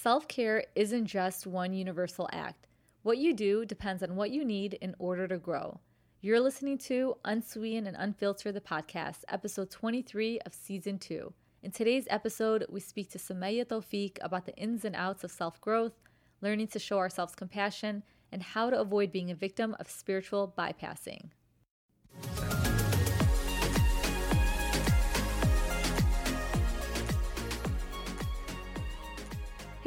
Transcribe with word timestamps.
Self 0.00 0.28
care 0.28 0.64
isn't 0.76 1.06
just 1.06 1.44
one 1.44 1.72
universal 1.72 2.28
act. 2.32 2.68
What 3.02 3.18
you 3.18 3.34
do 3.34 3.64
depends 3.64 4.00
on 4.00 4.14
what 4.14 4.30
you 4.30 4.44
need 4.44 4.74
in 4.74 4.94
order 5.00 5.26
to 5.26 5.38
grow. 5.38 5.80
You're 6.20 6.38
listening 6.38 6.78
to 6.86 7.16
Unsweeten 7.24 7.88
and 7.88 7.96
Unfiltered, 7.98 8.54
the 8.54 8.60
podcast, 8.60 9.24
episode 9.28 9.72
23 9.72 10.38
of 10.46 10.54
season 10.54 11.00
2. 11.00 11.32
In 11.64 11.72
today's 11.72 12.06
episode, 12.10 12.64
we 12.68 12.78
speak 12.78 13.10
to 13.10 13.18
Sumaya 13.18 13.64
Tawfiq 13.64 14.18
about 14.20 14.46
the 14.46 14.54
ins 14.54 14.84
and 14.84 14.94
outs 14.94 15.24
of 15.24 15.32
self 15.32 15.60
growth, 15.60 15.98
learning 16.40 16.68
to 16.68 16.78
show 16.78 16.98
ourselves 16.98 17.34
compassion, 17.34 18.04
and 18.30 18.44
how 18.44 18.70
to 18.70 18.78
avoid 18.78 19.10
being 19.10 19.32
a 19.32 19.34
victim 19.34 19.74
of 19.80 19.90
spiritual 19.90 20.54
bypassing. 20.56 21.30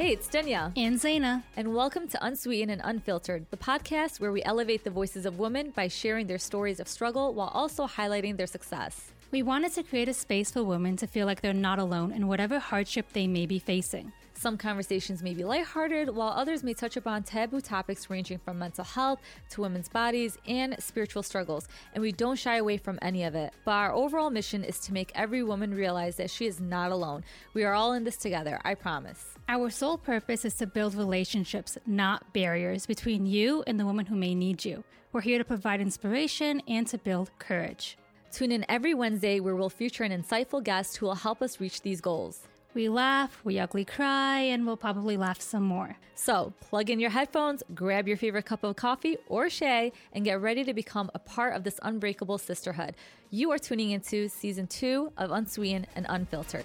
Hey, 0.02 0.14
it's 0.14 0.26
Danielle. 0.26 0.72
And 0.76 0.98
Zaina. 0.98 1.44
And 1.56 1.76
welcome 1.76 2.08
to 2.08 2.18
Unsweeten 2.18 2.70
and 2.70 2.80
Unfiltered, 2.82 3.46
the 3.52 3.56
podcast 3.56 4.18
where 4.18 4.32
we 4.32 4.42
elevate 4.42 4.82
the 4.82 4.90
voices 4.90 5.24
of 5.24 5.38
women 5.38 5.70
by 5.70 5.86
sharing 5.86 6.26
their 6.26 6.40
stories 6.40 6.80
of 6.80 6.88
struggle 6.88 7.32
while 7.32 7.52
also 7.54 7.86
highlighting 7.86 8.36
their 8.36 8.48
success. 8.48 9.12
We 9.30 9.44
wanted 9.44 9.74
to 9.74 9.84
create 9.84 10.08
a 10.08 10.12
space 10.12 10.50
for 10.50 10.64
women 10.64 10.96
to 10.96 11.06
feel 11.06 11.26
like 11.26 11.40
they're 11.40 11.54
not 11.54 11.78
alone 11.78 12.10
in 12.10 12.26
whatever 12.26 12.58
hardship 12.58 13.12
they 13.12 13.28
may 13.28 13.46
be 13.46 13.60
facing. 13.60 14.10
Some 14.42 14.58
conversations 14.58 15.22
may 15.22 15.34
be 15.34 15.44
lighthearted, 15.44 16.16
while 16.16 16.30
others 16.30 16.64
may 16.64 16.74
touch 16.74 16.96
upon 16.96 17.22
taboo 17.22 17.60
topics 17.60 18.10
ranging 18.10 18.38
from 18.38 18.58
mental 18.58 18.82
health 18.82 19.20
to 19.50 19.60
women's 19.60 19.88
bodies 19.88 20.36
and 20.48 20.74
spiritual 20.82 21.22
struggles, 21.22 21.68
and 21.94 22.02
we 22.02 22.10
don't 22.10 22.34
shy 22.34 22.56
away 22.56 22.76
from 22.76 22.98
any 23.02 23.22
of 23.22 23.36
it. 23.36 23.52
But 23.64 23.70
our 23.70 23.92
overall 23.92 24.30
mission 24.30 24.64
is 24.64 24.80
to 24.80 24.92
make 24.92 25.12
every 25.14 25.44
woman 25.44 25.72
realize 25.72 26.16
that 26.16 26.28
she 26.28 26.46
is 26.46 26.58
not 26.58 26.90
alone. 26.90 27.22
We 27.54 27.62
are 27.62 27.72
all 27.72 27.92
in 27.92 28.02
this 28.02 28.16
together, 28.16 28.58
I 28.64 28.74
promise. 28.74 29.36
Our 29.48 29.70
sole 29.70 29.96
purpose 29.96 30.44
is 30.44 30.54
to 30.54 30.66
build 30.66 30.96
relationships, 30.96 31.78
not 31.86 32.32
barriers, 32.32 32.84
between 32.84 33.26
you 33.26 33.62
and 33.68 33.78
the 33.78 33.86
woman 33.86 34.06
who 34.06 34.16
may 34.16 34.34
need 34.34 34.64
you. 34.64 34.82
We're 35.12 35.20
here 35.20 35.38
to 35.38 35.44
provide 35.44 35.80
inspiration 35.80 36.62
and 36.66 36.84
to 36.88 36.98
build 36.98 37.30
courage. 37.38 37.96
Tune 38.32 38.50
in 38.50 38.66
every 38.68 38.92
Wednesday 38.94 39.38
where 39.38 39.54
we'll 39.54 39.70
feature 39.70 40.02
an 40.02 40.10
insightful 40.10 40.64
guest 40.64 40.96
who 40.96 41.06
will 41.06 41.14
help 41.14 41.42
us 41.42 41.60
reach 41.60 41.82
these 41.82 42.00
goals. 42.00 42.48
We 42.74 42.88
laugh, 42.88 43.38
we 43.44 43.58
ugly 43.58 43.84
cry, 43.84 44.38
and 44.38 44.66
we'll 44.66 44.78
probably 44.78 45.18
laugh 45.18 45.42
some 45.42 45.62
more. 45.62 45.98
So 46.14 46.54
plug 46.60 46.88
in 46.88 47.00
your 47.00 47.10
headphones, 47.10 47.62
grab 47.74 48.08
your 48.08 48.16
favorite 48.16 48.46
cup 48.46 48.64
of 48.64 48.76
coffee 48.76 49.18
or 49.26 49.50
shay, 49.50 49.92
and 50.14 50.24
get 50.24 50.40
ready 50.40 50.64
to 50.64 50.72
become 50.72 51.10
a 51.14 51.18
part 51.18 51.54
of 51.54 51.64
this 51.64 51.78
unbreakable 51.82 52.38
sisterhood. 52.38 52.94
You 53.30 53.50
are 53.50 53.58
tuning 53.58 53.90
into 53.90 54.28
season 54.28 54.66
two 54.68 55.12
of 55.18 55.30
Unsweeten 55.30 55.84
and 55.96 56.06
Unfiltered. 56.08 56.64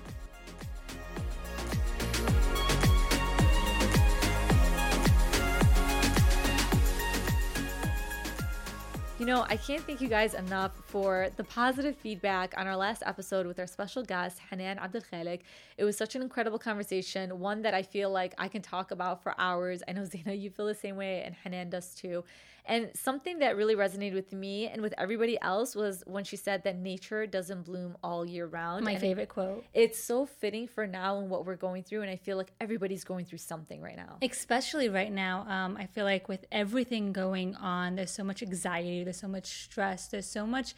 You 9.20 9.26
know, 9.26 9.48
I 9.50 9.58
can't 9.58 9.82
thank 9.82 10.00
you 10.00 10.08
guys 10.08 10.36
enough 10.36 10.74
for 10.86 11.30
the 11.38 11.44
positive 11.44 11.96
feedback 11.96 12.54
on 12.56 12.68
our 12.68 12.76
last 12.76 13.02
episode 13.04 13.48
with 13.48 13.60
our 13.60 13.66
special 13.66 14.04
guest, 14.04 14.38
Hanan 14.52 14.78
Abdel 14.78 15.02
Khalik. 15.12 15.40
It 15.76 15.86
was 15.86 15.98
such 15.98 16.16
an 16.16 16.22
incredible 16.22 16.60
conversation, 16.60 17.40
one 17.40 17.64
that 17.64 17.74
I 17.74 17.82
feel 17.82 18.12
like 18.12 18.36
I 18.38 18.48
can 18.48 18.62
talk 18.62 18.92
about 18.92 19.24
for 19.24 19.34
hours. 19.40 19.82
I 19.88 19.94
know, 19.94 20.02
Zaina, 20.04 20.40
you 20.40 20.52
feel 20.52 20.68
the 20.68 20.76
same 20.76 20.98
way, 20.98 21.24
and 21.24 21.34
Hanan 21.34 21.72
does 21.72 21.96
too. 21.96 22.24
And 22.68 22.92
something 22.96 23.40
that 23.40 23.56
really 23.56 23.76
resonated 23.76 24.14
with 24.14 24.34
me 24.34 24.68
and 24.68 24.82
with 24.82 24.94
everybody 24.98 25.40
else 25.42 25.76
was 25.76 26.04
when 26.06 26.26
she 26.26 26.36
said 26.36 26.64
that 26.66 26.78
nature 26.78 27.26
doesn't 27.26 27.64
bloom 27.64 27.98
all 28.04 28.26
year 28.26 28.46
round. 28.46 28.84
My 28.84 28.92
and 28.92 29.02
favorite 29.02 29.24
it, 29.24 29.30
quote. 29.30 29.66
It's 29.74 30.04
so 30.04 30.26
fitting 30.26 30.68
for 30.68 30.86
now 30.86 31.20
and 31.20 31.30
what 31.30 31.46
we're 31.46 31.56
going 31.56 31.84
through. 31.84 32.02
And 32.02 32.12
I 32.12 32.18
feel 32.18 32.36
like 32.36 32.52
everybody's 32.60 33.06
going 33.06 33.26
through 33.26 33.38
something 33.38 33.82
right 33.82 33.96
now. 33.96 34.18
Especially 34.22 34.90
right 34.90 35.12
now. 35.12 35.46
Um, 35.48 35.78
I 35.78 35.86
feel 35.86 36.04
like 36.04 36.28
with 36.28 36.46
everything 36.52 37.14
going 37.14 37.56
on, 37.56 37.96
there's 37.96 38.12
so 38.12 38.24
much 38.24 38.44
anxiety, 38.44 39.04
there's 39.04 39.20
so 39.20 39.30
much 39.30 39.64
stress, 39.64 40.08
there's 40.10 40.30
so 40.30 40.46
much 40.46 40.76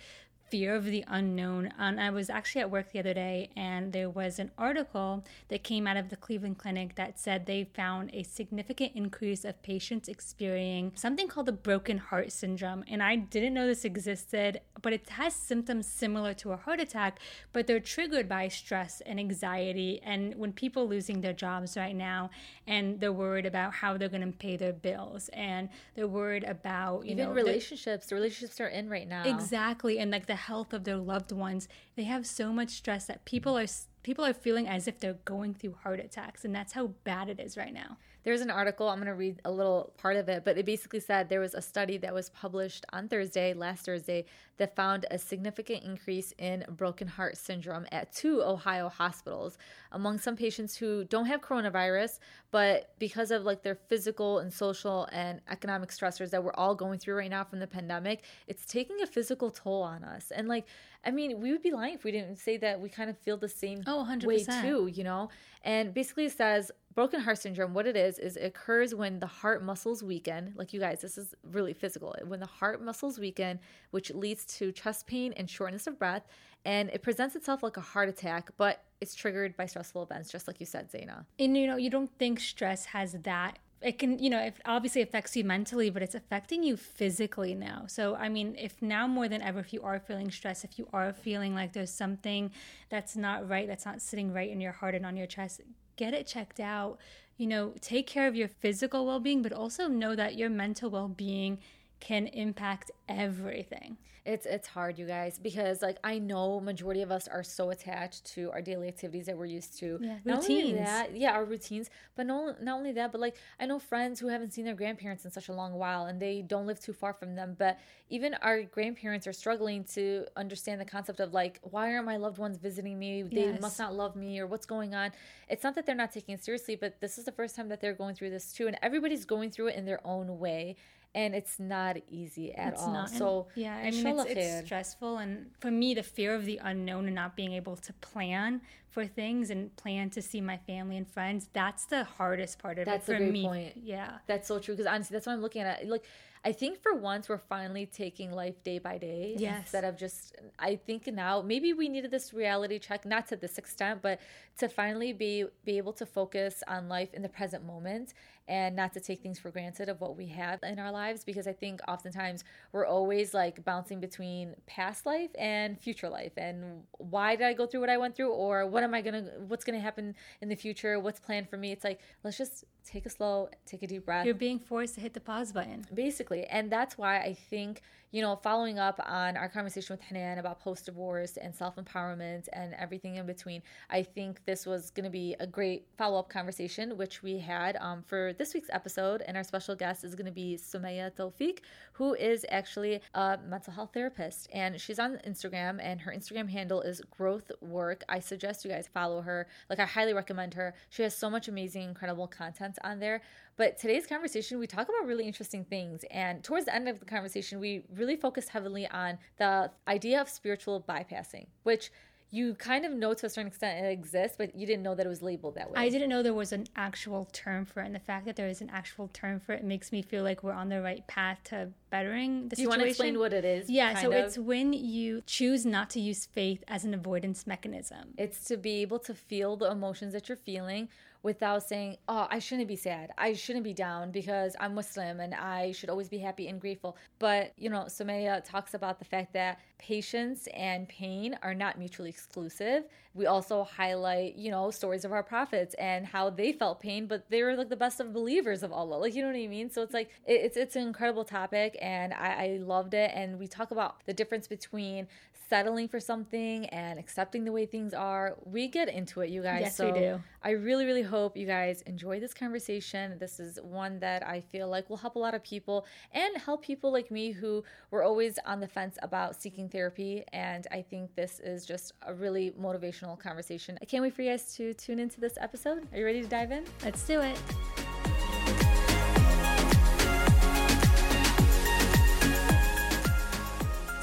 fear 0.49 0.75
of 0.75 0.85
the 0.85 1.03
unknown. 1.07 1.73
And 1.77 1.99
I 1.99 2.09
was 2.09 2.29
actually 2.29 2.61
at 2.61 2.71
work 2.71 2.91
the 2.91 2.99
other 2.99 3.13
day, 3.13 3.49
and 3.55 3.93
there 3.93 4.09
was 4.09 4.39
an 4.39 4.51
article 4.57 5.23
that 5.47 5.63
came 5.63 5.87
out 5.87 5.97
of 5.97 6.09
the 6.09 6.15
Cleveland 6.15 6.57
Clinic 6.57 6.95
that 6.95 7.19
said 7.19 7.45
they 7.45 7.63
found 7.63 8.11
a 8.13 8.23
significant 8.23 8.93
increase 8.95 9.45
of 9.45 9.61
patients 9.63 10.07
experiencing 10.07 10.91
something 10.95 11.27
called 11.27 11.45
the 11.45 11.51
broken 11.51 11.97
heart 11.97 12.31
syndrome. 12.31 12.83
And 12.87 13.01
I 13.01 13.15
didn't 13.15 13.53
know 13.53 13.67
this 13.67 13.85
existed, 13.85 14.61
but 14.81 14.93
it 14.93 15.09
has 15.09 15.33
symptoms 15.33 15.87
similar 15.87 16.33
to 16.35 16.51
a 16.51 16.57
heart 16.57 16.79
attack, 16.79 17.19
but 17.53 17.67
they're 17.67 17.79
triggered 17.79 18.27
by 18.27 18.47
stress 18.47 19.01
and 19.05 19.19
anxiety. 19.19 20.01
And 20.03 20.35
when 20.35 20.53
people 20.53 20.87
losing 20.87 21.21
their 21.21 21.33
jobs 21.33 21.77
right 21.77 21.95
now, 21.95 22.29
and 22.67 22.99
they're 22.99 23.13
worried 23.13 23.45
about 23.45 23.73
how 23.73 23.97
they're 23.97 24.09
going 24.09 24.31
to 24.31 24.37
pay 24.37 24.57
their 24.57 24.73
bills, 24.73 25.29
and 25.29 25.69
they're 25.95 26.07
worried 26.07 26.43
about 26.43 27.05
you 27.05 27.11
even 27.11 27.25
know 27.25 27.33
relationships. 27.33 28.07
The 28.07 28.15
relationships 28.15 28.59
are 28.59 28.67
in 28.67 28.89
right 28.89 29.07
now. 29.07 29.23
Exactly, 29.25 29.99
and 29.99 30.11
like 30.11 30.25
the 30.25 30.35
health 30.39 30.73
of 30.73 30.83
their 30.83 30.97
loved 30.97 31.31
ones. 31.31 31.67
They 31.95 32.03
have 32.03 32.25
so 32.25 32.51
much 32.51 32.69
stress 32.69 33.05
that 33.05 33.25
people 33.25 33.57
are 33.57 33.67
people 34.01 34.25
are 34.25 34.33
feeling 34.33 34.67
as 34.67 34.87
if 34.87 34.99
they're 34.99 35.17
going 35.25 35.53
through 35.53 35.75
heart 35.83 35.99
attacks 35.99 36.45
and 36.45 36.55
that's 36.55 36.73
how 36.73 36.87
bad 37.03 37.29
it 37.29 37.39
is 37.39 37.57
right 37.57 37.73
now. 37.73 37.97
There's 38.23 38.41
an 38.41 38.49
article, 38.49 38.89
I'm 38.89 38.97
going 38.97 39.07
to 39.07 39.13
read 39.13 39.41
a 39.45 39.51
little 39.51 39.93
part 39.97 40.17
of 40.17 40.27
it, 40.29 40.43
but 40.43 40.57
it 40.57 40.65
basically 40.65 40.99
said 40.99 41.29
there 41.29 41.39
was 41.39 41.53
a 41.53 41.61
study 41.61 41.97
that 41.97 42.13
was 42.13 42.29
published 42.29 42.85
on 42.91 43.07
Thursday, 43.07 43.53
last 43.53 43.85
Thursday, 43.85 44.25
that 44.59 44.75
found 44.75 45.05
a 45.09 45.17
significant 45.17 45.83
increase 45.83 46.33
in 46.37 46.65
broken 46.69 47.07
heart 47.07 47.37
syndrome 47.37 47.87
at 47.91 48.13
two 48.13 48.43
Ohio 48.43 48.89
hospitals 48.89 49.57
among 49.93 50.19
some 50.19 50.35
patients 50.35 50.75
who 50.75 51.05
don't 51.05 51.25
have 51.25 51.41
coronavirus, 51.41 52.19
but 52.51 52.93
because 52.99 53.31
of 53.31 53.43
like 53.43 53.63
their 53.63 53.75
physical 53.75 54.39
and 54.39 54.53
social 54.53 55.07
and 55.11 55.41
economic 55.49 55.89
stressors 55.89 56.29
that 56.29 56.43
we're 56.43 56.53
all 56.53 56.75
going 56.75 56.99
through 56.99 57.15
right 57.15 57.31
now 57.31 57.43
from 57.43 57.59
the 57.59 57.67
pandemic, 57.67 58.23
it's 58.47 58.65
taking 58.65 59.01
a 59.01 59.07
physical 59.07 59.49
toll 59.49 59.81
on 59.81 60.03
us. 60.03 60.31
And 60.31 60.47
like, 60.47 60.67
I 61.05 61.11
mean, 61.11 61.39
we 61.39 61.51
would 61.51 61.63
be 61.63 61.71
lying 61.71 61.93
if 61.93 62.03
we 62.03 62.11
didn't 62.11 62.35
say 62.35 62.57
that 62.57 62.79
we 62.79 62.89
kind 62.89 63.09
of 63.09 63.17
feel 63.17 63.37
the 63.37 63.47
same 63.47 63.81
oh, 63.87 64.05
100%. 64.07 64.25
way 64.25 64.43
too, 64.43 64.87
you 64.93 65.05
know? 65.05 65.29
And 65.63 65.93
basically 65.93 66.25
it 66.25 66.33
says 66.33 66.71
broken 66.93 67.21
heart 67.21 67.37
syndrome, 67.37 67.73
what 67.73 67.87
it 67.87 67.95
is, 67.95 68.19
is 68.19 68.35
it 68.35 68.43
occurs 68.43 68.93
when 68.93 69.19
the 69.19 69.27
heart 69.27 69.63
muscles 69.63 70.03
weaken. 70.03 70.53
Like 70.57 70.73
you 70.73 70.81
guys, 70.81 70.99
this 70.99 71.17
is 71.17 71.33
really 71.49 71.71
physical. 71.73 72.13
When 72.25 72.41
the 72.41 72.45
heart 72.45 72.83
muscles 72.83 73.17
weaken, 73.17 73.59
which 73.91 74.11
leads 74.11 74.43
to 74.57 74.71
chest 74.71 75.07
pain 75.07 75.33
and 75.37 75.49
shortness 75.49 75.87
of 75.87 75.97
breath. 75.97 76.23
And 76.65 76.89
it 76.89 77.01
presents 77.01 77.35
itself 77.35 77.63
like 77.63 77.77
a 77.77 77.81
heart 77.81 78.09
attack, 78.09 78.51
but 78.57 78.83
it's 78.99 79.15
triggered 79.15 79.55
by 79.55 79.65
stressful 79.65 80.03
events, 80.03 80.29
just 80.29 80.47
like 80.47 80.59
you 80.59 80.65
said, 80.65 80.91
Zaina. 80.91 81.25
And 81.39 81.57
you 81.57 81.67
know, 81.67 81.77
you 81.77 81.89
don't 81.89 82.11
think 82.19 82.39
stress 82.39 82.85
has 82.85 83.13
that 83.13 83.59
it 83.81 83.97
can 83.97 84.19
you 84.19 84.29
know 84.29 84.39
it 84.39 84.55
obviously 84.65 85.01
affects 85.01 85.35
you 85.35 85.43
mentally 85.43 85.89
but 85.89 86.01
it's 86.01 86.15
affecting 86.15 86.63
you 86.63 86.75
physically 86.75 87.55
now 87.55 87.83
so 87.87 88.15
i 88.15 88.27
mean 88.27 88.55
if 88.59 88.81
now 88.81 89.07
more 89.07 89.27
than 89.27 89.41
ever 89.41 89.59
if 89.59 89.73
you 89.73 89.81
are 89.81 89.99
feeling 89.99 90.29
stressed 90.29 90.63
if 90.63 90.77
you 90.77 90.87
are 90.91 91.13
feeling 91.13 91.55
like 91.55 91.73
there's 91.73 91.91
something 91.91 92.51
that's 92.89 93.15
not 93.15 93.47
right 93.47 93.67
that's 93.67 93.85
not 93.85 94.01
sitting 94.01 94.33
right 94.33 94.49
in 94.49 94.59
your 94.59 94.71
heart 94.71 94.95
and 94.95 95.05
on 95.05 95.15
your 95.15 95.27
chest 95.27 95.61
get 95.95 96.13
it 96.13 96.27
checked 96.27 96.59
out 96.59 96.97
you 97.37 97.47
know 97.47 97.73
take 97.79 98.05
care 98.05 98.27
of 98.27 98.35
your 98.35 98.47
physical 98.47 99.05
well-being 99.05 99.41
but 99.41 99.53
also 99.53 99.87
know 99.87 100.15
that 100.15 100.35
your 100.35 100.49
mental 100.49 100.89
well-being 100.89 101.57
can 101.99 102.27
impact 102.27 102.91
everything. 103.07 103.97
It's 104.25 104.45
it's 104.45 104.67
hard, 104.67 104.99
you 104.99 105.07
guys, 105.07 105.39
because 105.39 105.81
like 105.81 105.97
I 106.03 106.19
know 106.19 106.59
majority 106.59 107.01
of 107.01 107.09
us 107.11 107.27
are 107.27 107.41
so 107.41 107.71
attached 107.71 108.25
to 108.33 108.51
our 108.51 108.61
daily 108.61 108.87
activities 108.87 109.25
that 109.25 109.35
we're 109.37 109.45
used 109.45 109.79
to. 109.79 109.97
Yeah, 110.01 110.17
not 110.23 110.41
routines. 110.41 110.75
That, 110.75 111.17
yeah, 111.17 111.31
our 111.31 111.45
routines. 111.45 111.89
But 112.15 112.27
no, 112.27 112.53
not 112.61 112.77
only 112.77 112.91
that, 112.91 113.11
but 113.11 113.21
like 113.21 113.37
I 113.59 113.65
know 113.65 113.79
friends 113.79 114.19
who 114.19 114.27
haven't 114.27 114.51
seen 114.53 114.65
their 114.65 114.75
grandparents 114.75 115.25
in 115.25 115.31
such 115.31 115.47
a 115.49 115.53
long 115.53 115.73
while, 115.73 116.05
and 116.05 116.21
they 116.21 116.41
don't 116.43 116.67
live 116.67 116.79
too 116.79 116.93
far 116.93 117.13
from 117.13 117.35
them. 117.35 117.55
But 117.57 117.79
even 118.09 118.35
our 118.35 118.61
grandparents 118.63 119.25
are 119.25 119.33
struggling 119.33 119.83
to 119.95 120.25
understand 120.35 120.79
the 120.79 120.85
concept 120.85 121.21
of 121.21 121.33
like, 121.33 121.59
why 121.63 121.93
aren't 121.93 122.05
my 122.05 122.17
loved 122.17 122.37
ones 122.37 122.57
visiting 122.57 122.99
me? 122.99 123.23
They 123.23 123.45
Yes. 123.45 123.61
must 123.61 123.79
not 123.79 123.95
love 123.95 124.15
me, 124.15 124.39
or 124.39 124.45
what's 124.47 124.65
going 124.65 124.93
on. 124.93 125.11
It's 125.47 125.63
not 125.63 125.73
that 125.75 125.85
they're 125.87 125.95
not 125.95 126.11
taking 126.11 126.35
it 126.35 126.43
seriously, 126.43 126.75
but 126.75 126.99
this 126.99 127.17
is 127.17 127.23
the 127.25 127.31
first 127.31 127.55
time 127.55 127.69
that 127.69 127.81
they're 127.81 127.93
going 127.93 128.13
through 128.15 128.29
this 128.31 128.51
too, 128.53 128.67
and 128.67 128.77
everybody's 128.83 129.25
going 129.25 129.49
through 129.49 129.67
it 129.67 129.75
in 129.75 129.85
their 129.85 130.05
own 130.05 130.37
way. 130.39 130.75
And 131.15 131.33
it's 131.33 131.59
not 131.59 131.97
easy 132.07 132.53
at 132.53 132.73
It's 132.73 132.83
all. 132.83 132.93
not. 132.93 133.09
So 133.09 133.47
And, 133.55 133.63
yeah, 133.63 133.75
I 133.77 133.91
mean, 133.91 134.05
it's, 134.07 134.25
it's 134.25 134.65
stressful, 134.67 135.17
and 135.17 135.49
for 135.59 135.71
me, 135.71 135.95
the 135.95 136.03
fear 136.03 136.35
of 136.35 136.45
the 136.45 136.59
unknown 136.61 137.07
and 137.07 137.15
not 137.15 137.35
being 137.35 137.53
able 137.53 137.75
to 137.77 137.93
plan 137.93 138.61
for 138.89 139.05
things 139.07 139.49
and 139.49 139.75
plan 139.75 140.09
to 140.11 140.21
see 140.21 140.39
my 140.41 140.57
family 140.57 140.97
and 140.97 141.07
friends—that's 141.07 141.85
the 141.85 142.03
hardest 142.03 142.59
part 142.59 142.77
of 142.77 142.85
That's 142.85 143.09
it 143.09 143.11
a 143.11 143.15
for 143.15 143.19
great 143.19 143.33
me. 143.33 143.43
point. 143.43 143.73
Yeah, 143.77 144.19
That's 144.27 144.47
so 144.47 144.59
true 144.59 144.75
because 144.75 144.85
honestly, 144.85 145.15
that's 145.15 145.25
what 145.25 145.33
I'm 145.33 145.41
looking 145.41 145.63
at. 145.63 145.87
Like, 145.87 146.03
I 146.45 146.51
think 146.51 146.81
for 146.81 146.93
once 146.93 147.27
we're 147.27 147.37
finally 147.39 147.85
taking 147.87 148.31
life 148.31 148.63
day 148.63 148.77
by 148.79 148.97
day 148.99 149.35
Yes. 149.37 149.61
instead 149.63 149.83
of 149.83 149.97
just. 149.97 150.35
I 150.59 150.75
think 150.75 151.07
now 151.07 151.41
maybe 151.41 151.73
we 151.73 151.89
needed 151.89 152.11
this 152.11 152.33
reality 152.33 152.77
check, 152.79 153.03
not 153.05 153.27
to 153.27 153.35
this 153.35 153.57
extent, 153.57 154.01
but 154.03 154.19
to 154.59 154.69
finally 154.69 155.13
be 155.13 155.45
be 155.65 155.77
able 155.77 155.93
to 155.93 156.05
focus 156.05 156.63
on 156.67 156.87
life 156.87 157.13
in 157.13 157.21
the 157.23 157.29
present 157.29 157.65
moment 157.65 158.13
and 158.49 158.75
not 158.75 158.91
to 158.93 158.99
take 158.99 159.21
things 159.21 159.39
for 159.39 159.51
granted 159.51 159.87
of 159.87 160.01
what 160.01 160.17
we 160.17 160.27
have 160.27 160.59
in 160.63 160.79
our 160.79 160.91
lives 160.91 161.23
because 161.23 161.47
I 161.47 161.53
think 161.53 161.79
oftentimes 161.87 162.43
we're 162.71 162.85
always 162.85 163.33
like 163.33 163.63
bouncing 163.63 163.99
between 163.99 164.55
past 164.65 165.05
life 165.05 165.29
and 165.37 165.79
future 165.79 166.09
life 166.09 166.33
and 166.35 166.83
why 166.97 167.35
did 167.35 167.45
I 167.45 167.53
go 167.53 167.67
through 167.67 167.81
what 167.81 167.89
I 167.89 167.97
went 167.97 168.15
through 168.15 168.31
or 168.31 168.65
what 168.65 168.83
am 168.83 168.93
I 168.93 169.01
gonna, 169.01 169.23
what's 169.47 169.63
gonna 169.63 169.79
happen 169.79 170.15
in 170.41 170.49
the 170.49 170.55
future? 170.55 170.99
What's 170.99 171.19
planned 171.19 171.47
for 171.47 171.57
me? 171.57 171.71
It's 171.71 171.83
like 171.83 172.01
let's 172.23 172.37
just 172.37 172.65
take 172.89 173.05
a 173.05 173.09
slow, 173.09 173.49
take 173.65 173.83
a 173.83 173.87
deep 173.87 174.05
breath. 174.05 174.25
You're 174.25 174.35
being 174.35 174.59
forced 174.59 174.95
to 174.95 175.01
hit 175.01 175.13
the 175.13 175.19
pause 175.19 175.51
button, 175.51 175.85
basically, 175.93 176.45
and 176.45 176.71
that's 176.71 176.97
why 176.97 177.19
I 177.19 177.37
think 177.49 177.81
you 178.11 178.21
know, 178.21 178.35
following 178.35 178.79
up 178.79 178.99
on 179.05 179.37
our 179.37 179.47
conversation 179.47 179.93
with 179.93 180.01
Hanan 180.01 180.39
about 180.39 180.59
post 180.59 180.85
divorce 180.85 181.37
and 181.37 181.53
self 181.53 181.75
empowerment 181.75 182.47
and 182.53 182.73
everything 182.73 183.15
in 183.15 183.25
between, 183.25 183.61
I 183.89 184.01
think 184.01 184.43
this 184.45 184.65
was 184.65 184.89
going 184.89 185.03
to 185.03 185.11
be 185.11 185.35
a 185.39 185.45
great 185.45 185.85
follow 185.97 186.17
up 186.17 186.29
conversation, 186.29 186.97
which 186.97 187.21
we 187.21 187.37
had 187.37 187.77
um, 187.79 188.03
for 188.07 188.33
this 188.33 188.53
week's 188.53 188.69
episode. 188.71 189.21
And 189.21 189.37
our 189.37 189.43
special 189.43 189.75
guest 189.75 190.03
is 190.03 190.15
going 190.15 190.25
to 190.25 190.31
be 190.31 190.57
Sumaya 190.57 191.11
Tawfiq, 191.15 191.59
who 191.93 192.15
is 192.15 192.45
actually 192.49 192.99
a 193.13 193.37
mental 193.47 193.73
health 193.73 193.91
therapist. 193.93 194.49
And 194.53 194.81
she's 194.81 194.97
on 194.97 195.19
Instagram, 195.27 195.79
and 195.81 196.01
her 196.01 196.11
Instagram 196.11 196.49
handle 196.49 196.81
is 196.81 197.01
Growth 197.11 197.51
Work. 197.61 198.03
I 198.09 198.19
suggest 198.19 198.65
you 198.65 198.71
guys 198.71 198.89
follow 198.91 199.21
her. 199.21 199.47
Like, 199.69 199.79
I 199.79 199.85
highly 199.85 200.13
recommend 200.13 200.55
her. 200.55 200.73
She 200.89 201.03
has 201.03 201.15
so 201.15 201.29
much 201.29 201.47
amazing, 201.47 201.83
incredible 201.83 202.27
content 202.27 202.79
on 202.83 202.99
there. 202.99 203.21
But 203.59 203.77
today's 203.77 204.07
conversation, 204.07 204.57
we 204.57 204.67
talk 204.67 204.87
about 204.87 205.05
really 205.05 205.25
interesting 205.25 205.65
things. 205.65 206.05
And 206.11 206.41
towards 206.41 206.67
the 206.67 206.73
end 206.73 206.87
of 206.87 207.01
the 207.01 207.05
conversation, 207.05 207.59
we 207.59 207.83
really 207.93 208.15
focus 208.15 208.47
heavily 208.47 208.87
on 208.87 209.17
the 209.37 209.69
idea 209.85 210.21
of 210.21 210.29
spiritual 210.29 210.81
bypassing, 210.87 211.47
which 211.63 211.91
you 212.31 212.53
kind 212.53 212.85
of 212.85 212.93
know 212.93 213.13
to 213.13 213.25
a 213.25 213.29
certain 213.29 213.47
extent 213.47 213.85
it 213.85 213.89
exists, 213.89 214.37
but 214.37 214.55
you 214.55 214.65
didn't 214.65 214.83
know 214.83 214.95
that 214.95 215.05
it 215.05 215.09
was 215.09 215.21
labeled 215.21 215.55
that 215.55 215.69
way. 215.69 215.73
I 215.75 215.89
didn't 215.89 216.07
know 216.07 216.23
there 216.23 216.33
was 216.33 216.53
an 216.53 216.67
actual 216.77 217.27
term 217.33 217.65
for 217.65 217.81
it, 217.81 217.87
and 217.87 217.93
the 217.93 217.99
fact 217.99 218.25
that 218.27 218.37
there 218.37 218.47
is 218.47 218.61
an 218.61 218.69
actual 218.69 219.09
term 219.09 219.41
for 219.41 219.51
it 219.51 219.65
makes 219.65 219.91
me 219.91 220.03
feel 220.03 220.23
like 220.23 220.41
we're 220.41 220.53
on 220.53 220.69
the 220.69 220.81
right 220.81 221.05
path 221.07 221.39
to 221.45 221.69
bettering 221.89 222.47
the 222.47 222.55
situation. 222.55 222.55
Do 222.55 222.61
you 222.61 222.69
want 222.69 222.81
to 222.81 222.87
explain 222.87 223.19
what 223.19 223.33
it 223.33 223.43
is? 223.43 223.69
Yeah, 223.69 223.99
so 223.99 224.07
of? 224.07 224.13
it's 224.13 224.37
when 224.37 224.71
you 224.71 225.21
choose 225.25 225.65
not 225.65 225.89
to 225.89 225.99
use 225.99 226.25
faith 226.25 226.63
as 226.69 226.85
an 226.85 226.93
avoidance 226.93 227.45
mechanism. 227.45 228.13
It's 228.17 228.45
to 228.45 228.55
be 228.55 228.81
able 228.83 228.99
to 228.99 229.13
feel 229.13 229.57
the 229.57 229.69
emotions 229.69 230.13
that 230.13 230.29
you're 230.29 230.37
feeling 230.37 230.87
without 231.21 231.63
saying, 231.63 231.97
oh, 232.07 232.27
I 232.29 232.39
shouldn't 232.39 232.67
be 232.67 232.75
sad. 232.75 233.11
I 233.17 233.33
shouldn't 233.33 233.65
be 233.65 233.73
down 233.73 234.11
because 234.11 234.55
I'm 234.59 234.73
Muslim 234.73 235.19
and 235.19 235.35
I 235.35 235.73
should 235.73 235.89
always 235.89 236.07
be 236.07 236.17
happy 236.17 236.47
and 236.47 236.61
grateful. 236.61 236.95
But, 237.19 237.51
you 237.57 237.69
know, 237.69 237.85
Sumaya 237.87 238.43
talks 238.43 238.73
about 238.73 238.99
the 238.99 239.05
fact 239.05 239.33
that 239.33 239.59
patience 239.77 240.47
and 240.53 240.87
pain 240.87 241.37
are 241.43 241.53
not 241.53 241.77
mutually 241.77 242.09
exclusive. 242.09 242.85
We 243.13 243.25
also 243.25 243.65
highlight, 243.65 244.35
you 244.35 244.49
know, 244.49 244.71
stories 244.71 245.03
of 245.03 245.11
our 245.11 245.23
prophets 245.23 245.73
and 245.75 246.05
how 246.05 246.29
they 246.29 246.53
felt 246.53 246.79
pain, 246.79 247.05
but 247.05 247.29
they 247.29 247.43
were 247.43 247.55
like 247.55 247.69
the 247.69 247.75
best 247.75 247.99
of 247.99 248.13
believers 248.13 248.63
of 248.63 248.71
Allah. 248.71 248.95
Like, 248.95 249.13
you 249.13 249.21
know 249.21 249.29
what 249.29 249.37
I 249.37 249.47
mean? 249.47 249.69
So 249.69 249.81
it's 249.81 249.93
like, 249.93 250.09
it's, 250.25 250.55
it's 250.55 250.77
an 250.77 250.83
incredible 250.83 251.25
topic 251.25 251.77
and 251.81 252.13
I, 252.13 252.45
I 252.45 252.59
loved 252.61 252.93
it. 252.93 253.11
And 253.13 253.37
we 253.39 253.47
talk 253.47 253.71
about 253.71 254.05
the 254.05 254.13
difference 254.13 254.47
between 254.47 255.07
settling 255.49 255.87
for 255.87 255.99
something 255.99 256.67
and 256.67 256.99
accepting 256.99 257.43
the 257.43 257.51
way 257.51 257.65
things 257.65 257.93
are. 257.93 258.37
We 258.45 258.67
get 258.67 258.87
into 258.87 259.21
it, 259.21 259.29
you 259.29 259.41
guys. 259.41 259.61
Yes, 259.61 259.75
so 259.75 259.91
we 259.91 259.99
do. 259.99 260.21
I 260.43 260.51
really, 260.51 260.85
really 260.85 261.01
hope 261.01 261.35
you 261.35 261.47
guys 261.47 261.81
enjoy 261.81 262.19
this 262.19 262.33
conversation. 262.33 263.17
This 263.19 263.39
is 263.39 263.59
one 263.61 263.99
that 263.99 264.25
I 264.25 264.41
feel 264.41 264.69
like 264.69 264.89
will 264.89 264.97
help 264.97 265.15
a 265.15 265.19
lot 265.19 265.33
of 265.33 265.43
people 265.43 265.85
and 266.13 266.37
help 266.37 266.63
people 266.63 266.91
like 266.93 267.09
me 267.11 267.31
who 267.31 267.63
were 267.91 268.03
always 268.03 268.37
on 268.45 268.59
the 268.59 268.67
fence 268.67 268.97
about 269.01 269.35
seeking 269.35 269.67
therapy. 269.67 270.23
And 270.31 270.67
I 270.71 270.83
think 270.83 271.15
this 271.15 271.39
is 271.39 271.65
just 271.65 271.93
a 272.03 272.13
really 272.13 272.51
motivational 272.51 273.19
conversation. 273.19 273.77
I 273.81 273.85
can't 273.85 274.03
wait 274.03 274.13
for 274.13 274.21
you 274.21 274.29
guys 274.29 274.55
to 274.55 274.73
tune 274.75 274.99
into 274.99 275.19
this 275.19 275.37
episode. 275.41 275.87
Are 275.91 275.97
you 275.97 276.05
ready 276.05 276.21
to 276.21 276.27
dive 276.27 276.51
in? 276.51 276.63
Let's 276.83 277.05
do 277.05 277.21
it. 277.21 277.39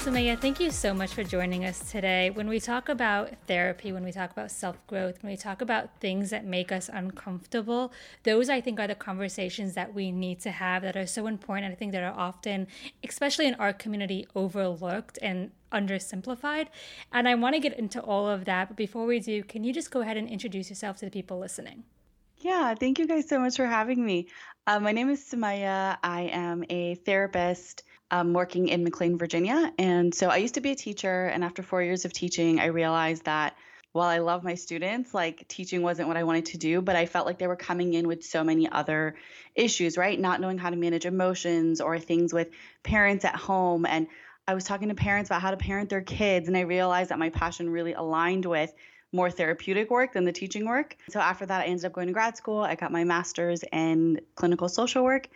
Sumaya, 0.07 0.39
thank 0.39 0.61
you 0.61 0.71
so 0.71 0.93
much 0.93 1.13
for 1.13 1.21
joining 1.21 1.65
us 1.65 1.91
today. 1.91 2.29
When 2.29 2.47
we 2.47 2.61
talk 2.61 2.87
about 2.87 3.29
therapy, 3.45 3.91
when 3.91 4.05
we 4.05 4.13
talk 4.13 4.31
about 4.31 4.51
self 4.51 4.77
growth, 4.87 5.21
when 5.21 5.33
we 5.33 5.35
talk 5.35 5.61
about 5.61 5.99
things 5.99 6.29
that 6.29 6.45
make 6.45 6.71
us 6.71 6.89
uncomfortable, 6.91 7.91
those 8.23 8.47
I 8.47 8.61
think 8.61 8.79
are 8.79 8.87
the 8.87 8.95
conversations 8.95 9.73
that 9.73 9.93
we 9.93 10.13
need 10.13 10.39
to 10.43 10.51
have 10.51 10.81
that 10.83 10.95
are 10.95 11.05
so 11.05 11.27
important. 11.27 11.73
I 11.73 11.75
think 11.75 11.91
that 11.91 12.03
are 12.03 12.17
often, 12.17 12.67
especially 13.03 13.47
in 13.47 13.55
our 13.55 13.73
community, 13.73 14.25
overlooked 14.33 15.19
and 15.21 15.51
undersimplified. 15.73 16.67
And 17.11 17.27
I 17.27 17.35
want 17.35 17.55
to 17.55 17.59
get 17.59 17.77
into 17.77 17.99
all 18.01 18.29
of 18.29 18.45
that. 18.45 18.69
But 18.69 18.77
before 18.77 19.05
we 19.05 19.19
do, 19.19 19.43
can 19.43 19.65
you 19.65 19.73
just 19.73 19.91
go 19.91 19.99
ahead 19.99 20.15
and 20.15 20.29
introduce 20.29 20.69
yourself 20.69 20.95
to 20.99 21.05
the 21.05 21.11
people 21.11 21.37
listening? 21.37 21.83
Yeah, 22.37 22.75
thank 22.75 22.97
you 22.97 23.07
guys 23.07 23.27
so 23.27 23.39
much 23.39 23.57
for 23.57 23.65
having 23.65 24.05
me. 24.05 24.29
Uh, 24.67 24.79
my 24.79 24.93
name 24.93 25.09
is 25.09 25.29
Sumaya. 25.29 25.97
I 26.01 26.29
am 26.31 26.63
a 26.69 26.95
therapist 26.95 27.83
um, 28.11 28.33
working 28.33 28.67
in 28.67 28.83
McLean, 28.83 29.17
Virginia. 29.17 29.71
And 29.77 30.13
so 30.13 30.29
I 30.29 30.37
used 30.37 30.55
to 30.55 30.61
be 30.61 30.71
a 30.71 30.75
teacher. 30.75 31.25
And 31.25 31.43
after 31.43 31.63
four 31.63 31.83
years 31.83 32.05
of 32.05 32.13
teaching, 32.13 32.59
I 32.59 32.67
realized 32.67 33.25
that 33.25 33.55
while 33.91 34.07
I 34.07 34.19
love 34.19 34.43
my 34.43 34.55
students, 34.55 35.13
like 35.13 35.47
teaching 35.47 35.81
wasn't 35.81 36.07
what 36.07 36.17
I 36.17 36.23
wanted 36.23 36.45
to 36.47 36.57
do, 36.57 36.81
but 36.81 36.95
I 36.95 37.05
felt 37.05 37.25
like 37.25 37.39
they 37.39 37.47
were 37.47 37.55
coming 37.55 37.93
in 37.93 38.07
with 38.07 38.23
so 38.23 38.43
many 38.43 38.69
other 38.69 39.15
issues, 39.55 39.97
right? 39.97 40.19
Not 40.19 40.39
knowing 40.39 40.57
how 40.57 40.69
to 40.69 40.75
manage 40.75 41.05
emotions 41.05 41.81
or 41.81 41.97
things 41.97 42.33
with 42.33 42.49
parents 42.83 43.25
at 43.25 43.35
home. 43.35 43.85
And 43.85 44.07
I 44.47 44.53
was 44.53 44.63
talking 44.63 44.89
to 44.89 44.95
parents 44.95 45.29
about 45.29 45.41
how 45.41 45.51
to 45.51 45.57
parent 45.57 45.89
their 45.89 46.01
kids. 46.01 46.47
And 46.47 46.55
I 46.55 46.61
realized 46.61 47.09
that 47.09 47.19
my 47.19 47.29
passion 47.29 47.69
really 47.69 47.93
aligned 47.93 48.45
with 48.45 48.71
more 49.11 49.31
therapeutic 49.31 49.89
work 49.89 50.13
than 50.13 50.25
the 50.25 50.31
teaching 50.31 50.65
work. 50.65 50.95
So 51.09 51.19
after 51.19 51.45
that, 51.45 51.61
I 51.61 51.65
ended 51.65 51.85
up 51.85 51.93
going 51.93 52.07
to 52.07 52.13
grad 52.13 52.37
school. 52.37 52.59
I 52.59 52.75
got 52.75 52.91
my 52.91 53.03
master's 53.03 53.63
in 53.71 54.21
clinical 54.35 54.69
social 54.69 55.03
work. 55.03 55.27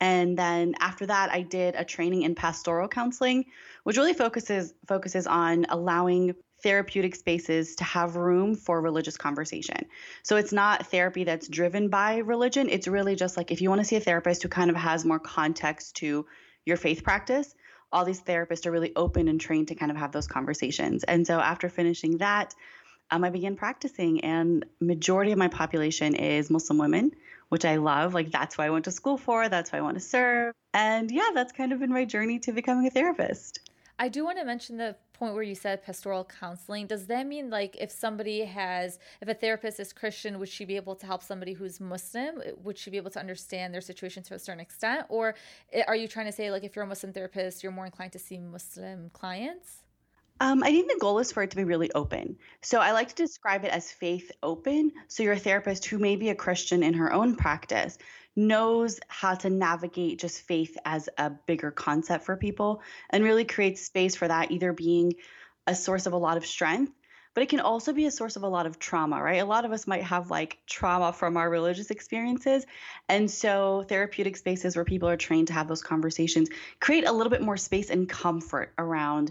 And 0.00 0.38
then 0.38 0.74
after 0.80 1.06
that, 1.06 1.30
I 1.32 1.42
did 1.42 1.74
a 1.74 1.84
training 1.84 2.22
in 2.22 2.34
pastoral 2.34 2.88
counseling, 2.88 3.46
which 3.82 3.96
really 3.96 4.14
focuses 4.14 4.74
focuses 4.86 5.26
on 5.26 5.66
allowing 5.68 6.34
therapeutic 6.62 7.14
spaces 7.14 7.76
to 7.76 7.84
have 7.84 8.16
room 8.16 8.54
for 8.54 8.80
religious 8.80 9.16
conversation. 9.16 9.86
So 10.22 10.36
it's 10.36 10.52
not 10.52 10.86
therapy 10.88 11.24
that's 11.24 11.48
driven 11.48 11.88
by 11.88 12.18
religion. 12.18 12.68
It's 12.68 12.88
really 12.88 13.14
just 13.14 13.36
like 13.36 13.50
if 13.50 13.60
you 13.60 13.68
want 13.68 13.80
to 13.80 13.84
see 13.84 13.96
a 13.96 14.00
therapist 14.00 14.42
who 14.42 14.48
kind 14.48 14.70
of 14.70 14.76
has 14.76 15.04
more 15.04 15.20
context 15.20 15.96
to 15.96 16.26
your 16.64 16.76
faith 16.76 17.04
practice, 17.04 17.54
all 17.92 18.04
these 18.04 18.20
therapists 18.20 18.66
are 18.66 18.72
really 18.72 18.92
open 18.96 19.28
and 19.28 19.40
trained 19.40 19.68
to 19.68 19.74
kind 19.74 19.90
of 19.90 19.96
have 19.96 20.12
those 20.12 20.26
conversations. 20.26 21.04
And 21.04 21.26
so 21.26 21.38
after 21.38 21.68
finishing 21.68 22.18
that, 22.18 22.54
um, 23.10 23.24
I 23.24 23.30
began 23.30 23.56
practicing, 23.56 24.20
and 24.22 24.66
majority 24.80 25.32
of 25.32 25.38
my 25.38 25.48
population 25.48 26.14
is 26.14 26.50
Muslim 26.50 26.76
women 26.76 27.12
which 27.48 27.64
I 27.64 27.76
love. 27.76 28.14
Like 28.14 28.30
that's 28.30 28.58
why 28.58 28.66
I 28.66 28.70
went 28.70 28.84
to 28.86 28.90
school 28.90 29.16
for, 29.16 29.48
that's 29.48 29.72
why 29.72 29.78
I 29.78 29.82
want 29.82 29.96
to 29.96 30.00
serve. 30.00 30.54
And 30.74 31.10
yeah, 31.10 31.30
that's 31.34 31.52
kind 31.52 31.72
of 31.72 31.80
been 31.80 31.92
my 31.92 32.04
journey 32.04 32.38
to 32.40 32.52
becoming 32.52 32.86
a 32.86 32.90
therapist. 32.90 33.60
I 34.00 34.08
do 34.08 34.24
want 34.24 34.38
to 34.38 34.44
mention 34.44 34.76
the 34.76 34.94
point 35.12 35.34
where 35.34 35.42
you 35.42 35.56
said 35.56 35.82
pastoral 35.82 36.24
counseling. 36.24 36.86
Does 36.86 37.06
that 37.06 37.26
mean 37.26 37.50
like 37.50 37.76
if 37.80 37.90
somebody 37.90 38.44
has, 38.44 39.00
if 39.20 39.28
a 39.28 39.34
therapist 39.34 39.80
is 39.80 39.92
Christian, 39.92 40.38
would 40.38 40.48
she 40.48 40.64
be 40.64 40.76
able 40.76 40.94
to 40.94 41.06
help 41.06 41.22
somebody 41.22 41.52
who's 41.52 41.80
Muslim? 41.80 42.38
Uh, 42.38 42.52
would 42.62 42.78
she 42.78 42.90
be 42.90 42.96
able 42.96 43.10
to 43.10 43.18
understand 43.18 43.74
their 43.74 43.80
situation 43.80 44.22
to 44.24 44.34
a 44.34 44.38
certain 44.38 44.60
extent? 44.60 45.06
Or 45.08 45.34
eh, 45.72 45.82
are 45.88 45.96
you 45.96 46.06
trying 46.06 46.26
to 46.26 46.32
say 46.32 46.52
like 46.52 46.62
if 46.62 46.76
you're 46.76 46.84
a 46.84 46.88
Muslim 46.88 47.12
therapist, 47.12 47.64
you're 47.64 47.72
more 47.72 47.86
inclined 47.86 48.12
to 48.12 48.20
see 48.20 48.38
Muslim 48.38 49.10
clients? 49.12 49.82
Um, 50.40 50.62
I 50.62 50.70
think 50.70 50.88
the 50.90 50.98
goal 51.00 51.18
is 51.18 51.32
for 51.32 51.42
it 51.42 51.50
to 51.50 51.56
be 51.56 51.64
really 51.64 51.90
open. 51.92 52.36
So 52.62 52.80
I 52.80 52.92
like 52.92 53.08
to 53.08 53.14
describe 53.14 53.64
it 53.64 53.72
as 53.72 53.90
faith 53.90 54.30
open. 54.42 54.92
So 55.08 55.22
your 55.22 55.36
therapist, 55.36 55.86
who 55.86 55.98
may 55.98 56.16
be 56.16 56.28
a 56.28 56.34
Christian 56.34 56.82
in 56.82 56.94
her 56.94 57.12
own 57.12 57.34
practice, 57.34 57.98
knows 58.36 59.00
how 59.08 59.34
to 59.34 59.50
navigate 59.50 60.20
just 60.20 60.42
faith 60.42 60.76
as 60.84 61.08
a 61.18 61.30
bigger 61.30 61.72
concept 61.72 62.24
for 62.24 62.36
people 62.36 62.82
and 63.10 63.24
really 63.24 63.44
creates 63.44 63.84
space 63.84 64.14
for 64.14 64.28
that 64.28 64.52
either 64.52 64.72
being 64.72 65.14
a 65.66 65.74
source 65.74 66.06
of 66.06 66.12
a 66.12 66.18
lot 66.18 66.36
of 66.36 66.46
strength 66.46 66.92
but 67.38 67.42
it 67.42 67.50
can 67.50 67.60
also 67.60 67.92
be 67.92 68.06
a 68.06 68.10
source 68.10 68.34
of 68.34 68.42
a 68.42 68.48
lot 68.48 68.66
of 68.66 68.80
trauma, 68.80 69.22
right? 69.22 69.40
A 69.40 69.44
lot 69.44 69.64
of 69.64 69.70
us 69.70 69.86
might 69.86 70.02
have 70.02 70.28
like 70.28 70.58
trauma 70.66 71.12
from 71.12 71.36
our 71.36 71.48
religious 71.48 71.92
experiences. 71.92 72.66
And 73.08 73.30
so, 73.30 73.84
therapeutic 73.88 74.36
spaces 74.36 74.74
where 74.74 74.84
people 74.84 75.08
are 75.08 75.16
trained 75.16 75.46
to 75.46 75.52
have 75.52 75.68
those 75.68 75.80
conversations 75.80 76.48
create 76.80 77.06
a 77.06 77.12
little 77.12 77.30
bit 77.30 77.40
more 77.40 77.56
space 77.56 77.90
and 77.90 78.08
comfort 78.08 78.72
around 78.76 79.30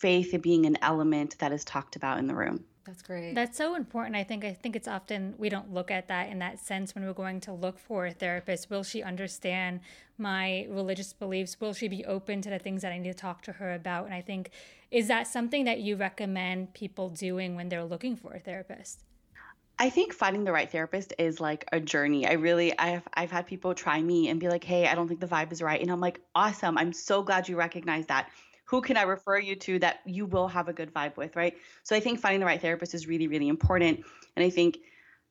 faith 0.00 0.34
being 0.40 0.64
an 0.64 0.78
element 0.80 1.38
that 1.38 1.52
is 1.52 1.64
talked 1.64 1.94
about 1.94 2.18
in 2.18 2.26
the 2.26 2.34
room. 2.34 2.64
That's 2.86 3.02
great. 3.02 3.34
That's 3.34 3.56
so 3.56 3.74
important. 3.76 4.16
I 4.16 4.24
think 4.24 4.44
I 4.44 4.54
think 4.54 4.74
it's 4.74 4.88
often 4.88 5.34
we 5.38 5.48
don't 5.48 5.72
look 5.72 5.90
at 5.90 6.08
that 6.08 6.30
in 6.30 6.38
that 6.38 6.58
sense 6.58 6.94
when 6.94 7.04
we're 7.04 7.12
going 7.12 7.40
to 7.42 7.52
look 7.52 7.78
for 7.78 8.06
a 8.06 8.10
therapist. 8.10 8.70
Will 8.70 8.82
she 8.82 9.02
understand 9.02 9.80
my 10.16 10.66
religious 10.70 11.12
beliefs? 11.12 11.60
Will 11.60 11.74
she 11.74 11.86
be 11.88 12.04
open 12.04 12.40
to 12.42 12.50
the 12.50 12.58
things 12.58 12.82
that 12.82 12.92
I 12.92 12.98
need 12.98 13.12
to 13.12 13.14
talk 13.14 13.42
to 13.42 13.52
her 13.52 13.74
about? 13.74 14.06
And 14.06 14.14
I 14.14 14.22
think 14.22 14.50
is 14.90 15.08
that 15.08 15.28
something 15.28 15.66
that 15.66 15.80
you 15.80 15.96
recommend 15.96 16.74
people 16.74 17.10
doing 17.10 17.54
when 17.54 17.68
they're 17.68 17.84
looking 17.84 18.16
for 18.16 18.32
a 18.32 18.40
therapist? 18.40 19.04
I 19.78 19.88
think 19.88 20.12
finding 20.12 20.44
the 20.44 20.52
right 20.52 20.70
therapist 20.70 21.14
is 21.18 21.40
like 21.40 21.66
a 21.72 21.80
journey. 21.80 22.26
I 22.26 22.32
really 22.32 22.76
I've 22.78 23.06
I've 23.14 23.30
had 23.30 23.46
people 23.46 23.74
try 23.74 24.00
me 24.00 24.30
and 24.30 24.40
be 24.40 24.48
like, 24.48 24.64
"Hey, 24.64 24.88
I 24.88 24.94
don't 24.94 25.06
think 25.06 25.20
the 25.20 25.28
vibe 25.28 25.52
is 25.52 25.62
right." 25.62 25.80
And 25.80 25.90
I'm 25.92 26.00
like, 26.00 26.20
"Awesome. 26.34 26.76
I'm 26.78 26.94
so 26.94 27.22
glad 27.22 27.48
you 27.48 27.56
recognize 27.56 28.06
that." 28.06 28.30
Who 28.70 28.80
can 28.80 28.96
I 28.96 29.02
refer 29.02 29.36
you 29.36 29.56
to 29.56 29.80
that 29.80 29.98
you 30.06 30.26
will 30.26 30.46
have 30.46 30.68
a 30.68 30.72
good 30.72 30.94
vibe 30.94 31.16
with, 31.16 31.34
right? 31.34 31.56
So 31.82 31.96
I 31.96 32.00
think 32.00 32.20
finding 32.20 32.38
the 32.38 32.46
right 32.46 32.60
therapist 32.60 32.94
is 32.94 33.08
really, 33.08 33.26
really 33.26 33.48
important. 33.48 34.04
And 34.36 34.44
I 34.44 34.50
think 34.50 34.78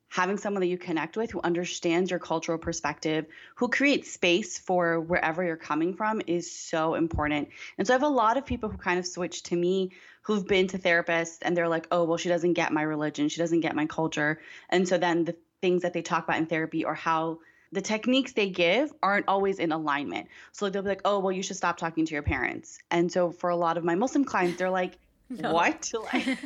having 0.08 0.36
someone 0.36 0.60
that 0.60 0.66
you 0.66 0.76
connect 0.76 1.16
with 1.16 1.30
who 1.30 1.40
understands 1.40 2.10
your 2.10 2.18
cultural 2.18 2.58
perspective, 2.58 3.24
who 3.54 3.68
creates 3.68 4.12
space 4.12 4.58
for 4.58 5.00
wherever 5.00 5.42
you're 5.42 5.56
coming 5.56 5.94
from 5.94 6.20
is 6.26 6.54
so 6.54 6.96
important. 6.96 7.48
And 7.78 7.86
so 7.86 7.94
I 7.94 7.96
have 7.96 8.02
a 8.02 8.08
lot 8.08 8.36
of 8.36 8.44
people 8.44 8.68
who 8.68 8.76
kind 8.76 8.98
of 8.98 9.06
switch 9.06 9.42
to 9.44 9.56
me 9.56 9.92
who've 10.20 10.46
been 10.46 10.66
to 10.68 10.78
therapists 10.78 11.38
and 11.40 11.56
they're 11.56 11.66
like, 11.66 11.86
oh, 11.90 12.04
well, 12.04 12.18
she 12.18 12.28
doesn't 12.28 12.52
get 12.52 12.74
my 12.74 12.82
religion, 12.82 13.30
she 13.30 13.40
doesn't 13.40 13.60
get 13.60 13.74
my 13.74 13.86
culture. 13.86 14.38
And 14.68 14.86
so 14.86 14.98
then 14.98 15.24
the 15.24 15.36
things 15.62 15.80
that 15.80 15.94
they 15.94 16.02
talk 16.02 16.24
about 16.24 16.36
in 16.36 16.44
therapy 16.44 16.84
or 16.84 16.94
how 16.94 17.38
the 17.72 17.80
techniques 17.80 18.32
they 18.32 18.50
give 18.50 18.92
aren't 19.02 19.28
always 19.28 19.58
in 19.58 19.72
alignment. 19.72 20.28
So 20.52 20.68
they'll 20.68 20.82
be 20.82 20.88
like, 20.88 21.02
oh, 21.04 21.20
well, 21.20 21.32
you 21.32 21.42
should 21.42 21.56
stop 21.56 21.76
talking 21.76 22.06
to 22.06 22.14
your 22.14 22.22
parents. 22.22 22.78
And 22.90 23.10
so 23.10 23.30
for 23.30 23.50
a 23.50 23.56
lot 23.56 23.78
of 23.78 23.84
my 23.84 23.94
Muslim 23.94 24.24
clients, 24.24 24.58
they're 24.58 24.70
like, 24.70 24.98
no. 25.30 25.52
what? 25.52 25.92
Like, 26.12 26.38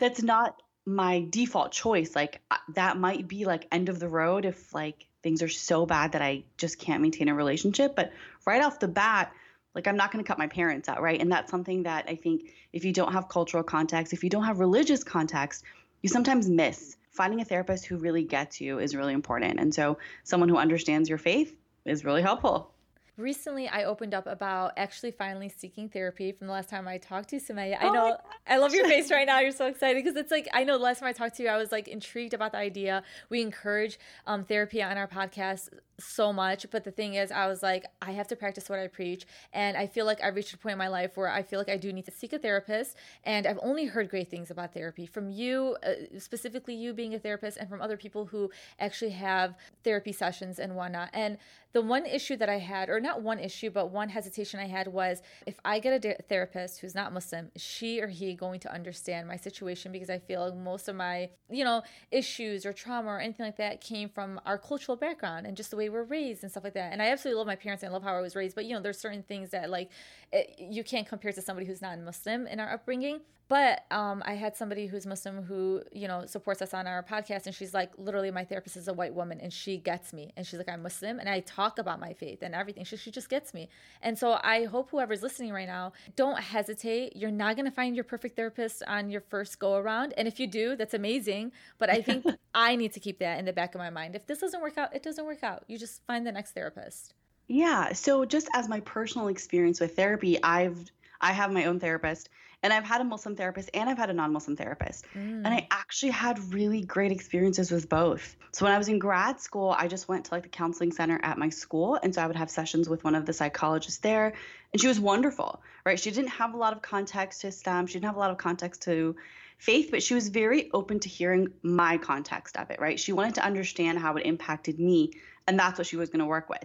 that's 0.00 0.22
not 0.22 0.62
my 0.86 1.26
default 1.28 1.72
choice. 1.72 2.16
Like, 2.16 2.40
that 2.74 2.96
might 2.96 3.28
be 3.28 3.44
like 3.44 3.66
end 3.70 3.90
of 3.90 3.98
the 3.98 4.08
road 4.08 4.46
if 4.46 4.72
like 4.72 5.06
things 5.22 5.42
are 5.42 5.48
so 5.48 5.84
bad 5.84 6.12
that 6.12 6.22
I 6.22 6.44
just 6.56 6.78
can't 6.78 7.02
maintain 7.02 7.28
a 7.28 7.34
relationship. 7.34 7.94
But 7.94 8.12
right 8.46 8.62
off 8.62 8.78
the 8.78 8.88
bat, 8.88 9.32
like 9.74 9.88
I'm 9.88 9.96
not 9.96 10.12
going 10.12 10.24
to 10.24 10.28
cut 10.28 10.38
my 10.38 10.46
parents 10.46 10.88
out, 10.88 11.02
right? 11.02 11.20
And 11.20 11.30
that's 11.30 11.50
something 11.50 11.82
that 11.82 12.06
I 12.08 12.14
think 12.14 12.52
if 12.72 12.84
you 12.84 12.92
don't 12.92 13.12
have 13.12 13.28
cultural 13.28 13.62
context, 13.62 14.12
if 14.12 14.22
you 14.22 14.30
don't 14.30 14.44
have 14.44 14.60
religious 14.60 15.02
context, 15.02 15.64
you 16.02 16.08
sometimes 16.08 16.48
miss. 16.48 16.96
Finding 17.14 17.40
a 17.40 17.44
therapist 17.44 17.86
who 17.86 17.96
really 17.96 18.24
gets 18.24 18.60
you 18.60 18.80
is 18.80 18.94
really 18.94 19.14
important. 19.14 19.60
And 19.60 19.74
so 19.74 19.98
someone 20.24 20.48
who 20.48 20.58
understands 20.58 21.08
your 21.08 21.18
faith 21.18 21.56
is 21.84 22.04
really 22.04 22.22
helpful 22.22 22.73
recently 23.16 23.68
I 23.68 23.84
opened 23.84 24.14
up 24.14 24.26
about 24.26 24.72
actually 24.76 25.12
finally 25.12 25.48
seeking 25.48 25.88
therapy 25.88 26.32
from 26.32 26.46
the 26.46 26.52
last 26.52 26.68
time 26.68 26.88
I 26.88 26.98
talked 26.98 27.30
to 27.30 27.36
you, 27.36 27.42
Sumaya. 27.42 27.76
I 27.80 27.88
oh 27.88 27.92
know 27.92 28.16
I 28.46 28.58
love 28.58 28.74
your 28.74 28.86
face 28.88 29.10
right 29.10 29.26
now. 29.26 29.40
You're 29.40 29.52
so 29.52 29.66
excited 29.66 30.02
because 30.02 30.18
it's 30.18 30.30
like 30.30 30.48
I 30.52 30.64
know 30.64 30.78
the 30.78 30.84
last 30.84 31.00
time 31.00 31.08
I 31.08 31.12
talked 31.12 31.36
to 31.36 31.42
you, 31.42 31.48
I 31.48 31.56
was 31.56 31.72
like 31.72 31.88
intrigued 31.88 32.34
about 32.34 32.52
the 32.52 32.58
idea. 32.58 33.02
We 33.30 33.42
encourage 33.42 33.98
um, 34.26 34.44
therapy 34.44 34.82
on 34.82 34.96
our 34.96 35.08
podcast 35.08 35.70
so 35.98 36.32
much, 36.32 36.66
but 36.70 36.84
the 36.84 36.90
thing 36.90 37.14
is, 37.14 37.30
I 37.30 37.46
was 37.46 37.62
like, 37.62 37.86
I 38.02 38.12
have 38.12 38.26
to 38.28 38.36
practice 38.36 38.68
what 38.68 38.78
I 38.78 38.88
preach, 38.88 39.26
and 39.52 39.76
I 39.76 39.86
feel 39.86 40.06
like 40.06 40.22
I 40.22 40.28
reached 40.28 40.52
a 40.52 40.58
point 40.58 40.72
in 40.72 40.78
my 40.78 40.88
life 40.88 41.16
where 41.16 41.28
I 41.28 41.42
feel 41.42 41.58
like 41.58 41.68
I 41.68 41.76
do 41.76 41.92
need 41.92 42.04
to 42.06 42.10
seek 42.10 42.32
a 42.32 42.38
therapist. 42.38 42.96
And 43.24 43.46
I've 43.46 43.60
only 43.62 43.86
heard 43.86 44.10
great 44.10 44.28
things 44.28 44.50
about 44.50 44.74
therapy 44.74 45.06
from 45.06 45.30
you, 45.30 45.76
uh, 45.86 46.18
specifically 46.18 46.74
you 46.74 46.92
being 46.92 47.14
a 47.14 47.18
therapist, 47.18 47.58
and 47.58 47.68
from 47.68 47.80
other 47.80 47.96
people 47.96 48.26
who 48.26 48.50
actually 48.80 49.12
have 49.12 49.54
therapy 49.84 50.12
sessions 50.12 50.58
and 50.58 50.74
whatnot. 50.74 51.10
And 51.12 51.38
the 51.74 51.82
one 51.82 52.06
issue 52.06 52.36
that 52.36 52.48
I 52.48 52.58
had, 52.60 52.88
or 52.88 53.00
not 53.00 53.20
one 53.20 53.40
issue, 53.40 53.68
but 53.68 53.90
one 53.90 54.08
hesitation 54.08 54.60
I 54.60 54.68
had 54.68 54.86
was 54.86 55.22
if 55.44 55.58
I 55.64 55.80
get 55.80 56.04
a 56.04 56.22
therapist 56.22 56.80
who's 56.80 56.94
not 56.94 57.12
Muslim, 57.12 57.50
she 57.56 58.00
or 58.00 58.06
he 58.06 58.34
going 58.34 58.60
to 58.60 58.72
understand 58.72 59.26
my 59.26 59.36
situation 59.36 59.90
because 59.90 60.08
I 60.08 60.20
feel 60.20 60.44
like 60.44 60.56
most 60.56 60.86
of 60.86 60.94
my, 60.94 61.30
you 61.50 61.64
know, 61.64 61.82
issues 62.12 62.64
or 62.64 62.72
trauma 62.72 63.08
or 63.08 63.20
anything 63.20 63.44
like 63.44 63.56
that 63.56 63.80
came 63.80 64.08
from 64.08 64.40
our 64.46 64.56
cultural 64.56 64.96
background 64.96 65.46
and 65.46 65.56
just 65.56 65.72
the 65.72 65.76
way 65.76 65.88
we're 65.88 66.04
raised 66.04 66.44
and 66.44 66.50
stuff 66.50 66.62
like 66.62 66.74
that. 66.74 66.92
And 66.92 67.02
I 67.02 67.06
absolutely 67.06 67.38
love 67.38 67.48
my 67.48 67.56
parents 67.56 67.82
and 67.82 67.90
I 67.90 67.92
love 67.92 68.04
how 68.04 68.14
I 68.14 68.20
was 68.20 68.36
raised, 68.36 68.54
but 68.54 68.66
you 68.66 68.74
know, 68.74 68.80
there's 68.80 68.98
certain 68.98 69.24
things 69.24 69.50
that 69.50 69.68
like 69.68 69.90
it, 70.32 70.54
you 70.56 70.84
can't 70.84 71.08
compare 71.08 71.32
to 71.32 71.42
somebody 71.42 71.66
who's 71.66 71.82
not 71.82 71.98
Muslim 71.98 72.46
in 72.46 72.60
our 72.60 72.72
upbringing. 72.72 73.20
But 73.48 73.84
um, 73.90 74.22
I 74.24 74.34
had 74.34 74.56
somebody 74.56 74.86
who's 74.86 75.04
Muslim 75.04 75.42
who, 75.42 75.82
you 75.92 76.08
know, 76.08 76.24
supports 76.26 76.62
us 76.62 76.72
on 76.72 76.86
our 76.86 77.02
podcast, 77.02 77.46
and 77.46 77.54
she's 77.54 77.74
like, 77.74 77.90
literally, 77.98 78.30
my 78.30 78.44
therapist 78.44 78.76
is 78.76 78.88
a 78.88 78.92
white 78.92 79.12
woman, 79.12 79.38
and 79.40 79.52
she 79.52 79.76
gets 79.76 80.12
me. 80.14 80.32
And 80.36 80.46
she's 80.46 80.58
like, 80.58 80.68
I'm 80.68 80.82
Muslim, 80.82 81.18
and 81.18 81.28
I 81.28 81.40
talk 81.40 81.78
about 81.78 82.00
my 82.00 82.14
faith 82.14 82.38
and 82.42 82.54
everything. 82.54 82.84
She, 82.84 82.96
she 82.96 83.10
just 83.10 83.28
gets 83.28 83.52
me. 83.52 83.68
And 84.00 84.18
so 84.18 84.38
I 84.42 84.64
hope 84.64 84.90
whoever's 84.90 85.22
listening 85.22 85.52
right 85.52 85.68
now, 85.68 85.92
don't 86.16 86.40
hesitate. 86.40 87.16
You're 87.16 87.30
not 87.30 87.56
going 87.56 87.66
to 87.66 87.70
find 87.70 87.94
your 87.94 88.04
perfect 88.04 88.36
therapist 88.36 88.82
on 88.86 89.10
your 89.10 89.20
first 89.20 89.58
go 89.58 89.74
around. 89.74 90.14
And 90.16 90.26
if 90.26 90.40
you 90.40 90.46
do, 90.46 90.74
that's 90.74 90.94
amazing. 90.94 91.52
But 91.78 91.90
I 91.90 92.00
think 92.00 92.24
I 92.54 92.76
need 92.76 92.92
to 92.94 93.00
keep 93.00 93.18
that 93.18 93.38
in 93.38 93.44
the 93.44 93.52
back 93.52 93.74
of 93.74 93.78
my 93.78 93.90
mind. 93.90 94.16
If 94.16 94.26
this 94.26 94.38
doesn't 94.38 94.62
work 94.62 94.78
out, 94.78 94.94
it 94.94 95.02
doesn't 95.02 95.24
work 95.24 95.42
out. 95.42 95.64
You 95.66 95.76
just 95.76 96.02
find 96.06 96.26
the 96.26 96.32
next 96.32 96.52
therapist. 96.52 97.12
Yeah. 97.46 97.92
So 97.92 98.24
just 98.24 98.48
as 98.54 98.68
my 98.70 98.80
personal 98.80 99.28
experience 99.28 99.80
with 99.80 99.96
therapy, 99.96 100.42
I've 100.42 100.90
I 101.20 101.32
have 101.32 101.52
my 101.52 101.64
own 101.64 101.80
therapist 101.80 102.28
and 102.64 102.72
I've 102.72 102.82
had 102.82 103.02
a 103.02 103.04
Muslim 103.04 103.36
therapist 103.36 103.68
and 103.74 103.90
I've 103.90 103.98
had 103.98 104.08
a 104.08 104.14
non 104.14 104.32
Muslim 104.32 104.56
therapist. 104.56 105.04
Mm. 105.14 105.44
And 105.44 105.48
I 105.48 105.60
mm. 105.60 105.66
actually 105.70 106.12
had 106.12 106.52
really 106.52 106.80
great 106.80 107.12
experiences 107.12 107.70
with 107.70 107.90
both. 107.90 108.36
So 108.52 108.64
when 108.64 108.72
I 108.72 108.78
was 108.78 108.88
in 108.88 108.98
grad 108.98 109.38
school, 109.38 109.76
I 109.78 109.86
just 109.86 110.08
went 110.08 110.24
to 110.24 110.34
like 110.34 110.44
the 110.44 110.48
counseling 110.48 110.90
center 110.90 111.20
at 111.22 111.36
my 111.36 111.50
school. 111.50 111.98
And 112.02 112.14
so 112.14 112.22
I 112.22 112.26
would 112.26 112.36
have 112.36 112.50
sessions 112.50 112.88
with 112.88 113.04
one 113.04 113.14
of 113.14 113.26
the 113.26 113.34
psychologists 113.34 114.00
there. 114.00 114.32
And 114.72 114.80
she 114.80 114.88
was 114.88 114.98
wonderful, 114.98 115.62
right? 115.84 116.00
She 116.00 116.10
didn't 116.10 116.30
have 116.30 116.54
a 116.54 116.56
lot 116.56 116.72
of 116.72 116.80
context 116.80 117.42
to 117.42 117.48
Islam, 117.48 117.86
she 117.86 117.94
didn't 117.94 118.06
have 118.06 118.16
a 118.16 118.20
lot 118.20 118.30
of 118.30 118.38
context 118.38 118.82
to 118.84 119.14
faith, 119.58 119.90
but 119.90 120.02
she 120.02 120.14
was 120.14 120.30
very 120.30 120.70
open 120.72 121.00
to 121.00 121.08
hearing 121.10 121.48
my 121.62 121.98
context 121.98 122.56
of 122.56 122.70
it, 122.70 122.80
right? 122.80 122.98
She 122.98 123.12
wanted 123.12 123.34
to 123.34 123.44
understand 123.44 123.98
how 123.98 124.16
it 124.16 124.24
impacted 124.24 124.80
me. 124.80 125.12
And 125.46 125.58
that's 125.58 125.76
what 125.76 125.86
she 125.86 125.96
was 125.96 126.08
going 126.08 126.20
to 126.20 126.26
work 126.26 126.48
with. 126.48 126.64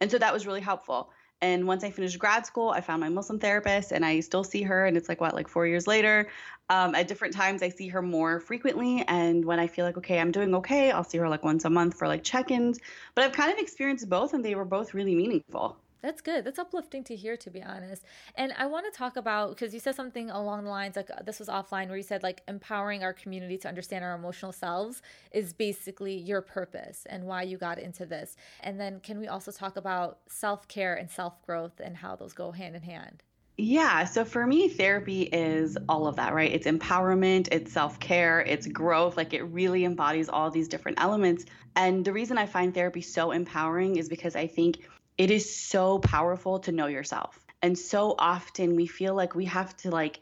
And 0.00 0.12
so 0.12 0.18
that 0.18 0.32
was 0.32 0.46
really 0.46 0.60
helpful. 0.60 1.10
And 1.42 1.66
once 1.66 1.84
I 1.84 1.90
finished 1.90 2.18
grad 2.18 2.44
school, 2.44 2.70
I 2.70 2.80
found 2.80 3.00
my 3.00 3.08
Muslim 3.08 3.38
therapist, 3.38 3.92
and 3.92 4.04
I 4.04 4.20
still 4.20 4.44
see 4.44 4.62
her. 4.62 4.86
And 4.86 4.96
it's 4.96 5.08
like, 5.08 5.20
what, 5.20 5.34
like 5.34 5.48
four 5.48 5.66
years 5.66 5.86
later? 5.86 6.28
Um, 6.68 6.94
at 6.94 7.08
different 7.08 7.34
times, 7.34 7.62
I 7.62 7.70
see 7.70 7.88
her 7.88 8.02
more 8.02 8.40
frequently. 8.40 9.04
And 9.08 9.44
when 9.44 9.58
I 9.58 9.66
feel 9.66 9.84
like, 9.84 9.96
okay, 9.98 10.20
I'm 10.20 10.32
doing 10.32 10.54
okay, 10.56 10.90
I'll 10.90 11.04
see 11.04 11.18
her 11.18 11.28
like 11.28 11.42
once 11.42 11.64
a 11.64 11.70
month 11.70 11.96
for 11.96 12.06
like 12.06 12.22
check 12.22 12.50
ins. 12.50 12.78
But 13.14 13.24
I've 13.24 13.32
kind 13.32 13.52
of 13.52 13.58
experienced 13.58 14.08
both, 14.08 14.34
and 14.34 14.44
they 14.44 14.54
were 14.54 14.64
both 14.64 14.94
really 14.94 15.14
meaningful. 15.14 15.76
That's 16.02 16.20
good. 16.20 16.44
That's 16.44 16.58
uplifting 16.58 17.04
to 17.04 17.16
hear, 17.16 17.36
to 17.36 17.50
be 17.50 17.62
honest. 17.62 18.04
And 18.34 18.52
I 18.56 18.66
want 18.66 18.90
to 18.90 18.96
talk 18.96 19.16
about 19.16 19.50
because 19.50 19.74
you 19.74 19.80
said 19.80 19.94
something 19.94 20.30
along 20.30 20.64
the 20.64 20.70
lines 20.70 20.96
like 20.96 21.10
uh, 21.10 21.22
this 21.22 21.38
was 21.38 21.48
offline 21.48 21.88
where 21.88 21.96
you 21.96 22.02
said 22.02 22.22
like 22.22 22.42
empowering 22.48 23.02
our 23.02 23.12
community 23.12 23.58
to 23.58 23.68
understand 23.68 24.04
our 24.04 24.14
emotional 24.14 24.52
selves 24.52 25.02
is 25.32 25.52
basically 25.52 26.14
your 26.14 26.40
purpose 26.40 27.06
and 27.10 27.24
why 27.24 27.42
you 27.42 27.58
got 27.58 27.78
into 27.78 28.06
this. 28.06 28.36
And 28.60 28.80
then 28.80 29.00
can 29.00 29.18
we 29.18 29.28
also 29.28 29.52
talk 29.52 29.76
about 29.76 30.18
self 30.28 30.68
care 30.68 30.94
and 30.94 31.10
self 31.10 31.44
growth 31.44 31.80
and 31.82 31.96
how 31.96 32.16
those 32.16 32.32
go 32.32 32.52
hand 32.52 32.76
in 32.76 32.82
hand? 32.82 33.22
Yeah. 33.62 34.04
So 34.04 34.24
for 34.24 34.46
me, 34.46 34.70
therapy 34.70 35.22
is 35.24 35.76
all 35.86 36.06
of 36.06 36.16
that, 36.16 36.32
right? 36.32 36.50
It's 36.50 36.66
empowerment, 36.66 37.48
it's 37.52 37.70
self 37.70 38.00
care, 38.00 38.40
it's 38.40 38.66
growth. 38.66 39.18
Like 39.18 39.34
it 39.34 39.42
really 39.42 39.84
embodies 39.84 40.30
all 40.30 40.50
these 40.50 40.66
different 40.66 40.98
elements. 40.98 41.44
And 41.76 42.02
the 42.02 42.12
reason 42.12 42.38
I 42.38 42.46
find 42.46 42.72
therapy 42.72 43.02
so 43.02 43.32
empowering 43.32 43.96
is 43.96 44.08
because 44.08 44.34
I 44.34 44.46
think 44.46 44.78
it 45.20 45.30
is 45.30 45.54
so 45.54 45.98
powerful 45.98 46.60
to 46.60 46.72
know 46.72 46.86
yourself. 46.86 47.38
And 47.60 47.78
so 47.78 48.14
often 48.18 48.74
we 48.74 48.86
feel 48.86 49.14
like 49.14 49.34
we 49.34 49.44
have 49.44 49.76
to 49.82 49.90
like 49.90 50.18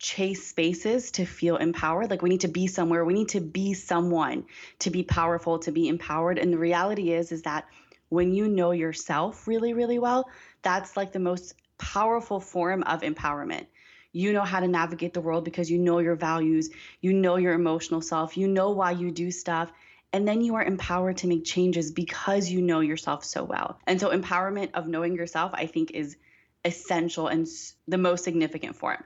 chase 0.00 0.48
spaces 0.48 1.12
to 1.12 1.24
feel 1.24 1.56
empowered. 1.56 2.10
Like 2.10 2.20
we 2.20 2.30
need 2.30 2.40
to 2.40 2.48
be 2.48 2.66
somewhere, 2.66 3.04
we 3.04 3.14
need 3.14 3.28
to 3.28 3.40
be 3.40 3.74
someone 3.74 4.46
to 4.80 4.90
be 4.90 5.04
powerful, 5.04 5.60
to 5.60 5.70
be 5.70 5.86
empowered. 5.86 6.36
And 6.36 6.52
the 6.52 6.58
reality 6.58 7.12
is 7.12 7.30
is 7.30 7.42
that 7.42 7.64
when 8.08 8.34
you 8.34 8.48
know 8.48 8.72
yourself 8.72 9.46
really 9.46 9.72
really 9.72 10.00
well, 10.00 10.28
that's 10.62 10.96
like 10.96 11.12
the 11.12 11.20
most 11.20 11.54
powerful 11.78 12.40
form 12.40 12.82
of 12.82 13.02
empowerment. 13.02 13.66
You 14.10 14.32
know 14.32 14.42
how 14.42 14.58
to 14.58 14.66
navigate 14.66 15.14
the 15.14 15.20
world 15.20 15.44
because 15.44 15.70
you 15.70 15.78
know 15.78 16.00
your 16.00 16.16
values, 16.16 16.70
you 17.00 17.12
know 17.12 17.36
your 17.36 17.52
emotional 17.52 18.00
self, 18.00 18.36
you 18.36 18.48
know 18.48 18.70
why 18.70 18.90
you 18.90 19.12
do 19.12 19.30
stuff, 19.30 19.70
and 20.12 20.26
then 20.26 20.40
you 20.40 20.56
are 20.56 20.64
empowered 20.64 21.18
to 21.18 21.26
make 21.26 21.44
changes 21.44 21.92
because 21.92 22.50
you 22.50 22.62
know 22.62 22.80
yourself 22.80 23.24
so 23.24 23.44
well. 23.44 23.78
And 23.86 24.00
so, 24.00 24.10
empowerment 24.10 24.70
of 24.74 24.86
knowing 24.86 25.14
yourself, 25.14 25.52
I 25.54 25.66
think, 25.66 25.92
is 25.92 26.16
essential 26.64 27.28
and 27.28 27.46
the 27.86 27.98
most 27.98 28.24
significant 28.24 28.76
form. 28.76 29.02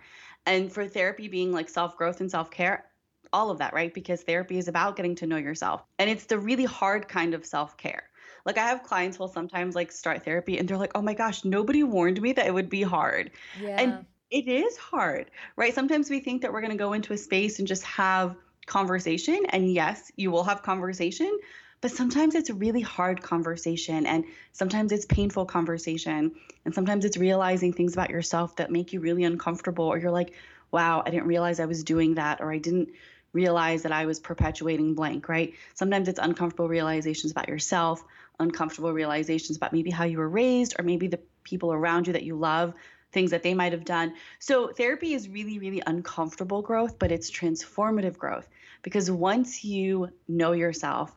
And 0.46 0.72
for 0.72 0.86
therapy 0.86 1.28
being 1.28 1.52
like 1.52 1.68
self 1.68 1.96
growth 1.96 2.20
and 2.20 2.30
self 2.30 2.50
care, 2.50 2.86
all 3.32 3.50
of 3.50 3.58
that, 3.58 3.74
right? 3.74 3.92
Because 3.92 4.22
therapy 4.22 4.58
is 4.58 4.68
about 4.68 4.96
getting 4.96 5.16
to 5.16 5.26
know 5.26 5.36
yourself. 5.36 5.82
And 5.98 6.08
it's 6.08 6.26
the 6.26 6.38
really 6.38 6.64
hard 6.64 7.08
kind 7.08 7.34
of 7.34 7.44
self 7.44 7.76
care. 7.76 8.04
Like 8.46 8.58
I 8.58 8.66
have 8.68 8.82
clients 8.82 9.16
who 9.16 9.24
will 9.24 9.28
sometimes 9.28 9.74
like 9.74 9.90
start 9.90 10.24
therapy 10.24 10.58
and 10.58 10.68
they're 10.68 10.76
like, 10.76 10.92
"Oh 10.94 11.02
my 11.02 11.14
gosh, 11.14 11.44
nobody 11.44 11.82
warned 11.82 12.20
me 12.20 12.32
that 12.32 12.46
it 12.46 12.54
would 12.54 12.68
be 12.68 12.82
hard." 12.82 13.30
Yeah. 13.60 13.80
And 13.80 14.06
it 14.30 14.48
is 14.48 14.76
hard, 14.76 15.30
right? 15.56 15.74
Sometimes 15.74 16.10
we 16.10 16.20
think 16.20 16.42
that 16.42 16.52
we're 16.52 16.60
going 16.60 16.72
to 16.72 16.78
go 16.78 16.92
into 16.92 17.12
a 17.12 17.18
space 17.18 17.58
and 17.58 17.68
just 17.68 17.84
have 17.84 18.36
conversation. 18.66 19.46
And 19.48 19.72
yes, 19.72 20.10
you 20.16 20.30
will 20.30 20.44
have 20.44 20.62
conversation, 20.62 21.38
but 21.84 21.90
sometimes 21.90 22.34
it's 22.34 22.48
a 22.48 22.54
really 22.54 22.80
hard 22.80 23.20
conversation 23.20 24.06
and 24.06 24.24
sometimes 24.52 24.90
it's 24.90 25.04
painful 25.04 25.44
conversation 25.44 26.32
and 26.64 26.74
sometimes 26.74 27.04
it's 27.04 27.18
realizing 27.18 27.74
things 27.74 27.92
about 27.92 28.08
yourself 28.08 28.56
that 28.56 28.70
make 28.70 28.94
you 28.94 29.00
really 29.00 29.22
uncomfortable 29.22 29.84
or 29.84 29.98
you're 29.98 30.10
like 30.10 30.32
wow 30.70 31.02
i 31.04 31.10
didn't 31.10 31.26
realize 31.26 31.60
i 31.60 31.66
was 31.66 31.84
doing 31.84 32.14
that 32.14 32.40
or 32.40 32.50
i 32.50 32.56
didn't 32.56 32.88
realize 33.34 33.82
that 33.82 33.92
i 33.92 34.06
was 34.06 34.18
perpetuating 34.18 34.94
blank 34.94 35.28
right 35.28 35.52
sometimes 35.74 36.08
it's 36.08 36.18
uncomfortable 36.18 36.68
realizations 36.68 37.32
about 37.32 37.50
yourself 37.50 38.02
uncomfortable 38.40 38.94
realizations 38.94 39.58
about 39.58 39.74
maybe 39.74 39.90
how 39.90 40.04
you 40.04 40.16
were 40.16 40.28
raised 40.28 40.74
or 40.78 40.84
maybe 40.84 41.06
the 41.06 41.20
people 41.42 41.70
around 41.70 42.06
you 42.06 42.14
that 42.14 42.22
you 42.22 42.34
love 42.34 42.72
things 43.14 43.30
that 43.30 43.42
they 43.42 43.54
might 43.54 43.72
have 43.72 43.84
done. 43.84 44.14
So 44.38 44.68
therapy 44.68 45.14
is 45.14 45.28
really, 45.28 45.58
really 45.58 45.82
uncomfortable 45.86 46.60
growth, 46.60 46.98
but 46.98 47.10
it's 47.10 47.30
transformative 47.30 48.18
growth 48.18 48.48
because 48.82 49.10
once 49.10 49.64
you 49.64 50.10
know 50.28 50.52
yourself 50.52 51.16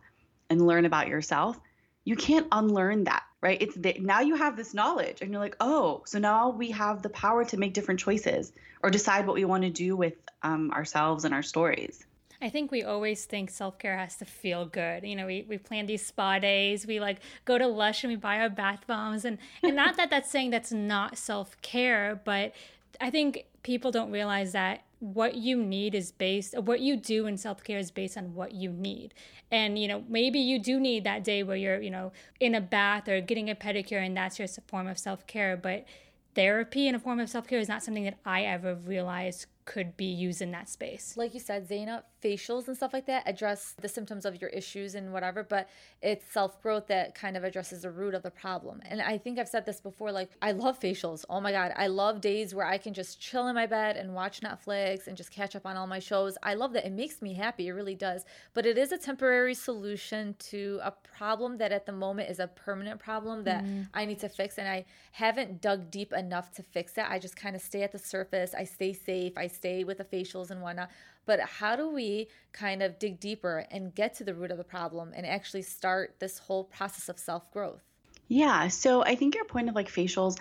and 0.50 0.66
learn 0.66 0.86
about 0.86 1.08
yourself, 1.10 1.60
you 2.06 2.16
can't 2.16 2.48
unlearn 2.54 3.04
that, 3.04 3.24
right? 3.42 3.62
It's 3.62 3.76
the, 3.76 3.98
now 4.00 4.22
you 4.22 4.36
have 4.36 4.56
this 4.56 4.74
knowledge 4.74 5.22
and 5.22 5.30
you're 5.32 5.42
like, 5.42 5.58
oh, 5.60 6.04
so 6.06 6.20
now 6.20 6.52
we 6.52 6.72
have 6.72 7.02
the 7.02 7.10
power 7.10 7.44
to 7.44 7.58
make 7.58 7.74
different 7.74 8.00
choices 8.00 8.54
or 8.82 8.90
decide 8.90 9.28
what 9.28 9.34
we 9.36 9.44
want 9.44 9.64
to 9.64 9.70
do 9.70 9.98
with 9.98 10.14
um, 10.42 10.72
ourselves 10.72 11.26
and 11.26 11.34
our 11.34 11.44
stories. 11.44 12.06
I 12.42 12.50
think 12.50 12.72
we 12.72 12.84
always 12.84 13.26
think 13.26 13.50
self 13.50 13.80
care 13.80 13.98
has 13.98 14.16
to 14.18 14.26
feel 14.26 14.66
good. 14.66 15.04
You 15.04 15.16
know, 15.16 15.26
we, 15.26 15.46
we 15.48 15.58
plan 15.58 15.86
these 15.86 16.06
spa 16.06 16.40
days, 16.40 16.86
we 16.86 17.00
like 17.00 17.20
go 17.46 17.58
to 17.58 17.68
Lush 17.68 18.04
and 18.04 18.12
we 18.12 18.18
buy 18.18 18.40
our 18.40 18.50
bath 18.50 18.86
bombs. 18.88 19.26
And, 19.26 19.38
and 19.64 19.76
not 19.76 19.98
that 19.98 20.10
that's 20.10 20.30
saying 20.30 20.52
that's 20.52 20.72
not 20.72 21.18
self 21.18 21.60
care, 21.62 22.22
but 22.24 22.54
I 23.02 23.10
think 23.10 23.46
people 23.64 23.92
don't 23.92 24.12
realize 24.12 24.52
that 24.54 24.84
what 25.00 25.36
you 25.36 25.62
need 25.62 25.94
is 25.94 26.12
based 26.12 26.58
what 26.58 26.80
you 26.80 26.96
do 26.96 27.28
in 27.28 27.38
self-care 27.38 27.78
is 27.78 27.92
based 27.92 28.18
on 28.18 28.34
what 28.34 28.54
you 28.54 28.72
need 28.72 29.14
and 29.52 29.78
you 29.78 29.88
know 29.88 30.04
maybe 30.10 30.40
you 30.40 30.58
do 30.58 30.80
need 30.80 31.04
that 31.04 31.24
day 31.24 31.44
where 31.44 31.56
you're 31.56 31.80
you 31.80 31.92
know 31.92 32.12
in 32.40 32.56
a 32.56 32.62
bath 32.62 33.08
or 33.08 33.22
getting 33.22 33.50
a 33.50 33.54
pedicure 33.54 34.04
and 34.04 34.18
that's 34.18 34.40
your 34.40 34.48
form 34.68 34.88
of 34.88 34.98
self-care 34.98 35.56
but 35.56 35.86
therapy 36.34 36.88
in 36.88 36.96
a 36.96 37.00
form 37.00 37.20
of 37.20 37.30
self-care 37.30 37.60
is 37.60 37.68
not 37.68 37.84
something 37.84 38.06
that 38.06 38.18
i 38.26 38.42
ever 38.42 38.74
realized 38.74 39.46
could 39.68 39.98
be 39.98 40.06
used 40.06 40.42
in 40.42 40.50
that 40.52 40.70
space. 40.70 41.16
Like 41.18 41.34
you 41.34 41.42
said, 41.42 41.68
Zaina, 41.68 42.04
facials 42.24 42.68
and 42.68 42.76
stuff 42.76 42.94
like 42.94 43.06
that 43.06 43.24
address 43.28 43.76
the 43.82 43.90
symptoms 43.90 44.26
of 44.26 44.40
your 44.42 44.50
issues 44.50 44.96
and 44.96 45.12
whatever, 45.12 45.44
but 45.44 45.70
it's 46.02 46.26
self 46.32 46.62
growth 46.64 46.88
that 46.88 47.14
kind 47.14 47.36
of 47.36 47.44
addresses 47.44 47.82
the 47.82 47.92
root 47.92 48.16
of 48.16 48.24
the 48.24 48.32
problem. 48.32 48.82
And 48.86 49.02
I 49.02 49.18
think 49.18 49.38
I've 49.38 49.50
said 49.50 49.66
this 49.66 49.82
before 49.82 50.12
like, 50.12 50.32
I 50.42 50.54
love 50.54 50.80
facials. 50.80 51.26
Oh 51.30 51.42
my 51.42 51.52
God. 51.52 51.74
I 51.76 51.88
love 51.88 52.22
days 52.22 52.56
where 52.56 52.66
I 52.66 52.78
can 52.78 52.94
just 52.94 53.20
chill 53.20 53.50
in 53.50 53.56
my 53.56 53.66
bed 53.66 53.98
and 53.98 54.16
watch 54.16 54.40
Netflix 54.40 55.08
and 55.08 55.18
just 55.18 55.32
catch 55.32 55.54
up 55.54 55.66
on 55.66 55.76
all 55.76 55.86
my 55.86 56.00
shows. 56.00 56.38
I 56.42 56.54
love 56.54 56.72
that. 56.74 56.86
It 56.86 56.94
makes 56.94 57.22
me 57.22 57.34
happy. 57.34 57.68
It 57.68 57.74
really 57.74 57.96
does. 57.96 58.24
But 58.54 58.66
it 58.66 58.78
is 58.78 58.94
a 58.94 58.98
temporary 58.98 59.54
solution 59.54 60.36
to 60.52 60.80
a 60.82 60.92
problem 60.92 61.58
that 61.58 61.74
at 61.74 61.86
the 61.86 61.92
moment 61.92 62.30
is 62.30 62.40
a 62.40 62.48
permanent 62.48 63.02
problem 63.02 63.44
that 63.44 63.66
mm-hmm. 63.66 63.84
I 63.94 64.06
need 64.06 64.20
to 64.22 64.30
fix. 64.30 64.58
And 64.58 64.68
I 64.68 64.86
haven't 65.12 65.62
dug 65.62 65.92
deep 65.92 66.14
enough 66.14 66.54
to 66.54 66.64
fix 66.64 66.98
it. 66.98 67.06
I 67.08 67.20
just 67.20 67.36
kind 67.36 67.54
of 67.56 67.62
stay 67.62 67.84
at 67.84 67.92
the 67.92 68.00
surface. 68.00 68.56
I 68.58 68.64
stay 68.64 68.94
safe. 68.94 69.34
I 69.38 69.48
stay 69.58 69.84
with 69.84 69.98
the 69.98 70.04
facials 70.06 70.52
and 70.52 70.62
whatnot. 70.62 70.90
But 71.26 71.40
how 71.42 71.76
do 71.76 71.90
we 71.90 72.28
kind 72.54 72.82
of 72.82 73.00
dig 73.00 73.20
deeper 73.20 73.66
and 73.72 73.94
get 73.94 74.14
to 74.16 74.24
the 74.24 74.34
root 74.34 74.52
of 74.52 74.58
the 74.58 74.64
problem 74.64 75.12
and 75.16 75.26
actually 75.26 75.64
start 75.64 76.16
this 76.20 76.38
whole 76.38 76.64
process 76.64 77.10
of 77.10 77.20
self 77.20 77.52
growth? 77.52 77.82
Yeah. 78.28 78.68
So 78.68 79.04
I 79.04 79.16
think 79.16 79.36
your 79.36 79.46
point 79.46 79.70
of 79.70 79.76
like 79.76 79.90
facials, 79.90 80.38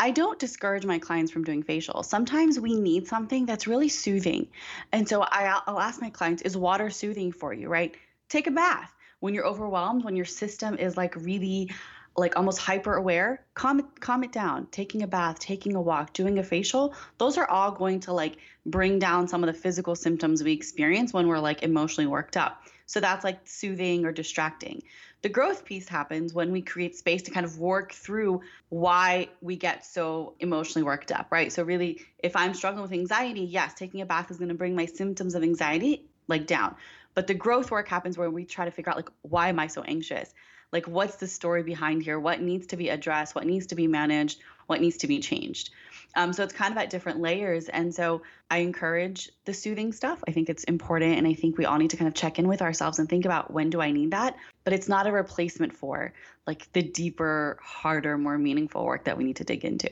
I 0.00 0.10
don't 0.10 0.38
discourage 0.38 0.84
my 0.84 0.98
clients 0.98 1.32
from 1.32 1.44
doing 1.44 1.62
facials. 1.62 2.06
Sometimes 2.06 2.60
we 2.60 2.74
need 2.74 3.06
something 3.06 3.46
that's 3.46 3.66
really 3.66 3.88
soothing. 3.88 4.48
And 4.92 5.08
so 5.08 5.22
I, 5.22 5.60
will 5.66 5.80
ask 5.80 6.00
my 6.00 6.10
clients, 6.10 6.42
is 6.42 6.56
water 6.56 6.90
soothing 6.90 7.32
for 7.32 7.52
you, 7.52 7.68
right? 7.68 7.96
Take 8.28 8.46
a 8.46 8.50
bath. 8.52 8.92
When 9.20 9.34
you're 9.34 9.46
overwhelmed, 9.46 10.04
when 10.04 10.14
your 10.14 10.24
system 10.24 10.78
is 10.78 10.96
like 10.96 11.16
really 11.16 11.70
like 12.18 12.36
almost 12.36 12.58
hyper 12.58 12.94
aware, 12.94 13.44
calm 13.54 13.80
it, 13.80 14.00
calm 14.00 14.24
it 14.24 14.32
down. 14.32 14.66
Taking 14.70 15.02
a 15.02 15.06
bath, 15.06 15.38
taking 15.38 15.74
a 15.74 15.80
walk, 15.80 16.12
doing 16.12 16.38
a 16.38 16.42
facial, 16.42 16.94
those 17.18 17.38
are 17.38 17.48
all 17.48 17.70
going 17.70 18.00
to 18.00 18.12
like 18.12 18.36
bring 18.66 18.98
down 18.98 19.28
some 19.28 19.42
of 19.42 19.46
the 19.46 19.58
physical 19.58 19.94
symptoms 19.94 20.42
we 20.42 20.52
experience 20.52 21.12
when 21.12 21.28
we're 21.28 21.38
like 21.38 21.62
emotionally 21.62 22.06
worked 22.06 22.36
up. 22.36 22.62
So 22.86 23.00
that's 23.00 23.24
like 23.24 23.40
soothing 23.44 24.06
or 24.06 24.12
distracting. 24.12 24.82
The 25.20 25.28
growth 25.28 25.64
piece 25.64 25.88
happens 25.88 26.32
when 26.32 26.52
we 26.52 26.62
create 26.62 26.96
space 26.96 27.22
to 27.22 27.30
kind 27.30 27.44
of 27.44 27.58
work 27.58 27.92
through 27.92 28.42
why 28.68 29.28
we 29.42 29.56
get 29.56 29.84
so 29.84 30.34
emotionally 30.40 30.84
worked 30.84 31.12
up, 31.12 31.26
right? 31.30 31.52
So 31.52 31.64
really, 31.64 32.00
if 32.18 32.36
I'm 32.36 32.54
struggling 32.54 32.82
with 32.82 32.92
anxiety, 32.92 33.42
yes, 33.42 33.74
taking 33.74 34.00
a 34.00 34.06
bath 34.06 34.30
is 34.30 34.38
going 34.38 34.48
to 34.48 34.54
bring 34.54 34.74
my 34.74 34.86
symptoms 34.86 35.34
of 35.34 35.42
anxiety 35.42 36.06
like 36.28 36.46
down. 36.46 36.76
But 37.14 37.26
the 37.26 37.34
growth 37.34 37.70
work 37.70 37.88
happens 37.88 38.16
where 38.16 38.30
we 38.30 38.44
try 38.44 38.64
to 38.64 38.70
figure 38.70 38.90
out 38.90 38.96
like 38.96 39.10
why 39.22 39.48
am 39.48 39.58
I 39.58 39.66
so 39.66 39.82
anxious? 39.82 40.32
Like 40.72 40.86
what's 40.86 41.16
the 41.16 41.26
story 41.26 41.62
behind 41.62 42.02
here? 42.02 42.20
What 42.20 42.40
needs 42.40 42.66
to 42.68 42.76
be 42.76 42.88
addressed? 42.90 43.34
What 43.34 43.46
needs 43.46 43.66
to 43.68 43.74
be 43.74 43.86
managed? 43.86 44.40
What 44.66 44.80
needs 44.80 44.98
to 44.98 45.06
be 45.06 45.20
changed? 45.20 45.70
Um, 46.14 46.32
so 46.32 46.42
it's 46.42 46.52
kind 46.52 46.72
of 46.72 46.78
at 46.78 46.90
different 46.90 47.20
layers. 47.20 47.68
And 47.68 47.94
so 47.94 48.22
i 48.50 48.58
encourage 48.58 49.30
the 49.44 49.54
soothing 49.54 49.92
stuff. 49.92 50.22
I 50.26 50.32
think 50.32 50.48
it's 50.48 50.64
important 50.64 51.16
and 51.16 51.26
i 51.26 51.34
think 51.34 51.58
we 51.58 51.64
all 51.64 51.78
need 51.78 51.90
to 51.90 51.96
kind 51.96 52.08
of 52.08 52.14
check 52.14 52.38
in 52.38 52.48
with 52.48 52.62
ourselves 52.62 52.98
and 52.98 53.08
think 53.08 53.24
about 53.24 53.52
when 53.52 53.70
do 53.70 53.80
i 53.80 53.90
need 53.90 54.10
that? 54.10 54.36
But 54.64 54.72
it's 54.72 54.88
not 54.88 55.06
a 55.06 55.12
replacement 55.12 55.74
for 55.74 56.12
like 56.46 56.70
the 56.72 56.82
deeper 56.82 57.58
harder 57.62 58.18
more 58.18 58.38
meaningful 58.38 58.84
work 58.84 59.04
that 59.04 59.16
we 59.16 59.24
need 59.24 59.36
to 59.36 59.44
dig 59.44 59.64
into. 59.64 59.90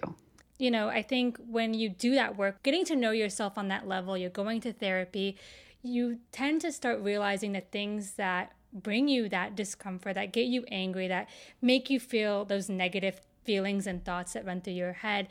You 0.58 0.70
know 0.70 0.88
i 0.88 1.02
think 1.02 1.38
when 1.48 1.74
you 1.74 1.90
do 1.90 2.14
that 2.14 2.36
work 2.36 2.62
getting 2.62 2.84
to 2.86 2.96
know 2.96 3.10
yourself 3.10 3.58
on 3.58 3.68
that 3.68 3.86
level 3.86 4.16
you're 4.16 4.30
going 4.30 4.60
to 4.62 4.72
therapy 4.72 5.36
you 5.82 6.18
tend 6.32 6.62
to 6.62 6.72
start 6.72 7.00
realizing 7.00 7.52
the 7.52 7.60
things 7.60 8.12
that 8.14 8.52
bring 8.82 9.08
you 9.08 9.28
that 9.28 9.56
discomfort, 9.56 10.14
that 10.14 10.32
get 10.32 10.46
you 10.46 10.64
angry, 10.70 11.08
that 11.08 11.28
make 11.60 11.90
you 11.90 11.98
feel 11.98 12.44
those 12.44 12.68
negative 12.68 13.20
feelings 13.44 13.86
and 13.86 14.04
thoughts 14.04 14.34
that 14.34 14.44
run 14.44 14.60
through 14.60 14.74
your 14.74 14.92
head. 14.92 15.28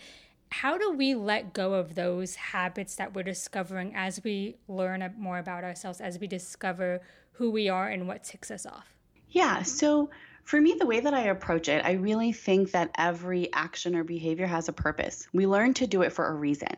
How 0.49 0.77
do 0.77 0.91
we 0.91 1.15
let 1.15 1.53
go 1.53 1.73
of 1.73 1.95
those 1.95 2.35
habits 2.35 2.95
that 2.95 3.13
we're 3.13 3.23
discovering 3.23 3.93
as 3.95 4.23
we 4.23 4.55
learn 4.67 5.13
more 5.17 5.37
about 5.37 5.63
ourselves, 5.63 5.99
as 5.99 6.19
we 6.19 6.27
discover 6.27 7.01
who 7.33 7.51
we 7.51 7.67
are 7.67 7.89
and 7.89 8.07
what 8.07 8.23
ticks 8.23 8.51
us 8.51 8.65
off? 8.65 8.87
Yeah, 9.29 9.63
so 9.63 10.09
for 10.45 10.61
me, 10.61 10.75
the 10.79 10.85
way 10.85 10.99
that 10.99 11.13
I 11.13 11.23
approach 11.23 11.67
it, 11.67 11.83
I 11.83 11.93
really 11.93 12.31
think 12.31 12.71
that 12.71 12.91
every 12.97 13.51
action 13.51 13.95
or 13.95 14.03
behavior 14.03 14.45
has 14.45 14.69
a 14.69 14.73
purpose. 14.73 15.27
We 15.33 15.47
learn 15.47 15.73
to 15.75 15.87
do 15.87 16.03
it 16.03 16.13
for 16.13 16.27
a 16.27 16.33
reason, 16.33 16.69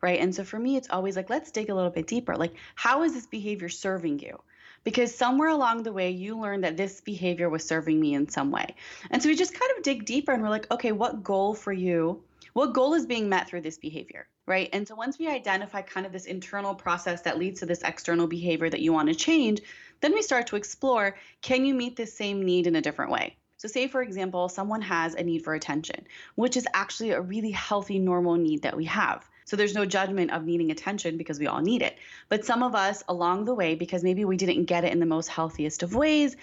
right? 0.00 0.18
And 0.18 0.34
so 0.34 0.42
for 0.42 0.58
me, 0.58 0.76
it's 0.76 0.88
always 0.90 1.16
like, 1.16 1.30
let's 1.30 1.50
dig 1.50 1.68
a 1.70 1.74
little 1.74 1.90
bit 1.90 2.06
deeper. 2.06 2.34
Like, 2.34 2.54
how 2.74 3.02
is 3.02 3.12
this 3.12 3.26
behavior 3.26 3.68
serving 3.68 4.20
you? 4.20 4.40
Because 4.84 5.14
somewhere 5.14 5.48
along 5.48 5.82
the 5.82 5.92
way 5.92 6.10
you 6.10 6.38
learned 6.38 6.64
that 6.64 6.76
this 6.76 7.00
behavior 7.00 7.48
was 7.48 7.64
serving 7.64 8.00
me 8.00 8.14
in 8.14 8.28
some 8.28 8.50
way. 8.50 8.74
And 9.10 9.22
so 9.22 9.28
we 9.28 9.36
just 9.36 9.58
kind 9.58 9.72
of 9.76 9.82
dig 9.82 10.04
deeper 10.04 10.32
and 10.32 10.42
we're 10.42 10.48
like, 10.48 10.70
okay, 10.70 10.92
what 10.92 11.22
goal 11.22 11.54
for 11.54 11.72
you? 11.72 12.22
What 12.52 12.74
goal 12.74 12.94
is 12.94 13.06
being 13.06 13.28
met 13.28 13.48
through 13.48 13.60
this 13.60 13.78
behavior? 13.78 14.26
Right. 14.46 14.68
And 14.72 14.88
so 14.88 14.96
once 14.96 15.18
we 15.18 15.28
identify 15.28 15.82
kind 15.82 16.06
of 16.06 16.12
this 16.12 16.26
internal 16.26 16.74
process 16.74 17.22
that 17.22 17.38
leads 17.38 17.60
to 17.60 17.66
this 17.66 17.82
external 17.82 18.26
behavior 18.26 18.68
that 18.68 18.80
you 18.80 18.92
want 18.92 19.08
to 19.08 19.14
change, 19.14 19.60
then 20.00 20.12
we 20.12 20.22
start 20.22 20.48
to 20.48 20.56
explore 20.56 21.16
can 21.42 21.64
you 21.64 21.74
meet 21.74 21.94
this 21.96 22.12
same 22.12 22.42
need 22.42 22.66
in 22.66 22.74
a 22.74 22.80
different 22.80 23.12
way? 23.12 23.36
So, 23.58 23.68
say 23.68 23.86
for 23.86 24.02
example, 24.02 24.48
someone 24.48 24.80
has 24.80 25.14
a 25.14 25.22
need 25.22 25.44
for 25.44 25.54
attention, 25.54 26.06
which 26.34 26.56
is 26.56 26.66
actually 26.72 27.10
a 27.10 27.20
really 27.20 27.50
healthy, 27.50 27.98
normal 27.98 28.36
need 28.36 28.62
that 28.62 28.76
we 28.76 28.86
have. 28.86 29.28
So 29.50 29.56
there's 29.56 29.74
no 29.74 29.84
judgment 29.84 30.30
of 30.30 30.44
needing 30.44 30.70
attention 30.70 31.16
because 31.16 31.40
we 31.40 31.48
all 31.48 31.60
need 31.60 31.82
it. 31.82 31.98
But 32.28 32.44
some 32.44 32.62
of 32.62 32.76
us 32.76 33.02
along 33.08 33.46
the 33.46 33.54
way, 33.54 33.74
because 33.74 34.04
maybe 34.04 34.24
we 34.24 34.36
didn't 34.36 34.66
get 34.66 34.84
it 34.84 34.92
in 34.92 35.00
the 35.00 35.06
most 35.06 35.26
healthiest 35.26 35.82
of 35.82 35.92
ways, 35.92 36.36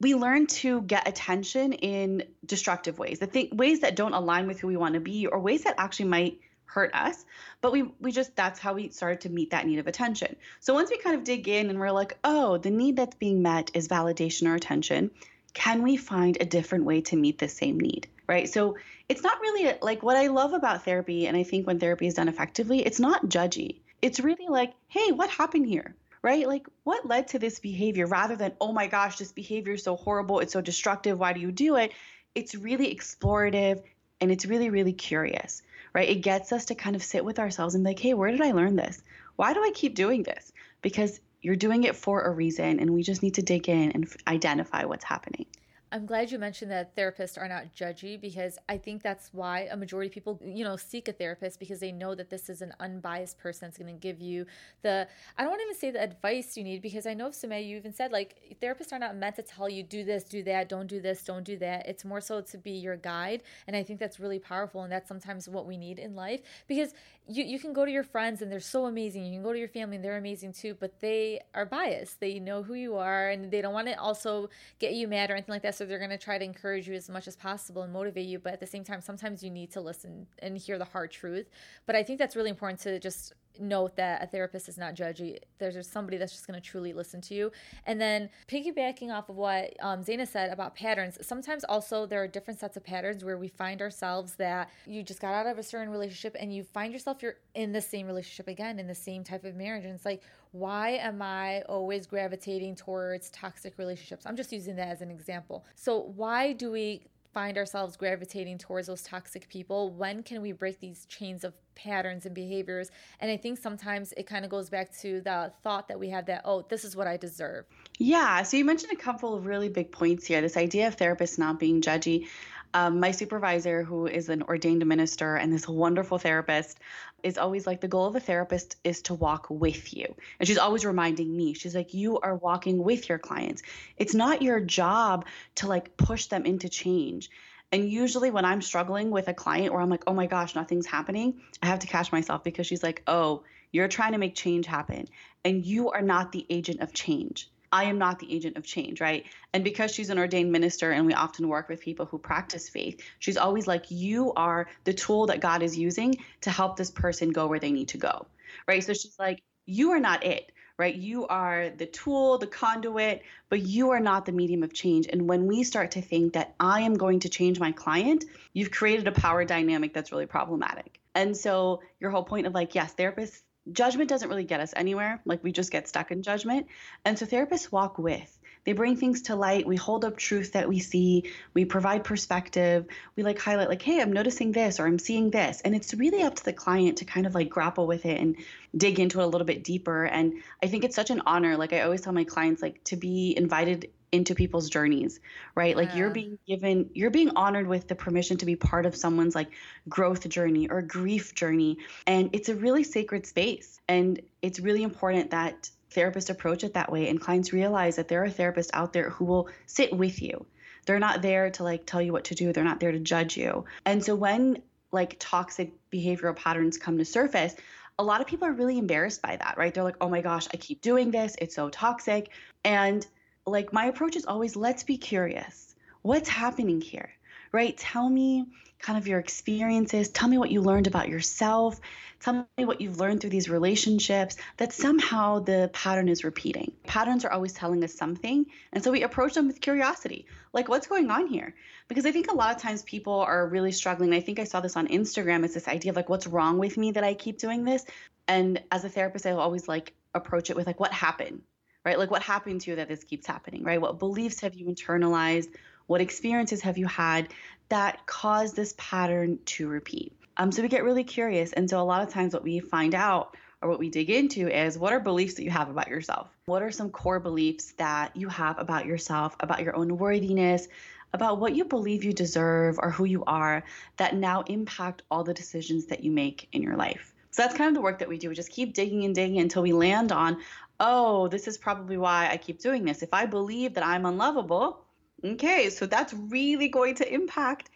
we 0.00 0.14
learn 0.14 0.46
to 0.46 0.82
get 0.82 1.08
attention 1.08 1.72
in 1.72 2.22
destructive 2.46 2.96
ways, 2.96 3.18
the 3.18 3.26
th- 3.26 3.50
ways 3.50 3.80
that 3.80 3.96
don't 3.96 4.12
align 4.12 4.46
with 4.46 4.60
who 4.60 4.68
we 4.68 4.76
want 4.76 4.94
to 4.94 5.00
be, 5.00 5.26
or 5.26 5.40
ways 5.40 5.64
that 5.64 5.74
actually 5.78 6.10
might 6.10 6.38
hurt 6.66 6.94
us. 6.94 7.24
But 7.60 7.72
we 7.72 7.90
we 7.98 8.12
just 8.12 8.36
that's 8.36 8.60
how 8.60 8.74
we 8.74 8.90
started 8.90 9.22
to 9.22 9.30
meet 9.30 9.50
that 9.50 9.66
need 9.66 9.80
of 9.80 9.88
attention. 9.88 10.36
So 10.60 10.74
once 10.74 10.90
we 10.90 10.98
kind 10.98 11.16
of 11.16 11.24
dig 11.24 11.48
in 11.48 11.70
and 11.70 11.80
we're 11.80 11.90
like, 11.90 12.16
oh, 12.22 12.58
the 12.58 12.70
need 12.70 12.94
that's 12.94 13.16
being 13.16 13.42
met 13.42 13.72
is 13.74 13.88
validation 13.88 14.46
or 14.46 14.54
attention. 14.54 15.10
Can 15.54 15.82
we 15.82 15.96
find 15.96 16.38
a 16.40 16.44
different 16.44 16.84
way 16.84 17.00
to 17.00 17.16
meet 17.16 17.40
the 17.40 17.48
same 17.48 17.80
need? 17.80 18.06
Right. 18.28 18.48
So 18.48 18.76
it's 19.08 19.22
not 19.22 19.40
really 19.40 19.76
like 19.82 20.02
what 20.02 20.16
I 20.16 20.28
love 20.28 20.52
about 20.52 20.84
therapy, 20.84 21.26
and 21.26 21.36
I 21.36 21.42
think 21.42 21.66
when 21.66 21.78
therapy 21.78 22.06
is 22.06 22.14
done 22.14 22.28
effectively, 22.28 22.84
it's 22.84 23.00
not 23.00 23.26
judgy. 23.26 23.80
It's 24.00 24.20
really 24.20 24.48
like, 24.48 24.74
hey, 24.88 25.12
what 25.12 25.30
happened 25.30 25.66
here? 25.66 25.94
Right? 26.22 26.48
Like, 26.48 26.66
what 26.84 27.06
led 27.06 27.28
to 27.28 27.38
this 27.38 27.58
behavior 27.60 28.06
rather 28.06 28.34
than, 28.34 28.52
oh 28.58 28.72
my 28.72 28.86
gosh, 28.86 29.18
this 29.18 29.32
behavior 29.32 29.74
is 29.74 29.82
so 29.82 29.96
horrible. 29.96 30.40
It's 30.40 30.54
so 30.54 30.62
destructive. 30.62 31.18
Why 31.18 31.34
do 31.34 31.40
you 31.40 31.52
do 31.52 31.76
it? 31.76 31.92
It's 32.34 32.54
really 32.54 32.94
explorative 32.94 33.82
and 34.22 34.32
it's 34.32 34.46
really, 34.46 34.70
really 34.70 34.94
curious, 34.94 35.62
right? 35.92 36.08
It 36.08 36.22
gets 36.22 36.50
us 36.50 36.66
to 36.66 36.74
kind 36.74 36.96
of 36.96 37.02
sit 37.02 37.26
with 37.26 37.38
ourselves 37.38 37.74
and 37.74 37.84
be 37.84 37.90
like, 37.90 37.98
hey, 37.98 38.14
where 38.14 38.30
did 38.30 38.40
I 38.40 38.52
learn 38.52 38.74
this? 38.74 39.02
Why 39.36 39.52
do 39.52 39.62
I 39.62 39.70
keep 39.74 39.94
doing 39.94 40.22
this? 40.22 40.50
Because 40.80 41.20
you're 41.42 41.56
doing 41.56 41.84
it 41.84 41.94
for 41.94 42.22
a 42.22 42.30
reason, 42.30 42.80
and 42.80 42.94
we 42.94 43.02
just 43.02 43.22
need 43.22 43.34
to 43.34 43.42
dig 43.42 43.68
in 43.68 43.92
and 43.92 44.06
f- 44.06 44.16
identify 44.26 44.84
what's 44.84 45.04
happening. 45.04 45.44
I'm 45.94 46.06
glad 46.06 46.32
you 46.32 46.40
mentioned 46.40 46.72
that 46.72 46.96
therapists 46.96 47.38
are 47.40 47.46
not 47.46 47.72
judgy 47.72 48.20
because 48.20 48.58
I 48.68 48.78
think 48.78 49.00
that's 49.00 49.30
why 49.32 49.68
a 49.70 49.76
majority 49.76 50.08
of 50.08 50.12
people, 50.12 50.40
you 50.44 50.64
know, 50.64 50.74
seek 50.76 51.06
a 51.06 51.12
therapist 51.12 51.60
because 51.60 51.78
they 51.78 51.92
know 51.92 52.16
that 52.16 52.30
this 52.30 52.50
is 52.50 52.62
an 52.62 52.74
unbiased 52.80 53.38
person 53.38 53.68
that's 53.68 53.78
going 53.78 53.94
to 53.94 54.00
give 54.00 54.20
you 54.20 54.44
the, 54.82 55.06
I 55.38 55.44
don't 55.44 55.60
even 55.60 55.76
say 55.76 55.92
the 55.92 56.02
advice 56.02 56.56
you 56.56 56.64
need 56.64 56.82
because 56.82 57.06
I 57.06 57.14
know, 57.14 57.28
Sumaya, 57.28 57.64
you 57.64 57.76
even 57.76 57.92
said 57.92 58.10
like 58.10 58.56
therapists 58.60 58.92
are 58.92 58.98
not 58.98 59.14
meant 59.14 59.36
to 59.36 59.42
tell 59.42 59.68
you 59.68 59.84
do 59.84 60.02
this, 60.02 60.24
do 60.24 60.42
that, 60.42 60.68
don't 60.68 60.88
do 60.88 61.00
this, 61.00 61.22
don't 61.22 61.44
do 61.44 61.56
that. 61.58 61.86
It's 61.86 62.04
more 62.04 62.20
so 62.20 62.40
to 62.40 62.58
be 62.58 62.72
your 62.72 62.96
guide. 62.96 63.42
And 63.68 63.76
I 63.76 63.84
think 63.84 64.00
that's 64.00 64.18
really 64.18 64.40
powerful. 64.40 64.82
And 64.82 64.90
that's 64.90 65.06
sometimes 65.06 65.48
what 65.48 65.64
we 65.64 65.76
need 65.76 66.00
in 66.00 66.16
life 66.16 66.40
because 66.66 66.92
you, 67.26 67.44
you 67.44 67.58
can 67.58 67.72
go 67.72 67.84
to 67.84 67.90
your 67.90 68.04
friends 68.04 68.42
and 68.42 68.50
they're 68.50 68.60
so 68.60 68.86
amazing. 68.86 69.24
You 69.24 69.32
can 69.32 69.42
go 69.42 69.52
to 69.52 69.58
your 69.58 69.68
family 69.68 69.96
and 69.96 70.04
they're 70.04 70.16
amazing 70.16 70.52
too, 70.52 70.76
but 70.78 71.00
they 71.00 71.40
are 71.54 71.66
biased. 71.66 72.20
They 72.20 72.38
know 72.38 72.62
who 72.62 72.74
you 72.74 72.96
are 72.96 73.30
and 73.30 73.50
they 73.50 73.60
don't 73.60 73.72
want 73.72 73.88
to 73.88 73.98
also 73.98 74.50
get 74.78 74.92
you 74.92 75.08
mad 75.08 75.30
or 75.30 75.34
anything 75.34 75.52
like 75.52 75.62
that. 75.62 75.74
So 75.74 75.84
they're 75.84 75.98
going 75.98 76.10
to 76.10 76.18
try 76.18 76.38
to 76.38 76.44
encourage 76.44 76.88
you 76.88 76.94
as 76.94 77.08
much 77.08 77.26
as 77.26 77.36
possible 77.36 77.82
and 77.82 77.92
motivate 77.92 78.26
you 78.26 78.38
but 78.38 78.52
at 78.52 78.60
the 78.60 78.66
same 78.66 78.84
time 78.84 79.00
sometimes 79.00 79.42
you 79.42 79.50
need 79.50 79.70
to 79.72 79.80
listen 79.80 80.26
and 80.40 80.58
hear 80.58 80.78
the 80.78 80.84
hard 80.84 81.10
truth 81.10 81.48
but 81.86 81.96
i 81.96 82.02
think 82.02 82.18
that's 82.18 82.36
really 82.36 82.50
important 82.50 82.80
to 82.80 82.98
just 82.98 83.32
note 83.58 83.96
that 83.96 84.22
a 84.22 84.26
therapist 84.26 84.68
is 84.68 84.78
not 84.78 84.94
judgy. 84.94 85.38
There's 85.58 85.88
somebody 85.88 86.16
that's 86.16 86.32
just 86.32 86.46
going 86.46 86.60
to 86.60 86.66
truly 86.66 86.92
listen 86.92 87.20
to 87.22 87.34
you. 87.34 87.52
And 87.86 88.00
then 88.00 88.30
piggybacking 88.48 89.12
off 89.12 89.28
of 89.28 89.36
what 89.36 89.74
um, 89.80 90.02
Zaina 90.02 90.26
said 90.26 90.50
about 90.50 90.74
patterns, 90.74 91.18
sometimes 91.22 91.64
also 91.64 92.06
there 92.06 92.22
are 92.22 92.28
different 92.28 92.60
sets 92.60 92.76
of 92.76 92.84
patterns 92.84 93.24
where 93.24 93.38
we 93.38 93.48
find 93.48 93.80
ourselves 93.80 94.34
that 94.36 94.70
you 94.86 95.02
just 95.02 95.20
got 95.20 95.34
out 95.34 95.46
of 95.46 95.58
a 95.58 95.62
certain 95.62 95.90
relationship 95.90 96.36
and 96.38 96.54
you 96.54 96.64
find 96.64 96.92
yourself 96.92 97.13
you're 97.22 97.36
in 97.54 97.72
the 97.72 97.80
same 97.80 98.06
relationship 98.06 98.48
again, 98.48 98.78
in 98.78 98.86
the 98.86 98.94
same 98.94 99.24
type 99.24 99.44
of 99.44 99.54
marriage. 99.54 99.84
And 99.84 99.94
it's 99.94 100.04
like, 100.04 100.22
why 100.52 100.90
am 100.90 101.20
I 101.20 101.62
always 101.62 102.06
gravitating 102.06 102.76
towards 102.76 103.30
toxic 103.30 103.78
relationships? 103.78 104.24
I'm 104.26 104.36
just 104.36 104.52
using 104.52 104.76
that 104.76 104.88
as 104.88 105.00
an 105.00 105.10
example. 105.10 105.64
So 105.74 106.12
why 106.14 106.52
do 106.52 106.70
we 106.70 107.02
find 107.34 107.58
ourselves 107.58 107.96
gravitating 107.96 108.58
towards 108.58 108.86
those 108.86 109.02
toxic 109.02 109.48
people? 109.48 109.90
When 109.90 110.22
can 110.22 110.40
we 110.40 110.52
break 110.52 110.78
these 110.78 111.04
chains 111.06 111.42
of 111.42 111.52
patterns 111.74 112.24
and 112.24 112.34
behaviors? 112.34 112.90
And 113.18 113.30
I 113.30 113.36
think 113.36 113.58
sometimes 113.58 114.14
it 114.16 114.28
kind 114.28 114.44
of 114.44 114.50
goes 114.50 114.70
back 114.70 114.96
to 114.98 115.20
the 115.20 115.52
thought 115.64 115.88
that 115.88 115.98
we 115.98 116.08
have 116.10 116.26
that, 116.26 116.42
oh, 116.44 116.64
this 116.68 116.84
is 116.84 116.94
what 116.94 117.08
I 117.08 117.16
deserve. 117.16 117.64
Yeah. 117.98 118.44
So 118.44 118.56
you 118.56 118.64
mentioned 118.64 118.92
a 118.92 118.96
couple 118.96 119.34
of 119.34 119.46
really 119.46 119.68
big 119.68 119.90
points 119.90 120.26
here 120.26 120.40
this 120.40 120.56
idea 120.56 120.86
of 120.86 120.96
therapists 120.96 121.38
not 121.38 121.58
being 121.58 121.80
judgy. 121.82 122.28
Um, 122.76 122.98
my 122.98 123.12
supervisor, 123.12 123.84
who 123.84 124.08
is 124.08 124.28
an 124.28 124.42
ordained 124.42 124.84
minister 124.84 125.36
and 125.36 125.52
this 125.52 125.68
wonderful 125.68 126.18
therapist, 126.18 126.80
is 127.22 127.38
always 127.38 127.68
like, 127.68 127.80
the 127.80 127.88
goal 127.88 128.06
of 128.06 128.16
a 128.16 128.20
therapist 128.20 128.76
is 128.82 129.02
to 129.02 129.14
walk 129.14 129.46
with 129.48 129.94
you. 129.96 130.12
And 130.40 130.48
she's 130.48 130.58
always 130.58 130.84
reminding 130.84 131.34
me, 131.34 131.54
she's 131.54 131.74
like, 131.74 131.94
you 131.94 132.18
are 132.18 132.34
walking 132.34 132.82
with 132.82 133.08
your 133.08 133.18
clients. 133.18 133.62
It's 133.96 134.14
not 134.14 134.42
your 134.42 134.58
job 134.58 135.26
to 135.56 135.68
like 135.68 135.96
push 135.96 136.26
them 136.26 136.44
into 136.46 136.68
change. 136.68 137.30
And 137.70 137.88
usually, 137.88 138.30
when 138.30 138.44
I'm 138.44 138.60
struggling 138.60 139.10
with 139.10 139.28
a 139.28 139.34
client 139.34 139.72
where 139.72 139.80
I'm 139.80 139.90
like, 139.90 140.04
oh 140.06 140.12
my 140.12 140.26
gosh, 140.26 140.54
nothing's 140.54 140.86
happening, 140.86 141.40
I 141.62 141.66
have 141.66 141.78
to 141.80 141.86
catch 141.86 142.12
myself 142.12 142.44
because 142.44 142.66
she's 142.66 142.82
like, 142.82 143.02
oh, 143.06 143.44
you're 143.72 143.88
trying 143.88 144.12
to 144.12 144.18
make 144.18 144.34
change 144.34 144.66
happen. 144.66 145.08
And 145.44 145.64
you 145.64 145.90
are 145.90 146.02
not 146.02 146.32
the 146.32 146.44
agent 146.50 146.80
of 146.80 146.92
change. 146.92 147.48
I 147.74 147.84
am 147.84 147.98
not 147.98 148.20
the 148.20 148.32
agent 148.32 148.56
of 148.56 148.62
change, 148.62 149.00
right? 149.00 149.26
And 149.52 149.64
because 149.64 149.92
she's 149.92 150.08
an 150.08 150.18
ordained 150.18 150.52
minister 150.52 150.92
and 150.92 151.06
we 151.06 151.12
often 151.12 151.48
work 151.48 151.68
with 151.68 151.80
people 151.80 152.06
who 152.06 152.18
practice 152.18 152.68
faith, 152.68 153.02
she's 153.18 153.36
always 153.36 153.66
like, 153.66 153.90
You 153.90 154.32
are 154.34 154.68
the 154.84 154.94
tool 154.94 155.26
that 155.26 155.40
God 155.40 155.60
is 155.60 155.76
using 155.76 156.22
to 156.42 156.50
help 156.50 156.76
this 156.76 156.92
person 156.92 157.30
go 157.30 157.48
where 157.48 157.58
they 157.58 157.72
need 157.72 157.88
to 157.88 157.98
go, 157.98 158.26
right? 158.68 158.84
So 158.84 158.92
she's 158.92 159.18
like, 159.18 159.42
You 159.66 159.90
are 159.90 159.98
not 159.98 160.24
it 160.24 160.52
right? 160.76 160.96
You 160.96 161.24
are 161.28 161.70
the 161.70 161.86
tool, 161.86 162.38
the 162.38 162.48
conduit, 162.48 163.22
but 163.48 163.62
you 163.62 163.90
are 163.90 164.00
not 164.00 164.26
the 164.26 164.32
medium 164.32 164.64
of 164.64 164.72
change. 164.72 165.06
And 165.06 165.28
when 165.28 165.46
we 165.46 165.62
start 165.62 165.92
to 165.92 166.02
think 166.02 166.32
that 166.32 166.54
I 166.58 166.80
am 166.80 166.94
going 166.94 167.20
to 167.20 167.28
change 167.28 167.60
my 167.60 167.70
client, 167.70 168.24
you've 168.52 168.72
created 168.72 169.06
a 169.06 169.12
power 169.12 169.44
dynamic 169.44 169.94
that's 169.94 170.10
really 170.10 170.26
problematic. 170.26 171.00
And 171.14 171.36
so 171.36 171.80
your 172.00 172.10
whole 172.10 172.24
point 172.24 172.48
of 172.48 172.54
like, 172.54 172.74
yes, 172.74 172.92
therapists 172.92 173.42
judgment 173.72 174.08
doesn't 174.08 174.28
really 174.28 174.44
get 174.44 174.60
us 174.60 174.72
anywhere. 174.76 175.20
Like 175.24 175.42
we 175.42 175.52
just 175.52 175.70
get 175.70 175.88
stuck 175.88 176.10
in 176.10 176.22
judgment. 176.22 176.66
And 177.04 177.18
so 177.18 177.26
therapists 177.26 177.72
walk 177.72 177.98
with. 177.98 178.38
They 178.64 178.72
bring 178.72 178.96
things 178.96 179.22
to 179.22 179.36
light. 179.36 179.66
We 179.66 179.76
hold 179.76 180.04
up 180.04 180.16
truth 180.16 180.52
that 180.52 180.68
we 180.68 180.78
see. 180.78 181.30
We 181.52 181.66
provide 181.66 182.02
perspective. 182.04 182.86
We 183.14 183.22
like 183.22 183.38
highlight, 183.38 183.68
like, 183.68 183.82
hey, 183.82 184.00
I'm 184.00 184.12
noticing 184.12 184.52
this 184.52 184.80
or 184.80 184.86
I'm 184.86 184.98
seeing 184.98 185.30
this. 185.30 185.60
And 185.60 185.74
it's 185.74 185.92
really 185.92 186.22
up 186.22 186.36
to 186.36 186.44
the 186.44 186.52
client 186.52 186.98
to 186.98 187.04
kind 187.04 187.26
of 187.26 187.34
like 187.34 187.50
grapple 187.50 187.86
with 187.86 188.06
it 188.06 188.18
and 188.20 188.36
dig 188.74 188.98
into 189.00 189.20
it 189.20 189.24
a 189.24 189.26
little 189.26 189.46
bit 189.46 189.64
deeper. 189.64 190.04
And 190.04 190.34
I 190.62 190.68
think 190.68 190.84
it's 190.84 190.96
such 190.96 191.10
an 191.10 191.22
honor. 191.26 191.56
Like 191.56 191.74
I 191.74 191.80
always 191.82 192.00
tell 192.00 192.14
my 192.14 192.24
clients, 192.24 192.62
like 192.62 192.82
to 192.84 192.96
be 192.96 193.34
invited 193.36 193.90
into 194.14 194.34
people's 194.36 194.70
journeys, 194.70 195.18
right? 195.56 195.76
Like 195.76 195.96
you're 195.96 196.10
being 196.10 196.38
given, 196.46 196.88
you're 196.94 197.10
being 197.10 197.30
honored 197.34 197.66
with 197.66 197.88
the 197.88 197.96
permission 197.96 198.36
to 198.38 198.46
be 198.46 198.54
part 198.54 198.86
of 198.86 198.94
someone's 198.94 199.34
like 199.34 199.50
growth 199.88 200.28
journey 200.28 200.68
or 200.68 200.82
grief 200.82 201.34
journey. 201.34 201.78
And 202.06 202.30
it's 202.32 202.48
a 202.48 202.54
really 202.54 202.84
sacred 202.84 203.26
space. 203.26 203.80
And 203.88 204.20
it's 204.40 204.60
really 204.60 204.84
important 204.84 205.32
that 205.32 205.68
therapists 205.90 206.30
approach 206.30 206.62
it 206.62 206.74
that 206.74 206.92
way 206.92 207.08
and 207.08 207.20
clients 207.20 207.52
realize 207.52 207.96
that 207.96 208.06
there 208.06 208.22
are 208.22 208.28
therapists 208.28 208.70
out 208.72 208.92
there 208.92 209.10
who 209.10 209.24
will 209.24 209.48
sit 209.66 209.92
with 209.92 210.22
you. 210.22 210.46
They're 210.86 211.00
not 211.00 211.20
there 211.20 211.50
to 211.50 211.64
like 211.64 211.84
tell 211.84 212.00
you 212.00 212.12
what 212.12 212.24
to 212.24 212.36
do, 212.36 212.52
they're 212.52 212.62
not 212.62 212.78
there 212.78 212.92
to 212.92 213.00
judge 213.00 213.36
you. 213.36 213.64
And 213.84 214.04
so 214.04 214.14
when 214.14 214.62
like 214.92 215.16
toxic 215.18 215.72
behavioral 215.90 216.36
patterns 216.36 216.78
come 216.78 216.98
to 216.98 217.04
surface, 217.04 217.56
a 217.98 218.04
lot 218.04 218.20
of 218.20 218.28
people 218.28 218.46
are 218.46 218.52
really 218.52 218.78
embarrassed 218.78 219.22
by 219.22 219.36
that, 219.36 219.56
right? 219.58 219.74
They're 219.74 219.82
like, 219.82 219.96
oh 220.00 220.08
my 220.08 220.20
gosh, 220.20 220.46
I 220.52 220.56
keep 220.56 220.80
doing 220.80 221.10
this. 221.10 221.34
It's 221.40 221.56
so 221.56 221.68
toxic. 221.68 222.30
And 222.64 223.04
like 223.46 223.72
my 223.72 223.86
approach 223.86 224.16
is 224.16 224.26
always 224.26 224.56
let's 224.56 224.82
be 224.82 224.96
curious. 224.96 225.74
What's 226.02 226.28
happening 226.28 226.80
here? 226.80 227.10
Right? 227.52 227.76
Tell 227.76 228.08
me 228.08 228.46
kind 228.78 228.98
of 228.98 229.08
your 229.08 229.18
experiences. 229.18 230.08
Tell 230.10 230.28
me 230.28 230.38
what 230.38 230.50
you 230.50 230.60
learned 230.60 230.86
about 230.86 231.08
yourself. 231.08 231.80
Tell 232.20 232.46
me 232.58 232.64
what 232.64 232.80
you've 232.80 233.00
learned 233.00 233.20
through 233.20 233.30
these 233.30 233.48
relationships 233.48 234.36
that 234.56 234.72
somehow 234.72 235.38
the 235.38 235.70
pattern 235.72 236.08
is 236.08 236.24
repeating. 236.24 236.72
Patterns 236.86 237.24
are 237.24 237.32
always 237.32 237.52
telling 237.52 237.82
us 237.84 237.94
something. 237.94 238.46
And 238.72 238.82
so 238.82 238.90
we 238.90 239.02
approach 239.02 239.34
them 239.34 239.46
with 239.46 239.60
curiosity. 239.60 240.26
Like, 240.52 240.68
what's 240.68 240.86
going 240.86 241.10
on 241.10 241.28
here? 241.28 241.54
Because 241.88 242.06
I 242.06 242.12
think 242.12 242.30
a 242.30 242.34
lot 242.34 242.54
of 242.54 242.60
times 242.60 242.82
people 242.82 243.20
are 243.20 243.46
really 243.46 243.72
struggling. 243.72 244.12
I 244.12 244.20
think 244.20 244.38
I 244.38 244.44
saw 244.44 244.60
this 244.60 244.76
on 244.76 244.88
Instagram. 244.88 245.44
It's 245.44 245.54
this 245.54 245.68
idea 245.68 245.92
of 245.92 245.96
like, 245.96 246.08
what's 246.08 246.26
wrong 246.26 246.58
with 246.58 246.76
me 246.76 246.92
that 246.92 247.04
I 247.04 247.14
keep 247.14 247.38
doing 247.38 247.64
this? 247.64 247.84
And 248.26 248.62
as 248.70 248.84
a 248.84 248.88
therapist, 248.88 249.26
I 249.26 249.32
always 249.32 249.68
like 249.68 249.94
approach 250.14 250.50
it 250.50 250.56
with 250.56 250.66
like, 250.66 250.80
what 250.80 250.92
happened? 250.92 251.42
Right? 251.84 251.98
Like 251.98 252.10
what 252.10 252.22
happened 252.22 252.62
to 252.62 252.70
you 252.70 252.76
that 252.76 252.88
this 252.88 253.04
keeps 253.04 253.26
happening, 253.26 253.62
right? 253.62 253.80
What 253.80 253.98
beliefs 253.98 254.40
have 254.40 254.54
you 254.54 254.66
internalized? 254.66 255.48
What 255.86 256.00
experiences 256.00 256.62
have 256.62 256.78
you 256.78 256.86
had 256.86 257.28
that 257.68 258.06
cause 258.06 258.52
this 258.54 258.74
pattern 258.78 259.38
to 259.46 259.68
repeat? 259.68 260.16
Um, 260.36 260.50
so 260.50 260.62
we 260.62 260.68
get 260.68 260.84
really 260.84 261.04
curious. 261.04 261.52
And 261.52 261.68
so 261.68 261.80
a 261.80 261.84
lot 261.84 262.02
of 262.02 262.12
times 262.12 262.32
what 262.32 262.42
we 262.42 262.58
find 262.60 262.94
out 262.94 263.36
or 263.62 263.68
what 263.68 263.78
we 263.78 263.88
dig 263.88 264.10
into 264.10 264.48
is 264.48 264.78
what 264.78 264.92
are 264.92 265.00
beliefs 265.00 265.34
that 265.34 265.44
you 265.44 265.50
have 265.50 265.70
about 265.70 265.88
yourself? 265.88 266.28
What 266.46 266.62
are 266.62 266.70
some 266.70 266.90
core 266.90 267.20
beliefs 267.20 267.72
that 267.78 268.16
you 268.16 268.28
have 268.28 268.58
about 268.58 268.86
yourself, 268.86 269.36
about 269.40 269.62
your 269.62 269.76
own 269.76 269.96
worthiness, 269.96 270.68
about 271.12 271.38
what 271.38 271.54
you 271.54 271.64
believe 271.64 272.04
you 272.04 272.12
deserve 272.12 272.78
or 272.82 272.90
who 272.90 273.04
you 273.04 273.24
are 273.24 273.62
that 273.96 274.16
now 274.16 274.42
impact 274.42 275.02
all 275.10 275.22
the 275.22 275.32
decisions 275.32 275.86
that 275.86 276.02
you 276.02 276.10
make 276.10 276.48
in 276.52 276.62
your 276.62 276.76
life? 276.76 277.14
So 277.30 277.42
that's 277.42 277.56
kind 277.56 277.68
of 277.68 277.74
the 277.74 277.80
work 277.80 277.98
that 277.98 278.08
we 278.08 278.18
do. 278.18 278.28
We 278.28 278.34
just 278.34 278.50
keep 278.50 278.74
digging 278.74 279.04
and 279.04 279.14
digging 279.14 279.38
until 279.38 279.62
we 279.62 279.72
land 279.72 280.12
on 280.12 280.38
oh, 280.80 281.28
this 281.28 281.46
is 281.46 281.58
probably 281.58 281.96
why 281.96 282.28
I 282.30 282.36
keep 282.36 282.60
doing 282.60 282.84
this. 282.84 283.02
If 283.02 283.12
I 283.12 283.26
believe 283.26 283.74
that 283.74 283.86
I'm 283.86 284.06
unlovable, 284.06 284.84
okay, 285.24 285.70
so 285.70 285.86
that's 285.86 286.12
really 286.12 286.68
going 286.68 286.96
to 286.96 287.12
impact 287.12 287.70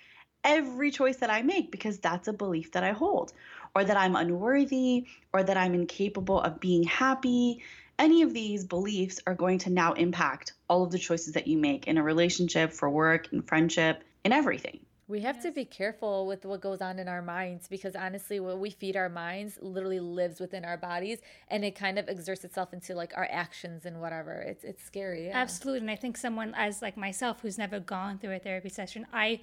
every 0.44 0.90
choice 0.90 1.16
that 1.16 1.30
I 1.30 1.42
make 1.42 1.70
because 1.70 1.98
that's 1.98 2.28
a 2.28 2.32
belief 2.32 2.72
that 2.72 2.84
I 2.84 2.92
hold, 2.92 3.32
or 3.74 3.84
that 3.84 3.96
I'm 3.96 4.16
unworthy, 4.16 5.06
or 5.32 5.42
that 5.42 5.56
I'm 5.56 5.74
incapable 5.74 6.40
of 6.40 6.60
being 6.60 6.84
happy. 6.84 7.62
Any 7.98 8.22
of 8.22 8.32
these 8.32 8.64
beliefs 8.64 9.20
are 9.26 9.34
going 9.34 9.58
to 9.60 9.70
now 9.70 9.92
impact 9.94 10.52
all 10.68 10.84
of 10.84 10.92
the 10.92 10.98
choices 10.98 11.34
that 11.34 11.48
you 11.48 11.58
make 11.58 11.88
in 11.88 11.98
a 11.98 12.02
relationship, 12.02 12.72
for 12.72 12.88
work, 12.88 13.32
in 13.32 13.42
friendship, 13.42 14.04
in 14.24 14.32
everything. 14.32 14.80
We 15.08 15.22
have 15.22 15.36
yes. 15.36 15.44
to 15.44 15.52
be 15.52 15.64
careful 15.64 16.26
with 16.26 16.44
what 16.44 16.60
goes 16.60 16.82
on 16.82 16.98
in 16.98 17.08
our 17.08 17.22
minds 17.22 17.66
because 17.66 17.96
honestly, 17.96 18.40
what 18.40 18.58
we 18.58 18.68
feed 18.68 18.94
our 18.94 19.08
minds 19.08 19.58
literally 19.62 20.00
lives 20.00 20.38
within 20.38 20.66
our 20.66 20.76
bodies 20.76 21.18
and 21.48 21.64
it 21.64 21.74
kind 21.74 21.98
of 21.98 22.08
exerts 22.08 22.44
itself 22.44 22.74
into 22.74 22.94
like 22.94 23.12
our 23.16 23.26
actions 23.30 23.86
and 23.86 24.02
whatever. 24.02 24.32
It's 24.34 24.64
it's 24.64 24.84
scary. 24.84 25.26
Yeah. 25.26 25.38
Absolutely. 25.38 25.80
And 25.80 25.90
I 25.90 25.96
think 25.96 26.18
someone 26.18 26.54
as 26.54 26.82
like 26.82 26.98
myself 26.98 27.40
who's 27.40 27.56
never 27.56 27.80
gone 27.80 28.18
through 28.18 28.34
a 28.34 28.38
therapy 28.38 28.68
session, 28.68 29.06
I 29.12 29.40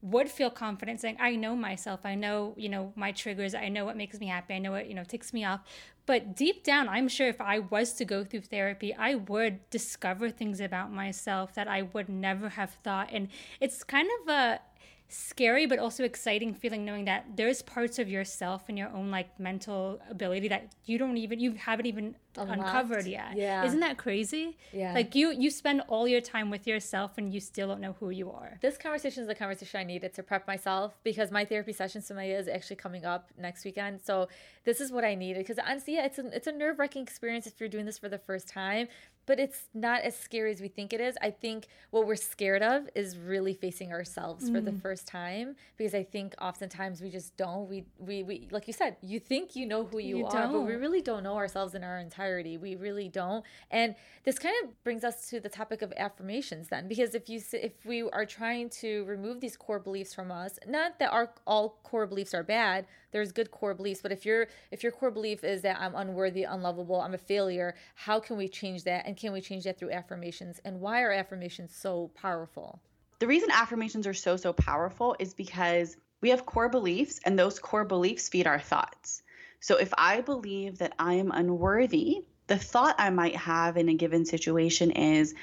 would 0.00 0.30
feel 0.30 0.50
confident 0.50 1.00
saying 1.00 1.16
i 1.18 1.34
know 1.34 1.56
myself 1.56 2.00
i 2.04 2.14
know 2.14 2.54
you 2.56 2.68
know 2.68 2.92
my 2.94 3.10
triggers 3.10 3.54
i 3.54 3.68
know 3.68 3.84
what 3.84 3.96
makes 3.96 4.20
me 4.20 4.28
happy 4.28 4.54
i 4.54 4.58
know 4.58 4.70
what 4.70 4.86
you 4.86 4.94
know 4.94 5.02
ticks 5.02 5.32
me 5.32 5.44
off 5.44 5.60
but 6.06 6.36
deep 6.36 6.62
down 6.62 6.88
i'm 6.88 7.08
sure 7.08 7.28
if 7.28 7.40
i 7.40 7.58
was 7.58 7.92
to 7.94 8.04
go 8.04 8.22
through 8.22 8.40
therapy 8.40 8.94
i 8.94 9.16
would 9.16 9.58
discover 9.70 10.30
things 10.30 10.60
about 10.60 10.92
myself 10.92 11.52
that 11.54 11.66
i 11.66 11.82
would 11.82 12.08
never 12.08 12.50
have 12.50 12.70
thought 12.84 13.08
and 13.12 13.28
it's 13.60 13.82
kind 13.82 14.08
of 14.22 14.28
a 14.28 14.60
scary 15.08 15.64
but 15.66 15.78
also 15.78 16.04
exciting 16.04 16.52
feeling 16.52 16.84
knowing 16.84 17.06
that 17.06 17.24
there's 17.34 17.62
parts 17.62 17.98
of 17.98 18.10
yourself 18.10 18.64
and 18.68 18.76
your 18.76 18.90
own 18.90 19.10
like 19.10 19.40
mental 19.40 19.98
ability 20.10 20.48
that 20.48 20.70
you 20.84 20.98
don't 20.98 21.16
even 21.16 21.40
you 21.40 21.52
haven't 21.52 21.86
even 21.86 22.14
Unlocked. 22.36 22.60
uncovered 22.60 23.06
yet. 23.06 23.36
Yeah. 23.36 23.64
Isn't 23.64 23.80
that 23.80 23.96
crazy? 23.98 24.56
Yeah. 24.72 24.92
Like 24.92 25.14
you 25.14 25.32
you 25.32 25.50
spend 25.50 25.82
all 25.88 26.06
your 26.06 26.20
time 26.20 26.50
with 26.50 26.66
yourself 26.66 27.18
and 27.18 27.32
you 27.32 27.40
still 27.40 27.68
don't 27.68 27.80
know 27.80 27.96
who 27.98 28.10
you 28.10 28.30
are. 28.30 28.58
This 28.60 28.76
conversation 28.76 29.22
is 29.22 29.28
the 29.28 29.34
conversation 29.34 29.80
I 29.80 29.84
needed 29.84 30.12
to 30.14 30.22
prep 30.22 30.46
myself 30.46 30.98
because 31.02 31.30
my 31.30 31.44
therapy 31.44 31.72
session 31.72 32.00
Sumaya 32.00 32.38
is 32.38 32.46
actually 32.46 32.76
coming 32.76 33.04
up 33.04 33.30
next 33.38 33.64
weekend. 33.64 34.00
So 34.02 34.28
this 34.64 34.80
is 34.80 34.92
what 34.92 35.04
I 35.04 35.14
needed 35.14 35.38
because 35.38 35.58
honestly, 35.58 35.94
yeah, 35.94 36.04
it's 36.04 36.18
a 36.18 36.26
it's 36.28 36.46
a 36.46 36.52
nerve 36.52 36.78
wracking 36.78 37.02
experience 37.02 37.46
if 37.46 37.58
you're 37.58 37.68
doing 37.68 37.86
this 37.86 37.98
for 37.98 38.08
the 38.08 38.18
first 38.18 38.46
time 38.48 38.88
but 39.28 39.38
it's 39.38 39.68
not 39.74 40.00
as 40.00 40.16
scary 40.16 40.50
as 40.50 40.62
we 40.62 40.68
think 40.68 40.94
it 40.94 41.02
is. 41.02 41.14
I 41.20 41.30
think 41.30 41.66
what 41.90 42.06
we're 42.06 42.16
scared 42.16 42.62
of 42.62 42.88
is 42.94 43.18
really 43.18 43.52
facing 43.52 43.92
ourselves 43.92 44.48
mm. 44.48 44.54
for 44.54 44.62
the 44.62 44.70
mm. 44.70 44.80
first 44.80 45.06
time 45.06 45.54
because 45.76 45.94
I 45.94 46.02
think 46.02 46.34
oftentimes 46.40 47.02
we 47.02 47.10
just 47.10 47.36
don't. 47.36 47.68
We 47.68 47.84
we, 47.98 48.22
we 48.22 48.48
like 48.50 48.66
you 48.66 48.72
said, 48.72 48.96
you 49.02 49.20
think 49.20 49.54
you 49.54 49.66
know 49.66 49.84
who 49.84 49.98
you, 49.98 50.18
you 50.18 50.26
are, 50.26 50.32
don't. 50.32 50.52
but 50.52 50.60
we 50.62 50.72
really 50.76 51.02
don't 51.02 51.22
know 51.22 51.36
ourselves 51.36 51.74
in 51.74 51.84
our 51.84 51.98
entirety. 51.98 52.56
We 52.56 52.74
really 52.74 53.10
don't. 53.10 53.44
And 53.70 53.94
this 54.24 54.38
kind 54.38 54.54
of 54.64 54.82
brings 54.82 55.04
us 55.04 55.28
to 55.28 55.40
the 55.40 55.50
topic 55.50 55.82
of 55.82 55.92
affirmations 55.98 56.68
then 56.68 56.88
because 56.88 57.14
if 57.14 57.28
you 57.28 57.42
if 57.52 57.72
we 57.84 58.08
are 58.08 58.24
trying 58.24 58.70
to 58.80 59.04
remove 59.04 59.40
these 59.42 59.58
core 59.58 59.78
beliefs 59.78 60.14
from 60.14 60.32
us, 60.32 60.58
not 60.66 60.98
that 61.00 61.12
our 61.12 61.34
all 61.46 61.80
core 61.82 62.06
beliefs 62.06 62.32
are 62.32 62.42
bad, 62.42 62.86
there's 63.10 63.32
good 63.32 63.50
core 63.50 63.74
beliefs, 63.74 64.00
but 64.02 64.12
if 64.12 64.24
your 64.26 64.48
if 64.70 64.82
your 64.82 64.92
core 64.92 65.10
belief 65.10 65.44
is 65.44 65.62
that 65.62 65.80
I'm 65.80 65.94
unworthy, 65.94 66.44
unlovable, 66.44 67.00
I'm 67.00 67.14
a 67.14 67.18
failure, 67.18 67.74
how 67.94 68.20
can 68.20 68.36
we 68.36 68.48
change 68.48 68.84
that 68.84 69.06
and 69.06 69.16
can 69.16 69.32
we 69.32 69.40
change 69.40 69.64
that 69.64 69.78
through 69.78 69.92
affirmations? 69.92 70.60
And 70.64 70.80
why 70.80 71.02
are 71.02 71.12
affirmations 71.12 71.74
so 71.74 72.10
powerful? 72.14 72.80
The 73.18 73.26
reason 73.26 73.50
affirmations 73.50 74.06
are 74.06 74.14
so, 74.14 74.36
so 74.36 74.52
powerful 74.52 75.16
is 75.18 75.34
because 75.34 75.96
we 76.20 76.30
have 76.30 76.46
core 76.46 76.68
beliefs, 76.68 77.20
and 77.24 77.38
those 77.38 77.58
core 77.58 77.84
beliefs 77.84 78.28
feed 78.28 78.46
our 78.46 78.60
thoughts. 78.60 79.22
So 79.60 79.76
if 79.76 79.92
I 79.96 80.20
believe 80.20 80.78
that 80.78 80.94
I 80.98 81.14
am 81.14 81.30
unworthy, 81.32 82.24
the 82.46 82.58
thought 82.58 82.96
I 82.98 83.10
might 83.10 83.36
have 83.36 83.76
in 83.76 83.88
a 83.88 83.94
given 83.94 84.24
situation 84.24 84.90
is, 84.92 85.34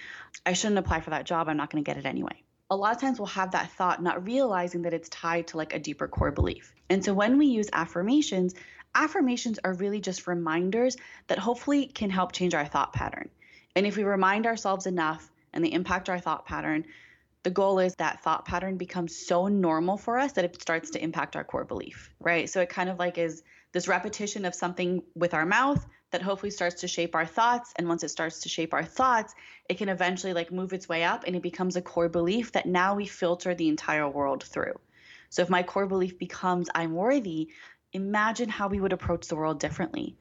I 0.45 0.53
shouldn't 0.53 0.79
apply 0.79 1.01
for 1.01 1.11
that 1.11 1.25
job. 1.25 1.47
I'm 1.47 1.57
not 1.57 1.69
going 1.69 1.83
to 1.83 1.89
get 1.89 1.97
it 1.97 2.05
anyway. 2.05 2.43
A 2.75 2.77
lot 2.77 2.93
of 2.93 2.99
times 2.99 3.19
we'll 3.19 3.27
have 3.27 3.51
that 3.51 3.71
thought, 3.71 4.03
not 4.03 4.25
realizing 4.25 4.81
that 4.81 4.93
it's 4.93 5.07
tied 5.07 5.47
to 5.47 5.57
like 5.57 5.73
a 5.73 5.79
deeper 5.79 6.09
core 6.09 6.31
belief. 6.31 6.75
And 6.89 7.05
so 7.05 7.13
when 7.13 7.37
we 7.37 7.45
use 7.45 7.69
affirmations, 7.71 8.53
affirmations 8.93 9.59
are 9.63 9.73
really 9.75 10.01
just 10.01 10.27
reminders 10.27 10.97
that 11.27 11.39
hopefully 11.39 11.85
can 11.85 12.09
help 12.09 12.33
change 12.33 12.53
our 12.53 12.65
thought 12.65 12.91
pattern. 12.91 13.29
And 13.77 13.87
if 13.87 13.95
we 13.95 14.03
remind 14.03 14.45
ourselves 14.45 14.87
enough 14.87 15.31
and 15.53 15.63
they 15.63 15.71
impact 15.71 16.09
our 16.09 16.19
thought 16.19 16.45
pattern, 16.45 16.83
the 17.43 17.49
goal 17.49 17.79
is 17.79 17.95
that 17.95 18.21
thought 18.23 18.43
pattern 18.43 18.75
becomes 18.75 19.15
so 19.25 19.47
normal 19.47 19.95
for 19.95 20.19
us 20.19 20.33
that 20.33 20.43
it 20.43 20.61
starts 20.61 20.89
to 20.91 21.01
impact 21.01 21.37
our 21.37 21.45
core 21.45 21.63
belief, 21.63 22.11
right? 22.19 22.49
So 22.49 22.59
it 22.59 22.67
kind 22.67 22.89
of 22.89 22.99
like 22.99 23.17
is 23.17 23.41
this 23.71 23.87
repetition 23.87 24.43
of 24.43 24.53
something 24.53 25.01
with 25.15 25.33
our 25.33 25.45
mouth 25.45 25.85
that 26.11 26.21
hopefully 26.21 26.51
starts 26.51 26.81
to 26.81 26.87
shape 26.87 27.15
our 27.15 27.25
thoughts. 27.25 27.73
And 27.75 27.87
once 27.87 28.03
it 28.03 28.09
starts 28.09 28.41
to 28.41 28.49
shape 28.49 28.73
our 28.73 28.85
thoughts 28.85 29.33
it 29.67 29.77
can 29.77 29.89
eventually 29.89 30.33
like 30.33 30.51
move 30.51 30.73
its 30.73 30.87
way 30.87 31.03
up 31.03 31.23
and 31.25 31.35
it 31.35 31.41
becomes 31.41 31.75
a 31.75 31.81
core 31.81 32.09
belief 32.09 32.51
that 32.51 32.65
now 32.65 32.95
we 32.95 33.05
filter 33.05 33.55
the 33.55 33.67
entire 33.67 34.07
world 34.07 34.43
through. 34.43 34.79
So 35.29 35.41
if 35.41 35.49
my 35.49 35.63
core 35.63 35.87
belief 35.87 36.17
becomes 36.19 36.69
i'm 36.73 36.93
worthy 36.93 37.49
imagine 37.93 38.49
how 38.49 38.67
we 38.67 38.79
would 38.79 38.93
approach 38.93 39.27
the 39.27 39.35
world 39.35 39.59
differently. 39.59 40.17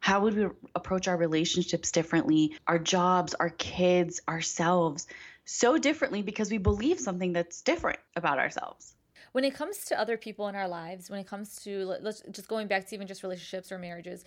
How 0.00 0.20
would 0.20 0.34
we 0.34 0.46
approach 0.74 1.08
our 1.08 1.16
relationships 1.16 1.92
differently 1.92 2.56
our 2.66 2.78
jobs 2.78 3.34
our 3.34 3.50
kids 3.50 4.20
ourselves? 4.28 5.06
So 5.44 5.78
differently 5.78 6.22
because 6.22 6.50
we 6.50 6.58
believe 6.58 7.00
something 7.00 7.32
that's 7.32 7.62
different 7.62 7.98
about 8.16 8.38
ourselves 8.38 8.94
when 9.32 9.44
it 9.44 9.54
comes 9.54 9.84
to 9.84 9.98
other 9.98 10.16
people 10.16 10.48
in 10.48 10.54
our 10.54 10.68
lives 10.68 11.10
when 11.10 11.18
it 11.18 11.26
comes 11.26 11.56
to 11.56 11.84
let's 12.00 12.22
just 12.30 12.48
going 12.48 12.66
back 12.66 12.86
to 12.86 12.94
even 12.94 13.06
just 13.06 13.22
relationships 13.22 13.70
or 13.70 13.78
marriages 13.78 14.24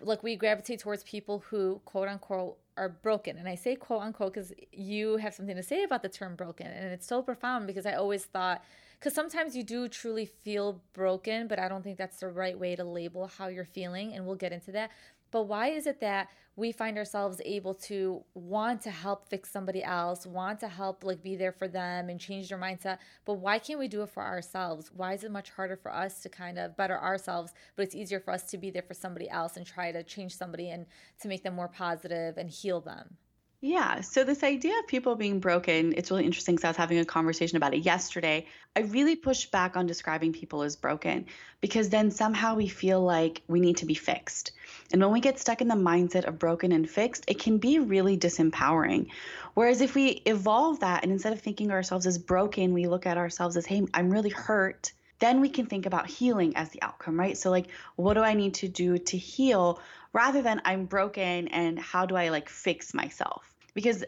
like 0.00 0.22
we 0.22 0.36
gravitate 0.36 0.80
towards 0.80 1.02
people 1.04 1.44
who 1.50 1.80
quote 1.84 2.08
unquote 2.08 2.58
are 2.76 2.88
broken. 2.88 3.38
And 3.38 3.48
i 3.48 3.54
say 3.54 3.74
quote 3.74 4.02
unquote 4.02 4.34
because 4.34 4.52
you 4.72 5.16
have 5.16 5.34
something 5.34 5.56
to 5.56 5.62
say 5.62 5.82
about 5.82 6.02
the 6.02 6.08
term 6.08 6.36
broken 6.36 6.66
and 6.66 6.92
it's 6.92 7.06
so 7.06 7.22
profound 7.22 7.66
because 7.66 7.86
i 7.86 7.94
always 7.94 8.24
thought 8.24 8.62
because 8.98 9.14
sometimes 9.14 9.56
you 9.56 9.62
do 9.62 9.88
truly 9.88 10.26
feel 10.26 10.82
broken 10.92 11.48
but 11.48 11.58
i 11.58 11.68
don't 11.68 11.82
think 11.82 11.96
that's 11.96 12.18
the 12.18 12.28
right 12.28 12.58
way 12.58 12.76
to 12.76 12.84
label 12.84 13.30
how 13.38 13.48
you're 13.48 13.64
feeling 13.64 14.12
and 14.14 14.26
we'll 14.26 14.36
get 14.36 14.52
into 14.52 14.72
that 14.72 14.90
but 15.30 15.44
why 15.44 15.68
is 15.68 15.86
it 15.86 16.00
that 16.00 16.28
we 16.56 16.72
find 16.72 16.96
ourselves 16.96 17.40
able 17.44 17.74
to 17.74 18.24
want 18.34 18.80
to 18.80 18.90
help 18.90 19.28
fix 19.28 19.50
somebody 19.50 19.84
else, 19.84 20.26
want 20.26 20.58
to 20.60 20.68
help 20.68 21.04
like 21.04 21.22
be 21.22 21.36
there 21.36 21.52
for 21.52 21.68
them 21.68 22.08
and 22.08 22.18
change 22.18 22.48
their 22.48 22.58
mindset, 22.58 22.96
but 23.26 23.34
why 23.34 23.58
can't 23.58 23.78
we 23.78 23.88
do 23.88 24.02
it 24.02 24.08
for 24.08 24.22
ourselves? 24.22 24.90
Why 24.94 25.12
is 25.12 25.22
it 25.22 25.30
much 25.30 25.50
harder 25.50 25.76
for 25.76 25.92
us 25.92 26.22
to 26.22 26.30
kind 26.30 26.58
of 26.58 26.76
better 26.76 26.98
ourselves, 26.98 27.52
but 27.76 27.82
it's 27.82 27.94
easier 27.94 28.20
for 28.20 28.32
us 28.32 28.44
to 28.50 28.58
be 28.58 28.70
there 28.70 28.82
for 28.82 28.94
somebody 28.94 29.28
else 29.28 29.58
and 29.58 29.66
try 29.66 29.92
to 29.92 30.02
change 30.02 30.34
somebody 30.34 30.70
and 30.70 30.86
to 31.20 31.28
make 31.28 31.42
them 31.42 31.54
more 31.54 31.68
positive 31.68 32.38
and 32.38 32.50
heal 32.50 32.80
them? 32.80 33.18
Yeah. 33.62 34.02
So, 34.02 34.22
this 34.22 34.42
idea 34.42 34.78
of 34.78 34.86
people 34.86 35.16
being 35.16 35.40
broken, 35.40 35.94
it's 35.96 36.10
really 36.10 36.26
interesting 36.26 36.56
because 36.56 36.66
I 36.66 36.68
was 36.68 36.76
having 36.76 36.98
a 36.98 37.06
conversation 37.06 37.56
about 37.56 37.72
it 37.72 37.78
yesterday. 37.78 38.46
I 38.76 38.80
really 38.80 39.16
push 39.16 39.46
back 39.46 39.76
on 39.76 39.86
describing 39.86 40.34
people 40.34 40.62
as 40.62 40.76
broken 40.76 41.24
because 41.62 41.88
then 41.88 42.10
somehow 42.10 42.54
we 42.54 42.68
feel 42.68 43.00
like 43.00 43.40
we 43.48 43.60
need 43.60 43.78
to 43.78 43.86
be 43.86 43.94
fixed. 43.94 44.52
And 44.92 45.00
when 45.00 45.10
we 45.10 45.20
get 45.20 45.38
stuck 45.38 45.62
in 45.62 45.68
the 45.68 45.74
mindset 45.74 46.26
of 46.26 46.38
broken 46.38 46.70
and 46.70 46.88
fixed, 46.88 47.24
it 47.28 47.38
can 47.38 47.56
be 47.56 47.78
really 47.78 48.18
disempowering. 48.18 49.08
Whereas 49.54 49.80
if 49.80 49.94
we 49.94 50.22
evolve 50.26 50.80
that 50.80 51.02
and 51.02 51.10
instead 51.10 51.32
of 51.32 51.40
thinking 51.40 51.70
ourselves 51.70 52.06
as 52.06 52.18
broken, 52.18 52.74
we 52.74 52.86
look 52.86 53.06
at 53.06 53.16
ourselves 53.16 53.56
as, 53.56 53.64
hey, 53.64 53.86
I'm 53.94 54.10
really 54.10 54.30
hurt 54.30 54.92
then 55.18 55.40
we 55.40 55.48
can 55.48 55.66
think 55.66 55.86
about 55.86 56.06
healing 56.06 56.56
as 56.56 56.70
the 56.70 56.82
outcome, 56.82 57.18
right? 57.18 57.36
So, 57.36 57.50
like, 57.50 57.68
what 57.96 58.14
do 58.14 58.20
I 58.20 58.34
need 58.34 58.54
to 58.54 58.68
do 58.68 58.98
to 58.98 59.16
heal 59.16 59.80
rather 60.12 60.42
than 60.42 60.62
I'm 60.64 60.86
broken 60.86 61.48
and 61.48 61.78
how 61.78 62.06
do 62.06 62.16
I 62.16 62.28
like 62.28 62.48
fix 62.48 62.94
myself? 62.94 63.56
because 63.76 64.02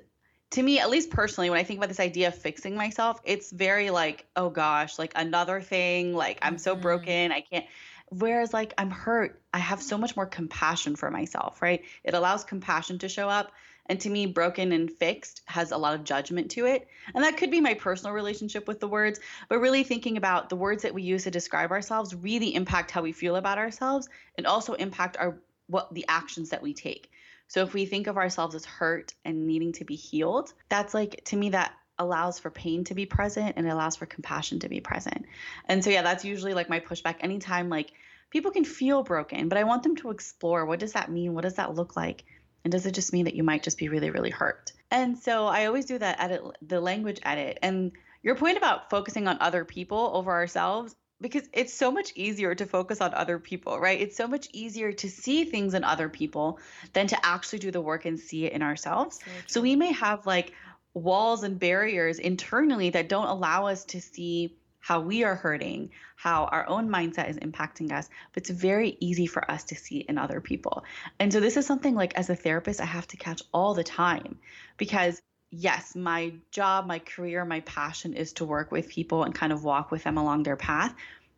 to 0.51 0.63
me 0.63 0.81
at 0.81 0.91
least 0.91 1.11
personally 1.11 1.49
when 1.49 1.61
i 1.61 1.63
think 1.63 1.79
about 1.79 1.89
this 1.89 2.01
idea 2.01 2.27
of 2.27 2.35
fixing 2.35 2.75
myself 2.75 3.21
it's 3.23 3.53
very 3.53 3.91
like 3.91 4.27
oh 4.35 4.51
gosh 4.51 4.99
like 4.99 5.13
another 5.15 5.61
thing 5.61 6.13
like 6.13 6.39
i'm 6.43 6.59
so 6.59 6.73
mm-hmm. 6.73 6.83
broken 6.83 7.31
i 7.31 7.41
can't 7.41 7.67
whereas 8.11 8.53
like 8.53 8.75
i'm 8.79 8.91
hurt 8.91 9.41
i 9.53 9.59
have 9.59 9.83
so 9.83 9.99
much 9.99 10.17
more 10.17 10.27
compassion 10.27 10.97
for 10.97 11.11
myself 11.11 11.61
right? 11.61 11.85
It 12.05 12.15
allows 12.15 12.45
compassion 12.45 12.99
to 13.01 13.09
show 13.09 13.29
up 13.29 13.53
and 13.87 14.01
to 14.01 14.11
me 14.11 14.27
broken 14.27 14.73
and 14.73 14.91
fixed 14.91 15.43
has 15.47 15.71
a 15.71 15.77
lot 15.77 15.95
of 15.95 16.05
judgment 16.05 16.51
to 16.53 16.67
it. 16.67 16.87
And 17.15 17.25
that 17.25 17.37
could 17.39 17.51
be 17.51 17.61
my 17.61 17.75
personal 17.75 18.13
relationship 18.13 18.69
with 18.69 18.81
the 18.81 18.89
words 18.89 19.21
but 19.49 19.59
really 19.59 19.83
thinking 19.83 20.17
about 20.17 20.49
the 20.49 20.57
words 20.57 20.83
that 20.83 20.95
we 20.95 21.03
use 21.03 21.25
to 21.25 21.31
describe 21.31 21.71
ourselves 21.71 22.15
really 22.15 22.55
impact 22.55 22.91
how 22.91 23.03
we 23.03 23.13
feel 23.13 23.37
about 23.37 23.59
ourselves 23.59 24.09
and 24.37 24.47
also 24.47 24.75
impact 24.75 25.17
our 25.19 25.39
what 25.67 25.93
the 25.95 26.05
actions 26.09 26.51
that 26.51 26.63
we 26.63 26.73
take. 26.73 27.11
So 27.49 27.63
if 27.63 27.73
we 27.73 27.87
think 27.87 28.07
of 28.07 28.17
ourselves 28.17 28.55
as 28.55 28.65
hurt 28.65 29.15
and 29.25 29.47
needing 29.47 29.73
to 29.73 29.85
be 29.85 29.97
healed, 29.97 30.53
that's 30.69 30.95
like 30.95 31.23
to 31.27 31.37
me 31.37 31.51
that 31.51 31.73
allows 31.99 32.39
for 32.39 32.51
pain 32.51 32.85
to 32.85 32.95
be 32.95 33.07
present 33.07 33.55
and 33.57 33.67
it 33.67 33.71
allows 33.71 33.97
for 33.97 34.07
compassion 34.07 34.61
to 34.61 34.69
be 34.69 34.81
present. 34.81 35.27
And 35.67 35.83
so 35.83 35.91
yeah, 35.91 36.03
that's 36.03 36.25
usually 36.25 36.55
like 36.55 36.69
my 36.69 36.81
pushback 36.81 37.17
anytime 37.21 37.69
like 37.69 37.91
people 38.31 38.51
can 38.51 38.65
feel 38.65 39.03
broken, 39.03 39.49
but 39.49 39.59
I 39.59 39.65
want 39.65 39.83
them 39.83 39.97
to 39.97 40.11
explore 40.11 40.67
what 40.67 40.81
does 40.81 40.93
that 40.93 41.11
mean? 41.11 41.35
What 41.35 41.45
does 41.45 41.55
that 41.55 41.75
look 41.75 41.97
like? 41.97 42.25
And 42.65 42.73
does 42.73 42.87
it 42.87 42.95
just 42.95 43.13
mean 43.13 43.25
that 43.25 43.35
you 43.35 43.43
might 43.43 43.63
just 43.63 43.79
be 43.79 43.89
really 43.89 44.11
really 44.11 44.31
hurt? 44.31 44.73
And 44.91 45.19
so 45.19 45.47
I 45.47 45.67
always 45.67 45.87
do 45.87 45.99
that 45.99 46.21
edit 46.21 46.43
the 46.63 46.81
language 46.81 47.21
edit 47.25 47.59
and 47.63 47.93
your 48.23 48.35
point 48.35 48.59
about 48.59 48.91
focusing 48.91 49.29
on 49.29 49.39
other 49.41 49.65
people 49.65 50.11
over 50.15 50.31
ourselves 50.31 50.95
because 51.21 51.49
it's 51.53 51.75
so 51.75 51.91
much 51.91 52.13
easier 52.15 52.55
to 52.55 52.67
focus 52.67 53.01
on 53.01 53.13
other 53.13 53.39
people, 53.39 53.79
right? 53.79 54.01
It's 54.01 54.17
so 54.17 54.29
much 54.29 54.49
easier 54.53 54.93
to 54.93 55.11
see 55.11 55.45
things 55.45 55.75
in 55.75 55.83
other 55.83 56.09
people 56.09 56.61
than 56.93 57.09
to 57.09 57.27
actually 57.27 57.59
do 57.59 57.71
the 57.71 57.81
work 57.81 58.05
and 58.05 58.19
see 58.19 58.45
it 58.45 58.53
in 58.53 58.63
ourselves. 58.63 59.17
So, 59.17 59.31
so 59.47 59.61
we 59.61 59.75
may 59.75 59.93
have 59.93 60.27
like 60.27 60.53
walls 60.95 61.43
and 61.43 61.59
barriers 61.59 62.19
internally 62.19 62.91
that 62.91 63.09
don't 63.09 63.29
allow 63.29 63.67
us 63.67 63.85
to 63.87 64.01
see 64.01 64.57
how 64.81 65.01
we 65.01 65.25
are 65.25 65.35
hurting, 65.35 65.91
how 66.17 66.45
our 66.45 66.67
own 66.69 66.89
mindset 66.89 67.29
is 67.29 67.37
impacting 67.37 67.93
us, 67.93 68.09
but 68.33 68.43
it's 68.43 68.51
very 68.51 68.97
easy 69.01 69.27
for 69.27 69.49
us 69.51 69.65
to 69.65 69.75
see 69.75 69.99
in 69.99 70.19
other 70.19 70.41
people. 70.41 70.85
And 71.19 71.33
so 71.33 71.41
this 71.41 71.57
is 71.57 71.67
something 71.67 71.95
like 71.95 72.15
as 72.15 72.31
a 72.31 72.37
therapist 72.37 72.81
I 72.81 72.87
have 72.87 73.07
to 73.09 73.17
catch 73.17 73.43
all 73.53 73.75
the 73.75 73.85
time 73.85 74.39
because 74.77 75.21
yes, 75.51 75.95
my 75.95 76.33
job, 76.51 76.87
my 76.87 76.99
career, 77.01 77.45
my 77.45 77.61
passion 77.61 78.15
is 78.15 78.33
to 78.35 78.45
work 78.45 78.71
with 78.71 78.89
people 78.89 79.25
and 79.25 79.35
kind 79.35 79.53
of 79.53 79.65
walk 79.65 79.91
with 79.91 80.05
them 80.05 80.17
along 80.17 80.43
their 80.43 80.57
path. 80.57 80.95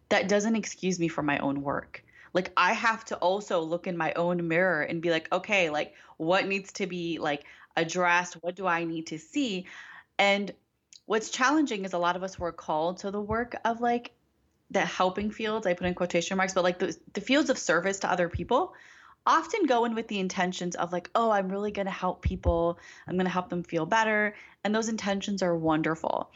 That 0.09 0.29
doesn't 0.29 0.57
excuse 0.57 0.99
me 0.99 1.09
from 1.09 1.27
my 1.27 1.39
own 1.39 1.63
work. 1.63 2.05
Like 2.33 2.53
I 2.57 2.73
have 2.73 3.05
to 3.07 3.17
also 3.17 3.61
look 3.61 3.87
in 3.87 3.97
my 3.97 4.13
own 4.15 4.47
mirror 4.47 4.83
and 4.83 5.03
be 5.03 5.11
like, 5.11 5.33
okay, 5.33 5.71
like 5.71 5.95
what 6.17 6.47
needs 6.47 6.73
to 6.75 6.87
be 6.87 7.19
like 7.19 7.45
addressed? 7.77 8.35
What 8.35 8.57
do 8.57 8.67
I 8.67 8.85
need 8.85 9.09
to 9.09 9.19
see? 9.19 9.67
And 10.19 10.53
what's 11.07 11.31
challenging 11.31 11.85
is 11.85 11.93
a 11.93 11.99
lot 11.99 12.17
of 12.17 12.23
us 12.23 12.39
were 12.39 12.53
called 12.53 12.99
to 12.99 13.11
the 13.11 13.21
work 13.21 13.57
of 13.65 13.81
like 13.81 14.13
the 14.71 14.81
helping 14.81 15.31
fields. 15.31 15.67
I 15.67 15.75
put 15.75 15.87
in 15.87 15.95
quotation 15.95 16.37
marks, 16.37 16.55
but 16.55 16.65
like 16.65 16.79
the, 16.79 16.97
the 17.15 17.21
fields 17.21 17.51
of 17.51 17.59
service 17.59 18.01
to 18.01 18.11
other 18.11 18.29
people 18.29 18.75
often 19.27 19.67
go 19.67 19.85
in 19.85 19.95
with 19.95 20.09
the 20.09 20.19
intentions 20.19 20.77
of 20.77 20.93
like, 20.93 21.11
oh, 21.15 21.31
I'm 21.31 21.49
really 21.49 21.73
going 21.73 21.87
to 21.87 21.93
help 21.93 22.23
people. 22.23 22.79
I'm 23.07 23.15
going 23.15 23.27
to 23.27 23.33
help 23.33 23.49
them 23.49 23.63
feel 23.63 23.87
better. 23.87 24.35
And 24.65 24.75
those 24.75 24.89
intentions 24.89 25.43
are 25.43 25.57
wonderful. 25.57 26.31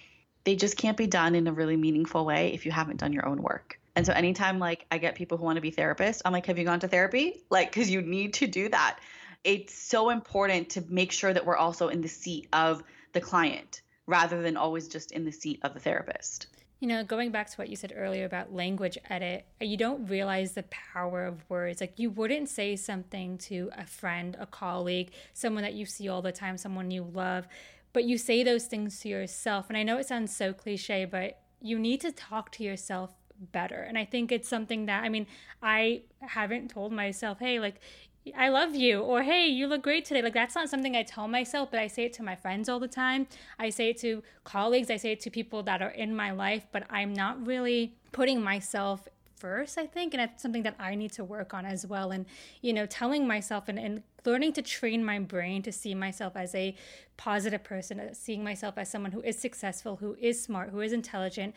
They 0.45 0.57
just 0.57 0.77
can't 0.77 0.97
be 0.97 1.07
done 1.07 1.35
in 1.35 1.47
a 1.47 1.53
really 1.53 1.77
meaningful 1.77 2.25
way 2.25 2.53
if 2.53 2.67
you 2.67 2.73
haven't 2.73 2.99
done 2.99 3.13
your 3.13 3.27
own 3.27 3.43
work. 3.43 3.79
And 3.97 4.05
so 4.05 4.13
anytime 4.13 4.59
like 4.59 4.87
I 4.91 4.99
get 4.99 5.15
people 5.15 5.39
who 5.39 5.45
want 5.45 5.57
to 5.57 5.63
be 5.63 5.71
therapists, 5.71 6.21
I'm 6.25 6.33
like, 6.33 6.47
have 6.47 6.59
you 6.59 6.65
gone 6.65 6.81
to 6.81 6.89
therapy? 6.89 7.43
Like, 7.49 7.73
because 7.73 7.89
you 7.89 8.03
need 8.03 8.35
to 8.35 8.47
do 8.47 8.69
that. 8.69 8.99
It's 9.45 9.75
so 9.75 10.11
important 10.11 10.71
to 10.71 10.85
make 10.89 11.13
sure 11.13 11.33
that 11.33 11.45
we're 11.45 11.57
also 11.57 11.89
in 11.89 12.01
the 12.01 12.09
seat 12.09 12.49
of 12.53 12.83
the 13.13 13.21
client 13.21 13.83
rather 14.07 14.43
than 14.43 14.57
always 14.57 14.89
just 14.89 15.13
in 15.13 15.25
the 15.25 15.33
seat 15.33 15.61
of 15.63 15.75
the 15.75 15.81
therapist. 15.81 16.49
You 16.81 16.89
know, 16.89 17.05
going 17.05 17.31
back 17.31 17.49
to 17.51 17.57
what 17.57 17.69
you 17.69 17.77
said 17.77 17.93
earlier 17.97 18.25
about 18.27 18.53
language 18.53 18.99
edit, 19.09 19.47
you 19.61 19.77
don't 19.77 20.07
realize 20.07 20.53
the 20.53 20.65
power 20.65 21.25
of 21.25 21.49
words. 21.49 21.81
Like, 21.81 21.99
you 21.99 22.11
wouldn't 22.11 22.49
say 22.49 22.77
something 22.77 23.39
to 23.39 23.71
a 23.77 23.87
friend, 23.87 24.37
a 24.39 24.47
colleague, 24.47 25.13
someone 25.33 25.63
that 25.63 25.75
you 25.75 25.87
see 25.87 26.09
all 26.09 26.21
the 26.21 26.33
time, 26.33 26.59
someone 26.59 26.91
you 26.91 27.05
love, 27.15 27.47
but 27.95 28.05
you 28.05 28.19
say 28.19 28.43
those 28.43 28.67
things 28.67 29.01
to 29.01 29.09
yourself. 29.09 29.67
And 29.69 29.79
I 29.79 29.83
know 29.83 29.97
it 29.99 30.07
sounds 30.07 30.35
so 30.35 30.53
cliche, 30.53 31.07
but 31.07 31.41
you 31.61 31.79
need 31.79 32.01
to 32.03 32.13
talk 32.13 32.51
to 32.53 32.65
yourself 32.65 33.15
better. 33.53 33.83
And 33.83 33.97
I 33.97 34.05
think 34.05 34.31
it's 34.31 34.49
something 34.49 34.87
that, 34.87 35.05
I 35.05 35.09
mean, 35.09 35.27
I 35.63 36.03
haven't 36.21 36.71
told 36.71 36.93
myself, 36.93 37.39
hey, 37.39 37.61
like, 37.61 37.81
I 38.37 38.49
love 38.49 38.75
you 38.75 39.01
or 39.01 39.23
hey, 39.23 39.47
you 39.47 39.67
look 39.67 39.83
great 39.83 40.05
today. 40.05 40.23
Like 40.23 40.33
that's 40.33 40.55
not 40.55 40.71
something 40.71 40.97
I 40.97 41.03
tell 41.03 41.29
myself, 41.29 41.71
but 41.71 41.81
I 41.81 41.89
say 41.89 42.05
it 42.05 42.13
to 42.15 42.23
my 42.23 42.35
friends 42.35 42.69
all 42.69 42.81
the 42.81 42.89
time. 42.89 43.27
I 43.59 43.71
say 43.71 43.91
it 43.91 43.99
to 43.99 44.23
colleagues, 44.45 44.91
I 44.91 44.97
say 44.97 45.13
it 45.13 45.21
to 45.21 45.31
people 45.31 45.63
that 45.65 45.83
are 45.83 45.91
in 45.91 46.17
my 46.17 46.31
life, 46.31 46.67
but 46.73 46.85
I'm 46.89 47.13
not 47.13 47.47
really 47.47 47.95
putting 48.13 48.41
myself 48.43 49.09
first, 49.45 49.77
I 49.77 49.87
think, 49.87 50.15
and 50.15 50.23
it's 50.23 50.41
something 50.41 50.63
that 50.63 50.77
I 50.79 50.95
need 50.95 51.13
to 51.13 51.23
work 51.23 51.53
on 51.53 51.67
as 51.67 51.87
well. 51.87 52.13
And, 52.13 52.25
you 52.63 52.73
know, 52.73 52.87
telling 52.87 53.29
myself 53.29 53.69
and, 53.69 53.79
and 53.79 54.03
learning 54.25 54.55
to 54.55 54.63
train 54.63 55.05
my 55.05 55.19
brain 55.19 55.61
to 55.65 55.71
see 55.71 55.95
myself 55.95 56.33
as 56.35 56.55
a 56.55 56.75
positive 57.19 57.63
person, 57.63 58.01
uh, 58.01 58.15
seeing 58.15 58.43
myself 58.43 58.79
as 58.79 58.91
someone 58.91 59.13
who 59.13 59.21
is 59.21 59.39
successful, 59.39 59.97
who 59.97 60.17
is 60.19 60.43
smart, 60.43 60.71
who 60.71 60.81
is 60.81 60.95
intelligent, 60.95 61.55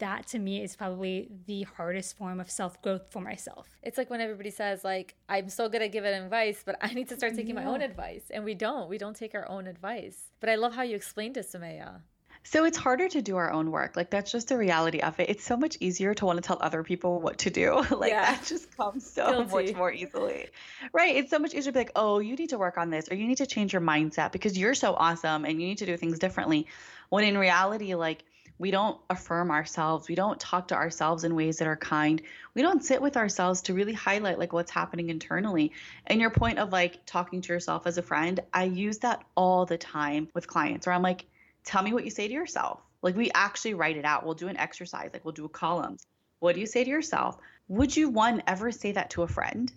that 0.00 0.26
to 0.26 0.40
me 0.40 0.64
is 0.64 0.74
probably 0.74 1.28
the 1.46 1.62
hardest 1.76 2.16
form 2.16 2.40
of 2.40 2.50
self 2.50 2.82
growth 2.82 3.06
for 3.08 3.22
myself. 3.22 3.68
It's 3.84 3.98
like 3.98 4.10
when 4.10 4.20
everybody 4.20 4.50
says, 4.50 4.82
like, 4.82 5.14
I'm 5.28 5.48
so 5.48 5.68
good 5.68 5.80
at 5.80 5.92
giving 5.92 6.12
advice, 6.12 6.64
but 6.66 6.74
I 6.80 6.92
need 6.92 7.08
to 7.10 7.16
start 7.16 7.36
taking 7.36 7.54
yeah. 7.54 7.62
my 7.62 7.70
own 7.72 7.82
advice. 7.82 8.24
And 8.32 8.44
we 8.44 8.54
don't. 8.54 8.88
We 8.88 8.98
don't 8.98 9.14
take 9.14 9.36
our 9.36 9.48
own 9.48 9.68
advice. 9.68 10.32
But 10.40 10.50
I 10.50 10.56
love 10.56 10.74
how 10.74 10.82
you 10.82 10.96
explained 10.96 11.36
it, 11.36 11.46
Sumaya. 11.46 12.00
So 12.50 12.64
it's 12.64 12.78
harder 12.78 13.10
to 13.10 13.20
do 13.20 13.36
our 13.36 13.50
own 13.50 13.70
work. 13.70 13.94
Like 13.94 14.08
that's 14.08 14.32
just 14.32 14.48
the 14.48 14.56
reality 14.56 15.00
of 15.00 15.20
it. 15.20 15.28
It's 15.28 15.44
so 15.44 15.54
much 15.54 15.76
easier 15.80 16.14
to 16.14 16.24
want 16.24 16.38
to 16.38 16.40
tell 16.40 16.56
other 16.62 16.82
people 16.82 17.20
what 17.20 17.36
to 17.40 17.50
do. 17.50 17.84
like 17.90 18.10
yeah. 18.10 18.32
that 18.32 18.46
just 18.46 18.74
comes 18.74 19.06
so 19.06 19.44
Guilty. 19.44 19.66
much 19.66 19.76
more 19.76 19.92
easily. 19.92 20.48
Right? 20.94 21.14
It's 21.14 21.28
so 21.28 21.38
much 21.38 21.52
easier 21.52 21.72
to 21.72 21.72
be 21.72 21.80
like, 21.80 21.92
"Oh, 21.94 22.20
you 22.20 22.36
need 22.36 22.48
to 22.48 22.56
work 22.56 22.78
on 22.78 22.88
this 22.88 23.10
or 23.10 23.16
you 23.16 23.26
need 23.26 23.36
to 23.36 23.46
change 23.46 23.74
your 23.74 23.82
mindset 23.82 24.32
because 24.32 24.56
you're 24.56 24.74
so 24.74 24.94
awesome 24.94 25.44
and 25.44 25.60
you 25.60 25.68
need 25.68 25.76
to 25.78 25.84
do 25.84 25.98
things 25.98 26.18
differently." 26.18 26.68
When 27.10 27.22
in 27.22 27.36
reality 27.36 27.94
like 27.94 28.24
we 28.56 28.70
don't 28.70 28.98
affirm 29.10 29.50
ourselves. 29.50 30.08
We 30.08 30.14
don't 30.14 30.40
talk 30.40 30.68
to 30.68 30.74
ourselves 30.74 31.24
in 31.24 31.34
ways 31.34 31.58
that 31.58 31.68
are 31.68 31.76
kind. 31.76 32.22
We 32.54 32.62
don't 32.62 32.82
sit 32.82 33.02
with 33.02 33.18
ourselves 33.18 33.60
to 33.62 33.74
really 33.74 33.92
highlight 33.92 34.38
like 34.38 34.54
what's 34.54 34.70
happening 34.70 35.10
internally. 35.10 35.72
And 36.06 36.18
your 36.18 36.30
point 36.30 36.58
of 36.58 36.72
like 36.72 37.04
talking 37.04 37.42
to 37.42 37.52
yourself 37.52 37.86
as 37.86 37.98
a 37.98 38.02
friend, 38.02 38.40
I 38.54 38.64
use 38.64 38.98
that 39.00 39.22
all 39.36 39.66
the 39.66 39.76
time 39.76 40.28
with 40.32 40.48
clients 40.48 40.86
where 40.86 40.94
I'm 40.94 41.02
like, 41.02 41.26
tell 41.68 41.82
me 41.82 41.92
what 41.92 42.04
you 42.04 42.10
say 42.10 42.26
to 42.26 42.32
yourself. 42.32 42.80
Like 43.02 43.14
we 43.14 43.30
actually 43.34 43.74
write 43.74 43.98
it 43.98 44.04
out. 44.04 44.24
We'll 44.24 44.34
do 44.34 44.48
an 44.48 44.56
exercise, 44.56 45.10
like 45.12 45.24
we'll 45.24 45.32
do 45.32 45.44
a 45.44 45.50
column. 45.50 45.98
What 46.40 46.54
do 46.54 46.60
you 46.60 46.66
say 46.66 46.82
to 46.82 46.90
yourself? 46.90 47.36
Would 47.68 47.94
you 47.94 48.08
one 48.08 48.42
ever 48.46 48.72
say 48.72 48.92
that 48.92 49.10
to 49.10 49.22
a 49.22 49.28
friend? 49.28 49.70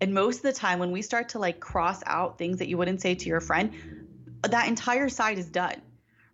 And 0.00 0.12
most 0.12 0.36
of 0.36 0.42
the 0.42 0.52
time 0.52 0.78
when 0.78 0.92
we 0.92 1.00
start 1.00 1.30
to 1.30 1.38
like 1.38 1.58
cross 1.58 2.02
out 2.06 2.36
things 2.38 2.58
that 2.58 2.68
you 2.68 2.76
wouldn't 2.76 3.00
say 3.00 3.14
to 3.14 3.28
your 3.28 3.40
friend, 3.40 3.72
that 4.42 4.68
entire 4.68 5.08
side 5.08 5.38
is 5.38 5.46
done 5.46 5.80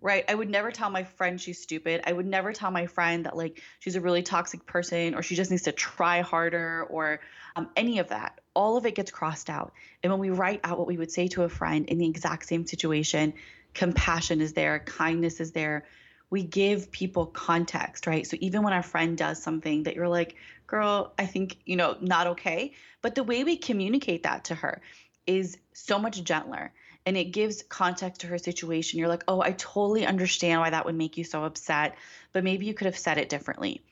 right? 0.04 0.26
I 0.28 0.34
would 0.34 0.50
never 0.50 0.70
tell 0.70 0.90
my 0.90 1.02
friend 1.02 1.40
she's 1.40 1.62
stupid. 1.62 2.02
I 2.04 2.12
would 2.12 2.26
never 2.26 2.52
tell 2.52 2.70
my 2.70 2.86
friend 2.86 3.24
that 3.24 3.38
like 3.38 3.62
she's 3.78 3.96
a 3.96 4.02
really 4.02 4.22
toxic 4.22 4.66
person 4.66 5.14
or 5.14 5.22
she 5.22 5.34
just 5.34 5.50
needs 5.50 5.62
to 5.62 5.72
try 5.72 6.20
harder 6.20 6.86
or 6.90 7.20
um, 7.56 7.70
any 7.74 8.00
of 8.00 8.08
that. 8.08 8.38
All 8.52 8.76
of 8.76 8.84
it 8.84 8.94
gets 8.94 9.10
crossed 9.10 9.48
out. 9.48 9.72
And 10.02 10.12
when 10.12 10.20
we 10.20 10.28
write 10.28 10.60
out 10.62 10.76
what 10.76 10.86
we 10.86 10.98
would 10.98 11.10
say 11.10 11.28
to 11.28 11.44
a 11.44 11.48
friend 11.48 11.86
in 11.86 11.96
the 11.96 12.06
exact 12.06 12.44
same 12.44 12.66
situation, 12.66 13.32
compassion 13.74 14.40
is 14.40 14.52
there, 14.52 14.78
kindness 14.78 15.40
is 15.40 15.52
there. 15.52 15.84
We 16.30 16.42
give 16.42 16.90
people 16.90 17.26
context, 17.26 18.06
right? 18.06 18.26
So 18.26 18.36
even 18.40 18.62
when 18.62 18.72
our 18.72 18.82
friend 18.82 19.16
does 19.16 19.42
something 19.42 19.84
that 19.84 19.94
you're 19.94 20.08
like, 20.08 20.36
girl, 20.66 21.12
I 21.18 21.26
think, 21.26 21.58
you 21.64 21.76
know, 21.76 21.96
not 22.00 22.28
okay. 22.28 22.72
But 23.02 23.14
the 23.14 23.22
way 23.22 23.44
we 23.44 23.56
communicate 23.56 24.22
that 24.22 24.44
to 24.44 24.54
her 24.54 24.80
is 25.26 25.58
so 25.72 25.98
much 25.98 26.22
gentler 26.24 26.72
and 27.06 27.16
it 27.16 27.24
gives 27.24 27.62
context 27.62 28.22
to 28.22 28.26
her 28.28 28.38
situation. 28.38 28.98
You're 28.98 29.08
like, 29.08 29.24
oh, 29.28 29.42
I 29.42 29.52
totally 29.52 30.06
understand 30.06 30.60
why 30.60 30.70
that 30.70 30.86
would 30.86 30.94
make 30.94 31.18
you 31.18 31.24
so 31.24 31.44
upset, 31.44 31.96
but 32.32 32.44
maybe 32.44 32.66
you 32.66 32.74
could 32.74 32.86
have 32.86 32.98
said 32.98 33.18
it 33.18 33.28
differently. 33.28 33.82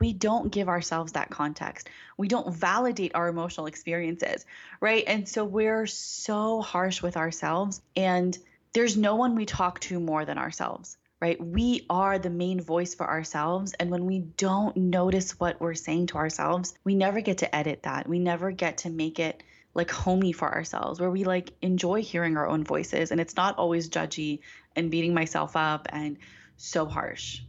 We 0.00 0.12
don't 0.12 0.52
give 0.52 0.68
ourselves 0.68 1.12
that 1.12 1.30
context. 1.30 1.88
We 2.18 2.28
don't 2.28 2.54
validate 2.54 3.14
our 3.14 3.28
emotional 3.28 3.66
experiences, 3.66 4.44
right? 4.80 5.04
And 5.06 5.28
so 5.28 5.44
we're 5.44 5.86
so 5.86 6.60
harsh 6.60 7.02
with 7.02 7.16
ourselves, 7.16 7.80
and 7.94 8.36
there's 8.76 8.96
no 8.96 9.16
one 9.16 9.34
we 9.34 9.46
talk 9.46 9.80
to 9.80 9.98
more 9.98 10.24
than 10.24 10.38
ourselves 10.38 10.96
right? 11.18 11.42
We 11.42 11.86
are 11.88 12.18
the 12.18 12.28
main 12.28 12.60
voice 12.60 12.94
for 12.94 13.08
ourselves. 13.08 13.72
And 13.80 13.90
when 13.90 14.04
we 14.04 14.18
don't 14.18 14.76
notice 14.76 15.40
what 15.40 15.58
we're 15.58 15.72
saying 15.72 16.08
to 16.08 16.18
ourselves, 16.18 16.74
we 16.84 16.94
never 16.94 17.22
get 17.22 17.38
to 17.38 17.56
edit 17.56 17.84
that. 17.84 18.06
We 18.06 18.18
never 18.18 18.50
get 18.50 18.78
to 18.78 18.90
make 18.90 19.18
it 19.18 19.42
like 19.72 19.90
homey 19.90 20.32
for 20.32 20.52
ourselves 20.52 20.98
where 20.98 21.10
we 21.10 21.24
like 21.24 21.52
enjoy 21.62 22.02
hearing 22.02 22.36
our 22.36 22.48
own 22.48 22.64
voices 22.64 23.10
and 23.10 23.20
it's 23.20 23.36
not 23.36 23.58
always 23.58 23.90
judgy 23.90 24.40
and 24.74 24.90
beating 24.90 25.12
myself 25.12 25.54
up 25.54 25.86
and 25.90 26.16
so 26.56 26.86
harsh 26.86 27.40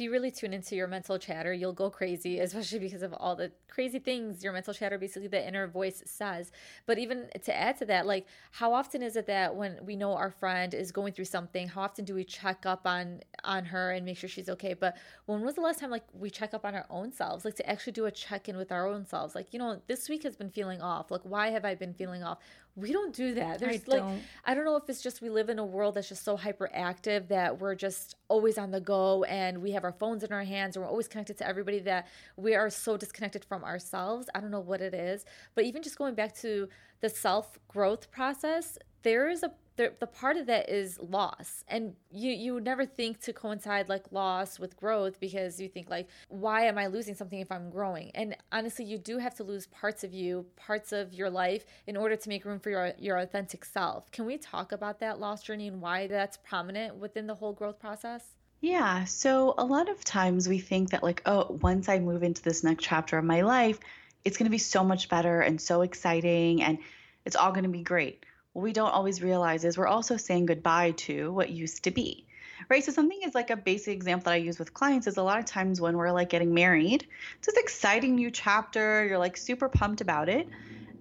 if 0.00 0.04
you 0.04 0.10
really 0.10 0.30
tune 0.30 0.54
into 0.54 0.74
your 0.74 0.86
mental 0.86 1.18
chatter, 1.18 1.52
you'll 1.52 1.74
go 1.74 1.90
crazy, 1.90 2.38
especially 2.40 2.78
because 2.78 3.02
of 3.02 3.12
all 3.12 3.36
the 3.36 3.52
crazy 3.68 3.98
things 3.98 4.42
your 4.42 4.50
mental 4.50 4.72
chatter, 4.72 4.96
basically 4.96 5.28
the 5.28 5.46
inner 5.46 5.66
voice 5.68 6.02
says. 6.06 6.52
But 6.86 6.98
even 6.98 7.28
to 7.44 7.54
add 7.54 7.76
to 7.80 7.84
that, 7.84 8.06
like 8.06 8.26
how 8.50 8.72
often 8.72 9.02
is 9.02 9.14
it 9.14 9.26
that 9.26 9.54
when 9.54 9.78
we 9.84 9.96
know 9.96 10.14
our 10.14 10.30
friend 10.30 10.72
is 10.72 10.90
going 10.90 11.12
through 11.12 11.26
something, 11.26 11.68
how 11.68 11.82
often 11.82 12.06
do 12.06 12.14
we 12.14 12.24
check 12.24 12.64
up 12.64 12.86
on 12.86 13.20
on 13.44 13.66
her 13.66 13.90
and 13.90 14.06
make 14.06 14.16
sure 14.16 14.30
she's 14.30 14.48
okay? 14.48 14.72
But 14.72 14.96
when 15.26 15.42
was 15.42 15.56
the 15.56 15.60
last 15.60 15.80
time 15.80 15.90
like 15.90 16.04
we 16.14 16.30
check 16.30 16.54
up 16.54 16.64
on 16.64 16.74
our 16.74 16.86
own 16.88 17.12
selves, 17.12 17.44
like 17.44 17.56
to 17.56 17.68
actually 17.68 17.92
do 17.92 18.06
a 18.06 18.10
check 18.10 18.48
in 18.48 18.56
with 18.56 18.72
our 18.72 18.88
own 18.88 19.04
selves? 19.04 19.34
Like, 19.34 19.52
you 19.52 19.58
know, 19.58 19.82
this 19.86 20.08
week 20.08 20.22
has 20.22 20.34
been 20.34 20.50
feeling 20.50 20.80
off. 20.80 21.10
Like, 21.10 21.24
why 21.24 21.50
have 21.50 21.66
I 21.66 21.74
been 21.74 21.92
feeling 21.92 22.22
off? 22.22 22.38
We 22.76 22.92
don't 22.92 23.14
do 23.14 23.34
that. 23.34 23.58
There's 23.58 23.82
I 23.88 23.92
like 23.92 24.00
don't. 24.00 24.22
I 24.44 24.54
don't 24.54 24.64
know 24.64 24.76
if 24.76 24.88
it's 24.88 25.02
just 25.02 25.20
we 25.20 25.28
live 25.28 25.48
in 25.48 25.58
a 25.58 25.64
world 25.64 25.94
that's 25.94 26.08
just 26.08 26.24
so 26.24 26.36
hyperactive 26.36 27.28
that 27.28 27.60
we're 27.60 27.74
just 27.74 28.14
always 28.28 28.58
on 28.58 28.70
the 28.70 28.80
go 28.80 29.24
and 29.24 29.60
we 29.60 29.72
have 29.72 29.84
our 29.84 29.92
phones 29.92 30.22
in 30.22 30.32
our 30.32 30.44
hands 30.44 30.76
and 30.76 30.84
we're 30.84 30.90
always 30.90 31.08
connected 31.08 31.36
to 31.38 31.46
everybody 31.46 31.80
that 31.80 32.06
we 32.36 32.54
are 32.54 32.70
so 32.70 32.96
disconnected 32.96 33.44
from 33.44 33.64
ourselves. 33.64 34.28
I 34.34 34.40
don't 34.40 34.50
know 34.50 34.60
what 34.60 34.80
it 34.80 34.94
is, 34.94 35.24
but 35.54 35.64
even 35.64 35.82
just 35.82 35.98
going 35.98 36.14
back 36.14 36.34
to 36.36 36.68
the 37.00 37.08
self 37.08 37.58
growth 37.68 38.10
process, 38.10 38.78
there 39.02 39.28
is 39.28 39.42
a 39.42 39.52
the, 39.80 39.94
the 39.98 40.06
part 40.06 40.36
of 40.36 40.44
that 40.44 40.68
is 40.68 40.98
loss. 41.00 41.64
And 41.66 41.94
you 42.12 42.32
you 42.32 42.52
would 42.52 42.64
never 42.64 42.84
think 42.84 43.18
to 43.22 43.32
coincide 43.32 43.88
like 43.88 44.12
loss 44.12 44.58
with 44.58 44.76
growth 44.76 45.18
because 45.18 45.58
you 45.58 45.68
think 45.68 45.88
like 45.88 46.06
why 46.28 46.66
am 46.66 46.76
i 46.76 46.86
losing 46.86 47.14
something 47.14 47.40
if 47.40 47.50
i'm 47.50 47.70
growing? 47.70 48.10
And 48.14 48.36
honestly 48.52 48.84
you 48.84 48.98
do 48.98 49.16
have 49.16 49.34
to 49.36 49.44
lose 49.44 49.66
parts 49.68 50.04
of 50.04 50.12
you 50.12 50.44
parts 50.56 50.92
of 50.92 51.14
your 51.14 51.30
life 51.30 51.64
in 51.86 51.96
order 51.96 52.14
to 52.14 52.28
make 52.28 52.44
room 52.44 52.60
for 52.60 52.68
your 52.68 52.92
your 52.98 53.16
authentic 53.16 53.64
self. 53.64 54.10
Can 54.10 54.26
we 54.26 54.36
talk 54.36 54.72
about 54.72 55.00
that 55.00 55.18
loss 55.18 55.42
journey 55.42 55.68
and 55.68 55.80
why 55.80 56.08
that's 56.08 56.36
prominent 56.36 56.96
within 56.96 57.26
the 57.26 57.34
whole 57.34 57.54
growth 57.54 57.78
process? 57.78 58.22
Yeah. 58.60 59.06
So 59.06 59.54
a 59.56 59.64
lot 59.64 59.88
of 59.88 60.04
times 60.04 60.46
we 60.46 60.58
think 60.58 60.90
that 60.90 61.02
like 61.02 61.22
oh 61.24 61.58
once 61.62 61.88
i 61.88 61.98
move 61.98 62.22
into 62.22 62.42
this 62.42 62.62
next 62.62 62.84
chapter 62.84 63.16
of 63.16 63.24
my 63.24 63.40
life 63.40 63.78
it's 64.26 64.36
going 64.36 64.44
to 64.44 64.50
be 64.50 64.58
so 64.58 64.84
much 64.84 65.08
better 65.08 65.40
and 65.40 65.58
so 65.58 65.80
exciting 65.80 66.62
and 66.62 66.76
it's 67.24 67.36
all 67.36 67.52
going 67.52 67.64
to 67.64 67.70
be 67.70 67.82
great 67.82 68.26
what 68.52 68.62
we 68.62 68.72
don't 68.72 68.90
always 68.90 69.22
realize 69.22 69.64
is 69.64 69.78
we're 69.78 69.86
also 69.86 70.16
saying 70.16 70.46
goodbye 70.46 70.92
to 70.92 71.32
what 71.32 71.50
used 71.50 71.84
to 71.84 71.90
be 71.90 72.26
right 72.68 72.84
so 72.84 72.92
something 72.92 73.20
is 73.24 73.34
like 73.34 73.50
a 73.50 73.56
basic 73.56 73.94
example 73.94 74.24
that 74.24 74.34
i 74.34 74.36
use 74.36 74.58
with 74.58 74.74
clients 74.74 75.06
is 75.06 75.16
a 75.16 75.22
lot 75.22 75.38
of 75.38 75.44
times 75.44 75.80
when 75.80 75.96
we're 75.96 76.10
like 76.12 76.28
getting 76.28 76.54
married 76.54 77.06
it's 77.38 77.46
this 77.46 77.56
exciting 77.56 78.14
new 78.14 78.30
chapter 78.30 79.06
you're 79.06 79.18
like 79.18 79.36
super 79.36 79.68
pumped 79.68 80.00
about 80.00 80.28
it 80.28 80.48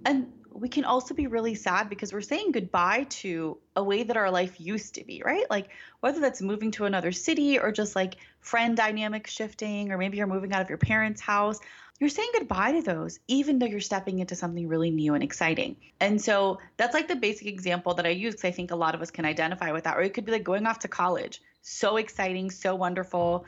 and 0.05 0.31
we 0.59 0.67
can 0.67 0.83
also 0.83 1.13
be 1.13 1.27
really 1.27 1.55
sad 1.55 1.89
because 1.89 2.12
we're 2.12 2.21
saying 2.21 2.51
goodbye 2.51 3.05
to 3.09 3.57
a 3.75 3.83
way 3.83 4.03
that 4.03 4.17
our 4.17 4.29
life 4.29 4.59
used 4.59 4.95
to 4.95 5.03
be, 5.03 5.21
right? 5.23 5.45
Like 5.49 5.69
whether 6.01 6.19
that's 6.19 6.41
moving 6.41 6.71
to 6.71 6.85
another 6.85 7.12
city 7.12 7.59
or 7.59 7.71
just 7.71 7.95
like 7.95 8.17
friend 8.41 8.75
dynamic 8.75 9.27
shifting, 9.27 9.91
or 9.91 9.97
maybe 9.97 10.17
you're 10.17 10.27
moving 10.27 10.51
out 10.53 10.62
of 10.62 10.69
your 10.69 10.77
parents' 10.77 11.21
house 11.21 11.59
you're 11.99 12.09
saying 12.09 12.29
goodbye 12.33 12.71
to 12.73 12.81
those, 12.81 13.19
even 13.27 13.59
though 13.59 13.65
you're 13.65 13.81
stepping 13.81 14.19
into 14.19 14.35
something 14.35 14.67
really 14.67 14.89
new 14.89 15.13
and 15.15 15.23
exciting. 15.23 15.75
And 15.99 16.21
so 16.21 16.59
that's 16.77 16.93
like 16.93 17.09
the 17.09 17.15
basic 17.15 17.47
example 17.47 17.93
that 17.95 18.05
I 18.05 18.09
use 18.09 18.35
because 18.35 18.47
I 18.47 18.51
think 18.51 18.71
a 18.71 18.75
lot 18.75 18.95
of 18.95 19.01
us 19.01 19.12
can 19.12 19.25
identify 19.25 19.71
with 19.71 19.83
that. 19.83 19.97
Or 19.97 20.01
it 20.01 20.13
could 20.13 20.25
be 20.25 20.31
like 20.31 20.43
going 20.43 20.65
off 20.65 20.79
to 20.79 20.88
college. 20.88 21.41
So 21.62 21.97
exciting, 21.97 22.51
so 22.51 22.75
wonderful. 22.75 23.45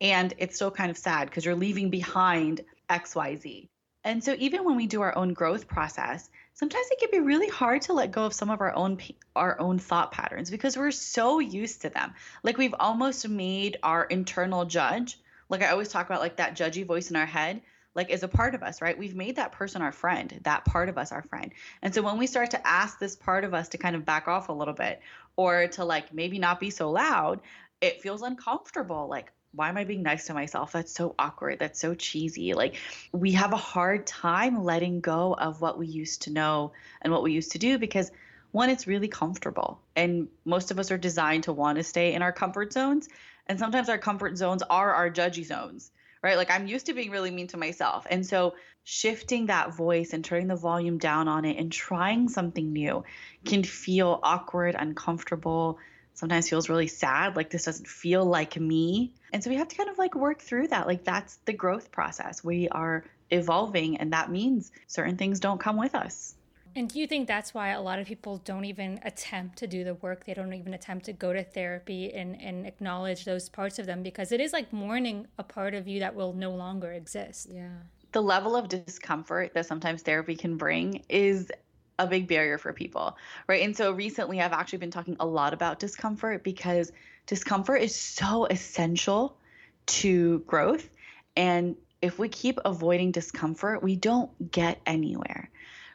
And 0.00 0.34
it's 0.38 0.56
still 0.56 0.72
kind 0.72 0.90
of 0.90 0.98
sad 0.98 1.28
because 1.28 1.44
you're 1.44 1.54
leaving 1.54 1.90
behind 1.90 2.62
XYZ. 2.90 3.68
And 4.04 4.22
so 4.22 4.34
even 4.38 4.64
when 4.64 4.74
we 4.74 4.88
do 4.88 5.02
our 5.02 5.16
own 5.16 5.32
growth 5.32 5.68
process, 5.68 6.28
sometimes 6.54 6.86
it 6.90 6.98
can 6.98 7.10
be 7.12 7.24
really 7.24 7.48
hard 7.48 7.82
to 7.82 7.92
let 7.92 8.10
go 8.10 8.24
of 8.24 8.34
some 8.34 8.50
of 8.50 8.60
our 8.60 8.74
own 8.74 8.98
our 9.36 9.58
own 9.60 9.78
thought 9.78 10.10
patterns 10.10 10.50
because 10.50 10.76
we're 10.76 10.90
so 10.90 11.38
used 11.38 11.82
to 11.82 11.88
them. 11.88 12.14
Like 12.42 12.58
we've 12.58 12.74
almost 12.78 13.28
made 13.28 13.78
our 13.82 14.04
internal 14.04 14.64
judge, 14.64 15.20
like 15.48 15.62
I 15.62 15.68
always 15.68 15.88
talk 15.88 16.06
about 16.06 16.20
like 16.20 16.36
that 16.36 16.56
judgy 16.56 16.84
voice 16.84 17.10
in 17.10 17.16
our 17.16 17.26
head, 17.26 17.62
like 17.94 18.10
is 18.10 18.22
a 18.22 18.28
part 18.28 18.54
of 18.54 18.62
us, 18.62 18.80
right? 18.80 18.96
We've 18.96 19.14
made 19.14 19.36
that 19.36 19.52
person 19.52 19.82
our 19.82 19.92
friend, 19.92 20.40
that 20.44 20.64
part 20.64 20.88
of 20.88 20.98
us 20.98 21.12
our 21.12 21.22
friend. 21.22 21.52
And 21.82 21.94
so 21.94 22.02
when 22.02 22.18
we 22.18 22.26
start 22.26 22.52
to 22.52 22.66
ask 22.66 22.98
this 22.98 23.16
part 23.16 23.44
of 23.44 23.54
us 23.54 23.68
to 23.70 23.78
kind 23.78 23.96
of 23.96 24.04
back 24.04 24.28
off 24.28 24.48
a 24.48 24.52
little 24.52 24.74
bit 24.74 25.00
or 25.36 25.68
to 25.68 25.84
like 25.84 26.12
maybe 26.12 26.38
not 26.38 26.60
be 26.60 26.70
so 26.70 26.90
loud, 26.90 27.40
it 27.80 28.00
feels 28.00 28.22
uncomfortable. 28.22 29.08
Like, 29.08 29.32
why 29.54 29.68
am 29.68 29.76
I 29.76 29.84
being 29.84 30.02
nice 30.02 30.26
to 30.26 30.34
myself? 30.34 30.72
That's 30.72 30.94
so 30.94 31.14
awkward. 31.18 31.58
That's 31.58 31.78
so 31.78 31.94
cheesy. 31.94 32.54
Like, 32.54 32.76
we 33.12 33.32
have 33.32 33.52
a 33.52 33.58
hard 33.58 34.06
time 34.06 34.64
letting 34.64 35.00
go 35.00 35.34
of 35.34 35.60
what 35.60 35.78
we 35.78 35.86
used 35.86 36.22
to 36.22 36.32
know 36.32 36.72
and 37.02 37.12
what 37.12 37.22
we 37.22 37.32
used 37.32 37.52
to 37.52 37.58
do 37.58 37.78
because 37.78 38.10
one, 38.52 38.70
it's 38.70 38.86
really 38.86 39.08
comfortable. 39.08 39.80
And 39.96 40.28
most 40.44 40.70
of 40.70 40.78
us 40.78 40.90
are 40.90 40.98
designed 40.98 41.44
to 41.44 41.52
want 41.52 41.76
to 41.76 41.84
stay 41.84 42.14
in 42.14 42.22
our 42.22 42.32
comfort 42.32 42.72
zones. 42.72 43.08
And 43.46 43.58
sometimes 43.58 43.88
our 43.88 43.98
comfort 43.98 44.38
zones 44.38 44.62
are 44.62 44.94
our 44.94 45.10
judgy 45.10 45.44
zones 45.44 45.90
right? 46.22 46.36
Like 46.36 46.50
I'm 46.50 46.66
used 46.66 46.86
to 46.86 46.94
being 46.94 47.10
really 47.10 47.30
mean 47.30 47.48
to 47.48 47.56
myself. 47.56 48.06
And 48.08 48.24
so 48.26 48.54
shifting 48.84 49.46
that 49.46 49.74
voice 49.74 50.12
and 50.12 50.24
turning 50.24 50.48
the 50.48 50.56
volume 50.56 50.98
down 50.98 51.28
on 51.28 51.44
it 51.44 51.56
and 51.58 51.70
trying 51.70 52.28
something 52.28 52.72
new 52.72 53.04
can 53.44 53.62
feel 53.62 54.20
awkward, 54.22 54.76
uncomfortable, 54.78 55.78
sometimes 56.14 56.48
feels 56.48 56.68
really 56.68 56.86
sad. 56.86 57.36
Like 57.36 57.50
this 57.50 57.64
doesn't 57.64 57.88
feel 57.88 58.24
like 58.24 58.58
me. 58.58 59.14
And 59.32 59.42
so 59.42 59.50
we 59.50 59.56
have 59.56 59.68
to 59.68 59.76
kind 59.76 59.90
of 59.90 59.98
like 59.98 60.14
work 60.14 60.40
through 60.40 60.68
that. 60.68 60.86
Like 60.86 61.04
that's 61.04 61.36
the 61.44 61.52
growth 61.52 61.90
process. 61.90 62.44
We 62.44 62.68
are 62.68 63.04
evolving, 63.30 63.96
and 63.96 64.12
that 64.12 64.30
means 64.30 64.70
certain 64.86 65.16
things 65.16 65.40
don't 65.40 65.58
come 65.58 65.78
with 65.78 65.94
us. 65.94 66.34
And 66.74 66.88
do 66.88 66.98
you 66.98 67.06
think 67.06 67.28
that's 67.28 67.52
why 67.52 67.70
a 67.70 67.80
lot 67.80 67.98
of 67.98 68.06
people 68.06 68.38
don't 68.38 68.64
even 68.64 68.98
attempt 69.04 69.58
to 69.58 69.66
do 69.66 69.84
the 69.84 69.94
work? 69.94 70.24
They 70.24 70.34
don't 70.34 70.52
even 70.54 70.74
attempt 70.74 71.04
to 71.06 71.12
go 71.12 71.32
to 71.32 71.44
therapy 71.44 72.12
and, 72.12 72.40
and 72.40 72.66
acknowledge 72.66 73.24
those 73.24 73.48
parts 73.48 73.78
of 73.78 73.86
them 73.86 74.02
because 74.02 74.32
it 74.32 74.40
is 74.40 74.52
like 74.52 74.72
mourning 74.72 75.26
a 75.38 75.42
part 75.42 75.74
of 75.74 75.86
you 75.86 76.00
that 76.00 76.14
will 76.14 76.32
no 76.32 76.50
longer 76.50 76.92
exist. 76.92 77.48
Yeah. 77.50 77.68
The 78.12 78.22
level 78.22 78.56
of 78.56 78.68
discomfort 78.68 79.52
that 79.54 79.66
sometimes 79.66 80.02
therapy 80.02 80.34
can 80.34 80.56
bring 80.56 81.02
is 81.08 81.50
a 81.98 82.06
big 82.06 82.26
barrier 82.26 82.58
for 82.58 82.72
people, 82.72 83.16
right? 83.46 83.62
And 83.62 83.76
so 83.76 83.92
recently 83.92 84.40
I've 84.40 84.52
actually 84.52 84.78
been 84.78 84.90
talking 84.90 85.16
a 85.20 85.26
lot 85.26 85.52
about 85.52 85.78
discomfort 85.78 86.42
because 86.42 86.90
discomfort 87.26 87.82
is 87.82 87.94
so 87.94 88.46
essential 88.46 89.36
to 89.86 90.40
growth. 90.40 90.88
And 91.36 91.76
if 92.00 92.18
we 92.18 92.28
keep 92.28 92.58
avoiding 92.64 93.12
discomfort, 93.12 93.82
we 93.82 93.96
don't 93.96 94.50
get 94.50 94.80
anywhere. 94.86 95.50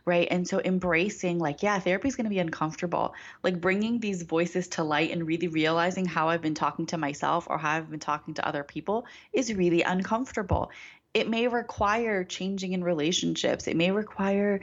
Right. 0.07 0.29
And 0.31 0.47
so 0.47 0.61
embracing, 0.63 1.37
like, 1.37 1.61
yeah, 1.61 1.77
therapy 1.79 2.07
is 2.07 2.15
going 2.15 2.27
to 2.27 2.29
be 2.29 2.39
uncomfortable. 2.39 3.13
Like 3.43 3.59
bringing 3.59 3.99
these 3.99 4.21
voices 4.21 4.69
to 4.69 4.83
light 4.85 5.11
and 5.11 5.27
really 5.27 5.49
realizing 5.49 6.05
how 6.05 6.29
I've 6.29 6.41
been 6.41 6.55
talking 6.55 6.85
to 6.85 6.97
myself 6.97 7.45
or 7.49 7.57
how 7.57 7.71
I've 7.71 7.91
been 7.91 7.99
talking 7.99 8.33
to 8.35 8.47
other 8.47 8.63
people 8.63 9.05
is 9.33 9.53
really 9.53 9.81
uncomfortable. 9.81 10.71
It 11.13 11.29
may 11.29 11.49
require 11.49 12.23
changing 12.23 12.71
in 12.71 12.85
relationships, 12.85 13.67
it 13.67 13.75
may 13.75 13.91
require 13.91 14.61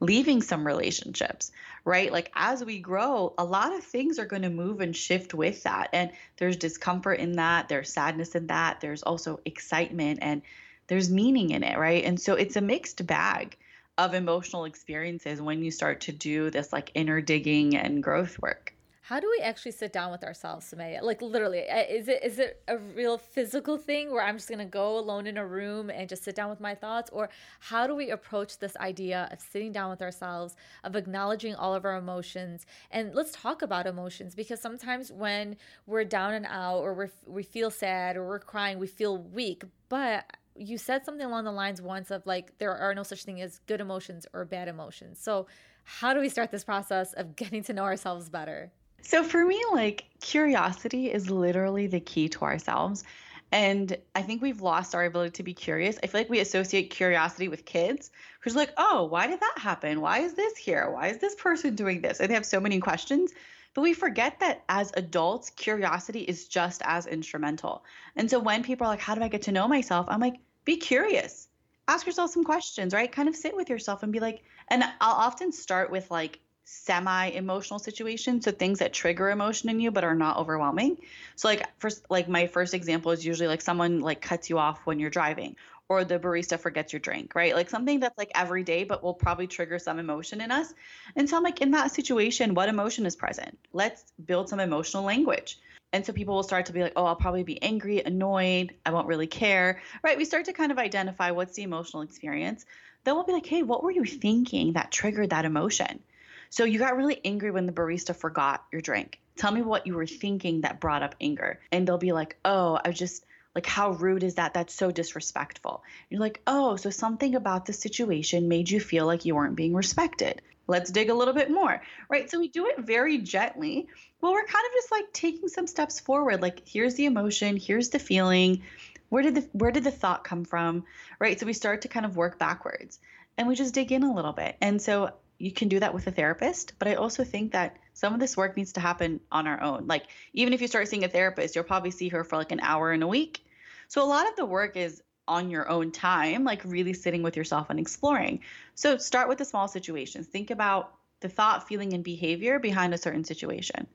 leaving 0.00 0.42
some 0.42 0.66
relationships, 0.66 1.52
right? 1.86 2.12
Like 2.12 2.30
as 2.34 2.62
we 2.62 2.78
grow, 2.78 3.32
a 3.38 3.44
lot 3.44 3.72
of 3.72 3.82
things 3.82 4.18
are 4.18 4.26
going 4.26 4.42
to 4.42 4.50
move 4.50 4.82
and 4.82 4.94
shift 4.94 5.32
with 5.32 5.62
that. 5.62 5.88
And 5.94 6.10
there's 6.36 6.58
discomfort 6.58 7.18
in 7.18 7.32
that, 7.36 7.70
there's 7.70 7.90
sadness 7.90 8.34
in 8.34 8.48
that, 8.48 8.82
there's 8.82 9.04
also 9.04 9.40
excitement 9.46 10.18
and 10.20 10.42
there's 10.88 11.08
meaning 11.08 11.48
in 11.48 11.62
it, 11.62 11.78
right? 11.78 12.04
And 12.04 12.20
so 12.20 12.34
it's 12.34 12.56
a 12.56 12.60
mixed 12.60 13.06
bag 13.06 13.56
of 13.98 14.14
emotional 14.14 14.64
experiences 14.64 15.40
when 15.40 15.62
you 15.62 15.70
start 15.70 16.00
to 16.02 16.12
do 16.12 16.50
this 16.50 16.72
like 16.72 16.90
inner 16.94 17.20
digging 17.20 17.76
and 17.76 18.02
growth 18.02 18.38
work. 18.40 18.74
How 19.04 19.18
do 19.18 19.28
we 19.28 19.42
actually 19.42 19.72
sit 19.72 19.92
down 19.92 20.12
with 20.12 20.22
ourselves, 20.22 20.72
Sumaya? 20.72 21.02
Like 21.02 21.20
literally, 21.20 21.58
is 21.58 22.06
it 22.06 22.22
is 22.22 22.38
it 22.38 22.62
a 22.68 22.78
real 22.78 23.18
physical 23.18 23.76
thing 23.76 24.12
where 24.12 24.22
I'm 24.22 24.36
just 24.36 24.48
gonna 24.48 24.64
go 24.64 24.96
alone 24.96 25.26
in 25.26 25.36
a 25.36 25.46
room 25.46 25.90
and 25.90 26.08
just 26.08 26.22
sit 26.22 26.36
down 26.36 26.48
with 26.48 26.60
my 26.60 26.74
thoughts, 26.76 27.10
or 27.12 27.28
how 27.58 27.88
do 27.88 27.96
we 27.96 28.10
approach 28.10 28.58
this 28.58 28.76
idea 28.76 29.28
of 29.32 29.40
sitting 29.40 29.72
down 29.72 29.90
with 29.90 30.00
ourselves, 30.00 30.54
of 30.84 30.94
acknowledging 30.94 31.54
all 31.56 31.74
of 31.74 31.84
our 31.84 31.96
emotions, 31.96 32.64
and 32.92 33.12
let's 33.12 33.32
talk 33.32 33.60
about 33.60 33.86
emotions 33.88 34.36
because 34.36 34.60
sometimes 34.60 35.12
when 35.12 35.56
we're 35.86 36.04
down 36.04 36.32
and 36.32 36.46
out, 36.48 36.78
or 36.78 36.94
we 36.94 37.06
we 37.26 37.42
feel 37.42 37.72
sad, 37.72 38.16
or 38.16 38.26
we're 38.26 38.38
crying, 38.38 38.78
we 38.78 38.86
feel 38.86 39.18
weak, 39.18 39.64
but 39.88 40.24
you 40.54 40.78
said 40.78 41.04
something 41.04 41.26
along 41.26 41.44
the 41.44 41.52
lines 41.52 41.80
once 41.80 42.10
of 42.10 42.26
like 42.26 42.56
there 42.58 42.74
are 42.74 42.94
no 42.94 43.02
such 43.02 43.24
thing 43.24 43.40
as 43.40 43.60
good 43.66 43.80
emotions 43.80 44.26
or 44.32 44.44
bad 44.44 44.68
emotions. 44.68 45.18
So 45.20 45.46
how 45.84 46.14
do 46.14 46.20
we 46.20 46.28
start 46.28 46.50
this 46.50 46.64
process 46.64 47.12
of 47.14 47.36
getting 47.36 47.62
to 47.64 47.72
know 47.72 47.84
ourselves 47.84 48.28
better? 48.28 48.70
So 49.02 49.24
for 49.24 49.44
me, 49.44 49.62
like 49.72 50.04
curiosity 50.20 51.10
is 51.10 51.28
literally 51.30 51.86
the 51.88 52.00
key 52.00 52.28
to 52.30 52.42
ourselves. 52.42 53.04
And 53.50 53.98
I 54.14 54.22
think 54.22 54.40
we've 54.40 54.62
lost 54.62 54.94
our 54.94 55.04
ability 55.04 55.32
to 55.32 55.42
be 55.42 55.52
curious. 55.52 55.98
I 56.02 56.06
feel 56.06 56.20
like 56.20 56.30
we 56.30 56.40
associate 56.40 56.84
curiosity 56.84 57.48
with 57.48 57.66
kids, 57.66 58.10
who's 58.40 58.56
like, 58.56 58.72
oh, 58.78 59.04
why 59.04 59.26
did 59.26 59.40
that 59.40 59.58
happen? 59.58 60.00
Why 60.00 60.20
is 60.20 60.32
this 60.32 60.56
here? 60.56 60.90
Why 60.90 61.08
is 61.08 61.18
this 61.18 61.34
person 61.34 61.74
doing 61.74 62.00
this? 62.00 62.20
And 62.20 62.30
they 62.30 62.34
have 62.34 62.46
so 62.46 62.60
many 62.60 62.78
questions. 62.78 63.32
But 63.74 63.82
we 63.82 63.94
forget 63.94 64.40
that 64.40 64.64
as 64.68 64.92
adults, 64.94 65.50
curiosity 65.50 66.20
is 66.20 66.48
just 66.48 66.82
as 66.84 67.06
instrumental. 67.06 67.84
And 68.16 68.28
so 68.28 68.38
when 68.38 68.62
people 68.62 68.86
are 68.86 68.90
like, 68.90 69.00
how 69.00 69.14
do 69.14 69.22
I 69.22 69.28
get 69.28 69.42
to 69.42 69.52
know 69.52 69.66
myself? 69.66 70.06
I'm 70.08 70.20
like, 70.20 70.36
be 70.64 70.76
curious. 70.76 71.48
Ask 71.88 72.06
yourself 72.06 72.30
some 72.30 72.44
questions, 72.44 72.94
right? 72.94 73.10
Kind 73.10 73.28
of 73.28 73.36
sit 73.36 73.56
with 73.56 73.70
yourself 73.70 74.02
and 74.02 74.12
be 74.12 74.20
like, 74.20 74.42
and 74.68 74.84
I'll 75.00 75.14
often 75.14 75.52
start 75.52 75.90
with 75.90 76.10
like 76.10 76.38
semi 76.64 77.26
emotional 77.30 77.78
situations 77.78 78.44
so 78.44 78.52
things 78.52 78.78
that 78.78 78.92
trigger 78.92 79.30
emotion 79.30 79.68
in 79.68 79.80
you 79.80 79.90
but 79.90 80.04
are 80.04 80.14
not 80.14 80.36
overwhelming 80.36 80.96
so 81.34 81.48
like 81.48 81.66
first 81.80 82.04
like 82.08 82.28
my 82.28 82.46
first 82.46 82.72
example 82.72 83.10
is 83.10 83.26
usually 83.26 83.48
like 83.48 83.60
someone 83.60 84.00
like 84.00 84.22
cuts 84.22 84.48
you 84.48 84.58
off 84.58 84.80
when 84.86 85.00
you're 85.00 85.10
driving 85.10 85.56
or 85.92 86.04
the 86.04 86.18
barista 86.18 86.58
forgets 86.58 86.92
your 86.92 87.00
drink 87.00 87.34
right 87.34 87.54
like 87.54 87.68
something 87.68 88.00
that's 88.00 88.16
like 88.16 88.32
every 88.34 88.62
day 88.62 88.84
but 88.84 89.02
will 89.02 89.14
probably 89.14 89.46
trigger 89.46 89.78
some 89.78 89.98
emotion 89.98 90.40
in 90.40 90.50
us 90.50 90.72
and 91.16 91.28
so 91.28 91.36
i'm 91.36 91.42
like 91.42 91.60
in 91.60 91.70
that 91.72 91.90
situation 91.90 92.54
what 92.54 92.68
emotion 92.68 93.04
is 93.04 93.14
present 93.14 93.58
let's 93.72 94.04
build 94.24 94.48
some 94.48 94.60
emotional 94.60 95.02
language 95.02 95.58
and 95.92 96.06
so 96.06 96.12
people 96.12 96.34
will 96.34 96.42
start 96.42 96.66
to 96.66 96.72
be 96.72 96.82
like, 96.82 96.94
oh, 96.96 97.04
I'll 97.04 97.16
probably 97.16 97.42
be 97.42 97.62
angry, 97.62 98.00
annoyed, 98.02 98.74
I 98.86 98.92
won't 98.92 99.08
really 99.08 99.26
care, 99.26 99.82
right? 100.02 100.16
We 100.16 100.24
start 100.24 100.46
to 100.46 100.54
kind 100.54 100.72
of 100.72 100.78
identify 100.78 101.32
what's 101.32 101.54
the 101.54 101.64
emotional 101.64 102.02
experience. 102.02 102.64
Then 103.04 103.14
we'll 103.14 103.24
be 103.24 103.32
like, 103.32 103.44
hey, 103.44 103.62
what 103.62 103.82
were 103.82 103.90
you 103.90 104.06
thinking 104.06 104.72
that 104.72 104.90
triggered 104.90 105.28
that 105.30 105.44
emotion? 105.44 106.00
So 106.48 106.64
you 106.64 106.78
got 106.78 106.96
really 106.96 107.20
angry 107.26 107.50
when 107.50 107.66
the 107.66 107.72
barista 107.72 108.16
forgot 108.16 108.64
your 108.72 108.80
drink. 108.80 109.20
Tell 109.36 109.52
me 109.52 109.60
what 109.60 109.86
you 109.86 109.94
were 109.94 110.06
thinking 110.06 110.62
that 110.62 110.80
brought 110.80 111.02
up 111.02 111.14
anger. 111.20 111.60
And 111.70 111.86
they'll 111.86 111.98
be 111.98 112.12
like, 112.12 112.38
oh, 112.42 112.78
I 112.82 112.92
just 112.92 113.26
like 113.54 113.66
how 113.66 113.90
rude 113.92 114.22
is 114.22 114.36
that? 114.36 114.54
That's 114.54 114.74
so 114.74 114.90
disrespectful. 114.90 115.82
You're 116.10 116.20
like 116.20 116.40
oh 116.46 116.76
so 116.76 116.90
something 116.90 117.34
about 117.34 117.66
the 117.66 117.72
situation 117.72 118.48
made 118.48 118.70
you 118.70 118.80
feel 118.80 119.06
like 119.06 119.24
you 119.24 119.34
weren't 119.34 119.56
being 119.56 119.74
respected. 119.74 120.42
Let's 120.66 120.90
dig 120.90 121.10
a 121.10 121.14
little 121.14 121.34
bit 121.34 121.50
more. 121.50 121.82
Right? 122.08 122.30
So 122.30 122.38
we 122.38 122.48
do 122.48 122.66
it 122.66 122.78
very 122.78 123.18
gently 123.18 123.88
well 124.20 124.32
we're 124.32 124.44
kind 124.44 124.66
of 124.66 124.72
just 124.72 124.92
like 124.92 125.12
taking 125.12 125.48
some 125.48 125.66
steps 125.66 126.00
forward. 126.00 126.40
Like 126.40 126.62
here's 126.66 126.94
the 126.94 127.06
emotion 127.06 127.56
here's 127.56 127.90
the 127.90 127.98
feeling. 127.98 128.62
Where 129.08 129.22
did 129.22 129.34
the 129.34 129.48
where 129.52 129.72
did 129.72 129.84
the 129.84 129.90
thought 129.90 130.24
come 130.24 130.44
from? 130.44 130.84
Right? 131.18 131.38
So 131.38 131.46
we 131.46 131.52
start 131.52 131.82
to 131.82 131.88
kind 131.88 132.06
of 132.06 132.16
work 132.16 132.38
backwards 132.38 132.98
and 133.36 133.48
we 133.48 133.54
just 133.54 133.74
dig 133.74 133.92
in 133.92 134.02
a 134.02 134.14
little 134.14 134.32
bit. 134.32 134.56
And 134.60 134.80
so 134.80 135.12
you 135.38 135.52
can 135.52 135.68
do 135.68 135.80
that 135.80 135.94
with 135.94 136.06
a 136.06 136.12
therapist, 136.12 136.74
but 136.78 136.88
I 136.88 136.94
also 136.94 137.24
think 137.24 137.52
that 137.52 137.76
some 137.94 138.14
of 138.14 138.20
this 138.20 138.36
work 138.36 138.56
needs 138.56 138.72
to 138.72 138.80
happen 138.80 139.20
on 139.30 139.46
our 139.46 139.60
own. 139.62 139.86
Like 139.86 140.04
even 140.32 140.52
if 140.52 140.60
you 140.60 140.68
start 140.68 140.88
seeing 140.88 141.04
a 141.04 141.08
therapist, 141.08 141.54
you'll 141.54 141.64
probably 141.64 141.90
see 141.90 142.08
her 142.08 142.24
for 142.24 142.36
like 142.36 142.52
an 142.52 142.60
hour 142.60 142.92
in 142.92 143.02
a 143.02 143.08
week. 143.08 143.44
So 143.88 144.02
a 144.02 144.06
lot 144.06 144.28
of 144.28 144.36
the 144.36 144.46
work 144.46 144.76
is 144.76 145.02
on 145.28 145.50
your 145.50 145.68
own 145.68 145.92
time, 145.92 146.44
like 146.44 146.62
really 146.64 146.92
sitting 146.92 147.22
with 147.22 147.36
yourself 147.36 147.70
and 147.70 147.78
exploring. 147.78 148.40
So 148.74 148.96
start 148.96 149.28
with 149.28 149.38
the 149.38 149.44
small 149.44 149.68
situations. 149.68 150.26
Think 150.26 150.50
about 150.50 150.94
the 151.20 151.28
thought, 151.28 151.68
feeling, 151.68 151.92
and 151.92 152.02
behavior 152.02 152.58
behind 152.58 152.94
a 152.94 152.98
certain 152.98 153.24
situation, 153.24 153.86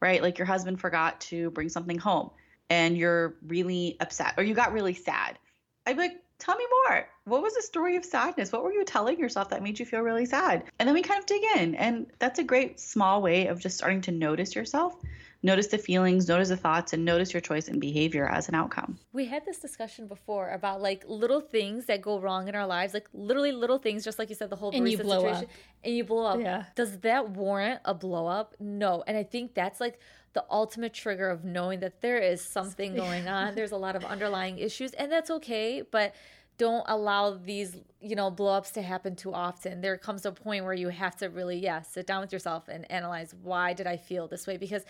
right? 0.00 0.22
Like 0.22 0.38
your 0.38 0.46
husband 0.46 0.80
forgot 0.80 1.20
to 1.22 1.50
bring 1.50 1.68
something 1.68 1.98
home 1.98 2.30
and 2.70 2.96
you're 2.96 3.36
really 3.46 3.96
upset 4.00 4.34
or 4.36 4.44
you 4.44 4.54
got 4.54 4.72
really 4.72 4.94
sad. 4.94 5.38
I'd 5.86 5.96
be 5.96 6.02
like, 6.02 6.22
tell 6.38 6.56
me 6.56 6.64
more. 6.84 7.08
What 7.24 7.42
was 7.42 7.54
the 7.54 7.62
story 7.62 7.96
of 7.96 8.04
sadness? 8.04 8.52
What 8.52 8.62
were 8.62 8.72
you 8.72 8.84
telling 8.84 9.18
yourself 9.18 9.50
that 9.50 9.62
made 9.62 9.78
you 9.78 9.86
feel 9.86 10.00
really 10.00 10.26
sad? 10.26 10.64
And 10.78 10.86
then 10.86 10.94
we 10.94 11.02
kind 11.02 11.18
of 11.20 11.26
dig 11.26 11.42
in. 11.56 11.74
And 11.74 12.06
that's 12.18 12.38
a 12.38 12.44
great 12.44 12.78
small 12.78 13.22
way 13.22 13.46
of 13.46 13.58
just 13.58 13.76
starting 13.76 14.00
to 14.02 14.12
notice 14.12 14.54
yourself, 14.54 14.96
notice 15.42 15.68
the 15.68 15.78
feelings, 15.78 16.28
notice 16.28 16.48
the 16.50 16.56
thoughts, 16.56 16.92
and 16.92 17.04
notice 17.04 17.32
your 17.32 17.40
choice 17.40 17.68
and 17.68 17.80
behavior 17.80 18.26
as 18.26 18.48
an 18.48 18.54
outcome. 18.54 18.98
We 19.12 19.26
had 19.26 19.44
this 19.44 19.58
discussion 19.58 20.06
before 20.06 20.50
about 20.50 20.80
like 20.80 21.04
little 21.08 21.40
things 21.40 21.86
that 21.86 22.00
go 22.00 22.20
wrong 22.20 22.48
in 22.48 22.54
our 22.54 22.66
lives, 22.66 22.94
like 22.94 23.08
literally 23.12 23.52
little 23.52 23.78
things, 23.78 24.04
just 24.04 24.18
like 24.18 24.28
you 24.28 24.34
said, 24.34 24.50
the 24.50 24.56
whole 24.56 24.70
and 24.72 24.88
you 24.88 24.98
blow 24.98 25.20
situation. 25.20 25.44
Up. 25.44 25.50
And 25.84 25.96
you 25.96 26.04
blow 26.04 26.26
up. 26.26 26.40
Yeah. 26.40 26.64
Does 26.74 26.98
that 26.98 27.30
warrant 27.30 27.80
a 27.84 27.94
blow 27.94 28.26
up? 28.26 28.54
No. 28.60 29.02
And 29.06 29.16
I 29.16 29.22
think 29.22 29.54
that's 29.54 29.80
like 29.80 30.00
the 30.36 30.44
ultimate 30.50 30.92
trigger 30.92 31.30
of 31.30 31.44
knowing 31.44 31.80
that 31.80 32.02
there 32.02 32.18
is 32.18 32.42
something 32.42 32.94
going 32.94 33.26
on. 33.26 33.54
There's 33.54 33.72
a 33.72 33.76
lot 33.76 33.96
of 33.96 34.04
underlying 34.14 34.58
issues, 34.58 34.92
and 34.92 35.10
that's 35.10 35.30
okay. 35.30 35.82
But 35.90 36.14
don't 36.58 36.84
allow 36.88 37.32
these 37.34 37.76
you 38.00 38.14
know 38.14 38.30
blowups 38.30 38.72
to 38.72 38.82
happen 38.82 39.14
too 39.14 39.32
often 39.32 39.80
there 39.80 39.96
comes 39.98 40.24
a 40.24 40.32
point 40.32 40.64
where 40.64 40.72
you 40.72 40.88
have 40.88 41.16
to 41.16 41.28
really 41.28 41.58
yeah 41.58 41.82
sit 41.82 42.06
down 42.06 42.20
with 42.22 42.32
yourself 42.32 42.68
and 42.68 42.90
analyze 42.90 43.34
why 43.42 43.72
did 43.74 43.86
i 43.86 43.96
feel 43.96 44.26
this 44.26 44.46
way 44.46 44.56
because 44.56 44.82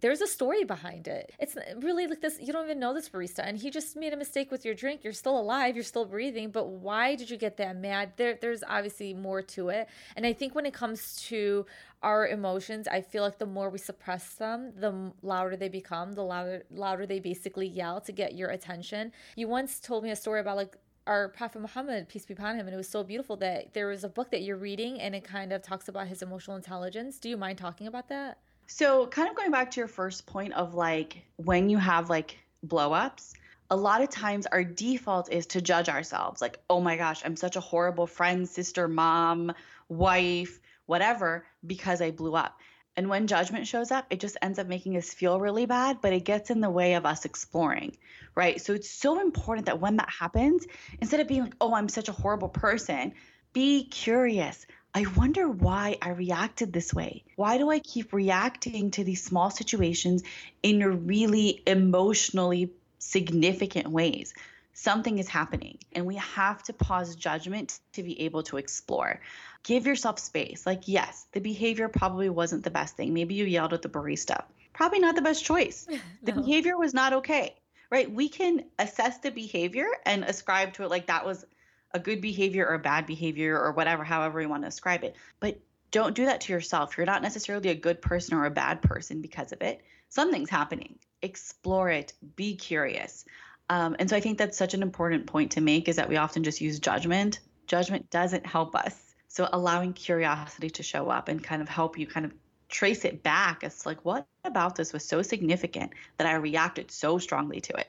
there's 0.00 0.20
a 0.20 0.26
story 0.26 0.64
behind 0.64 1.08
it. 1.08 1.32
It's 1.38 1.56
really 1.78 2.06
like 2.06 2.20
this 2.20 2.38
you 2.40 2.52
don't 2.52 2.64
even 2.64 2.78
know 2.78 2.94
this 2.94 3.08
barista 3.08 3.40
and 3.40 3.58
he 3.58 3.70
just 3.70 3.96
made 3.96 4.12
a 4.12 4.16
mistake 4.16 4.50
with 4.50 4.64
your 4.64 4.74
drink. 4.74 5.04
You're 5.04 5.12
still 5.12 5.38
alive 5.38 5.74
you're 5.74 5.84
still 5.84 6.04
breathing 6.04 6.50
but 6.50 6.68
why 6.68 7.14
did 7.14 7.30
you 7.30 7.36
get 7.36 7.56
that 7.58 7.76
mad? 7.76 8.12
There 8.16 8.38
there's 8.40 8.62
obviously 8.66 9.14
more 9.14 9.42
to 9.42 9.68
it. 9.70 9.88
And 10.16 10.26
i 10.26 10.32
think 10.32 10.54
when 10.54 10.66
it 10.66 10.74
comes 10.74 11.16
to 11.28 11.66
our 12.02 12.26
emotions 12.26 12.88
i 12.88 13.00
feel 13.02 13.22
like 13.22 13.38
the 13.38 13.46
more 13.46 13.68
we 13.68 13.78
suppress 13.78 14.34
them 14.34 14.72
the 14.76 15.12
louder 15.20 15.54
they 15.54 15.68
become 15.68 16.12
the 16.12 16.22
louder 16.22 16.64
louder 16.70 17.04
they 17.06 17.20
basically 17.20 17.66
yell 17.66 18.00
to 18.00 18.12
get 18.12 18.34
your 18.34 18.50
attention. 18.50 19.12
You 19.36 19.48
once 19.48 19.80
told 19.80 20.04
me 20.04 20.10
a 20.10 20.16
story 20.16 20.40
about 20.40 20.56
like 20.56 20.76
our 21.06 21.28
Prophet 21.28 21.60
Muhammad, 21.60 22.08
peace 22.08 22.26
be 22.26 22.34
upon 22.34 22.56
him, 22.56 22.66
and 22.66 22.74
it 22.74 22.76
was 22.76 22.88
so 22.88 23.02
beautiful 23.02 23.36
that 23.36 23.74
there 23.74 23.88
was 23.88 24.04
a 24.04 24.08
book 24.08 24.30
that 24.30 24.42
you're 24.42 24.56
reading 24.56 25.00
and 25.00 25.14
it 25.14 25.24
kind 25.24 25.52
of 25.52 25.62
talks 25.62 25.88
about 25.88 26.06
his 26.06 26.22
emotional 26.22 26.56
intelligence. 26.56 27.18
Do 27.18 27.28
you 27.28 27.36
mind 27.36 27.58
talking 27.58 27.86
about 27.86 28.08
that? 28.10 28.38
So, 28.72 29.08
kind 29.08 29.28
of 29.28 29.34
going 29.34 29.50
back 29.50 29.72
to 29.72 29.80
your 29.80 29.88
first 29.88 30.26
point 30.26 30.54
of 30.54 30.74
like 30.74 31.24
when 31.36 31.68
you 31.68 31.76
have 31.76 32.08
like 32.08 32.38
blow 32.62 32.92
ups, 32.92 33.34
a 33.68 33.76
lot 33.76 34.00
of 34.00 34.10
times 34.10 34.46
our 34.46 34.62
default 34.62 35.30
is 35.30 35.46
to 35.46 35.60
judge 35.60 35.88
ourselves 35.88 36.40
like, 36.40 36.60
oh 36.70 36.80
my 36.80 36.96
gosh, 36.96 37.20
I'm 37.24 37.34
such 37.34 37.56
a 37.56 37.60
horrible 37.60 38.06
friend, 38.06 38.48
sister, 38.48 38.86
mom, 38.86 39.52
wife, 39.88 40.60
whatever, 40.86 41.44
because 41.66 42.00
I 42.00 42.12
blew 42.12 42.36
up. 42.36 42.60
And 42.96 43.08
when 43.08 43.26
judgment 43.26 43.66
shows 43.66 43.90
up, 43.90 44.06
it 44.08 44.20
just 44.20 44.36
ends 44.40 44.60
up 44.60 44.68
making 44.68 44.96
us 44.96 45.12
feel 45.12 45.40
really 45.40 45.66
bad, 45.66 45.98
but 46.00 46.12
it 46.12 46.24
gets 46.24 46.48
in 46.50 46.60
the 46.60 46.70
way 46.70 46.94
of 46.94 47.04
us 47.04 47.24
exploring, 47.24 47.96
right? 48.36 48.60
So 48.60 48.72
it's 48.74 48.88
so 48.88 49.20
important 49.20 49.66
that 49.66 49.80
when 49.80 49.96
that 49.96 50.10
happens, 50.10 50.64
instead 51.00 51.18
of 51.18 51.26
being 51.26 51.42
like, 51.42 51.56
oh, 51.60 51.74
I'm 51.74 51.88
such 51.88 52.08
a 52.08 52.12
horrible 52.12 52.48
person, 52.48 53.14
be 53.52 53.84
curious. 53.84 54.64
I 54.94 55.06
wonder 55.16 55.48
why 55.48 55.98
I 56.02 56.10
reacted 56.10 56.72
this 56.72 56.92
way. 56.92 57.24
Why 57.36 57.58
do 57.58 57.70
I 57.70 57.78
keep 57.78 58.12
reacting 58.12 58.90
to 58.92 59.04
these 59.04 59.22
small 59.22 59.50
situations 59.50 60.22
in 60.62 61.06
really 61.06 61.62
emotionally 61.66 62.72
significant 62.98 63.88
ways? 63.88 64.34
something 64.80 65.18
is 65.18 65.28
happening 65.28 65.78
and 65.92 66.06
we 66.06 66.16
have 66.16 66.62
to 66.62 66.72
pause 66.72 67.14
judgment 67.14 67.80
to 67.92 68.02
be 68.02 68.18
able 68.22 68.42
to 68.42 68.56
explore. 68.56 69.20
Give 69.62 69.86
yourself 69.86 70.18
space. 70.18 70.64
Like, 70.64 70.88
yes, 70.88 71.26
the 71.32 71.40
behavior 71.40 71.88
probably 71.88 72.30
wasn't 72.30 72.64
the 72.64 72.70
best 72.70 72.96
thing. 72.96 73.12
Maybe 73.12 73.34
you 73.34 73.44
yelled 73.44 73.74
at 73.74 73.82
the 73.82 73.90
barista. 73.90 74.44
Probably 74.72 74.98
not 74.98 75.16
the 75.16 75.22
best 75.22 75.44
choice. 75.44 75.86
The 76.22 76.32
behavior 76.32 76.78
was 76.78 76.94
not 76.94 77.12
okay, 77.14 77.56
right? 77.90 78.10
We 78.10 78.28
can 78.28 78.64
assess 78.78 79.18
the 79.18 79.30
behavior 79.30 79.86
and 80.06 80.24
ascribe 80.24 80.74
to 80.74 80.84
it 80.84 80.90
like 80.90 81.06
that 81.06 81.26
was 81.26 81.44
a 81.92 81.98
good 81.98 82.20
behavior 82.20 82.66
or 82.66 82.74
a 82.74 82.78
bad 82.78 83.06
behavior 83.06 83.58
or 83.58 83.72
whatever, 83.72 84.04
however 84.04 84.40
you 84.40 84.48
want 84.48 84.62
to 84.62 84.68
describe 84.68 85.04
it. 85.04 85.16
But 85.40 85.58
don't 85.90 86.14
do 86.14 86.26
that 86.26 86.40
to 86.42 86.52
yourself. 86.52 86.96
You're 86.96 87.06
not 87.06 87.22
necessarily 87.22 87.70
a 87.70 87.74
good 87.74 88.00
person 88.00 88.36
or 88.36 88.44
a 88.46 88.50
bad 88.50 88.80
person 88.82 89.20
because 89.20 89.52
of 89.52 89.60
it. 89.62 89.82
Something's 90.08 90.50
happening. 90.50 90.98
Explore 91.22 91.90
it. 91.90 92.12
Be 92.36 92.56
curious. 92.56 93.24
Um, 93.68 93.96
and 93.98 94.08
so 94.08 94.16
I 94.16 94.20
think 94.20 94.38
that's 94.38 94.58
such 94.58 94.74
an 94.74 94.82
important 94.82 95.26
point 95.26 95.52
to 95.52 95.60
make 95.60 95.88
is 95.88 95.96
that 95.96 96.08
we 96.08 96.16
often 96.16 96.42
just 96.42 96.60
use 96.60 96.78
judgment. 96.80 97.40
Judgment 97.66 98.10
doesn't 98.10 98.46
help 98.46 98.74
us. 98.74 99.14
So 99.28 99.48
allowing 99.52 99.92
curiosity 99.92 100.70
to 100.70 100.82
show 100.82 101.08
up 101.08 101.28
and 101.28 101.42
kind 101.42 101.62
of 101.62 101.68
help 101.68 101.96
you 101.98 102.06
kind 102.06 102.26
of 102.26 102.32
trace 102.68 103.04
it 103.04 103.22
back 103.22 103.62
as 103.64 103.84
like 103.84 104.04
what 104.04 104.26
about 104.44 104.76
this 104.76 104.92
was 104.92 105.04
so 105.04 105.22
significant 105.22 105.92
that 106.16 106.26
I 106.26 106.34
reacted 106.34 106.90
so 106.90 107.18
strongly 107.18 107.60
to 107.60 107.76
it. 107.76 107.88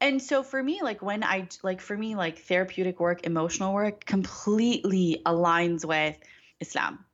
And 0.00 0.22
so 0.22 0.42
for 0.42 0.62
me, 0.62 0.80
like 0.82 1.02
when 1.02 1.22
I 1.22 1.48
like 1.62 1.80
for 1.80 1.96
me, 1.96 2.14
like 2.14 2.38
therapeutic 2.38 3.00
work, 3.00 3.26
emotional 3.26 3.74
work 3.74 4.04
completely 4.06 5.20
aligns 5.26 5.84
with 5.84 6.18
Islam. 6.60 7.04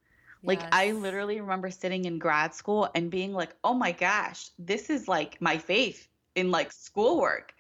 Like 0.45 0.61
yes. 0.61 0.69
I 0.73 0.93
literally 0.93 1.41
remember 1.41 1.71
sitting 1.71 2.05
in 2.05 2.19
grad 2.19 2.55
school 2.55 2.89
and 2.95 3.11
being 3.11 3.33
like, 3.33 3.55
"Oh 3.65 3.75
my 3.75 3.91
gosh, 3.93 4.51
this 4.59 4.91
is 4.91 5.09
like 5.09 5.41
my 5.41 5.59
faith 5.59 6.07
in 6.37 6.51
like 6.51 6.71
schoolwork." 6.73 7.53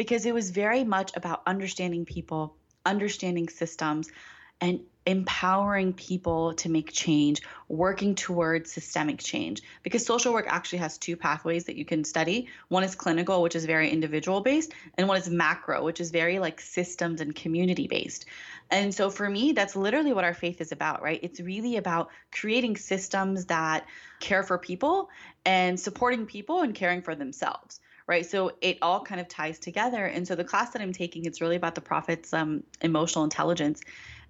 because 0.00 0.24
it 0.24 0.32
was 0.32 0.50
very 0.50 0.82
much 0.82 1.14
about 1.14 1.42
understanding 1.46 2.06
people, 2.06 2.56
understanding 2.86 3.50
systems, 3.50 4.10
and 4.58 4.80
empowering 5.06 5.92
people 5.92 6.54
to 6.54 6.68
make 6.68 6.92
change, 6.92 7.40
working 7.68 8.14
towards 8.14 8.70
systemic 8.70 9.18
change. 9.18 9.62
Because 9.82 10.04
social 10.04 10.32
work 10.32 10.46
actually 10.48 10.80
has 10.80 10.98
two 10.98 11.16
pathways 11.16 11.64
that 11.64 11.76
you 11.76 11.84
can 11.84 12.04
study. 12.04 12.48
One 12.68 12.84
is 12.84 12.94
clinical, 12.94 13.42
which 13.42 13.56
is 13.56 13.64
very 13.64 13.90
individual 13.90 14.40
based, 14.40 14.72
and 14.96 15.08
one 15.08 15.16
is 15.16 15.28
macro, 15.28 15.82
which 15.82 16.00
is 16.00 16.10
very 16.10 16.38
like 16.38 16.60
systems 16.60 17.20
and 17.20 17.34
community 17.34 17.88
based. 17.88 18.26
And 18.70 18.94
so 18.94 19.10
for 19.10 19.28
me, 19.28 19.52
that's 19.52 19.74
literally 19.74 20.12
what 20.12 20.24
our 20.24 20.34
faith 20.34 20.60
is 20.60 20.70
about, 20.70 21.02
right? 21.02 21.18
It's 21.22 21.40
really 21.40 21.76
about 21.76 22.10
creating 22.30 22.76
systems 22.76 23.46
that 23.46 23.86
care 24.20 24.42
for 24.42 24.58
people 24.58 25.08
and 25.44 25.80
supporting 25.80 26.26
people 26.26 26.60
and 26.60 26.74
caring 26.74 27.02
for 27.02 27.14
themselves 27.14 27.80
right? 28.06 28.26
So 28.26 28.50
it 28.60 28.78
all 28.82 29.04
kind 29.04 29.20
of 29.20 29.28
ties 29.28 29.60
together. 29.60 30.04
And 30.04 30.26
so 30.26 30.34
the 30.34 30.42
class 30.42 30.70
that 30.70 30.82
I'm 30.82 30.92
taking, 30.92 31.26
it's 31.26 31.40
really 31.40 31.54
about 31.54 31.76
the 31.76 31.80
prophet's 31.80 32.32
um, 32.32 32.64
emotional 32.80 33.22
intelligence, 33.22 33.82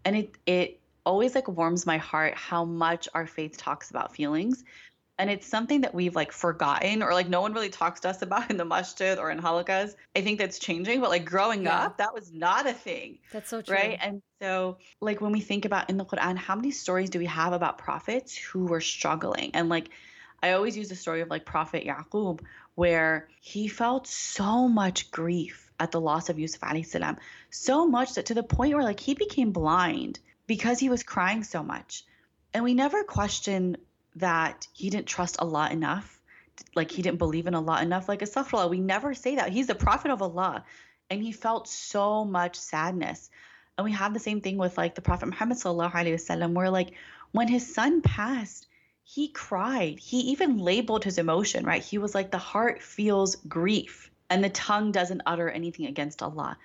and 0.05 0.17
it 0.17 0.35
it 0.47 0.81
always 1.05 1.35
like 1.35 1.49
warms 1.49 1.87
my 1.87 1.99
heart 1.99 2.35
how 2.35 2.65
much 2.65 3.09
our 3.15 3.27
faith 3.27 3.57
talks 3.57 3.91
about 3.91 4.15
feelings. 4.15 4.65
And 5.19 5.29
it's 5.29 5.47
something 5.47 5.83
that 5.83 5.95
we've 5.95 6.15
like 6.15 6.33
forgotten 6.33 7.03
or 7.03 7.13
like 7.13 7.29
no 7.29 7.43
one 7.43 7.53
really 7.53 7.69
talks 7.69 8.01
to 8.01 8.09
us 8.09 8.23
about 8.23 8.51
in 8.51 8.57
the 8.57 8.65
masjid 8.65 9.19
or 9.19 9.31
in 9.31 9.39
halaqas. 9.39 9.95
I 10.17 10.23
think 10.23 10.39
that's 10.39 10.59
changing, 10.59 11.01
but 11.01 11.11
like 11.11 11.27
growing 11.27 11.65
yeah. 11.65 11.85
up, 11.85 11.99
that 11.99 12.15
was 12.15 12.33
not 12.33 12.67
a 12.67 12.73
thing. 12.73 13.19
That's 13.31 13.51
so 13.51 13.61
true. 13.61 13.77
Right. 13.77 13.99
And 14.01 14.23
so, 14.41 14.79
like 15.01 15.21
when 15.21 15.33
we 15.33 15.41
think 15.41 15.67
about 15.67 15.91
in 15.91 15.99
the 15.99 16.07
Quran, 16.07 16.39
how 16.39 16.57
many 16.57 16.71
stories 16.71 17.11
do 17.11 17.19
we 17.19 17.27
have 17.27 17.53
about 17.53 17.77
prophets 17.77 18.35
who 18.35 18.65
were 18.65 18.81
struggling? 18.81 19.51
And 19.53 19.69
like, 19.69 19.91
I 20.43 20.53
always 20.53 20.75
use 20.75 20.89
the 20.89 20.97
story 20.97 21.21
of 21.21 21.29
like 21.29 21.45
Prophet 21.45 21.85
Yaqub, 21.85 22.41
where 22.77 23.29
he 23.43 23.69
felt 23.69 24.07
so 24.07 24.69
much 24.69 25.11
grief 25.11 25.70
at 25.81 25.91
the 25.91 26.01
loss 26.01 26.29
of 26.29 26.39
Yusuf 26.39 26.61
alayhi 26.61 26.87
salam, 26.87 27.17
so 27.49 27.87
much 27.87 28.15
that 28.15 28.27
to 28.27 28.35
the 28.35 28.43
point 28.43 28.75
where 28.75 28.85
like 28.85 29.01
he 29.01 29.15
became 29.15 29.51
blind 29.51 30.21
because 30.47 30.79
he 30.79 30.91
was 30.91 31.03
crying 31.03 31.43
so 31.43 31.63
much. 31.63 32.05
And 32.53 32.63
we 32.63 32.75
never 32.75 33.03
question 33.03 33.79
that 34.17 34.67
he 34.73 34.91
didn't 34.91 35.07
trust 35.07 35.37
Allah 35.39 35.71
enough, 35.71 36.21
like 36.75 36.91
he 36.91 37.03
didn't 37.03 37.19
believe 37.19 37.47
in 37.47 37.55
Allah 37.55 37.83
enough. 37.83 38.09
Like 38.09 38.21
astaghfirullah, 38.21 38.69
we 38.69 38.81
never 38.81 39.15
say 39.15 39.37
that. 39.37 39.51
He's 39.51 39.69
the 39.69 39.75
prophet 39.75 40.11
of 40.11 40.21
Allah. 40.21 40.65
And 41.09 41.23
he 41.23 41.33
felt 41.33 41.67
so 41.67 42.25
much 42.25 42.57
sadness. 42.57 43.31
And 43.79 43.85
we 43.85 43.93
have 43.93 44.13
the 44.13 44.21
same 44.21 44.41
thing 44.41 44.59
with 44.59 44.77
like 44.77 44.95
the 44.95 45.01
Prophet 45.01 45.27
Muhammad 45.27 45.59
sallallahu 45.59 45.93
alaihi 45.93 46.15
wasallam, 46.15 46.53
where 46.53 46.71
like 46.71 46.93
when 47.33 47.49
his 47.49 47.75
son 47.75 48.03
passed, 48.03 48.67
he 49.03 49.29
cried. 49.29 49.99
He 49.99 50.19
even 50.33 50.59
labeled 50.59 51.03
his 51.03 51.19
emotion, 51.19 51.65
right? 51.65 51.83
He 51.83 51.99
was 51.99 52.15
like, 52.15 52.31
the 52.31 52.39
heart 52.39 52.83
feels 52.83 53.37
grief 53.37 54.11
and 54.31 54.43
the 54.43 54.51
tongue 54.51 54.93
doesn't 54.93 55.23
utter 55.27 55.51
anything 55.51 55.87
against 55.87 56.23
Allah. 56.23 56.57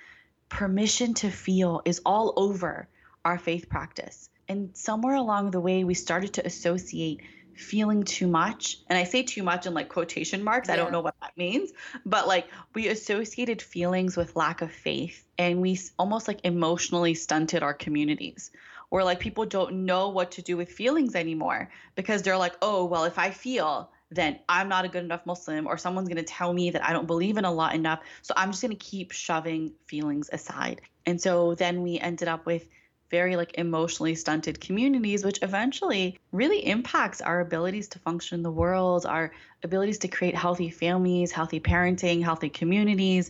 Permission 0.48 1.16
to 1.16 1.32
feel 1.32 1.82
is 1.84 2.02
all 2.06 2.34
over 2.38 2.88
our 3.26 3.38
faith 3.38 3.68
practice. 3.68 4.30
And 4.48 4.70
somewhere 4.78 5.16
along 5.16 5.52
the 5.52 5.60
way, 5.60 5.84
we 5.84 5.96
started 5.96 6.34
to 6.34 6.46
associate 6.46 7.22
feeling 7.56 8.04
too 8.04 8.28
much. 8.28 8.80
And 8.88 8.98
I 8.98 9.06
say 9.06 9.24
too 9.24 9.42
much 9.42 9.66
in 9.66 9.74
like 9.74 9.90
quotation 9.90 10.44
marks. 10.44 10.68
Yeah. 10.68 10.76
I 10.76 10.78
don't 10.78 10.92
know 10.92 11.02
what 11.02 11.16
that 11.22 11.36
means, 11.38 11.72
but 12.06 12.28
like 12.28 12.48
we 12.74 12.90
associated 12.90 13.62
feelings 13.62 14.16
with 14.16 14.36
lack 14.36 14.62
of 14.62 14.72
faith 14.72 15.26
and 15.38 15.62
we 15.62 15.80
almost 15.98 16.28
like 16.28 16.42
emotionally 16.44 17.16
stunted 17.16 17.64
our 17.64 17.74
communities 17.74 18.52
where 18.90 19.04
like 19.04 19.20
people 19.20 19.46
don't 19.46 19.86
know 19.86 20.10
what 20.10 20.32
to 20.32 20.42
do 20.42 20.58
with 20.58 20.70
feelings 20.70 21.16
anymore 21.16 21.70
because 21.96 22.22
they're 22.22 22.38
like, 22.38 22.56
oh, 22.62 22.86
well, 22.86 23.06
if 23.06 23.18
I 23.18 23.32
feel, 23.32 23.90
then 24.12 24.40
I'm 24.48 24.70
not 24.70 24.86
a 24.86 24.88
good 24.88 25.04
enough 25.04 25.26
Muslim, 25.26 25.68
or 25.68 25.78
someone's 25.78 26.08
going 26.08 26.18
to 26.18 26.24
tell 26.24 26.54
me 26.54 26.70
that 26.72 26.84
I 26.84 26.94
don't 26.94 27.08
believe 27.08 27.38
in 27.38 27.46
Allah 27.46 27.74
enough. 27.74 28.02
So 28.22 28.34
I'm 28.38 28.52
just 28.52 28.62
going 28.62 28.76
to 28.76 28.84
keep 28.84 29.12
shoving 29.12 29.74
feelings 29.88 30.30
aside. 30.32 30.82
And 31.06 31.20
so 31.20 31.56
then 31.56 31.82
we 31.82 32.00
ended 32.00 32.28
up 32.28 32.46
with 32.46 32.68
very 33.12 33.36
like 33.36 33.54
emotionally 33.60 34.16
stunted 34.16 34.60
communities 34.60 35.24
which 35.24 35.38
eventually 35.44 36.18
really 36.32 36.66
impacts 36.66 37.22
our 37.22 37.40
abilities 37.40 37.88
to 37.88 38.00
function 38.00 38.40
in 38.40 38.42
the 38.42 38.52
world 38.52 39.06
our 39.06 39.32
abilities 39.64 40.00
to 40.00 40.08
create 40.08 40.36
healthy 40.36 40.72
families 40.72 41.32
healthy 41.32 41.60
parenting 41.60 42.24
healthy 42.24 42.50
communities 42.50 43.30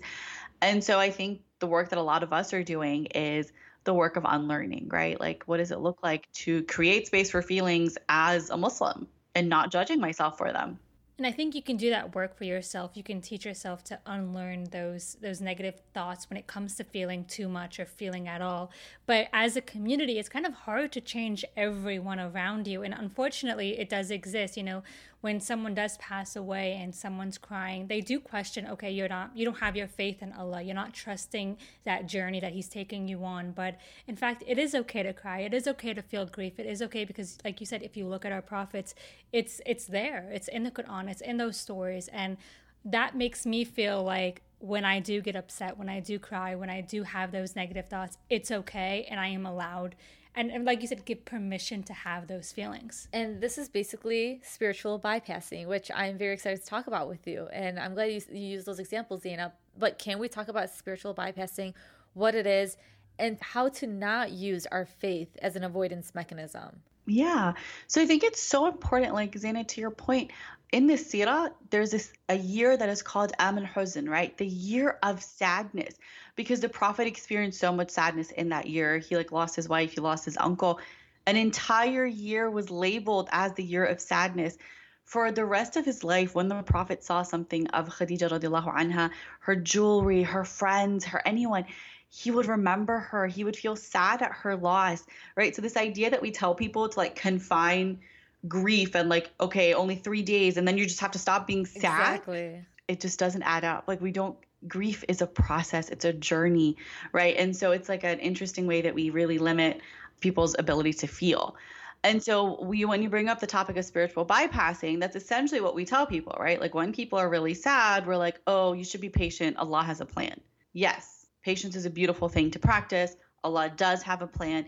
and 0.61 0.81
so 0.81 0.97
i 0.97 1.11
think 1.11 1.41
the 1.59 1.67
work 1.67 1.89
that 1.89 1.99
a 1.99 2.01
lot 2.01 2.23
of 2.23 2.31
us 2.31 2.53
are 2.53 2.63
doing 2.63 3.05
is 3.07 3.51
the 3.85 3.93
work 3.93 4.17
of 4.17 4.25
unlearning, 4.27 4.89
right? 4.89 5.19
Like, 5.19 5.43
what 5.45 5.57
does 5.57 5.71
it 5.71 5.79
look 5.79 5.99
like 6.03 6.29
to 6.33 6.63
create 6.63 7.07
space 7.07 7.31
for 7.31 7.41
feelings 7.41 7.97
as 8.09 8.49
a 8.49 8.57
Muslim 8.57 9.07
and 9.35 9.49
not 9.49 9.71
judging 9.71 9.99
myself 9.99 10.37
for 10.37 10.51
them? 10.51 10.79
And 11.17 11.25
I 11.25 11.31
think 11.31 11.55
you 11.55 11.61
can 11.61 11.77
do 11.77 11.91
that 11.91 12.13
work 12.13 12.37
for 12.37 12.43
yourself. 12.43 12.91
You 12.95 13.03
can 13.03 13.21
teach 13.21 13.45
yourself 13.45 13.85
to 13.85 13.99
unlearn 14.05 14.65
those 14.65 15.15
those 15.21 15.39
negative 15.39 15.79
thoughts 15.93 16.29
when 16.29 16.35
it 16.35 16.45
comes 16.45 16.75
to 16.75 16.83
feeling 16.83 17.23
too 17.23 17.47
much 17.47 17.79
or 17.79 17.85
feeling 17.85 18.27
at 18.27 18.41
all. 18.41 18.69
But 19.05 19.29
as 19.31 19.55
a 19.55 19.61
community, 19.61 20.19
it's 20.19 20.27
kind 20.27 20.45
of 20.45 20.53
hard 20.53 20.91
to 20.91 20.99
change 20.99 21.45
everyone 21.55 22.19
around 22.19 22.67
you. 22.67 22.83
And 22.83 22.93
unfortunately, 22.93 23.79
it 23.79 23.87
does 23.87 24.11
exist. 24.11 24.57
You 24.57 24.63
know, 24.63 24.83
when 25.25 25.39
someone 25.39 25.73
does 25.73 25.97
pass 25.97 26.35
away 26.35 26.77
and 26.79 26.93
someone's 26.93 27.39
crying, 27.39 27.87
they 27.87 27.99
do 27.99 28.19
question, 28.19 28.67
okay, 28.67 28.91
you're 28.91 29.07
not, 29.07 29.31
you 29.33 29.43
don't 29.43 29.57
have 29.57 29.75
your 29.75 29.87
faith 29.87 30.21
in 30.21 30.31
Allah. 30.31 30.61
You're 30.61 30.75
not 30.75 30.93
trusting 30.93 31.57
that 31.83 32.05
journey 32.05 32.39
that 32.41 32.53
He's 32.53 32.69
taking 32.69 33.07
you 33.07 33.25
on. 33.25 33.51
But 33.51 33.79
in 34.05 34.15
fact, 34.15 34.43
it 34.45 34.59
is 34.59 34.75
okay 34.75 35.01
to 35.01 35.13
cry. 35.13 35.39
It 35.39 35.51
is 35.51 35.67
okay 35.67 35.95
to 35.95 36.03
feel 36.03 36.27
grief. 36.27 36.59
It 36.59 36.67
is 36.67 36.79
okay 36.83 37.05
because, 37.05 37.39
like 37.43 37.59
you 37.59 37.65
said, 37.65 37.81
if 37.81 37.97
you 37.97 38.05
look 38.05 38.23
at 38.23 38.31
our 38.31 38.43
prophets, 38.43 38.93
it's 39.33 39.61
it's 39.65 39.87
there. 39.87 40.29
It's 40.31 40.47
in 40.47 40.61
the 40.61 40.69
Quran. 40.69 41.09
It's 41.09 41.21
in 41.21 41.37
those 41.37 41.57
stories, 41.57 42.07
and 42.09 42.37
that 42.85 43.17
makes 43.17 43.47
me 43.47 43.65
feel 43.65 44.03
like 44.03 44.43
when 44.59 44.85
I 44.85 44.99
do 44.99 45.21
get 45.21 45.35
upset, 45.35 45.75
when 45.75 45.89
I 45.89 46.01
do 46.01 46.19
cry, 46.19 46.53
when 46.53 46.69
I 46.69 46.81
do 46.81 47.01
have 47.01 47.31
those 47.31 47.55
negative 47.55 47.87
thoughts, 47.89 48.19
it's 48.29 48.51
okay 48.51 49.07
and 49.09 49.19
I 49.19 49.29
am 49.29 49.47
allowed 49.47 49.95
and, 50.35 50.51
and 50.51 50.65
like 50.65 50.81
you 50.81 50.87
said 50.87 51.05
give 51.05 51.25
permission 51.25 51.83
to 51.83 51.93
have 51.93 52.27
those 52.27 52.51
feelings. 52.51 53.07
And 53.13 53.41
this 53.41 53.57
is 53.57 53.69
basically 53.69 54.41
spiritual 54.43 54.99
bypassing 54.99 55.67
which 55.67 55.89
i'm 55.93 56.17
very 56.17 56.33
excited 56.33 56.61
to 56.61 56.65
talk 56.65 56.87
about 56.87 57.07
with 57.07 57.27
you. 57.27 57.47
And 57.51 57.79
i'm 57.79 57.93
glad 57.93 58.11
you, 58.11 58.21
you 58.31 58.47
use 58.55 58.65
those 58.65 58.79
examples 58.79 59.23
Zainab 59.23 59.53
but 59.77 59.99
can 59.99 60.19
we 60.19 60.27
talk 60.27 60.47
about 60.47 60.69
spiritual 60.69 61.13
bypassing 61.13 61.73
what 62.13 62.35
it 62.35 62.47
is 62.47 62.77
and 63.17 63.37
how 63.39 63.69
to 63.69 63.87
not 63.87 64.31
use 64.31 64.65
our 64.67 64.85
faith 64.85 65.37
as 65.41 65.55
an 65.55 65.63
avoidance 65.63 66.13
mechanism 66.13 66.81
yeah. 67.05 67.53
So 67.87 68.01
I 68.01 68.05
think 68.05 68.23
it's 68.23 68.41
so 68.41 68.67
important, 68.67 69.13
like 69.13 69.37
Zena, 69.37 69.63
to 69.63 69.81
your 69.81 69.91
point, 69.91 70.31
in 70.71 70.87
the 70.87 70.95
Sirah, 70.95 71.51
there's 71.69 71.91
this 71.91 72.11
a 72.27 72.35
year 72.35 72.75
that 72.75 72.89
is 72.89 73.01
called 73.01 73.31
Am 73.39 73.57
al 73.57 73.65
Huzn, 73.65 74.09
right? 74.09 74.37
The 74.37 74.45
year 74.45 74.97
of 75.03 75.21
sadness. 75.21 75.93
Because 76.35 76.59
the 76.59 76.69
Prophet 76.69 77.07
experienced 77.07 77.59
so 77.59 77.71
much 77.71 77.91
sadness 77.91 78.31
in 78.31 78.49
that 78.49 78.67
year. 78.67 78.97
He 78.97 79.15
like 79.15 79.31
lost 79.31 79.55
his 79.55 79.69
wife, 79.69 79.93
he 79.93 80.01
lost 80.01 80.25
his 80.25 80.37
uncle. 80.37 80.79
An 81.27 81.37
entire 81.37 82.05
year 82.05 82.49
was 82.49 82.69
labeled 82.69 83.29
as 83.31 83.53
the 83.53 83.63
year 83.63 83.85
of 83.85 84.01
sadness. 84.01 84.57
For 85.05 85.31
the 85.31 85.45
rest 85.45 85.77
of 85.77 85.85
his 85.85 86.03
life, 86.03 86.33
when 86.33 86.47
the 86.47 86.63
Prophet 86.63 87.03
saw 87.03 87.21
something 87.21 87.67
of 87.67 87.87
Khadija 87.89 88.27
radiallahu 88.27 88.75
anha, 88.75 89.11
her 89.41 89.55
jewelry, 89.55 90.23
her 90.23 90.43
friends, 90.43 91.05
her 91.05 91.21
anyone, 91.25 91.65
he 92.09 92.31
would 92.31 92.45
remember 92.45 92.99
her. 92.99 93.27
He 93.27 93.43
would 93.43 93.55
feel 93.55 93.75
sad 93.75 94.21
at 94.21 94.31
her 94.31 94.55
loss, 94.55 95.03
right? 95.35 95.55
So 95.55 95.61
this 95.61 95.77
idea 95.77 96.09
that 96.11 96.21
we 96.21 96.31
tell 96.31 96.55
people 96.55 96.87
to 96.87 96.99
like 96.99 97.15
confine 97.15 97.99
grief 98.47 98.95
and 98.95 99.09
like 99.09 99.31
okay, 99.39 99.73
only 99.73 99.95
3 99.95 100.21
days 100.21 100.57
and 100.57 100.67
then 100.67 100.77
you 100.77 100.85
just 100.85 100.99
have 100.99 101.11
to 101.11 101.19
stop 101.19 101.47
being 101.47 101.65
sad. 101.65 102.17
Exactly. 102.17 102.65
It 102.87 103.01
just 103.01 103.19
doesn't 103.19 103.43
add 103.43 103.63
up. 103.63 103.85
Like 103.87 104.01
we 104.01 104.11
don't 104.11 104.37
grief 104.67 105.03
is 105.07 105.21
a 105.21 105.27
process, 105.27 105.89
it's 105.89 106.05
a 106.05 106.13
journey, 106.13 106.77
right? 107.11 107.35
And 107.37 107.55
so 107.55 107.71
it's 107.71 107.89
like 107.89 108.03
an 108.03 108.19
interesting 108.19 108.67
way 108.67 108.81
that 108.81 108.95
we 108.95 109.09
really 109.09 109.37
limit 109.37 109.81
people's 110.19 110.55
ability 110.57 110.93
to 110.93 111.07
feel. 111.07 111.55
And 112.03 112.21
so 112.21 112.61
we 112.63 112.85
when 112.85 113.01
you 113.01 113.09
bring 113.09 113.29
up 113.29 113.39
the 113.39 113.47
topic 113.47 113.77
of 113.77 113.85
spiritual 113.85 114.25
bypassing, 114.25 114.99
that's 114.99 115.15
essentially 115.15 115.59
what 115.59 115.73
we 115.73 115.85
tell 115.85 116.05
people, 116.05 116.35
right? 116.39 116.61
Like 116.61 116.75
when 116.75 116.93
people 116.93 117.17
are 117.17 117.27
really 117.27 117.55
sad, 117.55 118.05
we're 118.05 118.17
like, 118.17 118.39
"Oh, 118.45 118.73
you 118.73 118.83
should 118.83 119.01
be 119.01 119.09
patient. 119.09 119.57
Allah 119.57 119.81
has 119.83 120.01
a 120.01 120.05
plan." 120.05 120.39
Yes, 120.71 121.14
patience 121.45 121.75
is 121.75 121.85
a 121.85 121.91
beautiful 121.91 122.27
thing 122.27 122.49
to 122.51 122.59
practice. 122.59 123.15
Allah 123.43 123.71
does 123.75 124.01
have 124.01 124.23
a 124.23 124.27
plan, 124.27 124.65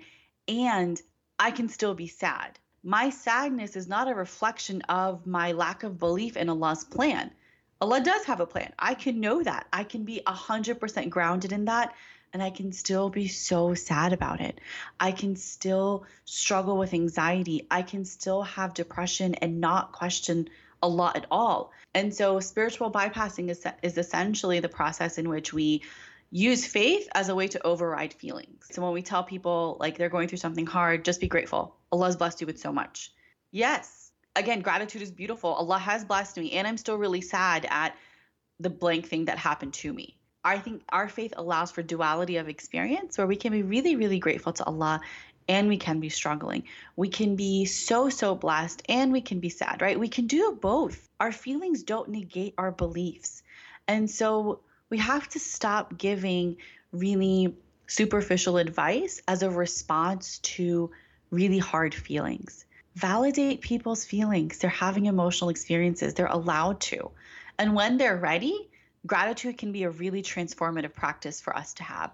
and 0.47 1.01
I 1.39 1.49
can 1.49 1.69
still 1.69 1.95
be 1.95 2.07
sad. 2.07 2.59
My 2.83 3.09
sadness 3.09 3.75
is 3.75 3.87
not 3.87 4.07
a 4.07 4.13
reflection 4.13 4.83
of 4.83 5.25
my 5.25 5.53
lack 5.53 5.81
of 5.81 5.97
belief 5.97 6.37
in 6.37 6.49
Allah's 6.49 6.83
plan. 6.83 7.31
Allah 7.81 8.01
does 8.01 8.25
have 8.25 8.39
a 8.41 8.45
plan. 8.45 8.73
I 8.77 8.93
can 8.93 9.19
know 9.19 9.41
that. 9.41 9.65
I 9.73 9.83
can 9.83 10.03
be 10.03 10.21
100% 10.25 11.09
grounded 11.09 11.51
in 11.51 11.65
that 11.65 11.95
and 12.33 12.43
I 12.43 12.49
can 12.49 12.71
still 12.71 13.09
be 13.09 13.27
so 13.27 13.73
sad 13.73 14.13
about 14.13 14.41
it. 14.41 14.59
I 14.99 15.11
can 15.11 15.35
still 15.35 16.05
struggle 16.25 16.77
with 16.77 16.93
anxiety. 16.93 17.67
I 17.71 17.81
can 17.81 18.05
still 18.05 18.43
have 18.43 18.73
depression 18.73 19.35
and 19.35 19.61
not 19.61 19.93
question 19.93 20.49
Allah 20.83 21.13
at 21.15 21.25
all. 21.31 21.71
And 21.93 22.13
so 22.13 22.39
spiritual 22.39 22.91
bypassing 22.91 23.49
is, 23.49 23.65
is 23.81 23.97
essentially 23.97 24.59
the 24.59 24.69
process 24.69 25.17
in 25.17 25.29
which 25.29 25.53
we 25.53 25.81
use 26.31 26.65
faith 26.65 27.07
as 27.15 27.29
a 27.29 27.35
way 27.35 27.47
to 27.47 27.65
override 27.65 28.13
feelings. 28.13 28.67
So 28.71 28.81
when 28.81 28.91
we 28.91 29.01
tell 29.01 29.23
people 29.23 29.77
like 29.79 29.97
they're 29.97 30.09
going 30.09 30.27
through 30.27 30.39
something 30.39 30.65
hard, 30.65 31.05
just 31.05 31.21
be 31.21 31.27
grateful. 31.27 31.75
Allah's 31.91 32.15
blessed 32.15 32.41
you 32.41 32.47
with 32.47 32.59
so 32.59 32.71
much. 32.71 33.13
Yes. 33.51 34.11
Again, 34.35 34.61
gratitude 34.61 35.01
is 35.01 35.11
beautiful. 35.11 35.53
Allah 35.53 35.79
has 35.79 36.03
blessed 36.05 36.37
me 36.37 36.51
and 36.51 36.67
I'm 36.67 36.77
still 36.77 36.97
really 36.97 37.21
sad 37.21 37.65
at 37.69 37.95
the 38.59 38.69
blank 38.69 39.07
thing 39.07 39.25
that 39.25 39.37
happened 39.37 39.73
to 39.75 39.91
me. 39.91 40.17
I 40.43 40.59
think 40.59 40.83
our 40.89 41.09
faith 41.09 41.33
allows 41.35 41.71
for 41.71 41.81
duality 41.81 42.37
of 42.37 42.47
experience 42.47 43.17
where 43.17 43.27
we 43.27 43.35
can 43.35 43.51
be 43.51 43.63
really, 43.63 43.95
really 43.95 44.19
grateful 44.19 44.53
to 44.53 44.65
Allah 44.65 45.01
and 45.49 45.67
we 45.67 45.77
can 45.77 45.99
be 45.99 46.09
struggling. 46.09 46.63
We 46.95 47.09
can 47.09 47.35
be 47.35 47.65
so, 47.65 48.09
so 48.09 48.35
blessed 48.35 48.83
and 48.89 49.11
we 49.11 49.21
can 49.21 49.39
be 49.39 49.49
sad, 49.49 49.81
right? 49.81 49.99
We 49.99 50.09
can 50.09 50.27
do 50.27 50.57
both. 50.59 51.09
Our 51.19 51.31
feelings 51.31 51.83
don't 51.83 52.09
negate 52.09 52.53
our 52.57 52.71
beliefs. 52.71 53.43
And 53.87 54.09
so 54.09 54.59
we 54.89 54.97
have 54.97 55.27
to 55.29 55.39
stop 55.39 55.97
giving 55.97 56.57
really 56.91 57.55
superficial 57.87 58.57
advice 58.57 59.21
as 59.27 59.43
a 59.43 59.49
response 59.49 60.39
to 60.39 60.91
really 61.31 61.57
hard 61.57 61.93
feelings. 61.93 62.65
Validate 62.95 63.61
people's 63.61 64.05
feelings. 64.05 64.57
They're 64.57 64.69
having 64.69 65.05
emotional 65.05 65.49
experiences, 65.49 66.13
they're 66.13 66.25
allowed 66.25 66.79
to. 66.81 67.11
And 67.59 67.75
when 67.75 67.97
they're 67.97 68.17
ready, 68.17 68.69
gratitude 69.05 69.57
can 69.57 69.71
be 69.71 69.83
a 69.83 69.89
really 69.89 70.21
transformative 70.21 70.93
practice 70.93 71.39
for 71.41 71.55
us 71.55 71.73
to 71.75 71.83
have. 71.83 72.11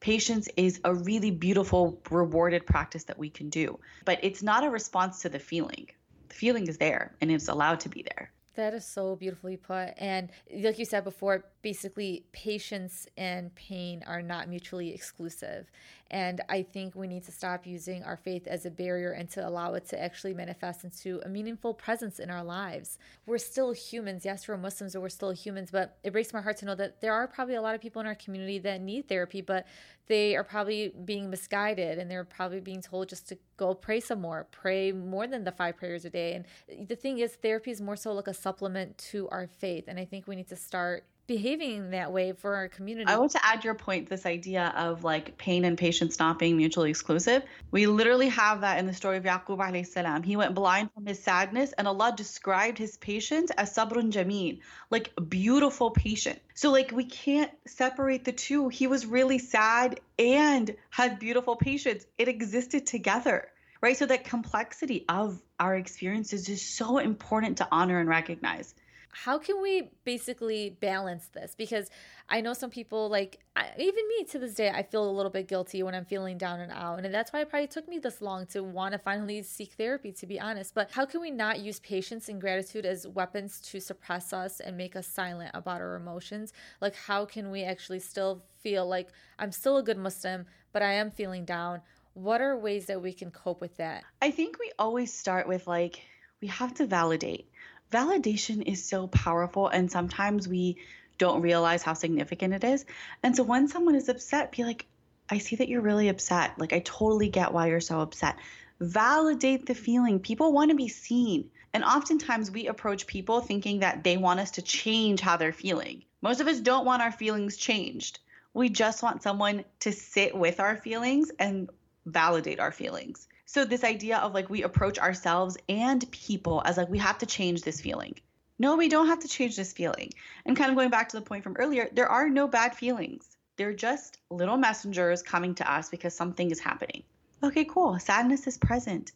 Patience 0.00 0.48
is 0.56 0.80
a 0.84 0.94
really 0.94 1.30
beautiful, 1.30 2.00
rewarded 2.10 2.66
practice 2.66 3.04
that 3.04 3.18
we 3.18 3.30
can 3.30 3.48
do, 3.48 3.78
but 4.04 4.18
it's 4.22 4.42
not 4.42 4.64
a 4.64 4.70
response 4.70 5.22
to 5.22 5.28
the 5.28 5.38
feeling. 5.38 5.88
The 6.28 6.34
feeling 6.34 6.66
is 6.66 6.78
there 6.78 7.14
and 7.20 7.30
it's 7.30 7.48
allowed 7.48 7.80
to 7.80 7.88
be 7.88 8.02
there. 8.02 8.30
That 8.56 8.74
is 8.74 8.84
so 8.84 9.16
beautifully 9.16 9.56
put. 9.56 9.94
And 9.98 10.30
like 10.52 10.78
you 10.78 10.84
said 10.84 11.04
before, 11.04 11.44
basically, 11.64 12.26
patience 12.32 13.08
and 13.16 13.52
pain 13.54 14.04
are 14.06 14.20
not 14.22 14.48
mutually 14.48 14.94
exclusive. 14.94 15.70
And 16.10 16.42
I 16.50 16.62
think 16.62 16.94
we 16.94 17.08
need 17.08 17.24
to 17.24 17.32
stop 17.32 17.66
using 17.66 18.04
our 18.04 18.18
faith 18.18 18.46
as 18.46 18.66
a 18.66 18.70
barrier 18.70 19.12
and 19.12 19.28
to 19.30 19.48
allow 19.48 19.72
it 19.72 19.86
to 19.88 20.00
actually 20.00 20.34
manifest 20.34 20.84
into 20.84 21.22
a 21.24 21.28
meaningful 21.28 21.72
presence 21.72 22.20
in 22.20 22.30
our 22.30 22.44
lives. 22.44 22.98
We're 23.24 23.38
still 23.38 23.72
humans. 23.72 24.26
Yes, 24.26 24.46
we're 24.46 24.58
Muslims, 24.58 24.94
or 24.94 25.00
we're 25.00 25.08
still 25.08 25.32
humans, 25.32 25.70
but 25.72 25.96
it 26.04 26.12
breaks 26.12 26.34
my 26.34 26.42
heart 26.42 26.58
to 26.58 26.66
know 26.66 26.74
that 26.74 27.00
there 27.00 27.14
are 27.14 27.26
probably 27.26 27.54
a 27.54 27.62
lot 27.62 27.74
of 27.74 27.80
people 27.80 28.00
in 28.00 28.06
our 28.06 28.14
community 28.14 28.58
that 28.58 28.82
need 28.82 29.08
therapy, 29.08 29.40
but 29.40 29.66
they 30.06 30.36
are 30.36 30.44
probably 30.44 30.92
being 31.06 31.30
misguided 31.30 31.98
and 31.98 32.10
they're 32.10 32.24
probably 32.24 32.60
being 32.60 32.82
told 32.82 33.08
just 33.08 33.26
to 33.30 33.38
go 33.56 33.74
pray 33.74 34.00
some 34.00 34.20
more, 34.20 34.46
pray 34.50 34.92
more 34.92 35.26
than 35.26 35.44
the 35.44 35.52
five 35.52 35.78
prayers 35.78 36.04
a 36.04 36.10
day. 36.10 36.34
And 36.34 36.88
the 36.88 36.96
thing 36.96 37.20
is, 37.20 37.36
therapy 37.36 37.70
is 37.70 37.80
more 37.80 37.96
so 37.96 38.12
like 38.12 38.28
a 38.28 38.34
supplement 38.34 38.98
to 39.12 39.28
our 39.30 39.46
faith. 39.46 39.84
And 39.88 39.98
I 39.98 40.04
think 40.04 40.28
we 40.28 40.36
need 40.36 40.48
to 40.48 40.56
start 40.56 41.06
behaving 41.26 41.90
that 41.90 42.12
way 42.12 42.32
for 42.32 42.54
our 42.54 42.68
community. 42.68 43.10
I 43.10 43.18
want 43.18 43.32
to 43.32 43.44
add 43.44 43.64
your 43.64 43.74
point 43.74 44.08
this 44.08 44.26
idea 44.26 44.72
of 44.76 45.04
like 45.04 45.38
pain 45.38 45.64
and 45.64 45.78
patience 45.78 46.18
not 46.18 46.38
being 46.38 46.56
mutually 46.56 46.90
exclusive. 46.90 47.42
We 47.70 47.86
literally 47.86 48.28
have 48.28 48.60
that 48.60 48.78
in 48.78 48.86
the 48.86 48.92
story 48.92 49.16
of 49.16 49.24
Yaqub 49.24 49.58
alayhi 49.58 49.86
salam. 49.86 50.22
He 50.22 50.36
went 50.36 50.54
blind 50.54 50.92
from 50.92 51.06
his 51.06 51.22
sadness 51.22 51.72
and 51.72 51.88
Allah 51.88 52.12
described 52.16 52.78
his 52.78 52.96
patience 52.96 53.50
as 53.56 53.74
sabrun 53.74 54.12
jameel, 54.12 54.60
like 54.90 55.12
beautiful 55.28 55.90
patient. 55.90 56.40
So 56.54 56.70
like 56.70 56.92
we 56.92 57.04
can't 57.04 57.50
separate 57.66 58.24
the 58.24 58.32
two. 58.32 58.68
He 58.68 58.86
was 58.86 59.06
really 59.06 59.38
sad 59.38 60.00
and 60.18 60.74
had 60.90 61.18
beautiful 61.18 61.56
patience. 61.56 62.04
It 62.18 62.28
existed 62.28 62.86
together. 62.86 63.48
Right? 63.80 63.96
So 63.98 64.06
that 64.06 64.24
complexity 64.24 65.04
of 65.10 65.42
our 65.60 65.76
experiences 65.76 66.48
is 66.48 66.62
so 66.62 66.96
important 66.96 67.58
to 67.58 67.68
honor 67.70 68.00
and 68.00 68.08
recognize 68.08 68.74
how 69.14 69.38
can 69.38 69.62
we 69.62 69.90
basically 70.04 70.76
balance 70.80 71.28
this? 71.28 71.54
Because 71.56 71.90
i 72.28 72.40
know 72.40 72.54
some 72.54 72.70
people 72.70 73.08
like 73.10 73.38
I, 73.54 73.66
even 73.78 74.08
me 74.08 74.24
to 74.30 74.38
this 74.38 74.54
day 74.54 74.70
i 74.70 74.82
feel 74.82 75.08
a 75.08 75.12
little 75.12 75.30
bit 75.30 75.46
guilty 75.46 75.82
when 75.82 75.94
i'm 75.94 76.06
feeling 76.06 76.38
down 76.38 76.60
and 76.60 76.72
out 76.72 77.04
and 77.04 77.12
that's 77.12 77.34
why 77.34 77.40
it 77.40 77.50
probably 77.50 77.66
took 77.66 77.86
me 77.86 77.98
this 77.98 78.22
long 78.22 78.46
to 78.46 78.62
want 78.62 78.92
to 78.92 78.98
finally 78.98 79.42
seek 79.42 79.72
therapy 79.72 80.10
to 80.12 80.26
be 80.26 80.40
honest. 80.40 80.74
But 80.74 80.90
how 80.90 81.04
can 81.04 81.20
we 81.20 81.30
not 81.30 81.60
use 81.60 81.80
patience 81.80 82.28
and 82.28 82.40
gratitude 82.40 82.86
as 82.86 83.06
weapons 83.06 83.60
to 83.60 83.80
suppress 83.80 84.32
us 84.32 84.60
and 84.60 84.76
make 84.76 84.96
us 84.96 85.06
silent 85.06 85.50
about 85.54 85.80
our 85.80 85.96
emotions? 85.96 86.52
Like 86.80 86.94
how 86.94 87.24
can 87.24 87.50
we 87.50 87.62
actually 87.62 88.00
still 88.00 88.42
feel 88.62 88.86
like 88.86 89.08
i'm 89.38 89.52
still 89.52 89.76
a 89.76 89.82
good 89.82 89.98
muslim 89.98 90.46
but 90.72 90.82
i 90.82 90.92
am 90.92 91.10
feeling 91.10 91.44
down. 91.44 91.80
What 92.14 92.40
are 92.40 92.56
ways 92.56 92.86
that 92.86 93.02
we 93.02 93.12
can 93.12 93.32
cope 93.32 93.60
with 93.60 93.76
that? 93.78 94.04
I 94.22 94.30
think 94.30 94.58
we 94.58 94.70
always 94.78 95.12
start 95.12 95.48
with 95.48 95.66
like 95.66 96.00
we 96.40 96.48
have 96.48 96.74
to 96.74 96.86
validate 96.86 97.48
validation 97.90 98.62
is 98.62 98.84
so 98.84 99.06
powerful 99.06 99.68
and 99.68 99.90
sometimes 99.90 100.48
we 100.48 100.78
don't 101.18 101.42
realize 101.42 101.82
how 101.82 101.94
significant 101.94 102.54
it 102.54 102.64
is. 102.64 102.84
And 103.22 103.36
so 103.36 103.42
when 103.42 103.68
someone 103.68 103.94
is 103.94 104.08
upset, 104.08 104.52
be 104.52 104.64
like, 104.64 104.86
I 105.28 105.38
see 105.38 105.56
that 105.56 105.68
you're 105.68 105.80
really 105.80 106.08
upset. 106.08 106.58
Like, 106.58 106.72
I 106.72 106.80
totally 106.80 107.28
get 107.28 107.52
why 107.52 107.68
you're 107.68 107.80
so 107.80 108.00
upset. 108.00 108.36
Validate 108.80 109.66
the 109.66 109.74
feeling. 109.74 110.20
People 110.20 110.52
want 110.52 110.70
to 110.70 110.76
be 110.76 110.88
seen. 110.88 111.50
And 111.72 111.84
oftentimes 111.84 112.50
we 112.50 112.66
approach 112.66 113.06
people 113.06 113.40
thinking 113.40 113.80
that 113.80 114.04
they 114.04 114.16
want 114.16 114.40
us 114.40 114.52
to 114.52 114.62
change 114.62 115.20
how 115.20 115.36
they're 115.36 115.52
feeling. 115.52 116.04
Most 116.20 116.40
of 116.40 116.46
us 116.46 116.60
don't 116.60 116.84
want 116.84 117.02
our 117.02 117.12
feelings 117.12 117.56
changed. 117.56 118.20
We 118.52 118.68
just 118.68 119.02
want 119.02 119.22
someone 119.22 119.64
to 119.80 119.92
sit 119.92 120.36
with 120.36 120.60
our 120.60 120.76
feelings 120.76 121.30
and 121.38 121.68
validate 122.06 122.60
our 122.60 122.70
feelings. 122.70 123.26
So 123.46 123.64
this 123.64 123.84
idea 123.84 124.18
of 124.18 124.34
like 124.34 124.48
we 124.48 124.62
approach 124.62 124.98
ourselves 124.98 125.56
and 125.68 126.10
people 126.10 126.62
as 126.64 126.76
like 126.76 126.88
we 126.88 126.98
have 126.98 127.18
to 127.18 127.26
change 127.26 127.62
this 127.62 127.80
feeling. 127.80 128.14
No, 128.58 128.76
we 128.76 128.88
don't 128.88 129.08
have 129.08 129.20
to 129.20 129.28
change 129.28 129.56
this 129.56 129.72
feeling. 129.72 130.10
And 130.46 130.56
kind 130.56 130.70
of 130.70 130.76
going 130.76 130.90
back 130.90 131.10
to 131.10 131.16
the 131.16 131.26
point 131.26 131.44
from 131.44 131.56
earlier, 131.58 131.88
there 131.92 132.08
are 132.08 132.28
no 132.28 132.46
bad 132.48 132.74
feelings. 132.74 133.28
They're 133.56 133.74
just 133.74 134.18
little 134.30 134.56
messengers 134.56 135.22
coming 135.22 135.54
to 135.56 135.70
us 135.70 135.88
because 135.88 136.14
something 136.14 136.50
is 136.50 136.60
happening. 136.60 137.02
Okay, 137.42 137.64
cool. 137.64 137.98
Sadness 137.98 138.46
is 138.46 138.58
present. 138.58 139.12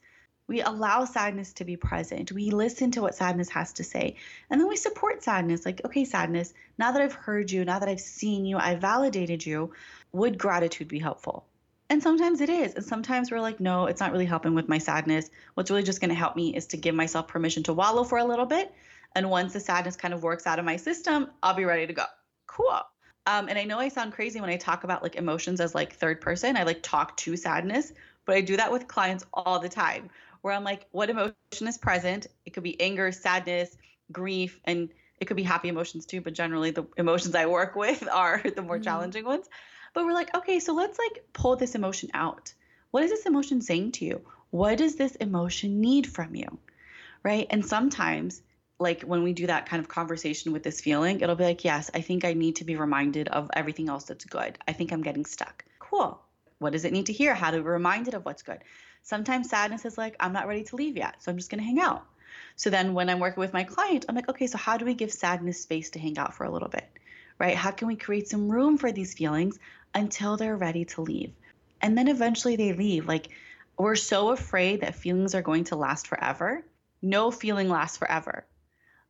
We 0.47 0.62
allow 0.62 1.05
sadness 1.05 1.53
to 1.55 1.64
be 1.64 1.76
present. 1.76 2.33
We 2.33 2.51
listen 2.51 2.91
to 2.93 3.03
what 3.03 3.14
sadness 3.14 3.49
has 3.51 3.72
to 3.74 3.85
say. 3.85 4.16
And 4.51 4.61
then 4.61 4.68
we 4.68 4.76
support 4.76 5.22
sadness. 5.22 5.66
Like, 5.66 5.83
okay, 5.85 6.05
sadness, 6.05 6.55
now 6.79 6.93
that 6.93 7.03
I've 7.03 7.14
heard 7.14 7.51
you, 7.51 7.64
now 7.64 7.79
that 7.79 7.89
I've 7.89 8.01
seen 8.01 8.45
you, 8.45 8.59
I 8.59 8.74
validated 8.74 9.45
you, 9.45 9.72
would 10.12 10.39
gratitude 10.39 10.89
be 10.89 10.99
helpful? 10.99 11.47
And 11.91 12.03
sometimes 12.03 12.41
it 12.41 12.51
is. 12.51 12.74
And 12.74 12.84
sometimes 12.84 13.30
we're 13.30 13.41
like, 13.41 13.61
no, 13.61 13.86
it's 13.86 14.01
not 14.01 14.12
really 14.12 14.26
helping 14.26 14.55
with 14.55 14.68
my 14.68 14.78
sadness. 14.78 15.30
What's 15.55 15.70
really 15.70 15.82
just 15.82 16.01
going 16.01 16.11
to 16.11 16.14
help 16.14 16.36
me 16.36 16.55
is 16.55 16.66
to 16.68 16.76
give 16.76 16.95
myself 16.95 17.28
permission 17.28 17.62
to 17.64 17.72
wallow 17.72 18.05
for 18.05 18.18
a 18.18 18.24
little 18.24 18.47
bit. 18.47 18.72
And 19.14 19.30
once 19.30 19.55
the 19.55 19.61
sadness 19.61 19.97
kind 19.97 20.12
of 20.12 20.22
works 20.22 20.47
out 20.47 20.59
of 20.59 20.64
my 20.64 20.76
system, 20.76 21.30
I'll 21.43 21.55
be 21.55 21.64
ready 21.64 21.86
to 21.86 21.93
go. 21.93 22.05
Cool. 22.47 22.80
Um, 23.26 23.49
and 23.49 23.59
I 23.59 23.64
know 23.64 23.78
I 23.78 23.89
sound 23.89 24.12
crazy 24.12 24.41
when 24.41 24.51
I 24.51 24.57
talk 24.57 24.84
about 24.84 25.03
like 25.03 25.16
emotions 25.16 25.61
as 25.61 25.74
like 25.74 25.95
third 25.95 26.20
person. 26.20 26.57
I 26.57 26.64
like 26.64 26.82
talk 26.82 27.16
to 27.18 27.36
sadness, 27.36 27.93
but 28.26 28.36
I 28.36 28.43
do 28.43 28.57
that 28.59 28.70
with 28.70 28.86
clients 28.86 29.24
all 29.32 29.59
the 29.59 29.68
time 29.68 30.11
where 30.43 30.55
I'm 30.55 30.64
like, 30.64 30.86
what 30.91 31.11
emotion 31.11 31.34
is 31.66 31.78
present? 31.78 32.26
It 32.47 32.51
could 32.55 32.62
be 32.62 32.80
anger, 32.80 33.12
sadness, 33.12 33.76
grief, 34.12 34.61
and 34.64 34.89
it 35.20 35.24
could 35.26 35.36
be 35.36 35.43
happy 35.43 35.68
emotions 35.68 36.07
too. 36.07 36.20
But 36.20 36.34
generally, 36.34 36.70
the 36.70 36.86
emotions 36.97 37.34
I 37.34 37.47
work 37.47 37.76
with 37.76 38.07
are 38.09 38.43
the 38.43 38.62
more 38.62 38.76
mm-hmm. 38.76 38.84
challenging 38.84 39.24
ones. 39.24 39.49
But 39.99 40.05
we're 40.05 40.12
like, 40.12 40.32
okay, 40.32 40.61
so 40.61 40.74
let's 40.74 40.96
like 40.96 41.24
pull 41.32 41.57
this 41.57 41.74
emotion 41.74 42.11
out. 42.14 42.55
What 42.92 43.03
is 43.03 43.11
this 43.11 43.26
emotion 43.26 43.61
saying 43.61 43.90
to 43.99 44.05
you? 44.05 44.20
What 44.51 44.78
does 44.78 44.94
this 44.94 45.16
emotion 45.16 45.80
need 45.80 46.07
from 46.07 46.36
you? 46.36 46.59
Right? 47.24 47.49
And 47.51 47.66
sometimes 47.66 48.40
like 48.78 49.03
when 49.03 49.24
we 49.24 49.32
do 49.32 49.49
that 49.49 49.68
kind 49.68 49.80
of 49.80 49.88
conversation 49.88 50.53
with 50.53 50.62
this 50.62 50.80
feeling, 50.80 51.20
it'll 51.20 51.34
be 51.34 51.42
like, 51.42 51.64
yes, 51.64 51.90
I 51.92 52.03
think 52.03 52.24
I 52.24 52.34
need 52.34 52.55
to 52.57 52.64
be 52.64 52.76
reminded 52.76 53.26
of 53.26 53.51
everything 53.55 53.88
else 53.88 54.05
that's 54.05 54.24
good. 54.24 54.57
I 54.68 54.72
think 54.72 54.92
I'm 54.92 55.03
getting 55.03 55.24
stuck. 55.24 55.64
Cool. 55.80 56.22
What 56.61 56.74
does 56.74 56.84
it 56.84 56.92
need 56.92 57.07
to 57.07 57.12
hear? 57.12 57.34
How 57.34 57.51
to 57.51 57.57
be 57.57 57.64
reminded 57.64 58.14
of 58.14 58.24
what's 58.24 58.44
good? 58.44 58.61
Sometimes 59.03 59.51
sadness 59.51 59.84
is 59.84 59.99
like, 59.99 60.14
I'm 60.20 60.32
not 60.32 60.46
ready 60.46 60.62
to 60.62 60.76
leave 60.76 60.96
yet, 60.96 61.20
so 61.24 61.32
I'm 61.32 61.38
just 61.38 61.51
going 61.51 61.59
to 61.59 61.66
hang 61.66 61.80
out. 61.80 62.07
So 62.55 62.70
then 62.70 62.94
when 62.94 63.11
I'm 63.11 63.18
working 63.18 63.40
with 63.40 63.53
my 63.53 63.64
client, 63.64 64.05
I'm 64.09 64.14
like, 64.14 64.28
okay, 64.28 64.46
so 64.46 64.59
how 64.59 64.76
do 64.76 64.84
we 64.84 64.94
give 64.94 65.11
sadness 65.11 65.61
space 65.61 65.90
to 65.90 65.99
hang 65.99 66.18
out 66.18 66.34
for 66.34 66.44
a 66.44 66.51
little 66.53 66.68
bit? 66.68 66.88
right? 67.38 67.57
How 67.57 67.70
can 67.70 67.88
we 67.88 67.96
create 67.96 68.28
some 68.28 68.49
room 68.49 68.78
for 68.78 68.92
these 68.92 69.14
feelings 69.14 69.59
until 69.99 70.36
they're 70.36 70.57
ready 70.57 70.84
to 70.86 71.03
leave? 71.03 71.32
And 71.80 71.96
then 71.96 72.09
eventually 72.09 72.57
they 72.57 72.72
leave. 72.72 73.07
Like, 73.07 73.28
we're 73.76 73.96
so 73.96 74.30
afraid 74.30 74.80
that 74.80 74.94
feelings 74.94 75.34
are 75.34 75.42
going 75.42 75.64
to 75.64 75.76
last 75.76 76.07
forever. 76.07 76.64
No 77.03 77.30
feeling 77.30 77.68
lasts 77.68 77.96
forever. 77.96 78.46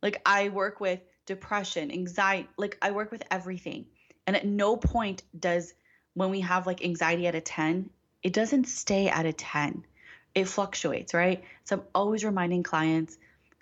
Like, 0.03 0.21
I 0.27 0.49
work 0.49 0.81
with 0.81 1.01
depression, 1.27 1.91
anxiety, 1.91 2.49
like, 2.57 2.77
I 2.83 2.91
work 2.91 3.11
with 3.11 3.23
everything. 3.31 3.87
And 4.27 4.37
at 4.37 4.47
no 4.47 4.77
point 4.77 5.23
does, 5.39 5.73
when 6.15 6.31
we 6.31 6.41
have 6.41 6.67
like 6.67 6.85
anxiety 6.85 7.27
at 7.27 7.35
a 7.35 7.41
10, 7.41 7.91
it 8.23 8.33
doesn't 8.33 8.67
stay 8.67 9.09
at 9.09 9.27
a 9.27 9.33
10. 9.33 9.85
It 10.35 10.49
fluctuates, 10.49 11.15
right? 11.15 11.43
So 11.65 11.77
I'm 11.77 11.83
always 11.95 12.25
reminding 12.25 12.63
clients 12.63 13.17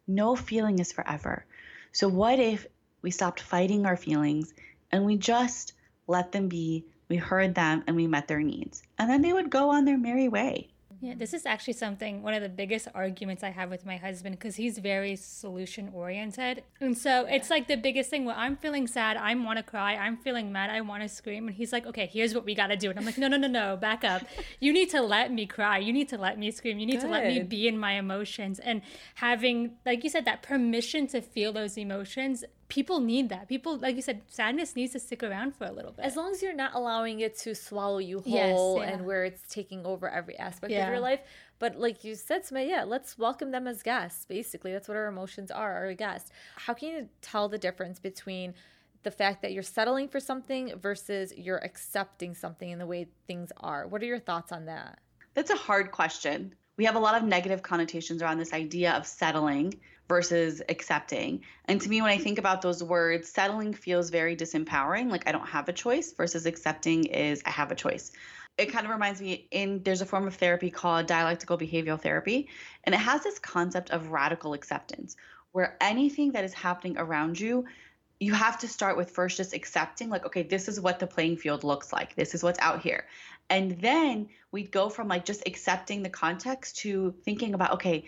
no 0.06 0.36
feeling 0.36 0.78
is 0.78 0.92
forever. 0.92 1.44
So, 1.92 2.08
what 2.08 2.38
if 2.38 2.66
we 3.02 3.10
stopped 3.10 3.40
fighting 3.40 3.86
our 3.86 3.96
feelings 3.96 4.54
and 4.92 5.04
we 5.04 5.16
just 5.16 5.72
let 6.06 6.32
them 6.32 6.48
be? 6.48 6.84
We 7.08 7.16
heard 7.16 7.54
them 7.54 7.84
and 7.86 7.96
we 7.96 8.06
met 8.06 8.28
their 8.28 8.42
needs. 8.42 8.82
And 8.98 9.08
then 9.08 9.22
they 9.22 9.32
would 9.32 9.50
go 9.50 9.70
on 9.70 9.84
their 9.84 9.98
merry 9.98 10.28
way. 10.28 10.70
Yeah, 11.00 11.14
this 11.14 11.34
is 11.34 11.44
actually 11.44 11.74
something, 11.74 12.22
one 12.22 12.32
of 12.32 12.42
the 12.42 12.48
biggest 12.48 12.88
arguments 12.94 13.42
I 13.42 13.50
have 13.50 13.70
with 13.70 13.84
my 13.84 13.96
husband 13.96 14.38
because 14.38 14.56
he's 14.56 14.78
very 14.78 15.14
solution 15.16 15.90
oriented. 15.92 16.62
And 16.80 16.96
so 16.96 17.26
it's 17.26 17.50
like 17.50 17.68
the 17.68 17.76
biggest 17.76 18.08
thing 18.08 18.24
where 18.24 18.34
I'm 18.34 18.56
feeling 18.56 18.86
sad, 18.86 19.18
I 19.18 19.34
want 19.34 19.58
to 19.58 19.62
cry, 19.62 19.94
I'm 19.94 20.16
feeling 20.16 20.52
mad, 20.52 20.70
I 20.70 20.80
want 20.80 21.02
to 21.02 21.08
scream. 21.08 21.48
And 21.48 21.56
he's 21.56 21.72
like, 21.72 21.86
okay, 21.86 22.08
here's 22.10 22.34
what 22.34 22.46
we 22.46 22.54
got 22.54 22.68
to 22.68 22.76
do. 22.76 22.88
And 22.88 22.98
I'm 22.98 23.04
like, 23.04 23.18
no, 23.18 23.28
no, 23.28 23.36
no, 23.36 23.48
no, 23.48 23.76
back 23.76 24.04
up. 24.04 24.22
You 24.58 24.72
need 24.72 24.90
to 24.90 25.02
let 25.02 25.30
me 25.30 25.44
cry. 25.44 25.78
You 25.78 25.92
need 25.92 26.08
to 26.08 26.18
let 26.18 26.38
me 26.38 26.50
scream. 26.50 26.78
You 26.78 26.86
need 26.86 27.00
Good. 27.00 27.06
to 27.06 27.12
let 27.12 27.26
me 27.26 27.42
be 27.42 27.68
in 27.68 27.78
my 27.78 27.92
emotions. 27.92 28.58
And 28.58 28.80
having, 29.16 29.72
like 29.84 30.02
you 30.02 30.08
said, 30.08 30.24
that 30.24 30.42
permission 30.42 31.06
to 31.08 31.20
feel 31.20 31.52
those 31.52 31.76
emotions 31.76 32.42
people 32.68 33.00
need 33.00 33.28
that. 33.28 33.48
People, 33.48 33.78
like 33.78 33.96
you 33.96 34.02
said, 34.02 34.22
sadness 34.28 34.74
needs 34.74 34.92
to 34.92 34.98
stick 35.00 35.22
around 35.22 35.54
for 35.54 35.64
a 35.64 35.72
little 35.72 35.92
bit. 35.92 36.04
As 36.04 36.16
long 36.16 36.32
as 36.32 36.42
you're 36.42 36.54
not 36.54 36.74
allowing 36.74 37.20
it 37.20 37.36
to 37.38 37.54
swallow 37.54 37.98
you 37.98 38.20
whole 38.20 38.78
yes, 38.78 38.88
yeah. 38.88 38.94
and 38.94 39.06
where 39.06 39.24
it's 39.24 39.42
taking 39.48 39.86
over 39.86 40.08
every 40.08 40.36
aspect 40.38 40.72
yeah. 40.72 40.86
of 40.86 40.92
your 40.92 41.00
life. 41.00 41.20
But 41.58 41.78
like 41.78 42.04
you 42.04 42.14
said, 42.14 42.44
Sumaya, 42.44 42.68
yeah, 42.68 42.84
let's 42.84 43.18
welcome 43.18 43.50
them 43.50 43.66
as 43.66 43.82
guests. 43.82 44.24
Basically, 44.26 44.72
that's 44.72 44.88
what 44.88 44.96
our 44.96 45.06
emotions 45.06 45.50
are, 45.50 45.74
our 45.74 45.94
guests. 45.94 46.30
How 46.56 46.74
can 46.74 46.88
you 46.88 47.08
tell 47.22 47.48
the 47.48 47.58
difference 47.58 47.98
between 47.98 48.54
the 49.04 49.10
fact 49.10 49.42
that 49.42 49.52
you're 49.52 49.62
settling 49.62 50.08
for 50.08 50.20
something 50.20 50.72
versus 50.80 51.32
you're 51.36 51.64
accepting 51.64 52.34
something 52.34 52.70
in 52.70 52.78
the 52.78 52.86
way 52.86 53.06
things 53.26 53.52
are? 53.58 53.86
What 53.86 54.02
are 54.02 54.06
your 54.06 54.18
thoughts 54.18 54.52
on 54.52 54.66
that? 54.66 54.98
That's 55.34 55.50
a 55.50 55.56
hard 55.56 55.92
question. 55.92 56.54
We 56.76 56.84
have 56.84 56.96
a 56.96 56.98
lot 56.98 57.14
of 57.14 57.26
negative 57.26 57.62
connotations 57.62 58.20
around 58.20 58.38
this 58.38 58.52
idea 58.52 58.92
of 58.92 59.06
settling 59.06 59.74
versus 60.08 60.62
accepting. 60.68 61.42
And 61.66 61.80
to 61.80 61.88
me, 61.88 62.00
when 62.00 62.10
I 62.10 62.18
think 62.18 62.38
about 62.38 62.62
those 62.62 62.82
words, 62.82 63.28
settling 63.28 63.74
feels 63.74 64.10
very 64.10 64.36
disempowering, 64.36 65.10
like 65.10 65.28
I 65.28 65.32
don't 65.32 65.46
have 65.46 65.68
a 65.68 65.72
choice, 65.72 66.12
versus 66.12 66.46
accepting 66.46 67.06
is 67.06 67.42
I 67.44 67.50
have 67.50 67.72
a 67.72 67.74
choice. 67.74 68.12
It 68.58 68.72
kind 68.72 68.86
of 68.86 68.92
reminds 68.92 69.20
me 69.20 69.48
in 69.50 69.82
there's 69.82 70.00
a 70.00 70.06
form 70.06 70.26
of 70.26 70.34
therapy 70.34 70.70
called 70.70 71.06
dialectical 71.06 71.58
behavioral 71.58 72.00
therapy, 72.00 72.48
and 72.84 72.94
it 72.94 72.98
has 72.98 73.22
this 73.22 73.38
concept 73.38 73.90
of 73.90 74.08
radical 74.08 74.54
acceptance, 74.54 75.16
where 75.52 75.76
anything 75.80 76.32
that 76.32 76.44
is 76.44 76.54
happening 76.54 76.96
around 76.96 77.38
you 77.38 77.66
you 78.18 78.32
have 78.32 78.58
to 78.58 78.68
start 78.68 78.96
with 78.96 79.10
first 79.10 79.36
just 79.36 79.54
accepting 79.54 80.08
like 80.08 80.24
okay 80.24 80.42
this 80.42 80.68
is 80.68 80.80
what 80.80 80.98
the 80.98 81.06
playing 81.06 81.36
field 81.36 81.64
looks 81.64 81.92
like 81.92 82.14
this 82.14 82.34
is 82.34 82.42
what's 82.42 82.58
out 82.60 82.80
here 82.80 83.04
and 83.50 83.72
then 83.80 84.28
we'd 84.52 84.70
go 84.70 84.88
from 84.88 85.08
like 85.08 85.24
just 85.24 85.42
accepting 85.46 86.02
the 86.02 86.08
context 86.08 86.78
to 86.78 87.14
thinking 87.24 87.54
about 87.54 87.72
okay 87.72 88.04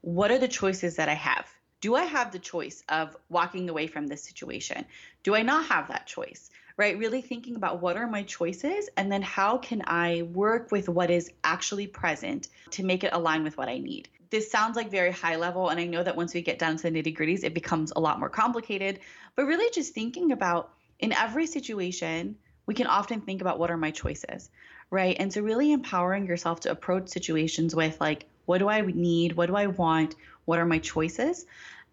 what 0.00 0.30
are 0.30 0.38
the 0.38 0.48
choices 0.48 0.96
that 0.96 1.08
I 1.08 1.14
have? 1.14 1.46
Do 1.80 1.94
I 1.94 2.04
have 2.04 2.32
the 2.32 2.38
choice 2.38 2.82
of 2.88 3.16
walking 3.28 3.68
away 3.68 3.86
from 3.86 4.06
this 4.06 4.24
situation? 4.24 4.84
Do 5.22 5.34
I 5.34 5.42
not 5.42 5.66
have 5.66 5.88
that 5.88 6.06
choice? 6.06 6.50
Right? 6.76 6.98
Really 6.98 7.22
thinking 7.22 7.56
about 7.56 7.80
what 7.80 7.96
are 7.96 8.06
my 8.06 8.22
choices 8.22 8.88
and 8.96 9.10
then 9.10 9.22
how 9.22 9.58
can 9.58 9.82
I 9.86 10.22
work 10.22 10.70
with 10.70 10.88
what 10.88 11.10
is 11.10 11.30
actually 11.42 11.88
present 11.88 12.48
to 12.70 12.84
make 12.84 13.02
it 13.02 13.12
align 13.12 13.42
with 13.42 13.58
what 13.58 13.68
I 13.68 13.78
need. 13.78 14.08
This 14.30 14.50
sounds 14.50 14.76
like 14.76 14.90
very 14.90 15.10
high 15.10 15.36
level, 15.36 15.70
and 15.70 15.80
I 15.80 15.86
know 15.86 16.02
that 16.02 16.16
once 16.16 16.34
we 16.34 16.42
get 16.42 16.58
down 16.58 16.76
to 16.76 16.82
the 16.82 16.90
nitty 16.90 17.16
gritties, 17.16 17.44
it 17.44 17.54
becomes 17.54 17.92
a 17.96 18.00
lot 18.00 18.20
more 18.20 18.28
complicated. 18.28 19.00
But 19.34 19.46
really, 19.46 19.70
just 19.72 19.94
thinking 19.94 20.32
about 20.32 20.70
in 20.98 21.12
every 21.12 21.46
situation, 21.46 22.36
we 22.66 22.74
can 22.74 22.86
often 22.86 23.22
think 23.22 23.40
about 23.40 23.58
what 23.58 23.70
are 23.70 23.76
my 23.78 23.90
choices, 23.90 24.50
right? 24.90 25.16
And 25.18 25.32
so, 25.32 25.40
really 25.40 25.72
empowering 25.72 26.26
yourself 26.26 26.60
to 26.60 26.70
approach 26.70 27.08
situations 27.08 27.74
with, 27.74 27.98
like, 28.00 28.26
what 28.48 28.58
do 28.58 28.68
I 28.70 28.80
need? 28.80 29.34
What 29.36 29.46
do 29.46 29.56
I 29.56 29.66
want? 29.66 30.14
What 30.46 30.58
are 30.58 30.64
my 30.64 30.78
choices? 30.78 31.44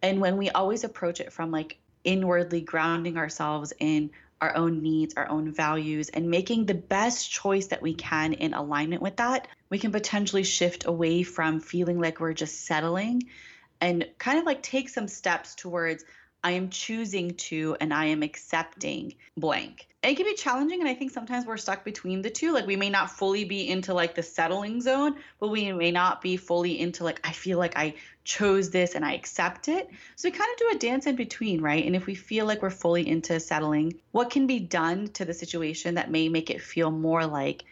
And 0.01 0.21
when 0.21 0.37
we 0.37 0.49
always 0.51 0.85
approach 0.85 1.19
it 1.19 1.33
from 1.33 1.51
like 1.51 1.77
inwardly 2.05 2.61
grounding 2.61 3.17
ourselves 3.17 3.73
in 3.77 4.09
our 4.39 4.55
own 4.55 4.81
needs, 4.81 5.15
our 5.17 5.27
own 5.27 5.51
values, 5.51 6.07
and 6.07 6.31
making 6.31 6.65
the 6.65 6.73
best 6.73 7.29
choice 7.29 7.67
that 7.67 7.81
we 7.81 7.93
can 7.93 8.31
in 8.31 8.53
alignment 8.53 9.01
with 9.01 9.17
that, 9.17 9.49
we 9.69 9.79
can 9.79 9.91
potentially 9.91 10.43
shift 10.43 10.85
away 10.85 11.23
from 11.23 11.59
feeling 11.59 11.99
like 11.99 12.21
we're 12.21 12.31
just 12.31 12.65
settling 12.65 13.23
and 13.81 14.07
kind 14.17 14.39
of 14.39 14.45
like 14.45 14.63
take 14.63 14.87
some 14.87 15.09
steps 15.09 15.55
towards 15.55 16.05
I 16.41 16.51
am 16.51 16.69
choosing 16.69 17.31
to 17.49 17.75
and 17.81 17.93
I 17.93 18.05
am 18.05 18.23
accepting 18.23 19.15
blank. 19.35 19.89
It 20.05 20.17
can 20.17 20.25
be 20.25 20.35
challenging, 20.35 20.79
and 20.81 20.89
I 20.89 20.93
think 20.93 21.11
sometimes 21.11 21.45
we're 21.45 21.57
stuck 21.57 21.83
between 21.83 22.21
the 22.21 22.29
two. 22.29 22.53
Like 22.53 22.67
we 22.67 22.75
may 22.75 22.89
not 22.89 23.11
fully 23.11 23.45
be 23.45 23.69
into 23.69 23.93
like 23.93 24.15
the 24.15 24.23
settling 24.23 24.81
zone, 24.81 25.15
but 25.39 25.49
we 25.49 25.71
may 25.71 25.91
not 25.91 26.21
be 26.21 26.37
fully 26.37 26.79
into 26.79 27.03
like 27.03 27.19
I 27.23 27.31
feel 27.31 27.57
like 27.57 27.77
I 27.77 27.95
chose 28.23 28.69
this 28.69 28.95
and 28.95 29.05
I 29.05 29.13
accept 29.13 29.67
it. 29.67 29.89
So 30.15 30.27
we 30.27 30.31
kind 30.31 30.51
of 30.51 30.57
do 30.57 30.75
a 30.75 30.79
dance 30.79 31.05
in 31.05 31.15
between, 31.15 31.61
right? 31.61 31.85
And 31.85 31.95
if 31.95 32.05
we 32.05 32.15
feel 32.15 32.45
like 32.45 32.61
we're 32.61 32.69
fully 32.69 33.07
into 33.07 33.39
settling, 33.39 33.99
what 34.11 34.29
can 34.29 34.47
be 34.47 34.59
done 34.59 35.07
to 35.09 35.25
the 35.25 35.33
situation 35.33 35.95
that 35.95 36.11
may 36.11 36.29
make 36.29 36.49
it 36.49 36.61
feel 36.61 36.91
more 36.91 37.25
like 37.25 37.63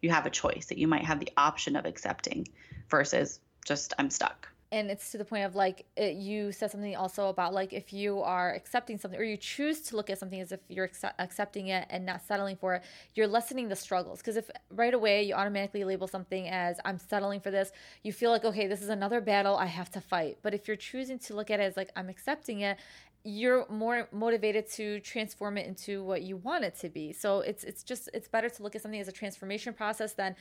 you 0.00 0.10
have 0.10 0.26
a 0.26 0.30
choice, 0.30 0.66
that 0.66 0.78
you 0.78 0.88
might 0.88 1.04
have 1.04 1.20
the 1.20 1.30
option 1.36 1.76
of 1.76 1.86
accepting 1.86 2.48
versus 2.88 3.40
just 3.64 3.94
I'm 3.98 4.10
stuck 4.10 4.51
and 4.72 4.90
it's 4.90 5.12
to 5.12 5.18
the 5.18 5.24
point 5.24 5.44
of 5.44 5.54
like 5.54 5.84
it, 5.96 6.14
you 6.14 6.50
said 6.50 6.70
something 6.70 6.96
also 6.96 7.28
about 7.28 7.52
like 7.52 7.74
if 7.74 7.92
you 7.92 8.20
are 8.22 8.54
accepting 8.54 8.98
something 8.98 9.20
or 9.20 9.22
you 9.22 9.36
choose 9.36 9.82
to 9.82 9.96
look 9.96 10.08
at 10.08 10.18
something 10.18 10.40
as 10.40 10.50
if 10.50 10.60
you're 10.68 10.86
accept- 10.86 11.20
accepting 11.20 11.68
it 11.68 11.86
and 11.90 12.06
not 12.06 12.22
settling 12.26 12.56
for 12.56 12.76
it 12.76 12.82
you're 13.14 13.28
lessening 13.28 13.68
the 13.68 13.76
struggles. 13.76 14.18
Because 14.18 14.36
if 14.36 14.50
right 14.70 14.94
away 14.94 15.22
you 15.22 15.34
automatically 15.34 15.84
label 15.84 16.08
something 16.08 16.48
as 16.48 16.80
i'm 16.84 16.98
settling 16.98 17.40
for 17.40 17.50
this 17.50 17.70
you 18.02 18.12
feel 18.12 18.30
like 18.30 18.44
okay 18.44 18.66
this 18.66 18.82
is 18.82 18.88
another 18.88 19.20
battle 19.20 19.56
i 19.56 19.66
have 19.66 19.90
to 19.90 20.00
fight. 20.00 20.38
But 20.42 20.54
if 20.54 20.66
you're 20.66 20.76
choosing 20.76 21.18
to 21.20 21.36
look 21.36 21.50
at 21.50 21.60
it 21.60 21.64
as 21.64 21.76
like 21.76 21.90
i'm 21.94 22.08
accepting 22.08 22.60
it 22.60 22.78
you're 23.24 23.66
more 23.68 24.08
motivated 24.10 24.68
to 24.68 24.98
transform 25.00 25.56
it 25.56 25.66
into 25.66 26.02
what 26.02 26.22
you 26.22 26.36
want 26.36 26.64
it 26.64 26.76
to 26.80 26.88
be. 26.88 27.12
So 27.12 27.40
it's 27.40 27.62
it's 27.62 27.84
just 27.84 28.10
it's 28.12 28.26
better 28.26 28.48
to 28.48 28.62
look 28.62 28.74
at 28.74 28.82
something 28.82 29.00
as 29.00 29.06
a 29.06 29.12
transformation 29.12 29.74
process 29.74 30.14
than 30.14 30.34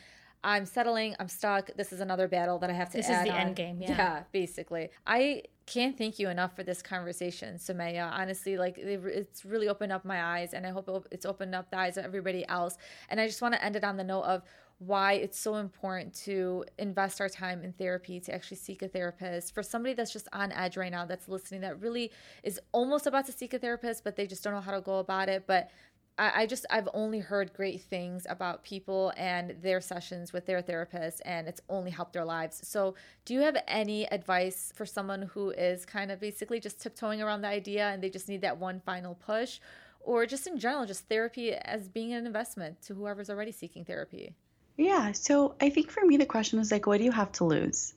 I'm 0.43 0.65
settling, 0.65 1.15
I'm 1.19 1.27
stuck. 1.27 1.69
This 1.75 1.93
is 1.93 1.99
another 1.99 2.27
battle 2.27 2.57
that 2.59 2.69
I 2.69 2.73
have 2.73 2.89
to 2.91 2.97
This 2.97 3.09
is 3.09 3.23
the 3.23 3.31
on. 3.31 3.37
end 3.37 3.55
game, 3.55 3.81
yeah. 3.81 3.89
Yeah, 3.89 4.23
basically. 4.31 4.89
I 5.05 5.43
can't 5.67 5.97
thank 5.97 6.17
you 6.17 6.29
enough 6.29 6.55
for 6.55 6.63
this 6.63 6.81
conversation, 6.81 7.55
Sumaya. 7.55 8.11
Honestly, 8.11 8.57
like 8.57 8.77
it's 8.77 9.45
really 9.45 9.69
opened 9.69 9.91
up 9.91 10.03
my 10.03 10.23
eyes, 10.23 10.53
and 10.53 10.65
I 10.65 10.71
hope 10.71 11.07
it's 11.11 11.25
opened 11.25 11.53
up 11.53 11.69
the 11.69 11.77
eyes 11.77 11.97
of 11.97 12.05
everybody 12.05 12.47
else. 12.47 12.77
And 13.09 13.21
I 13.21 13.27
just 13.27 13.41
want 13.41 13.53
to 13.53 13.63
end 13.63 13.75
it 13.75 13.83
on 13.83 13.97
the 13.97 14.03
note 14.03 14.23
of 14.23 14.41
why 14.79 15.13
it's 15.13 15.39
so 15.39 15.57
important 15.57 16.11
to 16.11 16.65
invest 16.79 17.21
our 17.21 17.29
time 17.29 17.63
in 17.63 17.71
therapy 17.73 18.19
to 18.19 18.33
actually 18.33 18.57
seek 18.57 18.81
a 18.81 18.87
therapist 18.87 19.53
for 19.53 19.61
somebody 19.61 19.93
that's 19.93 20.11
just 20.11 20.27
on 20.33 20.51
edge 20.53 20.75
right 20.75 20.91
now 20.91 21.05
that's 21.05 21.29
listening 21.29 21.61
that 21.61 21.79
really 21.79 22.11
is 22.41 22.59
almost 22.71 23.05
about 23.05 23.23
to 23.23 23.31
seek 23.31 23.53
a 23.53 23.59
therapist 23.59 24.03
but 24.03 24.15
they 24.15 24.25
just 24.25 24.43
don't 24.43 24.53
know 24.53 24.59
how 24.59 24.71
to 24.71 24.81
go 24.81 24.97
about 24.97 25.29
it 25.29 25.43
but 25.45 25.69
I, 26.17 26.41
I 26.41 26.45
just 26.45 26.65
I've 26.69 26.89
only 26.93 27.19
heard 27.19 27.53
great 27.53 27.81
things 27.81 28.25
about 28.29 28.63
people 28.63 29.13
and 29.17 29.55
their 29.61 29.81
sessions 29.81 30.33
with 30.33 30.45
their 30.45 30.61
therapist, 30.61 31.21
and 31.25 31.47
it's 31.47 31.61
only 31.69 31.91
helped 31.91 32.13
their 32.13 32.25
lives. 32.25 32.61
So, 32.67 32.95
do 33.25 33.33
you 33.33 33.41
have 33.41 33.57
any 33.67 34.11
advice 34.11 34.71
for 34.75 34.85
someone 34.85 35.23
who 35.23 35.51
is 35.51 35.85
kind 35.85 36.11
of 36.11 36.19
basically 36.19 36.59
just 36.59 36.79
tiptoeing 36.79 37.21
around 37.21 37.41
the 37.41 37.47
idea 37.47 37.87
and 37.89 38.03
they 38.03 38.09
just 38.09 38.29
need 38.29 38.41
that 38.41 38.57
one 38.57 38.79
final 38.79 39.15
push, 39.15 39.59
or 39.99 40.25
just 40.25 40.47
in 40.47 40.57
general, 40.57 40.85
just 40.85 41.07
therapy 41.07 41.53
as 41.53 41.87
being 41.87 42.13
an 42.13 42.25
investment 42.25 42.81
to 42.83 42.93
whoever's 42.93 43.29
already 43.29 43.51
seeking 43.51 43.85
therapy? 43.85 44.33
Yeah. 44.77 45.11
So 45.11 45.55
I 45.61 45.69
think 45.69 45.91
for 45.91 46.03
me, 46.05 46.17
the 46.17 46.25
question 46.25 46.59
is 46.59 46.71
like, 46.71 46.87
what 46.87 46.97
do 46.97 47.03
you 47.03 47.11
have 47.11 47.31
to 47.33 47.45
lose? 47.45 47.93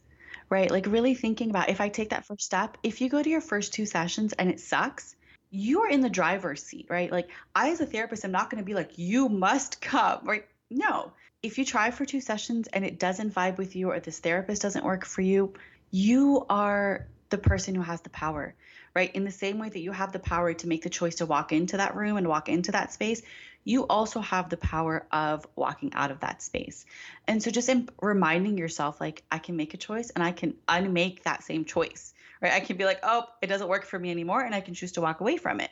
Right? 0.51 0.71
Like, 0.71 0.87
really 0.87 1.15
thinking 1.15 1.51
about 1.51 1.71
if 1.71 1.81
I 1.81 1.89
take 1.89 2.11
that 2.11 2.27
first 2.27 2.43
step, 2.43 2.77
if 2.83 3.01
you 3.01 3.09
go 3.09 3.23
to 3.23 3.31
your 3.31 3.41
first 3.41 3.73
two 3.73 3.87
sessions 3.87 4.35
and 4.35 4.51
it 4.51 4.61
sucks, 4.61 5.17
you 5.55 5.83
are 5.83 5.89
in 5.89 6.01
the 6.01 6.11
driver's 6.11 6.63
seat, 6.63 6.87
right? 6.91 7.13
Like 7.13 7.31
I 7.55 7.71
as 7.71 7.81
a 7.81 7.87
therapist, 7.87 8.25
I'm 8.25 8.33
not 8.33 8.51
going 8.51 8.63
to 8.63 8.67
be 8.67 8.75
like, 8.75 8.99
you 8.99 9.29
must 9.29 9.81
come, 9.81 10.21
right? 10.25 10.47
No. 10.69 11.13
If 11.43 11.59
you 11.59 11.65
try 11.65 11.91
for 11.91 12.05
two 12.05 12.21
sessions 12.21 12.67
and 12.69 12.85
it 12.85 12.99
doesn't 12.99 13.35
vibe 13.35 13.59
with 13.59 13.77
you 13.77 13.91
or 13.91 14.01
this 14.01 14.19
therapist 14.19 14.63
doesn't 14.63 14.85
work 14.85 15.05
for 15.05 15.21
you, 15.21 15.55
you 15.91 16.45
are 16.51 17.07
the 17.31 17.39
person 17.39 17.75
who 17.75 17.83
has 17.83 18.01
the 18.01 18.11
power, 18.11 18.55
right? 18.95 19.15
In 19.15 19.25
the 19.25 19.31
same 19.31 19.59
way 19.59 19.69
that 19.69 19.79
you 19.79 19.93
have 19.93 20.13
the 20.13 20.19
power 20.19 20.53
to 20.55 20.67
make 20.67 20.83
the 20.83 20.91
choice 20.91 21.17
to 21.17 21.27
walk 21.27 21.53
into 21.53 21.77
that 21.77 21.95
room 21.95 22.17
and 22.17 22.27
walk 22.27 22.49
into 22.49 22.73
that 22.73 22.93
space, 22.93 23.23
you 23.63 23.87
also 23.87 24.21
have 24.21 24.49
the 24.49 24.57
power 24.57 25.07
of 25.13 25.47
walking 25.55 25.93
out 25.95 26.11
of 26.11 26.21
that 26.21 26.43
space. 26.43 26.85
And 27.29 27.43
so 27.43 27.51
just 27.51 27.69
in 27.69 27.89
reminding 28.01 28.59
yourself, 28.59 29.01
like, 29.01 29.23
I 29.31 29.39
can 29.39 29.57
make 29.57 29.75
a 29.75 29.79
choice 29.79 30.11
and 30.11 30.25
I 30.25 30.33
can 30.33 30.55
unmake 30.69 31.25
that 31.25 31.45
same 31.45 31.65
choice 31.65 32.14
right? 32.41 32.53
I 32.53 32.61
can 32.61 32.77
be 32.77 32.85
like, 32.85 33.01
oh, 33.03 33.25
it 33.43 33.47
doesn't 33.47 33.69
work 33.69 33.85
for 33.85 33.99
me 33.99 34.11
anymore, 34.11 34.43
and 34.43 34.55
I 34.55 34.61
can 34.61 34.75
choose 34.75 34.93
to 34.93 35.01
walk 35.01 35.21
away 35.21 35.37
from 35.37 35.61
it. 35.61 35.71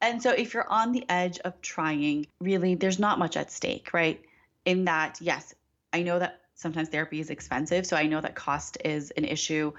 And 0.00 0.20
so 0.20 0.30
if 0.30 0.52
you're 0.52 0.68
on 0.68 0.92
the 0.92 1.04
edge 1.08 1.38
of 1.40 1.60
trying, 1.62 2.26
really, 2.40 2.74
there's 2.74 2.98
not 2.98 3.18
much 3.18 3.36
at 3.36 3.52
stake, 3.52 3.94
right? 3.94 4.20
In 4.64 4.84
that, 4.86 5.18
yes, 5.20 5.54
I 5.92 6.02
know 6.02 6.18
that 6.18 6.40
sometimes 6.54 6.88
therapy 6.88 7.20
is 7.20 7.30
expensive. 7.30 7.86
So 7.86 7.96
I 7.96 8.06
know 8.06 8.20
that 8.20 8.34
cost 8.34 8.78
is 8.84 9.10
an 9.12 9.24
issue. 9.24 9.72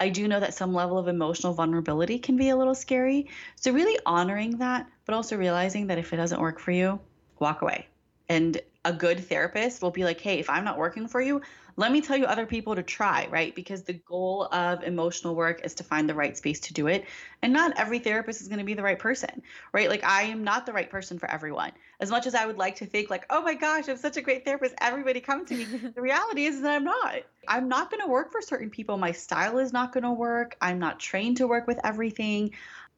I 0.00 0.08
do 0.08 0.28
know 0.28 0.40
that 0.40 0.54
some 0.54 0.74
level 0.74 0.98
of 0.98 1.08
emotional 1.08 1.54
vulnerability 1.54 2.18
can 2.18 2.36
be 2.36 2.50
a 2.50 2.56
little 2.56 2.74
scary. 2.74 3.28
So, 3.56 3.72
really 3.72 3.98
honoring 4.04 4.58
that, 4.58 4.88
but 5.06 5.14
also 5.14 5.36
realizing 5.36 5.86
that 5.88 5.98
if 5.98 6.12
it 6.12 6.16
doesn't 6.16 6.40
work 6.40 6.58
for 6.58 6.72
you, 6.72 7.00
walk 7.38 7.62
away. 7.62 7.86
And 8.28 8.60
a 8.84 8.92
good 8.92 9.20
therapist 9.20 9.82
will 9.82 9.90
be 9.90 10.04
like, 10.04 10.20
hey, 10.20 10.38
if 10.38 10.50
I'm 10.50 10.64
not 10.64 10.78
working 10.78 11.08
for 11.08 11.20
you, 11.20 11.40
let 11.76 11.90
me 11.90 12.00
tell 12.00 12.16
you 12.16 12.26
other 12.26 12.46
people 12.46 12.76
to 12.76 12.82
try, 12.82 13.26
right? 13.30 13.54
Because 13.54 13.82
the 13.82 13.94
goal 13.94 14.48
of 14.52 14.84
emotional 14.84 15.34
work 15.34 15.62
is 15.64 15.74
to 15.74 15.84
find 15.84 16.08
the 16.08 16.14
right 16.14 16.36
space 16.36 16.60
to 16.60 16.74
do 16.74 16.86
it. 16.86 17.04
And 17.42 17.52
not 17.52 17.78
every 17.78 17.98
therapist 17.98 18.40
is 18.40 18.48
going 18.48 18.60
to 18.60 18.64
be 18.64 18.74
the 18.74 18.82
right 18.82 18.98
person, 18.98 19.42
right? 19.72 19.88
Like, 19.88 20.04
I 20.04 20.22
am 20.22 20.44
not 20.44 20.66
the 20.66 20.72
right 20.72 20.88
person 20.88 21.18
for 21.18 21.28
everyone. 21.28 21.72
As 22.00 22.10
much 22.10 22.26
as 22.26 22.34
I 22.34 22.46
would 22.46 22.58
like 22.58 22.76
to 22.76 22.86
think, 22.86 23.10
like, 23.10 23.26
oh 23.30 23.42
my 23.42 23.54
gosh, 23.54 23.88
I'm 23.88 23.96
such 23.96 24.16
a 24.16 24.22
great 24.22 24.44
therapist, 24.44 24.74
everybody 24.80 25.20
come 25.20 25.44
to 25.46 25.54
me. 25.54 25.64
the 25.94 26.00
reality 26.00 26.44
is 26.44 26.60
that 26.60 26.76
I'm 26.76 26.84
not. 26.84 27.22
I'm 27.48 27.68
not 27.68 27.90
going 27.90 28.02
to 28.02 28.08
work 28.08 28.30
for 28.30 28.40
certain 28.40 28.70
people. 28.70 28.96
My 28.96 29.12
style 29.12 29.58
is 29.58 29.72
not 29.72 29.92
going 29.92 30.04
to 30.04 30.12
work. 30.12 30.56
I'm 30.60 30.78
not 30.78 31.00
trained 31.00 31.38
to 31.38 31.48
work 31.48 31.66
with 31.66 31.80
everything. 31.84 32.52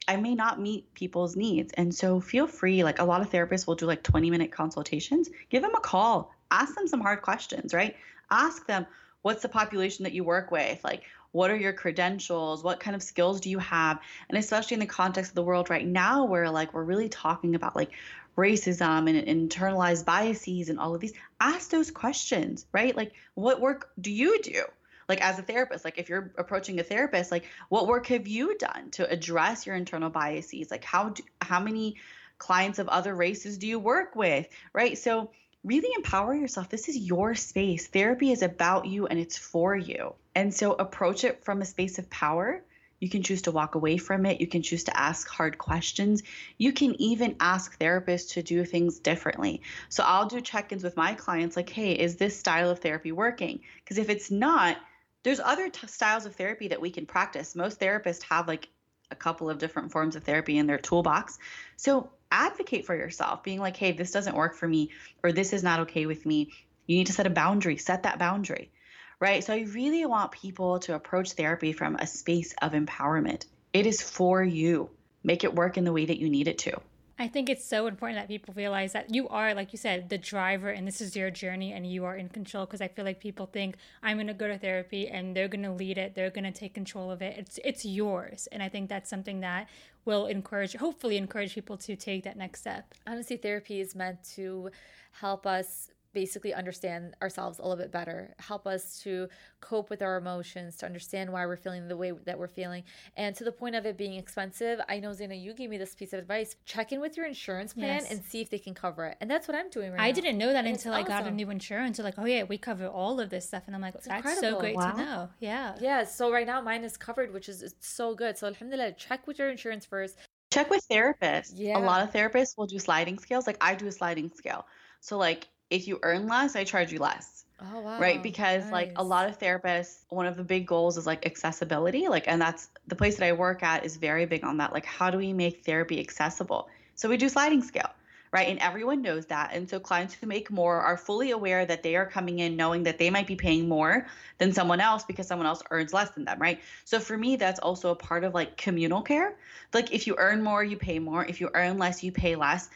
I 0.08 0.16
may 0.16 0.34
not 0.34 0.60
meet 0.60 0.92
people's 0.94 1.36
needs. 1.36 1.72
And 1.74 1.94
so 1.94 2.20
feel 2.20 2.46
free. 2.46 2.84
Like 2.84 3.00
a 3.00 3.04
lot 3.04 3.20
of 3.20 3.30
therapists 3.30 3.66
will 3.66 3.74
do 3.74 3.86
like 3.86 4.02
20 4.02 4.30
minute 4.30 4.52
consultations. 4.52 5.28
Give 5.50 5.62
them 5.62 5.74
a 5.74 5.80
call. 5.80 6.32
Ask 6.50 6.74
them 6.74 6.86
some 6.86 7.00
hard 7.00 7.22
questions, 7.22 7.74
right? 7.74 7.96
Ask 8.30 8.66
them, 8.66 8.86
what's 9.22 9.42
the 9.42 9.48
population 9.48 10.04
that 10.04 10.12
you 10.12 10.22
work 10.22 10.50
with? 10.50 10.82
Like, 10.84 11.02
what 11.32 11.50
are 11.50 11.56
your 11.56 11.72
credentials? 11.72 12.62
What 12.62 12.80
kind 12.80 12.94
of 12.94 13.02
skills 13.02 13.40
do 13.40 13.50
you 13.50 13.58
have? 13.58 13.98
And 14.28 14.38
especially 14.38 14.74
in 14.74 14.80
the 14.80 14.86
context 14.86 15.32
of 15.32 15.34
the 15.34 15.42
world 15.42 15.70
right 15.70 15.86
now, 15.86 16.24
where 16.24 16.48
like 16.50 16.72
we're 16.72 16.84
really 16.84 17.08
talking 17.08 17.54
about 17.54 17.76
like 17.76 17.90
racism 18.36 19.10
and 19.10 19.50
internalized 19.50 20.04
biases 20.04 20.68
and 20.68 20.78
all 20.78 20.94
of 20.94 21.00
these, 21.00 21.14
ask 21.40 21.70
those 21.70 21.90
questions, 21.90 22.66
right? 22.72 22.96
Like, 22.96 23.12
what 23.34 23.60
work 23.60 23.90
do 24.00 24.10
you 24.10 24.40
do? 24.40 24.62
Like 25.08 25.20
as 25.20 25.38
a 25.38 25.42
therapist 25.42 25.84
like 25.84 25.98
if 25.98 26.08
you're 26.08 26.32
approaching 26.36 26.80
a 26.80 26.82
therapist 26.82 27.30
like 27.30 27.44
what 27.68 27.86
work 27.86 28.06
have 28.06 28.26
you 28.26 28.56
done 28.58 28.90
to 28.90 29.08
address 29.08 29.66
your 29.66 29.76
internal 29.76 30.10
biases 30.10 30.70
like 30.70 30.84
how 30.84 31.10
do, 31.10 31.22
how 31.40 31.60
many 31.60 31.96
clients 32.38 32.78
of 32.78 32.88
other 32.88 33.14
races 33.14 33.58
do 33.58 33.66
you 33.66 33.78
work 33.78 34.14
with 34.16 34.46
right 34.72 34.98
so 34.98 35.30
really 35.64 35.90
empower 35.96 36.34
yourself 36.34 36.68
this 36.68 36.88
is 36.88 36.96
your 36.96 37.34
space 37.34 37.86
therapy 37.86 38.30
is 38.30 38.42
about 38.42 38.86
you 38.86 39.06
and 39.06 39.18
it's 39.18 39.38
for 39.38 39.76
you 39.76 40.14
and 40.34 40.52
so 40.52 40.72
approach 40.72 41.24
it 41.24 41.44
from 41.44 41.62
a 41.62 41.64
space 41.64 41.98
of 41.98 42.08
power 42.10 42.62
you 42.98 43.10
can 43.10 43.22
choose 43.22 43.42
to 43.42 43.52
walk 43.52 43.74
away 43.74 43.98
from 43.98 44.24
it. 44.24 44.40
You 44.40 44.46
can 44.46 44.62
choose 44.62 44.84
to 44.84 44.98
ask 44.98 45.28
hard 45.28 45.58
questions. 45.58 46.22
You 46.56 46.72
can 46.72 47.00
even 47.00 47.36
ask 47.40 47.78
therapists 47.78 48.32
to 48.32 48.42
do 48.42 48.64
things 48.64 48.98
differently. 48.98 49.62
So 49.88 50.02
I'll 50.04 50.26
do 50.26 50.40
check 50.40 50.72
ins 50.72 50.82
with 50.82 50.96
my 50.96 51.14
clients 51.14 51.56
like, 51.56 51.68
hey, 51.68 51.92
is 51.92 52.16
this 52.16 52.38
style 52.38 52.70
of 52.70 52.78
therapy 52.78 53.12
working? 53.12 53.60
Because 53.84 53.98
if 53.98 54.08
it's 54.08 54.30
not, 54.30 54.78
there's 55.26 55.40
other 55.40 55.68
t- 55.68 55.88
styles 55.88 56.24
of 56.24 56.36
therapy 56.36 56.68
that 56.68 56.80
we 56.80 56.88
can 56.88 57.04
practice. 57.04 57.56
Most 57.56 57.80
therapists 57.80 58.22
have 58.22 58.46
like 58.46 58.68
a 59.10 59.16
couple 59.16 59.50
of 59.50 59.58
different 59.58 59.90
forms 59.90 60.14
of 60.14 60.22
therapy 60.22 60.56
in 60.56 60.68
their 60.68 60.78
toolbox. 60.78 61.40
So 61.76 62.10
advocate 62.30 62.86
for 62.86 62.94
yourself, 62.94 63.42
being 63.42 63.58
like, 63.58 63.76
hey, 63.76 63.90
this 63.90 64.12
doesn't 64.12 64.36
work 64.36 64.54
for 64.54 64.68
me, 64.68 64.90
or 65.24 65.32
this 65.32 65.52
is 65.52 65.64
not 65.64 65.80
okay 65.80 66.06
with 66.06 66.24
me. 66.26 66.52
You 66.86 66.98
need 66.98 67.08
to 67.08 67.12
set 67.12 67.26
a 67.26 67.30
boundary, 67.30 67.76
set 67.76 68.04
that 68.04 68.20
boundary, 68.20 68.70
right? 69.18 69.42
So 69.42 69.52
I 69.52 69.62
really 69.62 70.06
want 70.06 70.30
people 70.30 70.78
to 70.78 70.94
approach 70.94 71.32
therapy 71.32 71.72
from 71.72 71.96
a 71.96 72.06
space 72.06 72.54
of 72.62 72.70
empowerment. 72.70 73.46
It 73.72 73.84
is 73.84 74.00
for 74.00 74.44
you. 74.44 74.90
Make 75.24 75.42
it 75.42 75.56
work 75.56 75.76
in 75.76 75.82
the 75.82 75.92
way 75.92 76.06
that 76.06 76.20
you 76.20 76.30
need 76.30 76.46
it 76.46 76.58
to. 76.58 76.80
I 77.18 77.28
think 77.28 77.48
it's 77.48 77.64
so 77.64 77.86
important 77.86 78.18
that 78.18 78.28
people 78.28 78.52
realize 78.54 78.92
that 78.92 79.14
you 79.14 79.26
are, 79.28 79.54
like 79.54 79.72
you 79.72 79.78
said, 79.78 80.10
the 80.10 80.18
driver 80.18 80.68
and 80.68 80.86
this 80.86 81.00
is 81.00 81.16
your 81.16 81.30
journey 81.30 81.72
and 81.72 81.90
you 81.90 82.04
are 82.04 82.14
in 82.14 82.28
control. 82.28 82.66
Because 82.66 82.82
I 82.82 82.88
feel 82.88 83.06
like 83.06 83.20
people 83.20 83.46
think 83.46 83.76
I'm 84.02 84.18
going 84.18 84.26
to 84.26 84.34
go 84.34 84.48
to 84.48 84.58
therapy 84.58 85.08
and 85.08 85.34
they're 85.34 85.48
going 85.48 85.62
to 85.62 85.72
lead 85.72 85.96
it, 85.96 86.14
they're 86.14 86.30
going 86.30 86.44
to 86.44 86.52
take 86.52 86.74
control 86.74 87.10
of 87.10 87.22
it. 87.22 87.38
It's 87.38 87.58
it's 87.64 87.84
yours, 87.86 88.48
and 88.52 88.62
I 88.62 88.68
think 88.68 88.90
that's 88.90 89.08
something 89.08 89.40
that 89.40 89.68
will 90.04 90.26
encourage, 90.26 90.76
hopefully, 90.76 91.16
encourage 91.16 91.54
people 91.54 91.76
to 91.78 91.96
take 91.96 92.24
that 92.24 92.36
next 92.36 92.60
step. 92.60 92.94
Honestly, 93.06 93.36
therapy 93.36 93.80
is 93.80 93.94
meant 93.94 94.22
to 94.34 94.70
help 95.12 95.46
us 95.46 95.90
basically 96.16 96.54
understand 96.54 97.14
ourselves 97.20 97.58
a 97.58 97.62
little 97.62 97.76
bit 97.76 97.92
better, 97.92 98.34
help 98.38 98.66
us 98.66 98.98
to 99.02 99.28
cope 99.60 99.90
with 99.90 100.00
our 100.00 100.16
emotions, 100.16 100.74
to 100.78 100.86
understand 100.86 101.30
why 101.30 101.44
we're 101.44 101.58
feeling 101.58 101.88
the 101.88 101.96
way 101.96 102.10
that 102.24 102.38
we're 102.38 102.48
feeling. 102.48 102.82
And 103.18 103.36
to 103.36 103.44
the 103.44 103.52
point 103.52 103.76
of 103.76 103.84
it 103.84 103.98
being 103.98 104.14
expensive, 104.14 104.80
I 104.88 104.98
know 104.98 105.10
Zaina, 105.10 105.38
you 105.38 105.52
gave 105.52 105.68
me 105.68 105.76
this 105.76 105.94
piece 105.94 106.14
of 106.14 106.18
advice. 106.18 106.56
Check 106.64 106.90
in 106.90 107.02
with 107.02 107.18
your 107.18 107.26
insurance 107.26 107.74
plan 107.74 108.00
yes. 108.00 108.10
and 108.10 108.24
see 108.24 108.40
if 108.40 108.48
they 108.48 108.58
can 108.58 108.72
cover 108.72 109.04
it. 109.04 109.18
And 109.20 109.30
that's 109.30 109.46
what 109.46 109.54
I'm 109.54 109.68
doing 109.68 109.90
right 109.90 109.98
now. 109.98 110.04
I 110.04 110.08
now. 110.08 110.14
didn't 110.14 110.38
know 110.38 110.54
that 110.54 110.64
and 110.64 110.68
until 110.68 110.94
I 110.94 111.02
got 111.02 111.26
a 111.26 111.30
new 111.30 111.50
insurance. 111.50 111.98
They're 111.98 112.04
like, 112.04 112.14
oh 112.16 112.24
yeah, 112.24 112.44
we 112.44 112.56
cover 112.56 112.86
all 112.86 113.20
of 113.20 113.28
this 113.28 113.46
stuff. 113.46 113.64
And 113.66 113.76
I'm 113.76 113.82
like, 113.82 113.94
it's 113.94 114.08
that's 114.08 114.16
incredible. 114.16 114.56
so 114.56 114.60
great 114.60 114.76
wow. 114.76 114.92
to 114.92 114.96
know. 114.96 115.28
Yeah. 115.40 115.74
Yeah. 115.82 116.04
So 116.04 116.32
right 116.32 116.46
now 116.46 116.62
mine 116.62 116.82
is 116.82 116.96
covered, 116.96 117.30
which 117.34 117.50
is 117.50 117.74
so 117.80 118.14
good. 118.14 118.38
So 118.38 118.46
alhamdulillah, 118.46 118.92
check 118.92 119.26
with 119.26 119.38
your 119.38 119.50
insurance 119.50 119.84
first. 119.84 120.16
Check 120.50 120.70
with 120.70 120.88
therapists. 120.88 121.52
Yeah. 121.54 121.76
A 121.76 121.80
lot 121.80 122.02
of 122.02 122.10
therapists 122.10 122.56
will 122.56 122.66
do 122.66 122.78
sliding 122.78 123.18
scales. 123.18 123.46
Like 123.46 123.58
I 123.60 123.74
do 123.74 123.86
a 123.86 123.92
sliding 123.92 124.30
scale. 124.30 124.64
So 125.00 125.18
like 125.18 125.48
if 125.70 125.88
you 125.88 125.98
earn 126.02 126.28
less, 126.28 126.56
I 126.56 126.64
charge 126.64 126.92
you 126.92 126.98
less. 126.98 127.44
Oh 127.60 127.80
wow. 127.80 127.98
Right? 127.98 128.22
Because 128.22 128.64
nice. 128.64 128.72
like 128.72 128.92
a 128.96 129.04
lot 129.04 129.28
of 129.28 129.38
therapists, 129.38 130.04
one 130.10 130.26
of 130.26 130.36
the 130.36 130.44
big 130.44 130.66
goals 130.66 130.98
is 130.98 131.06
like 131.06 131.24
accessibility. 131.24 132.08
Like 132.08 132.28
and 132.28 132.40
that's 132.40 132.68
the 132.86 132.96
place 132.96 133.16
that 133.16 133.26
I 133.26 133.32
work 133.32 133.62
at 133.62 133.84
is 133.84 133.96
very 133.96 134.26
big 134.26 134.44
on 134.44 134.58
that. 134.58 134.72
Like 134.72 134.84
how 134.84 135.10
do 135.10 135.18
we 135.18 135.32
make 135.32 135.64
therapy 135.64 135.98
accessible? 136.00 136.68
So 136.94 137.08
we 137.08 137.16
do 137.16 137.28
sliding 137.28 137.62
scale. 137.62 137.90
Right. 138.32 138.48
And 138.48 138.58
everyone 138.58 139.00
knows 139.00 139.24
that. 139.26 139.52
And 139.54 139.70
so 139.70 139.80
clients 139.80 140.12
who 140.12 140.26
make 140.26 140.50
more 140.50 140.80
are 140.80 140.98
fully 140.98 141.30
aware 141.30 141.64
that 141.64 141.82
they 141.82 141.96
are 141.96 142.04
coming 142.04 142.40
in 142.40 142.56
knowing 142.56 142.82
that 142.82 142.98
they 142.98 143.08
might 143.08 143.26
be 143.26 143.36
paying 143.36 143.68
more 143.68 144.06
than 144.36 144.52
someone 144.52 144.80
else 144.80 145.04
because 145.04 145.26
someone 145.26 145.46
else 145.46 145.62
earns 145.70 145.94
less 145.94 146.10
than 146.10 146.26
them. 146.26 146.38
Right. 146.38 146.60
So 146.84 146.98
for 146.98 147.16
me, 147.16 147.36
that's 147.36 147.60
also 147.60 147.92
a 147.92 147.94
part 147.94 148.24
of 148.24 148.34
like 148.34 148.58
communal 148.58 149.00
care. 149.00 149.36
Like 149.72 149.94
if 149.94 150.06
you 150.06 150.16
earn 150.18 150.42
more, 150.42 150.62
you 150.62 150.76
pay 150.76 150.98
more. 150.98 151.24
If 151.24 151.40
you 151.40 151.48
earn 151.54 151.78
less, 151.78 152.04
you 152.04 152.12
pay 152.12 152.36
less. 152.36 152.68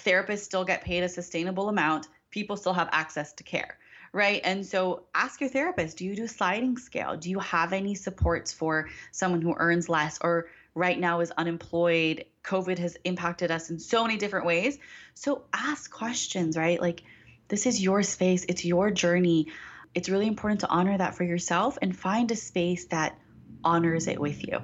Therapists 0.00 0.40
still 0.40 0.64
get 0.64 0.84
paid 0.84 1.02
a 1.02 1.08
sustainable 1.08 1.68
amount 1.68 2.06
people 2.30 2.56
still 2.56 2.74
have 2.74 2.88
access 2.92 3.32
to 3.34 3.44
care 3.44 3.78
right? 4.12 4.40
And 4.44 4.64
so 4.64 5.04
ask 5.14 5.40
your 5.40 5.50
therapist 5.50 5.98
do 5.98 6.04
you 6.04 6.16
do 6.16 6.26
sliding 6.26 6.76
scale? 6.76 7.16
Do 7.16 7.30
you 7.30 7.38
have 7.40 7.72
any 7.72 7.94
supports 7.94 8.52
for 8.52 8.88
someone 9.12 9.42
who 9.42 9.54
earns 9.56 9.88
less 9.88 10.18
or 10.20 10.48
right 10.74 10.98
now 10.98 11.20
is 11.20 11.30
unemployed? 11.32 12.24
COVID 12.44 12.78
has 12.78 12.96
impacted 13.04 13.50
us 13.50 13.70
in 13.70 13.78
so 13.78 14.02
many 14.02 14.16
different 14.16 14.46
ways. 14.46 14.78
So 15.14 15.42
ask 15.52 15.90
questions, 15.90 16.56
right? 16.56 16.80
Like, 16.80 17.02
this 17.48 17.66
is 17.66 17.82
your 17.82 18.02
space, 18.02 18.44
it's 18.48 18.64
your 18.64 18.90
journey. 18.90 19.48
It's 19.94 20.08
really 20.08 20.26
important 20.26 20.60
to 20.60 20.68
honor 20.68 20.96
that 20.96 21.14
for 21.14 21.24
yourself 21.24 21.78
and 21.80 21.96
find 21.96 22.30
a 22.30 22.36
space 22.36 22.86
that 22.86 23.18
honors 23.64 24.06
it 24.06 24.20
with 24.20 24.46
you. 24.46 24.60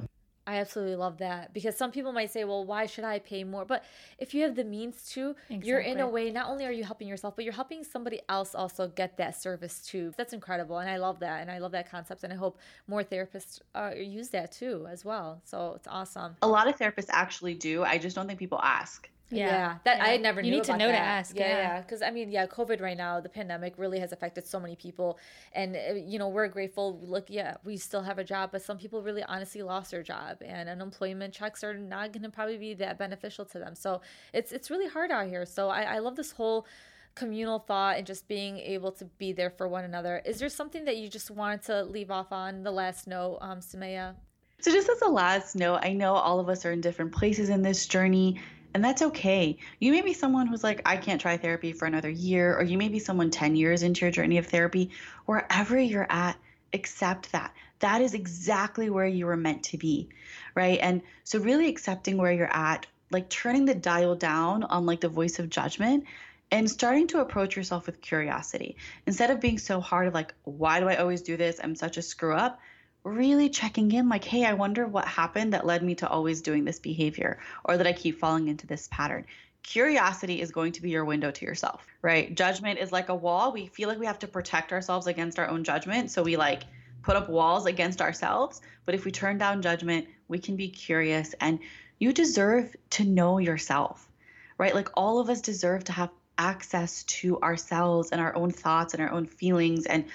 I 0.47 0.57
absolutely 0.57 0.97
love 0.97 1.19
that 1.19 1.55
because 1.55 1.77
some 1.77 1.91
people 1.91 2.13
might 2.13 2.31
say, 2.31 2.45
well, 2.45 2.65
why 2.65 2.87
should 2.87 3.05
I 3.05 3.19
pay 3.19 3.45
more? 3.45 3.65
But 3.65 3.85
if 4.19 4.35
you 4.35 4.43
have 4.43 4.55
the 4.55 4.65
means 4.65 5.09
to, 5.11 5.35
exactly. 5.49 5.69
you're 5.69 5.81
in 5.81 6.01
a 6.01 6.09
way, 6.09 6.31
not 6.31 6.49
only 6.49 6.67
are 6.67 6.73
you 6.73 6.85
helping 6.85 7.09
yourself, 7.09 7.35
but 7.37 7.45
you're 7.45 7.55
helping 7.55 7.83
somebody 7.83 8.21
else 8.29 8.55
also 8.55 8.89
get 8.89 9.17
that 9.17 9.41
service 9.41 9.81
too. 9.81 10.13
That's 10.17 10.33
incredible. 10.33 10.79
And 10.79 10.91
I 10.91 10.99
love 10.99 11.21
that. 11.21 11.41
And 11.41 11.51
I 11.51 11.59
love 11.59 11.73
that 11.73 11.91
concept. 11.91 12.25
And 12.25 12.33
I 12.33 12.37
hope 12.37 12.59
more 12.87 13.03
therapists 13.03 13.61
uh, 13.75 13.93
use 13.97 14.29
that 14.31 14.53
too 14.53 14.87
as 14.91 15.05
well. 15.05 15.41
So 15.45 15.73
it's 15.77 15.89
awesome. 15.89 16.37
A 16.43 16.49
lot 16.49 16.69
of 16.69 16.77
therapists 16.77 17.09
actually 17.11 17.55
do. 17.55 17.83
I 17.83 17.97
just 17.97 18.15
don't 18.15 18.27
think 18.27 18.39
people 18.39 18.61
ask. 18.63 19.09
Yeah, 19.31 19.47
yeah. 19.47 19.75
that 19.85 19.99
yeah. 19.99 20.05
I 20.05 20.17
never 20.19 20.41
you 20.43 20.51
need 20.51 20.65
to 20.65 20.77
know 20.77 20.87
that. 20.87 20.93
to 20.93 20.99
ask. 20.99 21.37
Yeah, 21.37 21.49
yeah, 21.49 21.81
because 21.81 22.03
I 22.03 22.11
mean, 22.11 22.31
yeah, 22.31 22.47
COVID 22.47 22.81
right 22.81 22.97
now, 22.97 23.21
the 23.21 23.29
pandemic 23.29 23.75
really 23.79 23.99
has 23.99 24.13
affected 24.13 24.47
so 24.47 24.61
many 24.61 24.77
people, 24.77 25.19
and 25.53 25.77
uh, 25.77 25.95
you 25.95 26.19
know 26.19 26.29
we're 26.29 26.49
grateful. 26.49 27.01
Look, 27.03 27.27
yeah, 27.29 27.57
we 27.65 27.77
still 27.77 28.03
have 28.03 28.19
a 28.19 28.25
job, 28.25 28.51
but 28.53 28.63
some 28.63 28.77
people 28.77 29.03
really 29.03 29.23
honestly 29.23 29.63
lost 29.63 29.91
their 29.91 30.03
job, 30.03 30.39
and 30.45 30.69
unemployment 30.69 31.33
checks 31.33 31.65
are 31.65 31.75
not 31.75 32.13
going 32.13 32.23
to 32.23 32.31
probably 32.31 32.59
be 32.59 32.75
that 32.75 32.99
beneficial 32.99 33.45
to 33.47 33.59
them. 33.59 33.75
So 33.75 34.03
it's 34.33 34.53
it's 34.53 34.71
really 34.71 34.89
hard 34.89 35.11
out 35.11 35.27
here. 35.29 35.47
So 35.47 35.71
I, 35.71 35.83
I 35.83 35.99
love 36.01 36.17
this 36.17 36.33
whole 36.33 36.67
communal 37.15 37.61
thought 37.61 37.97
and 37.97 38.07
just 38.07 38.27
being 38.29 38.59
able 38.59 38.93
to 38.93 39.05
be 39.05 39.33
there 39.33 39.51
for 39.51 39.69
one 39.69 39.85
another. 39.85 40.21
Is 40.25 40.39
there 40.39 40.49
something 40.49 40.85
that 40.85 40.97
you 40.97 41.09
just 41.09 41.31
wanted 41.31 41.63
to 41.63 41.85
leave 41.85 42.11
off 42.11 42.33
on 42.33 42.63
the 42.63 42.73
last 42.73 43.07
note, 43.07 43.39
um, 43.41 43.61
Sumaya? 43.61 44.15
So, 44.61 44.73
just 44.73 44.89
as 44.89 45.03
a 45.03 45.09
last 45.09 45.57
note, 45.57 45.81
I 45.83 45.93
know 45.93 46.15
all 46.15 46.41
of 46.41 46.49
us 46.49 46.65
are 46.65 46.73
in 46.73 46.81
different 46.81 47.13
places 47.13 47.51
in 47.51 47.63
this 47.63 47.87
journey. 47.87 48.41
And 48.75 48.85
that's 48.85 49.03
okay. 49.03 49.57
You 49.79 49.93
may 49.93 50.03
be 50.03 50.13
someone 50.13 50.49
who's 50.49 50.65
like, 50.65 50.83
I 50.85 50.97
can't 50.97 51.21
try 51.21 51.37
therapy 51.37 51.73
for 51.73 51.87
another 51.87 52.11
year, 52.11 52.57
or 52.59 52.65
you 52.65 52.77
may 52.77 52.89
be 52.89 52.99
someone 52.99 53.31
10 53.31 53.55
years 53.55 53.85
into 53.85 54.05
your 54.05 54.11
journey 54.11 54.37
of 54.39 54.47
therapy. 54.47 54.91
Wherever 55.27 55.79
you're 55.79 56.11
at, 56.11 56.37
accept 56.73 57.31
that. 57.33 57.55
That 57.79 58.03
is 58.03 58.15
exactly 58.15 58.91
where 58.91 59.07
you 59.07 59.27
were 59.27 59.37
meant 59.37 59.63
to 59.65 59.79
be, 59.79 60.09
right? 60.57 60.79
And 60.83 61.03
so, 61.23 61.39
really 61.39 61.69
accepting 61.69 62.17
where 62.17 62.33
you're 62.33 62.53
at, 62.53 62.87
like 63.11 63.29
turning 63.29 63.65
the 63.65 63.75
dial 63.75 64.17
down 64.17 64.65
on 64.65 64.87
like 64.87 65.01
the 65.01 65.09
voice 65.09 65.39
of 65.39 65.49
judgment 65.49 66.05
and 66.51 66.69
starting 66.69 67.07
to 67.09 67.21
approach 67.21 67.57
yourself 67.57 67.87
with 67.87 68.01
curiosity 68.01 68.77
instead 69.07 69.31
of 69.31 69.41
being 69.41 69.59
so 69.59 69.81
hard 69.81 70.09
of 70.09 70.15
like, 70.15 70.35
why 70.45 70.81
do 70.81 70.89
I 70.89 70.97
always 70.97 71.23
do 71.23 71.37
this? 71.37 71.61
I'm 71.63 71.77
such 71.77 71.97
a 71.97 72.03
screw 72.03 72.35
up. 72.35 72.59
Really 73.05 73.51
checking 73.51 73.93
in 73.93 74.09
like, 74.09 74.25
hey, 74.25 74.45
I 74.47 74.55
wonder 74.55 74.87
what 74.87 75.07
happened 75.07 75.53
that 75.53 75.67
led 75.67 75.83
me 75.83 75.95
to 75.97 76.09
always 76.09 76.41
doing 76.41 76.65
this 76.65 76.79
behavior 76.79 77.39
or 77.65 77.77
that 77.77 77.87
I 77.87 77.93
keep 77.93 78.19
falling 78.19 78.49
into 78.49 78.67
this 78.67 78.89
pattern. 78.91 79.27
Curiosity 79.63 80.41
is 80.41 80.51
going 80.51 80.73
to 80.73 80.83
be 80.83 80.91
your 80.91 81.05
window 81.05 81.31
to 81.31 81.45
yourself, 81.45 81.87
right? 82.03 82.35
Judgment 82.35 82.79
is 82.79 82.93
like 82.93 83.11
a 83.11 83.15
wall. 83.15 83.53
We 83.53 83.67
feel 83.67 83.89
like 83.89 83.99
we 83.99 84.07
have 84.07 84.19
to 84.21 84.27
protect 84.27 84.73
ourselves 84.73 85.07
against 85.07 85.39
our 85.39 85.49
own 85.49 85.65
judgment. 85.65 86.11
So 86.11 86.23
we 86.23 86.37
like 86.37 86.65
put 87.03 87.17
up 87.17 87.29
walls 87.29 87.67
against 87.67 88.01
ourselves. 88.01 88.63
But 88.87 88.95
if 88.95 89.05
we 89.05 89.11
turn 89.11 89.39
down 89.39 89.63
judgment, 89.63 90.09
we 90.29 90.39
can 90.39 90.57
be 90.57 90.69
curious 90.69 91.35
and 91.41 91.59
you 91.99 92.13
deserve 92.13 92.75
to 92.91 93.05
know 93.05 93.39
yourself, 93.39 94.11
right? 94.59 94.75
Like 94.75 94.89
all 94.95 95.19
of 95.21 95.29
us 95.29 95.41
deserve 95.41 95.85
to 95.85 95.93
have 95.93 96.11
access 96.39 97.05
to 97.05 97.41
ourselves 97.41 98.11
and 98.11 98.21
our 98.21 98.35
own 98.35 98.51
thoughts 98.51 98.95
and 98.95 99.03
our 99.03 99.11
own 99.11 99.27
feelings 99.27 99.87
and 99.87 100.07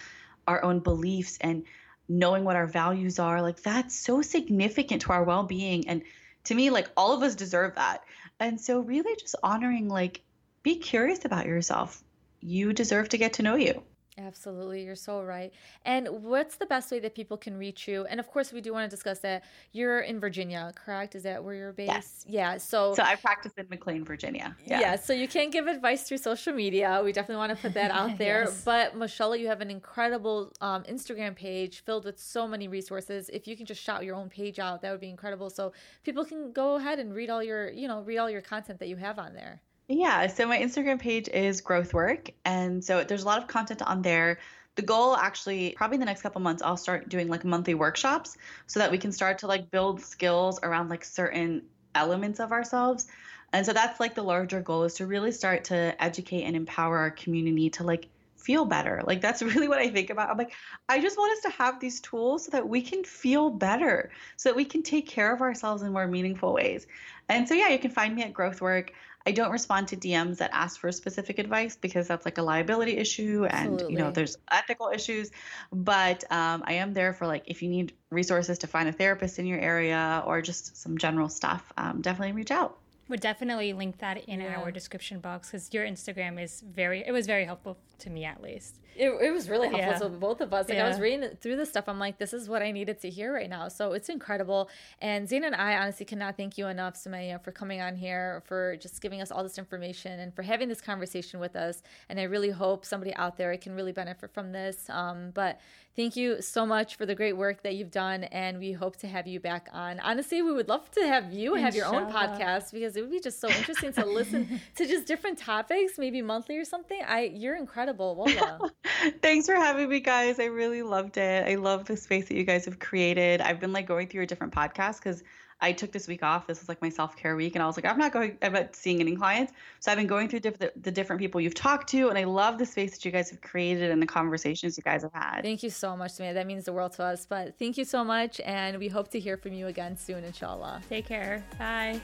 our 0.48 0.64
own 0.64 0.80
beliefs 0.80 1.38
and 1.40 1.64
knowing 2.10 2.44
what 2.44 2.56
our 2.56 2.68
values 2.68 3.20
are 3.20 3.42
like 3.42 3.62
that's 3.62 3.96
so 3.98 4.22
significant 4.22 5.04
to 5.04 5.12
our 5.12 5.24
well-being. 5.24 5.88
And 5.88 6.02
to 6.46 6.56
me 6.56 6.72
like 6.72 6.90
all 6.98 7.14
of 7.14 7.22
us 7.24 7.36
deserve 7.36 7.76
that. 7.76 8.04
And 8.40 8.60
so 8.60 8.80
really 8.80 9.16
just 9.16 9.36
honoring 9.44 9.88
like 9.88 10.22
be 10.64 10.76
curious 10.76 11.24
about 11.24 11.46
yourself. 11.46 12.04
You 12.42 12.74
deserve 12.74 13.10
to 13.10 13.18
get 13.18 13.34
to 13.34 13.44
know 13.44 13.56
you 13.56 13.84
Absolutely, 14.20 14.84
you're 14.84 14.96
so 14.96 15.24
right. 15.24 15.54
And 15.86 16.08
what's 16.24 16.58
the 16.58 16.66
best 16.66 16.92
way 16.92 17.00
that 17.00 17.16
people 17.16 17.38
can 17.38 17.58
reach 17.58 17.88
you? 17.88 18.06
And 18.06 18.20
of 18.20 18.28
course, 18.28 18.52
we 18.52 18.60
do 18.60 18.74
want 18.74 18.90
to 18.90 18.94
discuss 18.94 19.20
that 19.20 19.44
you're 19.72 20.02
in 20.02 20.20
Virginia, 20.20 20.74
correct? 20.76 21.16
Is 21.16 21.24
that 21.24 21.44
where 21.44 21.54
you're 21.54 21.72
based? 21.72 21.90
Yes. 21.90 22.26
Yeah. 22.28 22.58
So, 22.58 22.94
so 22.96 23.04
I 23.04 23.16
practice 23.16 23.54
in 23.58 23.68
McLean, 23.70 24.04
Virginia. 24.04 24.56
Yeah. 24.66 24.82
yeah. 24.82 24.96
So 24.98 25.14
you 25.14 25.28
can't 25.28 25.52
give 25.52 25.68
advice 25.68 26.04
through 26.04 26.18
social 26.18 26.54
media. 26.54 27.02
We 27.04 27.14
definitely 27.14 27.38
want 27.38 27.56
to 27.56 27.62
put 27.62 27.74
that 27.76 27.92
out 27.92 28.18
there. 28.18 28.44
yes. 28.46 28.62
But 28.64 28.98
Michelle, 28.98 29.36
you 29.36 29.48
have 29.48 29.62
an 29.62 29.72
incredible 29.72 30.52
um, 30.60 30.84
Instagram 30.84 31.36
page 31.36 31.84
filled 31.86 32.04
with 32.04 32.20
so 32.20 32.48
many 32.48 32.68
resources. 32.68 33.30
If 33.32 33.48
you 33.48 33.56
can 33.56 33.66
just 33.66 33.82
shout 33.82 34.04
your 34.04 34.16
own 34.16 34.30
page 34.30 34.60
out, 34.60 34.82
that 34.82 34.92
would 34.92 35.02
be 35.02 35.10
incredible. 35.10 35.50
So 35.50 35.72
people 36.04 36.26
can 36.26 36.52
go 36.52 36.76
ahead 36.76 37.00
and 37.00 37.14
read 37.14 37.30
all 37.30 37.42
your, 37.42 37.72
you 37.72 37.88
know, 37.88 38.02
read 38.02 38.18
all 38.18 38.30
your 38.30 38.42
content 38.42 38.80
that 38.80 38.90
you 38.90 38.98
have 38.98 39.18
on 39.18 39.34
there. 39.34 39.62
Yeah, 39.92 40.28
so 40.28 40.46
my 40.46 40.60
Instagram 40.60 41.00
page 41.00 41.28
is 41.30 41.62
growth 41.62 41.96
work. 41.96 42.30
And 42.46 42.84
so 42.84 43.04
there's 43.04 43.24
a 43.24 43.26
lot 43.26 43.42
of 43.42 43.48
content 43.48 43.82
on 43.82 44.04
there. 44.04 44.38
The 44.76 44.84
goal 44.84 45.16
actually, 45.16 45.74
probably 45.76 45.96
in 45.96 46.00
the 46.00 46.06
next 46.06 46.22
couple 46.22 46.40
months, 46.42 46.62
I'll 46.62 46.78
start 46.78 47.10
doing 47.10 47.28
like 47.28 47.44
monthly 47.44 47.74
workshops 47.74 48.38
so 48.68 48.80
that 48.80 48.92
we 48.92 49.00
can 49.00 49.12
start 49.12 49.40
to 49.40 49.48
like 49.48 49.72
build 49.72 50.00
skills 50.00 50.60
around 50.62 50.90
like 50.90 51.04
certain 51.04 51.64
elements 51.96 52.40
of 52.40 52.52
ourselves. 52.52 53.08
And 53.52 53.66
so 53.66 53.74
that's 53.74 54.00
like 54.00 54.14
the 54.14 54.22
larger 54.22 54.62
goal 54.62 54.84
is 54.84 54.94
to 54.96 55.08
really 55.08 55.32
start 55.32 55.64
to 55.66 55.96
educate 56.02 56.44
and 56.44 56.56
empower 56.56 57.00
our 57.00 57.10
community 57.10 57.72
to 57.72 57.84
like 57.84 58.10
feel 58.38 58.66
better. 58.66 59.02
Like 59.06 59.22
that's 59.22 59.42
really 59.56 59.68
what 59.68 59.80
I 59.80 59.90
think 59.90 60.12
about. 60.12 60.30
I'm 60.30 60.38
like, 60.38 60.54
I 60.88 61.02
just 61.02 61.18
want 61.18 61.34
us 61.34 61.52
to 61.52 61.58
have 61.58 61.80
these 61.80 62.00
tools 62.00 62.46
so 62.46 62.52
that 62.52 62.68
we 62.68 62.82
can 62.82 63.04
feel 63.04 63.50
better, 63.50 64.12
so 64.38 64.50
that 64.50 64.56
we 64.56 64.66
can 64.66 64.84
take 64.84 65.08
care 65.08 65.34
of 65.34 65.42
ourselves 65.42 65.82
in 65.82 65.92
more 65.92 66.08
meaningful 66.08 66.54
ways. 66.54 66.88
And 67.28 67.48
so 67.48 67.54
yeah, 67.54 67.70
you 67.70 67.80
can 67.80 67.92
find 67.92 68.16
me 68.16 68.24
at 68.24 68.34
Growth 68.34 68.62
Work. 68.62 68.94
I 69.26 69.32
don't 69.32 69.52
respond 69.52 69.90
to 69.90 69.98
DMs 69.98 70.38
that 70.38 70.50
ask 70.54 70.80
for 70.80 70.92
specific 70.92 71.40
advice 71.40 71.76
because 71.76 72.08
that's 72.08 72.26
like 72.26 72.38
a 72.38 72.42
liability 72.42 72.98
issue 72.98 73.46
and 73.50 73.74
Absolutely. 73.74 73.94
you 73.94 74.00
know 74.00 74.12
there's 74.12 74.38
ethical 74.50 74.90
issues. 74.90 75.32
But 75.72 76.24
um, 76.32 76.64
I 76.66 76.74
am 76.74 76.94
there 76.94 77.14
for 77.14 77.28
like 77.28 77.44
if 77.46 77.62
you 77.62 77.70
need 77.70 77.94
resources 78.10 78.60
to 78.60 78.68
find 78.68 78.88
a 78.88 78.94
therapist 78.94 79.40
in 79.40 79.46
your 79.46 79.60
area 79.60 80.24
or 80.26 80.42
just 80.42 80.78
some 80.78 80.98
general 80.98 81.30
stuff, 81.30 81.72
um, 81.78 82.02
definitely 82.02 82.34
reach 82.34 82.52
out. 82.52 82.78
We'll 83.10 83.18
definitely 83.18 83.74
link 83.74 83.98
that 83.98 84.24
in 84.26 84.40
yeah. 84.40 84.62
our 84.62 84.72
description 84.72 85.20
box 85.20 85.50
because 85.50 85.74
your 85.74 85.84
Instagram 85.84 86.42
is 86.42 86.62
very, 86.62 87.04
it 87.06 87.12
was 87.12 87.26
very 87.26 87.44
helpful 87.44 87.80
to 88.00 88.10
me 88.12 88.24
at 88.24 88.40
least. 88.42 88.80
It, 89.00 89.12
it 89.22 89.32
was 89.32 89.50
really 89.50 89.70
helpful 89.70 89.94
yeah. 89.94 89.98
to 89.98 90.10
both 90.10 90.42
of 90.42 90.54
us. 90.54 90.68
Like 90.68 90.78
yeah. 90.78 90.86
I 90.86 90.90
was 90.90 91.00
reading 91.00 91.30
through 91.40 91.56
this 91.56 91.70
stuff, 91.70 91.88
I'm 91.88 92.00
like, 92.00 92.18
this 92.18 92.34
is 92.34 92.50
what 92.50 92.62
I 92.62 92.72
needed 92.72 93.00
to 93.00 93.10
hear 93.10 93.34
right 93.34 93.50
now. 93.50 93.70
So 93.70 93.94
it's 93.94 94.10
incredible. 94.10 94.70
And 95.02 95.28
Zane 95.28 95.46
and 95.46 95.56
I 95.56 95.78
honestly 95.78 96.06
cannot 96.06 96.36
thank 96.36 96.58
you 96.58 96.68
enough, 96.68 96.96
Sumaya, 96.96 97.42
for 97.42 97.54
coming 97.54 97.80
on 97.80 97.96
here, 97.96 98.44
for 98.46 98.76
just 98.76 99.02
giving 99.02 99.22
us 99.22 99.32
all 99.32 99.42
this 99.42 99.58
information 99.58 100.20
and 100.20 100.36
for 100.36 100.42
having 100.42 100.68
this 100.68 100.82
conversation 100.82 101.40
with 101.40 101.56
us. 101.56 101.82
And 102.10 102.20
I 102.20 102.24
really 102.24 102.50
hope 102.50 102.84
somebody 102.84 103.16
out 103.16 103.38
there 103.38 103.56
can 103.56 103.74
really 103.74 103.94
benefit 103.94 104.34
from 104.34 104.52
this. 104.52 104.90
Um, 104.90 105.32
but 105.34 105.62
thank 105.96 106.16
you 106.16 106.42
so 106.42 106.66
much 106.66 106.96
for 106.96 107.06
the 107.06 107.16
great 107.16 107.38
work 107.38 107.64
that 107.64 107.76
you've 107.76 107.92
done. 107.92 108.26
And 108.26 108.60
we 108.60 108.74
hope 108.74 108.98
to 108.98 109.08
have 109.08 109.28
you 109.28 109.40
back 109.40 109.70
on. 109.72 110.00
Honestly, 110.02 110.42
we 110.42 110.52
would 110.52 110.68
love 110.68 110.92
to 110.92 111.08
have 111.08 111.32
you 111.32 111.56
have 111.56 111.76
your 111.76 111.86
own 111.86 112.12
podcast 112.12 112.72
because 112.74 112.96
it 112.96 113.02
would 113.02 113.12
be 113.12 113.20
just 113.20 113.40
so 113.40 113.50
interesting 113.50 113.94
to 113.94 114.06
listen 114.06 114.60
to 114.76 114.86
just 114.86 115.08
different 115.08 115.38
topics, 115.38 115.98
maybe 115.98 116.22
monthly 116.22 116.58
or 116.58 116.66
something. 116.66 117.02
I 117.08 117.32
You're 117.34 117.56
incredible. 117.56 118.16
Wallah. 118.20 118.72
Thanks 119.22 119.46
for 119.46 119.56
having 119.56 119.90
me, 119.90 120.00
guys. 120.00 120.40
I 120.40 120.46
really 120.46 120.82
loved 120.82 121.18
it. 121.18 121.48
I 121.48 121.56
love 121.56 121.86
the 121.86 121.98
space 121.98 122.28
that 122.28 122.36
you 122.36 122.44
guys 122.44 122.66
have 122.66 122.80
created. 122.80 123.42
I've 123.42 123.60
been 123.60 123.74
like 123.74 123.88
going 123.88 124.08
through 124.08 124.24
a 124.24 124.26
different 124.26 124.54
podcast 124.54 125.00
because 125.00 125.24
I 125.62 125.74
took 125.74 125.92
this 125.92 126.08
week 126.08 126.24
off. 126.24 126.48
This 126.48 126.60
was 126.62 126.70
like 126.70 126.82
my 126.82 126.90
self 126.90 127.18
care 127.18 127.36
week, 127.36 127.56
and 127.56 127.64
I 127.64 127.66
was 127.66 127.76
like, 127.76 127.86
I'm 127.86 127.98
not 127.98 128.14
going, 128.14 128.38
I'm 128.42 128.54
not 128.54 128.76
seeing 128.76 129.02
any 129.02 129.16
clients. 129.16 129.52
So 129.80 129.92
I've 129.92 129.98
been 129.98 130.08
going 130.08 130.30
through 130.30 130.40
diff- 130.40 130.58
the, 130.58 130.72
the, 130.82 130.92
different 130.92 131.22
people 131.22 131.42
you've 131.42 131.56
talked 131.56 131.90
to, 131.90 132.10
and 132.10 132.18
I 132.18 132.24
love 132.24 132.58
the 132.58 132.66
space 132.66 132.92
that 132.92 133.04
you 133.04 133.12
guys 133.12 133.30
have 133.30 133.42
created 133.42 133.92
and 133.92 134.02
the 134.02 134.08
conversations 134.08 134.78
you 134.78 134.84
guys 134.84 135.04
have 135.04 135.14
had. 135.14 135.42
Thank 135.42 135.64
you 135.64 135.70
so 135.70 135.98
much, 135.98 136.12
Samantha. 136.12 136.36
That 136.36 136.48
means 136.48 136.66
the 136.66 136.74
world 136.74 136.94
to 136.94 137.04
us. 137.04 137.26
But 137.26 137.60
thank 137.60 137.78
you 137.78 137.86
so 137.86 138.04
much, 138.04 138.40
and 138.42 138.78
we 138.78 138.88
hope 138.88 139.10
to 139.10 139.20
hear 139.20 139.38
from 139.38 139.54
you 139.54 139.68
again 139.68 139.98
soon, 139.98 140.24
inshallah. 140.24 140.82
Take 140.88 141.08
care. 141.08 141.44
Bye. 141.58 142.00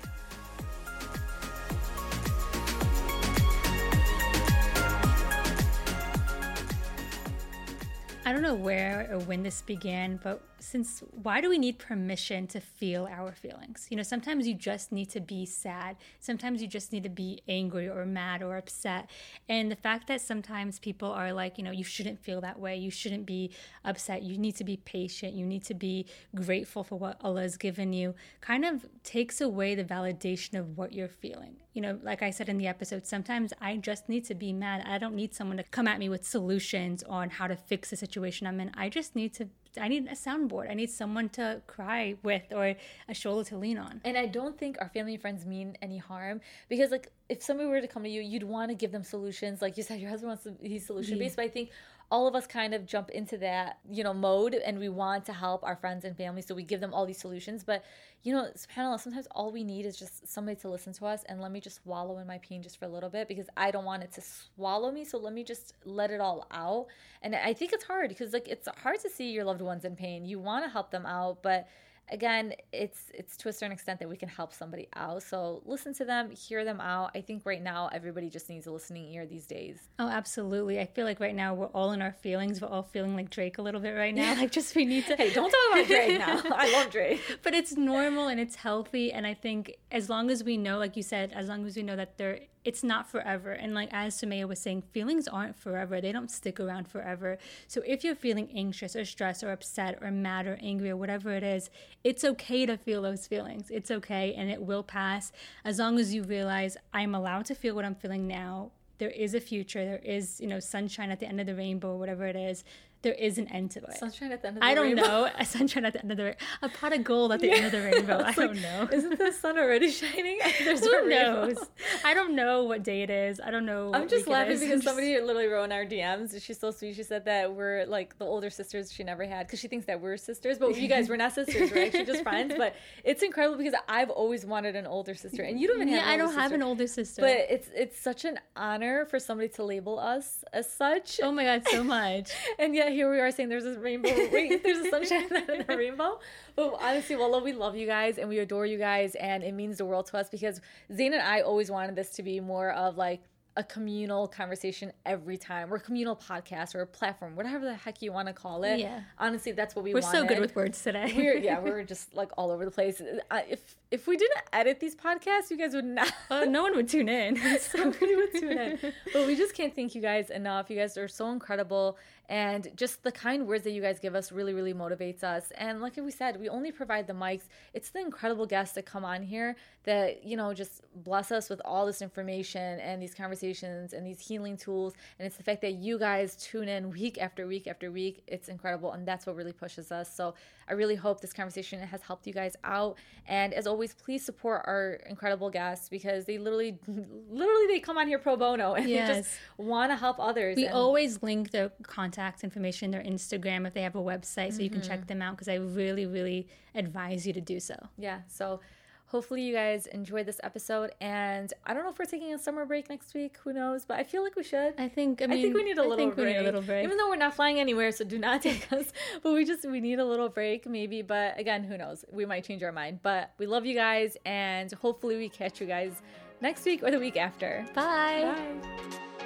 I 8.25 8.33
don't 8.33 8.41
know 8.41 8.55
where 8.55 9.07
or 9.11 9.19
when 9.19 9.43
this 9.43 9.61
began, 9.61 10.19
but 10.23 10.41
since 10.65 11.03
why 11.11 11.41
do 11.41 11.49
we 11.49 11.57
need 11.57 11.77
permission 11.77 12.47
to 12.47 12.59
feel 12.59 13.07
our 13.11 13.31
feelings? 13.31 13.87
You 13.89 13.97
know, 13.97 14.03
sometimes 14.03 14.47
you 14.47 14.55
just 14.55 14.91
need 14.91 15.09
to 15.11 15.19
be 15.19 15.45
sad. 15.45 15.95
Sometimes 16.19 16.61
you 16.61 16.67
just 16.67 16.91
need 16.91 17.03
to 17.03 17.09
be 17.09 17.41
angry 17.47 17.87
or 17.87 18.05
mad 18.05 18.41
or 18.41 18.57
upset. 18.57 19.09
And 19.47 19.71
the 19.71 19.75
fact 19.75 20.07
that 20.07 20.21
sometimes 20.21 20.79
people 20.79 21.11
are 21.11 21.31
like, 21.31 21.57
you 21.57 21.63
know, 21.63 21.71
you 21.71 21.83
shouldn't 21.83 22.19
feel 22.19 22.41
that 22.41 22.59
way. 22.59 22.75
You 22.75 22.89
shouldn't 22.89 23.25
be 23.25 23.51
upset. 23.83 24.23
You 24.23 24.37
need 24.37 24.55
to 24.55 24.63
be 24.63 24.77
patient. 24.77 25.33
You 25.33 25.45
need 25.45 25.63
to 25.65 25.75
be 25.75 26.07
grateful 26.33 26.83
for 26.83 26.97
what 26.97 27.17
Allah 27.21 27.43
has 27.43 27.57
given 27.57 27.93
you 27.93 28.15
kind 28.41 28.65
of 28.65 28.85
takes 29.03 29.41
away 29.41 29.75
the 29.75 29.83
validation 29.83 30.57
of 30.59 30.77
what 30.77 30.93
you're 30.93 31.07
feeling. 31.07 31.57
You 31.73 31.81
know, 31.81 31.99
like 32.01 32.23
I 32.23 32.29
said 32.31 32.49
in 32.49 32.57
the 32.57 32.67
episode, 32.67 33.05
sometimes 33.05 33.53
I 33.61 33.77
just 33.77 34.09
need 34.09 34.25
to 34.25 34.33
be 34.33 34.53
mad. 34.53 34.83
I 34.87 34.97
don't 34.97 35.13
need 35.13 35.35
someone 35.35 35.57
to 35.57 35.63
come 35.63 35.87
at 35.87 35.99
me 35.99 36.09
with 36.09 36.25
solutions 36.25 37.03
on 37.03 37.29
how 37.29 37.47
to 37.47 37.55
fix 37.55 37.89
the 37.89 37.97
situation 37.97 38.47
I'm 38.47 38.59
in. 38.61 38.71
I 38.75 38.89
just 38.89 39.15
need 39.15 39.33
to 39.35 39.49
I 39.77 39.87
need 39.87 40.07
a 40.07 40.15
soundboard. 40.15 40.69
I 40.69 40.73
need 40.73 40.89
someone 40.89 41.29
to 41.29 41.61
cry 41.67 42.15
with 42.23 42.43
or 42.51 42.75
a 43.07 43.13
shoulder 43.13 43.47
to 43.49 43.57
lean 43.57 43.77
on. 43.77 44.01
And 44.03 44.17
I 44.17 44.25
don't 44.25 44.57
think 44.57 44.77
our 44.79 44.89
family 44.89 45.13
and 45.13 45.21
friends 45.21 45.45
mean 45.45 45.77
any 45.81 45.97
harm 45.97 46.41
because 46.69 46.91
like 46.91 47.11
if 47.29 47.41
somebody 47.41 47.67
were 47.69 47.81
to 47.81 47.87
come 47.87 48.03
to 48.03 48.09
you, 48.09 48.21
you'd 48.21 48.43
want 48.43 48.69
to 48.69 48.75
give 48.75 48.91
them 48.91 49.03
solutions. 49.03 49.61
Like 49.61 49.77
you 49.77 49.83
said, 49.83 49.99
your 49.99 50.09
husband 50.09 50.29
wants 50.29 50.43
to 50.43 50.51
be 50.51 50.79
solution 50.79 51.17
based, 51.17 51.33
yeah. 51.33 51.43
but 51.43 51.45
I 51.45 51.49
think 51.49 51.69
all 52.11 52.27
of 52.27 52.35
us 52.35 52.45
kind 52.45 52.73
of 52.73 52.85
jump 52.85 53.09
into 53.09 53.37
that, 53.39 53.79
you 53.89 54.03
know, 54.03 54.13
mode 54.13 54.53
and 54.53 54.77
we 54.77 54.89
want 54.89 55.25
to 55.25 55.33
help 55.33 55.63
our 55.63 55.75
friends 55.75 56.05
and 56.05 56.15
family. 56.15 56.41
So 56.41 56.53
we 56.53 56.63
give 56.63 56.79
them 56.79 56.93
all 56.93 57.05
these 57.05 57.17
solutions. 57.17 57.63
But, 57.63 57.83
you 58.21 58.33
know, 58.33 58.49
subhanAllah, 58.55 58.99
sometimes 58.99 59.27
all 59.31 59.51
we 59.51 59.63
need 59.63 59.85
is 59.85 59.97
just 59.97 60.27
somebody 60.27 60.55
to 60.61 60.69
listen 60.69 60.93
to 60.93 61.05
us 61.05 61.23
and 61.27 61.41
let 61.41 61.51
me 61.51 61.59
just 61.59 61.79
wallow 61.85 62.19
in 62.19 62.27
my 62.27 62.37
pain 62.39 62.61
just 62.61 62.77
for 62.77 62.85
a 62.85 62.89
little 62.89 63.09
bit 63.09 63.27
because 63.27 63.47
I 63.57 63.71
don't 63.71 63.85
want 63.85 64.03
it 64.03 64.11
to 64.13 64.21
swallow 64.21 64.91
me. 64.91 65.03
So 65.03 65.17
let 65.17 65.33
me 65.33 65.43
just 65.43 65.73
let 65.83 66.11
it 66.11 66.21
all 66.21 66.45
out. 66.51 66.87
And 67.23 67.35
I 67.35 67.53
think 67.53 67.73
it's 67.73 67.85
hard 67.85 68.09
because, 68.09 68.33
like, 68.33 68.47
it's 68.47 68.67
hard 68.83 68.99
to 68.99 69.09
see 69.09 69.31
your 69.31 69.43
loved 69.43 69.61
ones 69.61 69.83
in 69.83 69.95
pain. 69.95 70.25
You 70.25 70.39
want 70.39 70.63
to 70.63 70.69
help 70.69 70.91
them 70.91 71.05
out, 71.07 71.41
but 71.41 71.67
again 72.09 72.53
it's 72.71 73.11
it's 73.13 73.35
to 73.37 73.49
a 73.49 73.53
certain 73.53 73.71
extent 73.71 73.99
that 73.99 74.09
we 74.09 74.17
can 74.17 74.29
help 74.29 74.53
somebody 74.53 74.87
out. 74.95 75.23
So 75.23 75.61
listen 75.65 75.93
to 75.95 76.05
them 76.05 76.29
hear 76.31 76.63
them 76.63 76.79
out. 76.79 77.11
I 77.15 77.21
think 77.21 77.43
right 77.45 77.61
now 77.61 77.89
everybody 77.91 78.29
just 78.29 78.49
needs 78.49 78.67
a 78.67 78.71
listening 78.71 79.11
ear 79.13 79.25
these 79.25 79.45
days. 79.45 79.89
Oh 79.99 80.07
absolutely. 80.07 80.79
I 80.79 80.85
feel 80.85 81.05
like 81.05 81.19
right 81.19 81.35
now 81.35 81.53
we're 81.53 81.67
all 81.67 81.91
in 81.91 82.01
our 82.01 82.13
feelings. 82.13 82.61
We're 82.61 82.67
all 82.67 82.83
feeling 82.83 83.15
like 83.15 83.29
drake 83.29 83.57
a 83.57 83.61
little 83.61 83.81
bit 83.81 83.91
right 83.91 84.13
now. 84.13 84.35
Like 84.35 84.51
just 84.51 84.75
we 84.75 84.85
need 84.85 85.05
to 85.07 85.15
hey 85.17 85.33
don't 85.33 85.49
talk 85.49 85.73
about 85.73 85.87
drake 85.87 86.19
now. 86.19 86.41
I 86.51 86.71
love 86.71 86.91
drake. 86.91 87.21
But 87.43 87.53
it's 87.53 87.75
normal 87.75 88.27
and 88.27 88.39
it's 88.39 88.55
healthy. 88.55 89.11
And 89.11 89.25
i 89.25 89.33
think 89.33 89.75
as 89.91 90.09
long 90.09 90.29
as 90.29 90.43
we 90.43 90.57
know 90.57 90.77
like 90.77 90.95
you 90.95 91.03
said 91.03 91.31
as 91.33 91.47
long 91.47 91.65
as 91.65 91.75
we 91.75 91.83
know 91.83 91.95
that 91.95 92.17
there 92.17 92.39
it's 92.65 92.83
not 92.83 93.07
forever. 93.07 93.51
And 93.51 93.73
like 93.73 93.89
as 93.93 94.19
Sumaya 94.19 94.47
was 94.47 94.59
saying, 94.59 94.81
feelings 94.91 95.27
aren't 95.27 95.55
forever. 95.55 96.01
They 96.01 96.11
don't 96.11 96.31
stick 96.31 96.59
around 96.59 96.87
forever. 96.87 97.37
So 97.67 97.81
if 97.85 98.03
you're 98.03 98.15
feeling 98.15 98.49
anxious 98.53 98.95
or 98.95 99.05
stressed 99.05 99.43
or 99.43 99.51
upset 99.51 99.99
or 100.01 100.09
mad 100.09 100.47
or 100.47 100.57
angry 100.61 100.89
or 100.89 100.97
whatever 100.97 101.31
it 101.31 101.43
is, 101.43 101.69
it's 102.03 102.23
okay 102.23 102.65
to 102.65 102.75
feel 102.75 103.03
those 103.03 103.27
feelings. 103.27 103.69
It's 103.69 103.91
okay 103.91 104.33
and 104.33 104.49
it 104.49 104.61
will 104.61 104.83
pass 104.83 105.31
as 105.63 105.77
long 105.77 105.99
as 105.99 106.13
you 106.13 106.23
realize 106.23 106.75
I'm 106.91 107.13
allowed 107.13 107.45
to 107.45 107.55
feel 107.55 107.75
what 107.75 107.85
I'm 107.85 107.95
feeling 107.95 108.27
now. 108.27 108.71
There 108.97 109.09
is 109.09 109.35
a 109.35 109.41
future. 109.41 109.85
There 109.85 110.01
is, 110.03 110.41
you 110.41 110.47
know, 110.47 110.59
sunshine 110.59 111.11
at 111.11 111.19
the 111.19 111.27
end 111.27 111.39
of 111.39 111.45
the 111.45 111.55
rainbow 111.55 111.95
whatever 111.97 112.25
it 112.25 112.35
is 112.35 112.63
there 113.05 113.13
is 113.13 113.37
an 113.37 113.47
end 113.51 113.69
to 113.71 113.79
it. 113.83 113.93
Sunshine 113.97 114.31
at 114.31 114.41
the 114.41 114.47
end 114.47 114.57
of 114.57 114.61
the 114.61 114.65
rainbow. 114.67 114.81
I 114.81 114.83
don't 114.83 114.95
rainbow. 114.97 115.07
know. 115.25 115.29
A 115.37 115.45
sunshine 115.45 115.85
at 115.85 115.93
the 115.93 116.01
end 116.01 116.11
of 116.11 116.17
the 116.17 116.23
rainbow. 116.23 116.39
A 116.63 116.69
pot 116.69 116.91
of 116.91 117.03
gold 117.03 117.31
at 117.31 117.39
the 117.39 117.51
end 117.51 117.65
of 117.67 117.71
the 117.71 117.81
rainbow. 117.81 118.21
I 118.25 118.31
don't 118.33 118.59
know. 118.61 118.89
Isn't 118.91 119.17
the 119.19 119.31
sun 119.31 119.59
already 119.59 119.91
shining? 119.91 120.39
There's 120.63 120.79
Who 120.83 120.91
rainbow. 121.07 121.45
knows? 121.45 121.57
I 122.03 122.15
don't 122.15 122.35
know 122.35 122.63
what 122.63 122.83
day 122.83 123.03
it 123.03 123.09
is. 123.11 123.39
I 123.39 123.51
don't 123.51 123.65
know. 123.67 123.91
I'm 123.93 124.01
what 124.01 124.09
just 124.09 124.27
laughing 124.27 124.53
is. 124.53 124.59
Because 124.61 124.77
just- 124.77 124.85
somebody 124.87 125.19
literally 125.21 125.47
wrote 125.47 125.65
in 125.65 125.71
our 125.71 125.85
DMs. 125.85 126.41
She's 126.41 126.59
so 126.59 126.71
sweet. 126.71 126.95
She 126.95 127.03
said 127.03 127.25
that 127.25 127.53
we're 127.53 127.85
like 127.85 128.17
the 128.17 128.25
older 128.25 128.49
sisters 128.49 128.91
she 128.91 129.03
never 129.03 129.23
had 129.25 129.45
because 129.45 129.59
she 129.59 129.67
thinks 129.67 129.85
that 129.85 130.01
we're 130.01 130.17
sisters. 130.17 130.57
But 130.57 130.75
you 130.75 130.87
guys, 130.87 131.07
we're 131.07 131.15
not 131.17 131.33
sisters. 131.33 131.71
We're 131.71 131.85
actually 131.85 132.05
just 132.05 132.23
friends. 132.23 132.55
But 132.57 132.75
it's 133.03 133.21
incredible 133.21 133.57
because 133.57 133.75
I've 133.87 134.09
always 134.09 134.45
wanted 134.45 134.75
an 134.75 134.87
older 134.87 135.13
sister, 135.13 135.43
and 135.43 135.59
you 135.59 135.67
don't 135.67 135.77
even 135.77 135.89
have. 135.89 135.97
Yeah, 135.99 136.07
an 136.07 136.13
I 136.13 136.17
don't 136.17 136.33
have 136.33 136.51
an 136.53 136.63
older 136.63 136.87
sister. 136.87 137.21
But 137.21 137.37
it's 137.49 137.69
it's 137.75 137.99
such 137.99 138.25
an 138.25 138.39
honor 138.55 139.05
for 139.05 139.19
somebody 139.19 139.49
to 139.49 139.63
label 139.63 139.99
us 139.99 140.43
as 140.53 140.71
such. 140.71 141.19
oh 141.21 141.31
my 141.31 141.43
god, 141.43 141.63
so 141.69 141.83
much. 141.83 142.31
And 142.57 142.73
yet 142.73 142.93
here 142.95 143.11
we 143.11 143.19
are 143.19 143.31
saying 143.31 143.49
there's 143.49 143.65
a 143.65 143.79
rainbow. 143.79 144.09
Wait, 144.31 144.63
there's 144.63 144.79
a 144.79 144.89
sunshine 144.89 145.27
and 145.31 145.65
a 145.69 145.77
rainbow. 145.77 146.19
But 146.55 146.77
honestly, 146.81 147.15
Wallah, 147.15 147.43
we 147.43 147.53
love 147.53 147.75
you 147.75 147.85
guys 147.85 148.17
and 148.17 148.29
we 148.29 148.39
adore 148.39 148.65
you 148.65 148.77
guys, 148.77 149.15
and 149.15 149.43
it 149.43 149.53
means 149.53 149.77
the 149.77 149.85
world 149.85 150.07
to 150.07 150.17
us 150.17 150.29
because 150.29 150.61
Zayn 150.91 151.13
and 151.13 151.21
I 151.21 151.41
always 151.41 151.69
wanted 151.69 151.95
this 151.95 152.09
to 152.11 152.23
be 152.23 152.39
more 152.39 152.71
of 152.71 152.97
like 152.97 153.21
a 153.57 153.63
communal 153.63 154.27
conversation 154.27 154.91
every 155.05 155.37
time. 155.37 155.69
We're 155.69 155.77
a 155.77 155.81
communal 155.81 156.15
podcast 156.15 156.75
or 156.75 156.81
a 156.81 156.87
platform, 156.87 157.37
whatever 157.37 157.63
the 157.63 157.73
heck 157.73 158.01
you 158.01 158.11
want 158.11 158.27
to 158.27 158.33
call 158.33 158.65
it. 158.65 158.79
Yeah. 158.79 159.01
Honestly, 159.17 159.53
that's 159.53 159.75
what 159.75 159.83
we 159.85 159.93
We're 159.93 160.01
wanted. 160.01 160.17
so 160.17 160.25
good 160.25 160.39
with 160.39 160.55
words 160.55 160.81
today. 160.81 161.13
We're 161.15 161.37
yeah, 161.37 161.59
we're 161.61 161.83
just 161.83 162.13
like 162.13 162.31
all 162.37 162.51
over 162.51 162.65
the 162.65 162.71
place. 162.71 163.01
Uh, 163.31 163.39
if 163.49 163.77
if 163.91 164.07
we 164.07 164.17
didn't 164.17 164.41
edit 164.51 164.81
these 164.81 164.95
podcasts, 164.95 165.49
you 165.49 165.57
guys 165.57 165.73
would 165.73 165.85
not. 165.85 166.11
Uh, 166.27 166.43
no 166.43 166.63
one 166.63 166.75
would 166.75 166.89
tune 166.89 167.07
in. 167.07 167.37
Somebody 167.59 168.15
would 168.15 168.31
tune 168.33 168.57
in. 168.57 168.79
But 169.13 169.27
we 169.27 169.35
just 169.35 169.53
can't 169.53 169.75
thank 169.75 169.93
you 169.93 170.01
guys 170.01 170.31
enough. 170.31 170.71
You 170.71 170.75
guys 170.75 170.97
are 170.97 171.07
so 171.07 171.29
incredible. 171.29 171.97
And 172.27 172.69
just 172.75 173.03
the 173.03 173.11
kind 173.11 173.47
words 173.47 173.63
that 173.65 173.71
you 173.71 173.81
guys 173.81 173.99
give 173.99 174.15
us 174.15 174.31
really, 174.31 174.53
really 174.53 174.73
motivates 174.73 175.23
us. 175.23 175.51
And 175.55 175.81
like 175.81 175.95
we 175.97 176.11
said, 176.11 176.39
we 176.39 176.49
only 176.49 176.71
provide 176.71 177.07
the 177.07 177.13
mics. 177.13 177.43
It's 177.73 177.89
the 177.89 177.99
incredible 177.99 178.45
guests 178.45 178.75
that 178.75 178.85
come 178.85 179.05
on 179.05 179.21
here 179.21 179.55
that, 179.83 180.23
you 180.23 180.35
know, 180.35 180.53
just 180.53 180.81
bless 181.03 181.31
us 181.31 181.49
with 181.49 181.61
all 181.63 181.85
this 181.85 182.01
information 182.01 182.79
and 182.79 183.01
these 183.01 183.13
conversations 183.13 183.93
and 183.93 184.05
these 184.05 184.19
healing 184.19 184.57
tools. 184.57 184.93
And 185.19 185.25
it's 185.25 185.37
the 185.37 185.43
fact 185.43 185.61
that 185.61 185.75
you 185.75 185.99
guys 185.99 186.35
tune 186.35 186.67
in 186.67 186.89
week 186.89 187.19
after 187.19 187.45
week 187.45 187.67
after 187.67 187.91
week. 187.91 188.23
It's 188.27 188.49
incredible. 188.49 188.93
And 188.93 189.07
that's 189.07 189.25
what 189.25 189.35
really 189.35 189.53
pushes 189.53 189.91
us. 189.91 190.13
So 190.13 190.33
I 190.67 190.73
really 190.73 190.95
hope 190.95 191.21
this 191.21 191.33
conversation 191.33 191.79
has 191.79 192.01
helped 192.01 192.25
you 192.25 192.33
guys 192.33 192.55
out. 192.63 192.97
And 193.27 193.53
as 193.53 193.67
always, 193.67 193.93
please 193.93 194.25
support 194.25 194.63
our 194.65 194.99
incredible 195.07 195.51
guests 195.51 195.89
because 195.89 196.25
they 196.25 196.39
literally, 196.39 196.79
literally, 196.87 197.67
they 197.67 197.79
come 197.79 197.97
on 197.97 198.07
here 198.07 198.17
pro 198.17 198.35
bono 198.35 198.73
and 198.73 198.87
they 198.87 198.95
just 198.95 199.29
want 199.57 199.91
to 199.91 199.95
help 199.95 200.19
others. 200.19 200.55
We 200.55 200.65
and- 200.65 200.73
always 200.73 201.21
link 201.21 201.51
their 201.51 201.71
contact 202.15 202.43
information, 202.43 202.91
their 202.91 203.03
Instagram, 203.03 203.67
if 203.67 203.73
they 203.73 203.81
have 203.81 203.95
a 203.95 204.01
website, 204.01 204.53
so 204.53 204.61
you 204.61 204.69
can 204.69 204.79
Mm-hmm. 204.81 204.89
check 204.89 205.07
them 205.07 205.21
out. 205.21 205.31
Because 205.35 205.47
I 205.47 205.55
really, 205.55 206.05
really 206.05 206.47
advise 206.73 207.25
you 207.27 207.33
to 207.33 207.41
do 207.41 207.59
so. 207.59 207.75
yeah. 207.97 208.19
So 208.27 208.59
hopefully 209.07 209.41
you 209.43 209.53
guys 209.53 209.85
enjoyed 209.87 210.25
this 210.25 210.39
episode. 210.43 210.91
And 210.99 211.53
I 211.65 211.73
don't 211.73 211.83
know 211.83 211.89
if 211.91 211.99
we're 211.99 212.05
taking 212.05 212.33
a 212.33 212.39
summer 212.39 212.65
break 212.65 212.89
next 212.89 213.13
week. 213.13 213.37
Who 213.43 213.53
knows? 213.53 213.85
But 213.85 213.99
I 213.99 214.03
feel 214.03 214.23
like 214.23 214.35
we 214.35 214.43
should. 214.43 214.73
I 214.77 214.87
think. 214.87 215.21
I, 215.21 215.27
mean, 215.27 215.39
I 215.39 215.41
think 215.41 215.55
we 215.55 215.63
need 215.63 215.77
a 215.77 215.81
little 215.81 215.97
think 215.97 216.15
break. 216.15 216.27
We 216.27 216.33
need 216.33 216.39
a 216.39 216.43
little 216.43 216.61
break. 216.61 216.83
Even 216.83 216.97
though 216.97 217.09
we're 217.09 217.15
not 217.27 217.33
flying 217.35 217.59
anywhere, 217.59 217.91
so 217.91 218.03
do 218.03 218.17
not 218.19 218.41
take 218.49 218.71
us. 218.71 218.87
But 219.23 219.33
we 219.33 219.45
just 219.45 219.63
we 219.69 219.79
need 219.79 219.99
a 219.99 220.05
little 220.05 220.29
break, 220.29 220.67
maybe. 220.67 221.01
But 221.01 221.39
again, 221.39 221.63
who 221.63 221.77
knows? 221.77 222.03
We 222.11 222.25
might 222.25 222.43
change 222.43 222.63
our 222.63 222.71
mind. 222.71 222.99
But 223.03 223.31
we 223.37 223.45
love 223.45 223.65
you 223.65 223.75
guys, 223.75 224.17
and 224.25 224.71
hopefully 224.73 225.17
we 225.17 225.29
catch 225.29 225.59
you 225.61 225.67
guys 225.67 225.93
next 226.41 226.65
week 226.65 226.83
or 226.83 226.91
the 226.91 226.99
week 226.99 227.17
after. 227.17 227.65
Bye. 227.73 228.33
Bye. 228.35 229.24